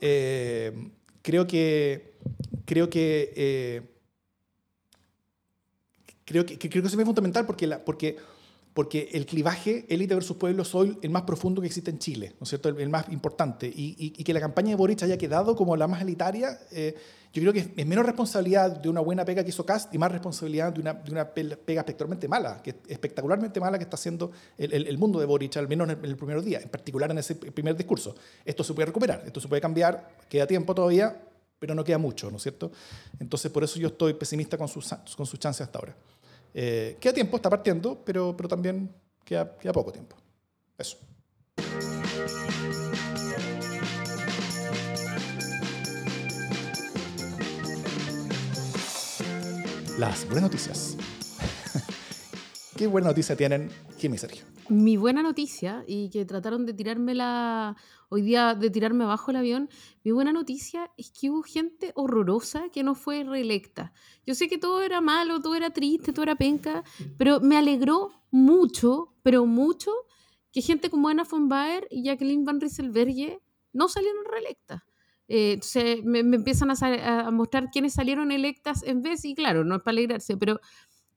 Eh, 0.00 0.90
creo 1.22 1.46
que, 1.46 2.14
creo 2.64 2.90
que, 2.90 3.32
eh, 3.36 3.82
creo 6.24 6.44
que, 6.46 6.58
creo 6.58 6.70
que 6.82 6.88
eso 6.88 6.98
es 6.98 7.04
fundamental 7.04 7.46
porque, 7.46 7.66
la, 7.66 7.84
porque 7.84 8.16
porque 8.76 9.08
el 9.14 9.24
clivaje 9.24 9.86
élite 9.88 10.14
versus 10.14 10.36
pueblo 10.36 10.60
es 10.62 10.74
hoy 10.74 10.98
el 11.00 11.08
más 11.08 11.22
profundo 11.22 11.62
que 11.62 11.66
existe 11.66 11.90
en 11.90 11.98
Chile, 11.98 12.34
¿no 12.38 12.44
es 12.44 12.50
cierto? 12.50 12.68
El, 12.68 12.90
más 12.90 13.08
importante. 13.08 13.72
Y, 13.74 14.10
que 14.10 14.34
la 14.34 14.40
campaña 14.40 14.68
de 14.68 14.74
Boric 14.74 15.02
haya 15.02 15.16
quedado 15.16 15.56
como 15.56 15.74
la 15.78 15.88
más 15.88 16.02
elitaria, 16.02 16.60
eh, 16.70 16.94
yo 17.32 17.40
creo 17.40 17.54
que 17.54 17.72
es 17.74 17.86
menos 17.86 18.04
responsabilidad 18.04 18.70
de 18.70 18.90
una 18.90 19.00
buena 19.00 19.24
pega 19.24 19.42
que 19.42 19.48
hizo 19.48 19.64
Cast 19.64 19.94
y 19.94 19.98
más 19.98 20.12
responsabilidad 20.12 20.74
de 20.74 20.82
una, 20.82 20.92
de 20.92 21.10
una 21.10 21.26
pega 21.26 21.54
espectacularmente 21.56 22.28
mala, 22.28 22.60
que 22.62 22.74
espectacularmente 22.86 23.60
mala 23.60 23.78
que 23.78 23.84
está 23.84 23.94
haciendo 23.94 24.32
el, 24.58 24.74
el, 24.74 24.98
mundo 24.98 25.20
de 25.20 25.24
Boric, 25.24 25.56
al 25.56 25.68
menos 25.68 25.88
en 25.88 26.04
el, 26.04 26.14
primer 26.14 26.42
día, 26.42 26.60
en 26.60 26.68
particular 26.68 27.10
en 27.10 27.16
ese 27.16 27.34
primer 27.34 27.78
discurso. 27.78 28.14
Esto 28.44 28.62
se 28.62 28.74
puede 28.74 28.84
recuperar, 28.84 29.22
esto 29.24 29.40
se 29.40 29.48
puede 29.48 29.62
cambiar, 29.62 30.06
queda 30.28 30.46
tiempo 30.46 30.74
todavía, 30.74 31.18
pero 31.58 31.74
no 31.74 31.82
queda 31.82 31.96
mucho, 31.96 32.30
¿no 32.30 32.36
es 32.36 32.42
cierto? 32.42 32.70
Entonces, 33.20 33.50
por 33.50 33.64
eso 33.64 33.80
yo 33.80 33.88
estoy 33.88 34.12
pesimista 34.12 34.58
con 34.58 34.68
sus, 34.68 34.86
con 35.16 35.24
sus 35.24 35.40
chances 35.40 35.62
hasta 35.62 35.78
ahora. 35.78 35.96
Eh, 36.58 36.96
queda 36.98 37.12
tiempo, 37.12 37.36
está 37.36 37.50
partiendo, 37.50 38.02
pero, 38.02 38.34
pero 38.34 38.48
también 38.48 38.90
queda, 39.26 39.58
queda 39.58 39.74
poco 39.74 39.92
tiempo. 39.92 40.16
Eso. 40.78 40.96
Las 49.98 50.24
buenas 50.24 50.44
noticias. 50.44 50.96
¿Qué 52.76 52.86
buena 52.86 53.08
noticia 53.08 53.36
tienen 53.36 53.70
Jimmy 53.98 54.14
y 54.16 54.18
Sergio? 54.18 54.55
Mi 54.68 54.96
buena 54.96 55.22
noticia, 55.22 55.84
y 55.86 56.10
que 56.10 56.24
trataron 56.24 56.66
de 56.66 56.74
tirármela 56.74 57.76
hoy 58.08 58.22
día, 58.22 58.54
de 58.54 58.68
tirarme 58.68 59.04
abajo 59.04 59.30
el 59.30 59.36
avión, 59.36 59.68
mi 60.02 60.10
buena 60.10 60.32
noticia 60.32 60.90
es 60.96 61.10
que 61.10 61.30
hubo 61.30 61.42
gente 61.42 61.92
horrorosa 61.94 62.68
que 62.70 62.82
no 62.82 62.96
fue 62.96 63.22
reelecta. 63.22 63.92
Yo 64.26 64.34
sé 64.34 64.48
que 64.48 64.58
todo 64.58 64.82
era 64.82 65.00
malo, 65.00 65.40
todo 65.40 65.54
era 65.54 65.70
triste, 65.70 66.12
todo 66.12 66.24
era 66.24 66.34
penca, 66.34 66.82
pero 67.16 67.40
me 67.40 67.56
alegró 67.56 68.10
mucho, 68.30 69.14
pero 69.22 69.46
mucho, 69.46 69.92
que 70.50 70.62
gente 70.62 70.90
como 70.90 71.08
Ana 71.08 71.24
von 71.30 71.48
Baer 71.48 71.86
y 71.90 72.02
Jacqueline 72.02 72.44
Van 72.44 72.60
Rieselberghe 72.60 73.40
no 73.72 73.88
salieron 73.88 74.24
reelectas. 74.24 74.82
Eh, 75.28 75.52
entonces 75.54 76.04
me, 76.04 76.20
empiezan 76.20 76.70
a, 76.70 77.26
a, 77.26 77.30
mostrar 77.30 77.70
quiénes 77.70 77.94
salieron 77.94 78.32
electas 78.32 78.82
en 78.82 79.02
vez, 79.02 79.24
y 79.24 79.34
claro, 79.34 79.64
no 79.64 79.76
es 79.76 79.82
para 79.82 79.92
alegrarse, 79.92 80.36
pero, 80.36 80.60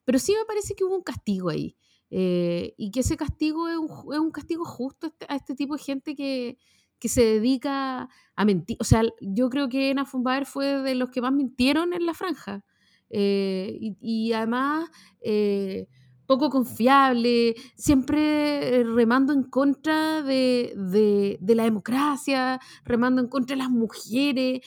pero 0.05 0.19
sí 0.19 0.35
me 0.37 0.45
parece 0.45 0.75
que 0.75 0.83
hubo 0.83 0.95
un 0.95 1.03
castigo 1.03 1.49
ahí. 1.49 1.75
Eh, 2.11 2.73
y 2.77 2.91
que 2.91 3.01
ese 3.01 3.17
castigo 3.17 3.67
es 3.69 3.77
un, 3.77 4.31
castigo 4.31 4.65
justo 4.65 5.07
a 5.07 5.09
este, 5.09 5.25
a 5.29 5.35
este 5.35 5.55
tipo 5.55 5.75
de 5.75 5.83
gente 5.83 6.15
que, 6.15 6.57
que 6.99 7.09
se 7.09 7.23
dedica 7.23 8.09
a 8.35 8.45
mentir. 8.45 8.77
O 8.79 8.83
sea, 8.83 9.03
yo 9.21 9.49
creo 9.49 9.69
que 9.69 9.91
Ena 9.91 10.05
Fumbaer 10.05 10.45
fue 10.45 10.81
de 10.81 10.95
los 10.95 11.11
que 11.11 11.21
más 11.21 11.33
mintieron 11.33 11.93
en 11.93 12.05
la 12.05 12.13
franja. 12.13 12.63
Eh, 13.11 13.77
y, 14.01 14.33
además, 14.33 14.89
eh, 15.21 15.87
poco 16.25 16.49
confiable, 16.49 17.55
siempre 17.75 18.83
remando 18.83 19.33
en 19.33 19.43
contra 19.43 20.21
de, 20.21 20.73
de, 21.39 21.55
la 21.55 21.63
democracia, 21.63 22.59
remando 22.83 23.21
en 23.21 23.27
contra 23.27 23.55
de 23.55 23.63
las 23.63 23.71
mujeres. 23.71 24.61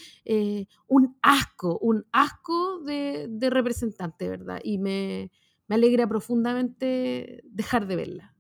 un 0.89 1.17
asco, 1.23 1.79
un 1.79 2.05
asco 2.13 2.81
de, 2.81 3.27
de 3.31 3.51
representante, 3.51 4.29
¿verdad? 4.29 4.61
Y 4.65 4.79
me, 4.79 5.31
me 5.73 5.77
alegra 5.77 6.07
profundamente 6.07 7.41
dejar 7.45 7.87
de 7.87 7.97
verla. 7.97 8.35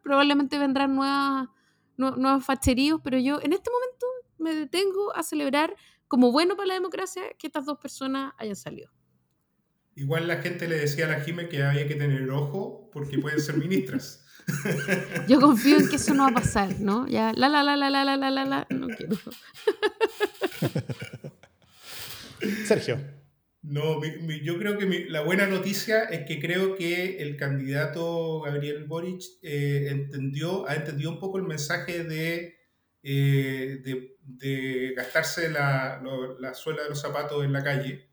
Probablemente 0.00 0.56
vendrán 0.60 0.94
nuevas, 0.94 1.48
nuevos 1.96 2.44
facheríos, 2.44 3.00
pero 3.02 3.18
yo 3.18 3.40
en 3.42 3.52
este 3.52 3.68
momento 3.68 4.06
me 4.38 4.54
detengo 4.54 5.12
a 5.16 5.24
celebrar 5.24 5.74
como 6.06 6.30
bueno 6.30 6.54
para 6.54 6.68
la 6.68 6.74
democracia 6.74 7.22
que 7.36 7.48
estas 7.48 7.66
dos 7.66 7.78
personas 7.78 8.32
hayan 8.38 8.54
salido. 8.54 8.92
Igual 9.96 10.28
la 10.28 10.36
gente 10.36 10.68
le 10.68 10.76
decía 10.76 11.06
a 11.06 11.08
la 11.08 11.20
Jime 11.20 11.48
que 11.48 11.64
había 11.64 11.88
que 11.88 11.96
tener 11.96 12.30
ojo 12.30 12.88
porque 12.92 13.18
pueden 13.18 13.40
ser 13.40 13.56
ministras. 13.56 14.24
Yo 15.28 15.40
confío 15.40 15.78
en 15.78 15.88
que 15.88 15.96
eso 15.96 16.14
no 16.14 16.22
va 16.22 16.28
a 16.28 16.34
pasar, 16.34 16.78
¿no? 16.78 17.08
Ya, 17.08 17.32
la, 17.34 17.48
la, 17.48 17.64
la, 17.64 17.74
la, 17.76 17.90
la, 17.90 18.04
la, 18.04 18.30
la, 18.30 18.44
la, 18.44 18.66
no 18.70 18.86
quiero. 18.86 19.16
Sergio. 22.66 23.21
No, 23.62 24.00
yo 24.42 24.58
creo 24.58 24.76
que 24.76 25.06
la 25.08 25.20
buena 25.20 25.46
noticia 25.46 26.02
es 26.04 26.26
que 26.26 26.40
creo 26.40 26.74
que 26.74 27.18
el 27.22 27.36
candidato 27.36 28.40
Gabriel 28.40 28.84
Boric 28.84 29.22
eh, 29.40 29.86
entendió, 29.88 30.68
ha 30.68 30.74
entendido 30.74 31.12
un 31.12 31.20
poco 31.20 31.38
el 31.38 31.44
mensaje 31.44 32.02
de, 32.02 32.58
eh, 33.04 33.80
de, 34.24 34.94
gastarse 34.96 35.48
la, 35.48 36.02
la, 36.40 36.54
suela 36.54 36.82
de 36.82 36.88
los 36.88 37.00
zapatos 37.00 37.44
en 37.44 37.52
la 37.52 37.62
calle. 37.62 38.08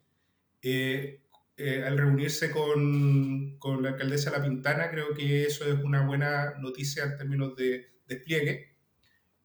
Eh, 0.61 1.21
al 1.57 1.97
reunirse 1.97 2.51
con, 2.51 3.57
con, 3.57 3.81
la 3.81 3.89
alcaldesa 3.89 4.31
La 4.31 4.43
Pintana, 4.43 4.91
creo 4.91 5.15
que 5.15 5.45
eso 5.45 5.65
es 5.65 5.83
una 5.83 6.05
buena 6.05 6.53
noticia 6.59 7.03
en 7.05 7.17
términos 7.17 7.55
de 7.55 7.87
despliegue. 8.07 8.75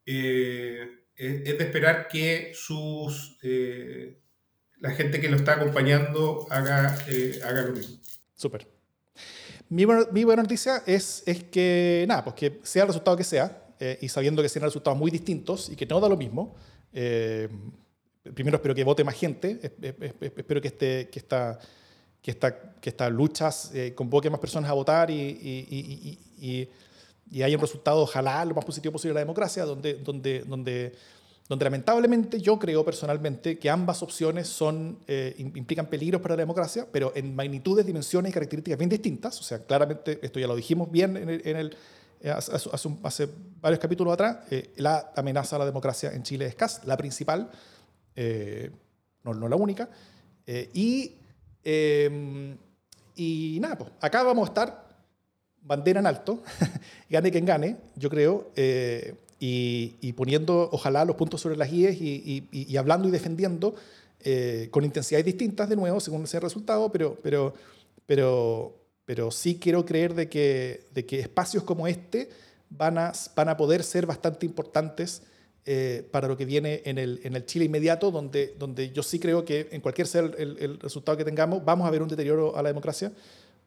es 0.05 1.59
de 1.59 1.65
esperar 1.65 2.09
que 2.09 2.53
sus 2.55 3.39
la 4.85 4.91
gente 4.91 5.19
que 5.19 5.31
lo 5.31 5.37
está 5.39 5.55
acompañando 5.55 6.47
haga, 6.51 6.95
eh, 7.09 7.41
haga 7.43 7.63
lo 7.63 7.73
mismo. 7.73 7.97
Súper. 8.35 8.69
Mi, 9.71 9.87
buena 9.87 10.43
noticia 10.43 10.83
es, 10.85 11.23
es 11.25 11.43
que, 11.45 12.05
nada, 12.07 12.23
pues 12.23 12.37
que 12.37 12.61
sea 12.65 12.83
el 12.83 12.89
resultado 12.89 13.17
que 13.17 13.25
sea, 13.25 13.65
eh, 13.81 13.99
y 14.03 14.11
sabiendo 14.11 14.43
que 14.43 14.49
sean 14.51 14.63
resultados 14.67 14.99
muy 14.99 15.11
distintos 15.11 15.71
y 15.71 15.75
que 15.75 15.87
no 15.87 16.01
da 16.01 16.09
lo 16.11 16.19
mismo, 16.19 16.55
eh, 16.93 17.49
primero 18.35 18.59
espero 18.59 18.75
que 18.75 18.85
vote 18.85 19.05
más 19.05 19.15
gente, 19.15 19.59
espero 20.21 20.61
que, 20.61 20.69
este, 20.69 21.09
que, 21.09 21.19
esta, 21.19 21.59
que, 22.21 22.31
esta, 22.31 22.75
que 22.79 22.91
estas 22.91 23.11
luchas 23.11 23.73
convoque 23.95 24.29
más 24.29 24.39
personas 24.39 24.71
a 24.71 24.75
votar 24.75 25.11
y, 25.11 25.15
y, 25.15 26.19
y, 26.39 26.69
y, 27.31 27.43
haya 27.43 27.57
un 27.57 27.63
resultado, 27.63 28.03
ojalá, 28.03 28.45
lo 28.45 28.55
más 28.55 28.67
positivo 28.67 28.93
posible 28.93 29.13
de 29.13 29.15
la 29.15 29.21
democracia, 29.21 29.65
donde, 29.65 29.95
donde, 29.95 30.41
donde 30.41 30.93
donde 31.49 31.65
lamentablemente 31.65 32.41
yo 32.41 32.59
creo 32.59 32.85
personalmente 32.85 33.59
que 33.59 33.69
ambas 33.69 34.03
opciones 34.03 34.59
eh, 35.07 35.35
implican 35.37 35.87
peligros 35.87 36.23
para 36.23 36.37
la 36.37 36.43
democracia, 36.43 36.87
pero 36.91 37.13
en 37.15 37.37
magnitudes, 37.37 37.85
dimensiones 37.85 38.31
y 38.31 38.33
características 38.33 38.79
bien 38.79 38.89
distintas. 38.89 39.39
O 39.41 39.43
sea, 39.43 39.59
claramente, 39.59 40.19
esto 40.23 40.41
ya 40.41 40.47
lo 40.47 40.57
dijimos 40.57 40.91
bien 40.91 41.17
en 41.17 41.71
eh, 42.21 42.31
hace, 42.31 43.29
varios 43.61 43.79
capítulos 43.79 44.15
atrás, 44.15 44.39
eh, 44.51 44.73
la 44.77 45.13
amenaza 45.15 45.57
a 45.57 45.59
la 45.59 45.67
democracia 45.67 46.13
en 46.13 46.23
Chile 46.23 46.47
es 46.47 46.53
escasa, 46.53 46.81
la 46.87 46.97
principal, 46.97 47.51
no, 49.23 49.35
no, 49.35 49.47
la 49.47 49.57
única. 49.57 49.91
em, 50.47 52.57
y 53.17 53.59
nada, 53.61 53.77
pues 53.77 53.91
acá 54.01 54.23
vamos 54.23 54.49
a 54.49 54.53
estar 54.53 54.89
bandera 55.61 56.01
en 56.01 56.07
alto, 56.07 56.43
gane 57.11 57.31
quien 57.31 57.45
gane, 57.45 57.77
yo 57.97 58.09
creo 58.09 58.51
y, 59.39 60.13
poniendo, 60.15 60.69
ojalá, 60.73 61.05
los 61.05 61.17
puntos 61.17 61.41
sobre 61.41 61.57
las 61.57 61.71
guías 61.71 61.97
y, 61.99 62.77
hablando 62.77 63.09
y 63.09 63.11
defendiendo 63.11 63.75
eh, 64.21 64.69
con 64.71 64.85
intensidades 64.85 65.27
distintas, 65.27 65.69
de 65.69 65.77
nuevo, 65.77 66.01
según 66.01 66.27
sea 66.27 66.39
el 66.39 66.45
resultado, 66.45 66.91
pero, 66.91 67.19
pero, 67.23 67.55
pero, 68.07 68.75
pero 69.05 69.31
sí 69.31 69.59
quiero 69.61 69.85
creer 69.85 70.15
de 70.15 70.29
que, 70.29 70.87
de 70.95 71.05
que 71.05 71.21
espacios 71.21 71.63
como 71.63 71.87
este 71.87 72.31
van 72.71 72.97
a, 72.99 73.13
van 73.37 73.49
a 73.51 73.57
poder 73.57 73.83
ser 73.83 74.07
bastante 74.07 74.47
importantes 74.47 75.23
eh, 75.67 76.07
para 76.11 76.29
lo 76.29 76.37
que 76.37 76.45
viene 76.45 76.83
en 76.85 76.99
el, 76.99 77.21
en 77.25 77.37
el 77.37 77.47
Chile 77.47 77.65
inmediato, 77.65 78.11
donde, 78.11 78.55
donde 78.59 78.91
yo 78.91 79.03
sí 79.03 79.19
creo 79.19 79.45
que 79.45 79.69
en 79.73 79.81
cualquier 79.81 80.07
sea 80.07 80.23
el, 80.23 80.59
el, 80.59 80.79
resultado 80.79 81.17
que 81.17 81.25
tengamos, 81.25 81.65
vamos 81.65 81.87
a 81.87 81.91
ver 81.91 82.03
un 82.03 82.09
deterioro 82.09 82.57
a 82.57 82.63
la 82.63 82.69
democracia, 82.69 83.11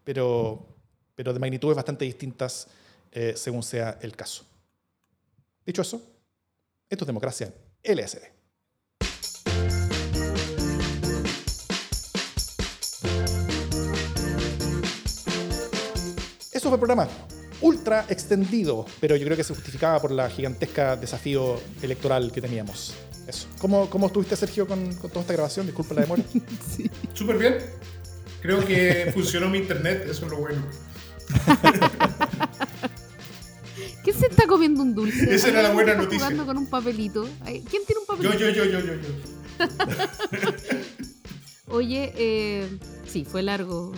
pero, 0.03 0.63
pero 1.15 1.33
de 1.33 1.39
magnitudes 1.39 1.75
bastante 1.75 2.05
distintas 2.05 2.67
eh, 3.11 3.33
según 3.35 3.63
sea 3.63 3.97
el 4.01 4.15
caso. 4.15 4.46
Dicho 5.67 5.81
eso, 5.81 6.01
esto 6.89 7.03
es 7.03 7.07
democracia 7.07 7.53
LSD. 7.83 8.19
Eso 16.53 16.69
fue 16.69 16.71
el 16.71 16.79
programa 16.79 17.09
ultra 17.59 18.05
extendido, 18.07 18.85
pero 19.01 19.17
yo 19.17 19.25
creo 19.25 19.35
que 19.35 19.43
se 19.43 19.53
justificaba 19.53 19.99
por 19.99 20.11
la 20.11 20.29
gigantesca 20.29 20.95
desafío 20.95 21.59
electoral 21.81 22.31
que 22.31 22.39
teníamos. 22.39 22.93
Eso. 23.27 23.49
¿Cómo, 23.59 23.89
cómo 23.89 24.07
estuviste, 24.07 24.37
Sergio, 24.37 24.65
con, 24.65 24.95
toda 24.95 25.19
esta 25.19 25.33
grabación? 25.33 25.65
Disculpa 25.65 25.95
la 25.95 26.01
demora. 26.01 26.23
sí. 26.77 26.89
Súper 27.13 27.37
bien. 27.37 27.57
Creo 28.41 28.65
que 28.65 29.11
funcionó 29.13 29.49
mi 29.49 29.57
internet, 29.57 30.07
eso 30.09 30.27
es 30.27 30.31
lo 30.31 30.37
bueno. 30.37 30.63
¿Quién 34.07 34.19
se 34.19 34.27
está 34.27 34.47
comiendo 34.47 34.81
un 34.83 34.95
dulce? 34.95 35.35
Esa 35.35 35.49
era 35.49 35.61
la 35.61 35.73
buena 35.73 35.93
noticia. 35.95 36.19
jugando 36.19 36.45
con 36.45 36.57
un 36.57 36.67
papelito. 36.67 37.27
¿Quién 37.43 37.83
tiene 37.85 37.99
un 37.99 38.05
papelito? 38.07 38.37
Yo, 38.37 38.49
yo, 38.51 38.63
yo, 38.63 38.79
yo, 38.79 38.93
yo. 38.95 40.53
Oye, 41.75 42.13
eh, 42.15 42.69
sí, 43.05 43.25
fue 43.25 43.43
largo. 43.43 43.91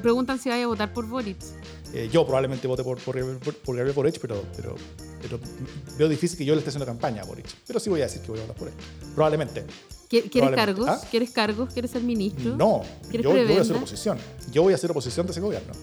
preguntan 0.00 0.38
si 0.38 0.48
vaya 0.48 0.64
a 0.64 0.68
votar 0.68 0.94
por 0.94 1.06
Boric. 1.06 1.36
Eh, 1.92 2.08
yo 2.10 2.24
probablemente 2.24 2.66
vote 2.66 2.82
por, 2.82 2.98
por, 2.98 3.14
Gabriel 3.76 3.92
Boric, 3.94 4.18
pero, 4.20 4.42
pero, 4.56 4.74
pero, 5.20 5.38
veo 5.98 6.08
difícil 6.08 6.38
que 6.38 6.46
yo 6.46 6.54
le 6.54 6.60
esté 6.60 6.70
haciendo 6.70 6.86
campaña 6.86 7.20
a 7.20 7.26
Boric. 7.26 7.44
Pero 7.66 7.78
sí 7.78 7.90
voy 7.90 8.00
a 8.00 8.04
decir 8.04 8.22
que 8.22 8.28
voy 8.28 8.38
a 8.38 8.44
votar 8.44 8.56
por 8.56 8.68
él. 8.68 8.74
Probablemente. 9.14 9.66
¿Quieres 10.08 10.30
cargos? 10.54 10.88
¿Ah? 10.88 10.98
¿Quieres 11.10 11.30
cargos? 11.30 11.70
¿Quieres 11.74 11.90
ser 11.90 12.02
ministro? 12.02 12.56
No, 12.56 12.80
yo, 13.10 13.20
yo, 13.20 13.30
voy 13.32 13.58
a 13.58 13.60
hacer 13.60 13.76
oposición. 13.76 14.16
Yo 14.50 14.62
voy 14.62 14.72
a 14.72 14.76
hacer 14.76 14.90
oposición 14.90 15.26
de 15.26 15.32
ese 15.32 15.42
gobierno. 15.42 15.74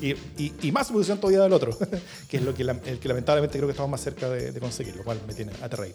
Y, 0.00 0.14
y, 0.62 0.72
más 0.72 0.90
oposición 0.90 1.18
todavía 1.18 1.42
del 1.42 1.52
otro, 1.52 1.76
que 2.28 2.36
es 2.36 2.42
lo 2.42 2.54
que, 2.54 2.62
el 2.62 2.98
que 2.98 3.08
lamentablemente 3.08 3.58
creo 3.58 3.66
que 3.66 3.72
estamos 3.72 3.90
más 3.90 4.00
cerca 4.00 4.28
de, 4.28 4.58
conseguir, 4.60 4.94
lo 4.96 5.04
cual 5.04 5.20
me 5.26 5.34
tiene 5.34 5.52
aterrado. 5.62 5.92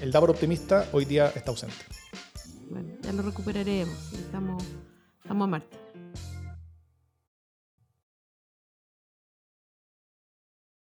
El 0.00 0.10
Davor 0.10 0.30
optimista 0.30 0.88
hoy 0.92 1.04
día 1.04 1.32
está 1.34 1.50
ausente. 1.50 1.76
Bueno, 2.70 2.88
ya 3.02 3.12
lo 3.12 3.22
recuperaremos. 3.22 4.12
Estamos, 4.12 4.64
estamos 5.22 5.44
a 5.44 5.48
Marte. 5.48 5.83